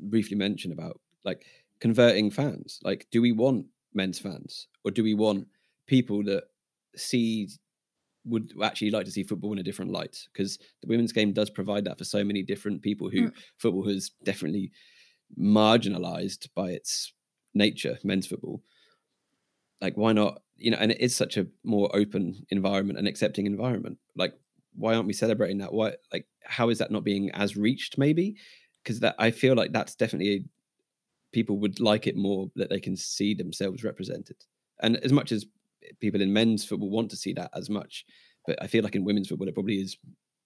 briefly 0.00 0.36
mention 0.36 0.72
about 0.72 1.00
like 1.24 1.44
converting 1.80 2.30
fans. 2.30 2.80
Like, 2.82 3.06
do 3.10 3.20
we 3.20 3.32
want 3.32 3.66
men's 3.92 4.18
fans, 4.18 4.68
or 4.84 4.90
do 4.90 5.02
we 5.02 5.14
want 5.14 5.48
people 5.86 6.22
that 6.24 6.44
see 6.96 7.48
would 8.26 8.52
actually 8.62 8.90
like 8.90 9.06
to 9.06 9.10
see 9.10 9.22
football 9.22 9.52
in 9.52 9.58
a 9.58 9.62
different 9.62 9.92
light? 9.92 10.18
Because 10.32 10.58
the 10.82 10.88
women's 10.88 11.12
game 11.12 11.32
does 11.32 11.50
provide 11.50 11.84
that 11.84 11.98
for 11.98 12.04
so 12.04 12.24
many 12.24 12.42
different 12.42 12.82
people 12.82 13.08
who 13.08 13.28
mm. 13.28 13.32
football 13.58 13.86
has 13.86 14.10
definitely 14.24 14.72
marginalized 15.38 16.48
by 16.54 16.70
its 16.70 17.12
nature, 17.54 17.98
men's 18.04 18.26
football. 18.26 18.62
Like, 19.80 19.96
why 19.96 20.12
not? 20.12 20.42
You 20.56 20.70
know, 20.70 20.78
and 20.78 20.90
it 20.90 21.00
is 21.00 21.14
such 21.14 21.36
a 21.36 21.46
more 21.64 21.94
open 21.94 22.46
environment 22.50 22.98
and 22.98 23.06
accepting 23.06 23.46
environment. 23.46 23.98
Like, 24.16 24.34
why 24.74 24.94
aren't 24.94 25.06
we 25.06 25.12
celebrating 25.12 25.58
that? 25.58 25.72
Why, 25.72 25.94
like, 26.12 26.26
how 26.44 26.70
is 26.70 26.78
that 26.78 26.90
not 26.90 27.04
being 27.04 27.30
as 27.30 27.56
reached? 27.56 27.98
Maybe 27.98 28.36
because 28.82 29.00
that 29.00 29.16
I 29.18 29.30
feel 29.30 29.54
like 29.54 29.72
that's 29.72 29.96
definitely 29.96 30.34
a 30.34 30.44
people 31.32 31.58
would 31.58 31.80
like 31.80 32.06
it 32.06 32.16
more 32.16 32.50
that 32.56 32.70
they 32.70 32.80
can 32.80 32.96
see 32.96 33.34
themselves 33.34 33.84
represented. 33.84 34.36
And 34.80 34.96
as 34.98 35.12
much 35.12 35.32
as 35.32 35.44
people 36.00 36.20
in 36.20 36.32
men's 36.32 36.64
football 36.64 36.90
want 36.90 37.10
to 37.10 37.16
see 37.16 37.32
that 37.34 37.50
as 37.54 37.70
much, 37.70 38.04
but 38.46 38.62
I 38.62 38.66
feel 38.66 38.82
like 38.82 38.94
in 38.94 39.04
women's 39.04 39.28
football 39.28 39.48
it 39.48 39.54
probably 39.54 39.76
is 39.76 39.96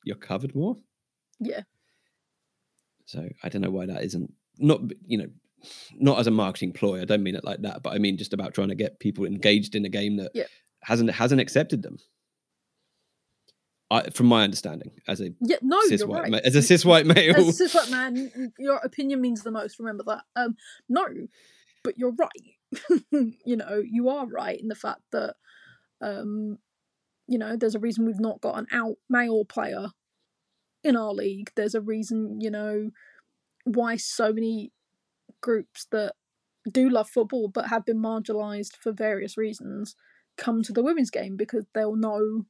you're 0.04 0.16
covered 0.16 0.54
more. 0.54 0.76
Yeah. 1.38 1.62
So 3.06 3.28
I 3.42 3.48
don't 3.48 3.62
know 3.62 3.70
why 3.70 3.86
that 3.86 4.04
isn't 4.04 4.32
not 4.58 4.80
you 5.06 5.18
know 5.18 5.28
not 5.94 6.18
as 6.18 6.26
a 6.26 6.30
marketing 6.30 6.72
ploy. 6.72 7.02
I 7.02 7.04
don't 7.04 7.22
mean 7.22 7.34
it 7.34 7.44
like 7.44 7.62
that, 7.62 7.82
but 7.82 7.92
I 7.92 7.98
mean 7.98 8.16
just 8.16 8.32
about 8.32 8.54
trying 8.54 8.68
to 8.68 8.74
get 8.74 9.00
people 9.00 9.24
engaged 9.24 9.74
in 9.74 9.84
a 9.84 9.88
game 9.88 10.16
that 10.16 10.30
yeah. 10.34 10.44
hasn't 10.82 11.10
hasn't 11.10 11.40
accepted 11.40 11.82
them. 11.82 11.98
I, 13.92 14.08
from 14.10 14.26
my 14.26 14.44
understanding, 14.44 14.92
as 15.08 15.20
a 15.20 15.30
yeah, 15.40 15.56
no, 15.62 15.80
cis 15.88 16.04
white 16.04 16.22
right. 16.22 16.30
ma- 16.30 16.40
as 16.44 16.54
a 16.54 16.62
cis 16.62 16.84
white 16.84 17.06
male, 17.06 17.34
as 17.36 17.48
a 17.48 17.52
cis 17.52 17.74
white 17.74 17.90
man, 17.90 18.52
your 18.56 18.76
opinion 18.76 19.20
means 19.20 19.42
the 19.42 19.50
most. 19.50 19.80
Remember 19.80 20.04
that. 20.06 20.22
Um, 20.36 20.54
no, 20.88 21.06
but 21.82 21.98
you're 21.98 22.12
right. 22.12 22.30
you 23.10 23.56
know, 23.56 23.82
you 23.84 24.08
are 24.08 24.26
right 24.26 24.60
in 24.60 24.68
the 24.68 24.74
fact 24.74 25.02
that, 25.12 25.34
um, 26.00 26.58
you 27.26 27.38
know, 27.38 27.56
there's 27.56 27.74
a 27.74 27.80
reason 27.80 28.06
we've 28.06 28.20
not 28.20 28.40
got 28.40 28.58
an 28.58 28.66
out 28.72 28.96
male 29.08 29.44
player 29.44 29.88
in 30.82 30.96
our 30.96 31.12
league. 31.12 31.50
There's 31.56 31.74
a 31.74 31.80
reason, 31.80 32.40
you 32.40 32.50
know, 32.50 32.90
why 33.64 33.96
so 33.96 34.32
many 34.32 34.72
groups 35.40 35.86
that 35.90 36.14
do 36.70 36.88
love 36.88 37.08
football 37.08 37.48
but 37.48 37.68
have 37.68 37.84
been 37.84 38.00
marginalised 38.00 38.76
for 38.76 38.92
various 38.92 39.36
reasons 39.36 39.94
come 40.36 40.62
to 40.62 40.72
the 40.72 40.82
women's 40.82 41.10
game 41.10 41.36
because 41.36 41.66
they'll 41.74 41.96
know 41.96 42.46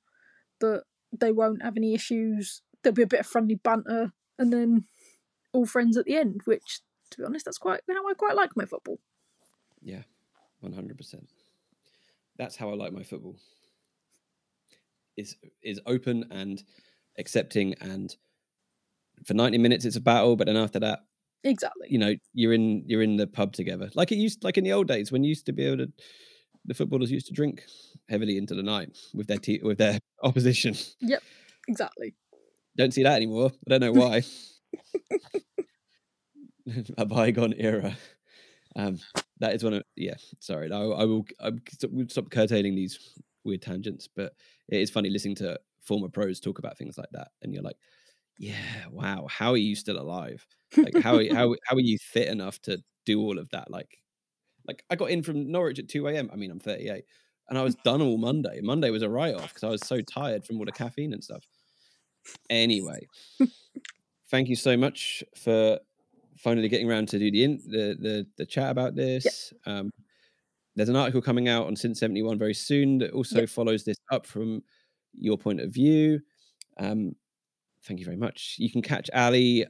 that 0.60 0.84
they 1.12 1.32
won't 1.32 1.62
have 1.62 1.76
any 1.76 1.94
issues. 1.94 2.62
There'll 2.82 2.94
be 2.94 3.02
a 3.02 3.06
bit 3.06 3.20
of 3.20 3.26
friendly 3.26 3.56
banter, 3.56 4.12
and 4.38 4.52
then 4.52 4.84
all 5.52 5.66
friends 5.66 5.96
at 5.96 6.04
the 6.04 6.16
end. 6.16 6.42
Which, 6.44 6.80
to 7.10 7.18
be 7.18 7.24
honest, 7.24 7.44
that's 7.44 7.58
quite 7.58 7.80
how 7.88 8.08
I 8.08 8.14
quite 8.14 8.36
like 8.36 8.56
my 8.56 8.64
football. 8.64 9.00
Yeah, 9.82 10.02
one 10.60 10.72
hundred 10.72 10.96
percent. 10.96 11.28
That's 12.36 12.56
how 12.56 12.70
I 12.70 12.74
like 12.74 12.92
my 12.92 13.02
football. 13.02 13.36
Is 15.16 15.36
is 15.62 15.80
open 15.86 16.26
and 16.30 16.62
accepting, 17.18 17.74
and 17.80 18.14
for 19.26 19.34
ninety 19.34 19.58
minutes 19.58 19.84
it's 19.84 19.96
a 19.96 20.00
battle, 20.00 20.36
but 20.36 20.46
then 20.46 20.56
after 20.56 20.80
that, 20.80 21.00
exactly, 21.44 21.88
you 21.90 21.98
know, 21.98 22.14
you're 22.32 22.54
in 22.54 22.84
you're 22.86 23.02
in 23.02 23.16
the 23.16 23.26
pub 23.26 23.52
together, 23.52 23.90
like 23.94 24.12
it 24.12 24.16
used 24.16 24.44
like 24.44 24.56
in 24.56 24.64
the 24.64 24.72
old 24.72 24.88
days 24.88 25.12
when 25.12 25.24
you 25.24 25.28
used 25.28 25.46
to 25.46 25.52
be 25.52 25.64
able 25.64 25.78
to 25.78 25.92
the 26.66 26.74
footballers 26.74 27.10
used 27.10 27.26
to 27.26 27.32
drink 27.32 27.64
heavily 28.08 28.36
into 28.36 28.54
the 28.54 28.62
night 28.62 28.96
with 29.14 29.26
their 29.26 29.38
te- 29.38 29.62
with 29.62 29.78
their 29.78 29.98
opposition. 30.22 30.74
Yep, 31.00 31.22
exactly. 31.68 32.14
Don't 32.76 32.94
see 32.94 33.02
that 33.02 33.16
anymore. 33.16 33.50
I 33.66 33.70
don't 33.70 33.80
know 33.80 33.92
why. 33.92 34.22
a 36.98 37.04
bygone 37.04 37.54
era. 37.56 37.96
Um, 38.76 38.98
that 39.40 39.54
is 39.54 39.64
one 39.64 39.74
of 39.74 39.82
yeah. 39.96 40.14
Sorry, 40.38 40.70
I, 40.70 40.78
I 40.78 41.04
will. 41.04 41.26
I 41.40 41.50
will 41.90 42.08
stop 42.08 42.30
curtailing 42.30 42.74
these 42.74 43.14
weird 43.44 43.62
tangents, 43.62 44.08
but 44.14 44.34
it 44.68 44.80
is 44.80 44.90
funny 44.90 45.10
listening 45.10 45.36
to 45.36 45.58
former 45.82 46.08
pros 46.08 46.40
talk 46.40 46.58
about 46.58 46.78
things 46.78 46.96
like 46.96 47.10
that, 47.12 47.28
and 47.42 47.52
you're 47.52 47.62
like, 47.62 47.78
yeah, 48.38 48.86
wow, 48.90 49.26
how 49.28 49.50
are 49.52 49.56
you 49.56 49.74
still 49.74 50.00
alive? 50.00 50.46
Like, 50.76 50.96
how 51.02 51.18
how 51.34 51.54
how 51.64 51.76
are 51.76 51.80
you 51.80 51.98
fit 51.98 52.28
enough 52.28 52.60
to 52.62 52.82
do 53.06 53.20
all 53.20 53.38
of 53.38 53.48
that? 53.50 53.70
Like, 53.70 53.98
like 54.66 54.84
I 54.90 54.96
got 54.96 55.10
in 55.10 55.22
from 55.22 55.50
Norwich 55.50 55.78
at 55.78 55.88
2 55.88 56.06
a.m. 56.08 56.30
I 56.32 56.36
mean, 56.36 56.50
I'm 56.50 56.60
38 56.60 57.04
and 57.48 57.58
I 57.58 57.62
was 57.62 57.74
done 57.84 58.00
all 58.00 58.16
Monday. 58.16 58.60
Monday 58.62 58.90
was 58.90 59.02
a 59.02 59.10
write 59.10 59.34
off 59.34 59.48
because 59.48 59.64
I 59.64 59.68
was 59.68 59.86
so 59.86 60.00
tired 60.00 60.44
from 60.44 60.58
all 60.58 60.64
the 60.64 60.72
caffeine 60.72 61.12
and 61.12 61.22
stuff. 61.22 61.44
Anyway, 62.48 63.06
thank 64.30 64.48
you 64.48 64.56
so 64.56 64.76
much 64.76 65.22
for 65.36 65.78
finally 66.42 66.68
getting 66.68 66.90
around 66.90 67.08
to 67.08 67.18
do 67.18 67.30
the 67.30 67.44
in, 67.44 67.60
the, 67.66 67.96
the 68.00 68.26
the 68.36 68.46
chat 68.46 68.70
about 68.70 68.94
this. 68.94 69.52
Yep. 69.66 69.74
Um, 69.74 69.90
there's 70.76 70.88
an 70.88 70.96
article 70.96 71.20
coming 71.20 71.48
out 71.48 71.66
on 71.66 71.76
Sin 71.76 71.94
71 71.94 72.38
very 72.38 72.54
soon 72.54 72.98
that 72.98 73.12
also 73.12 73.40
yep. 73.40 73.48
follows 73.48 73.84
this 73.84 73.98
up 74.10 74.26
from 74.26 74.62
your 75.12 75.36
point 75.36 75.60
of 75.60 75.72
view. 75.72 76.20
Um, 76.78 77.14
thank 77.84 77.98
you 77.98 78.04
very 78.04 78.16
much. 78.16 78.56
You 78.58 78.70
can 78.70 78.82
catch 78.82 79.10
Ali 79.14 79.66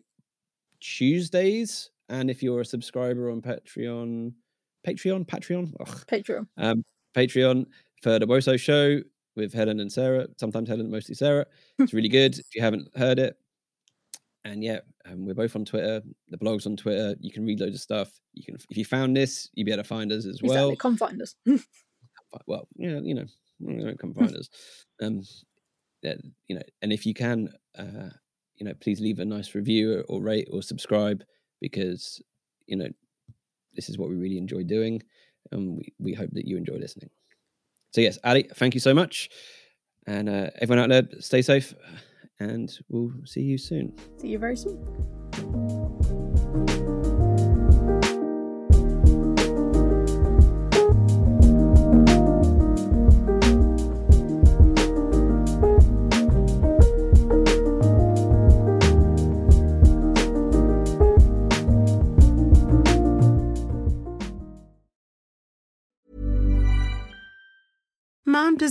Tuesdays, 0.81 1.91
and 2.09 2.31
if 2.31 2.43
you're 2.43 2.61
a 2.61 2.65
subscriber 2.65 3.31
on 3.31 3.43
Patreon, 3.43 4.33
Patreon, 4.87 5.27
Patreon, 5.27 5.75
Ugh. 5.81 6.05
Patreon, 6.07 6.47
um, 6.59 6.85
Patreon 7.15 7.67
for 8.03 8.19
the 8.19 8.27
Woso 8.27 8.59
Show 8.59 9.01
with 9.37 9.53
Helen 9.53 9.81
and 9.81 9.91
Sarah. 9.91 10.27
Sometimes 10.39 10.69
Helen, 10.69 10.91
mostly 10.91 11.15
Sarah. 11.15 11.47
It's 11.79 11.95
really 11.95 12.09
good. 12.09 12.39
If 12.39 12.55
you 12.55 12.63
haven't 12.63 12.89
heard 12.97 13.19
it, 13.19 13.37
and 14.45 14.65
yeah, 14.65 14.81
um, 15.07 15.27
we're 15.27 15.35
both 15.35 15.57
on 15.57 15.65
Twitter. 15.65 16.03
The 16.29 16.39
blog's 16.39 16.67
on 16.67 16.77
Twitter. 16.77 17.15
You 17.21 17.33
can 17.33 17.45
read 17.45 17.61
loads 17.61 17.75
of 17.75 17.81
stuff. 17.81 18.11
You 18.33 18.45
can, 18.45 18.57
if 18.71 18.77
you 18.77 18.85
found 18.85 19.17
this, 19.17 19.49
you'd 19.55 19.67
be 19.67 19.73
able 19.73 19.83
to 19.83 19.89
find 19.89 20.11
us 20.13 20.27
as 20.27 20.41
well. 20.43 20.75
Come 20.77 20.97
find 20.97 21.21
us. 21.21 21.35
well, 22.47 22.67
yeah, 22.77 23.01
you 23.03 23.15
know, 23.15 23.27
don't 23.61 23.99
come 23.99 24.15
find 24.15 24.35
us. 24.35 24.49
Um, 25.03 25.23
yeah, 26.03 26.15
you 26.49 26.57
know, 26.57 26.63
and 26.83 26.93
if 26.93 27.05
you 27.05 27.15
can, 27.15 27.51
uh, 27.79 28.11
you 28.57 28.67
know, 28.67 28.75
please 28.81 29.01
leave 29.01 29.19
a 29.19 29.25
nice 29.25 29.55
review 29.55 29.99
or, 29.99 30.03
or 30.03 30.23
rate 30.23 30.49
or 30.53 30.63
subscribe 30.63 31.23
because 31.61 32.23
you 32.67 32.77
know 32.77 32.89
this 33.75 33.89
is 33.89 33.99
what 33.99 34.09
we 34.09 34.17
really 34.17 34.39
enjoy 34.39 34.63
doing, 34.63 35.03
and 35.53 35.77
we, 35.77 35.93
we 35.99 36.15
hope 36.15 36.31
that 36.33 36.47
you 36.47 36.57
enjoy 36.57 36.75
listening. 36.75 37.11
So, 37.93 38.01
yes, 38.01 38.19
Ali, 38.25 38.49
thank 38.55 38.75
you 38.75 38.81
so 38.81 38.95
much. 38.95 39.29
And 40.07 40.29
uh, 40.29 40.51
everyone 40.61 40.85
out 40.85 40.89
there, 40.89 41.21
stay 41.21 41.43
safe, 41.43 41.75
and 42.41 42.79
we'll 42.89 43.13
see 43.25 43.43
you 43.43 43.59
soon. 43.59 43.93
See 44.19 44.29
you 44.29 44.39
very 44.39 44.57
soon. 44.57 45.80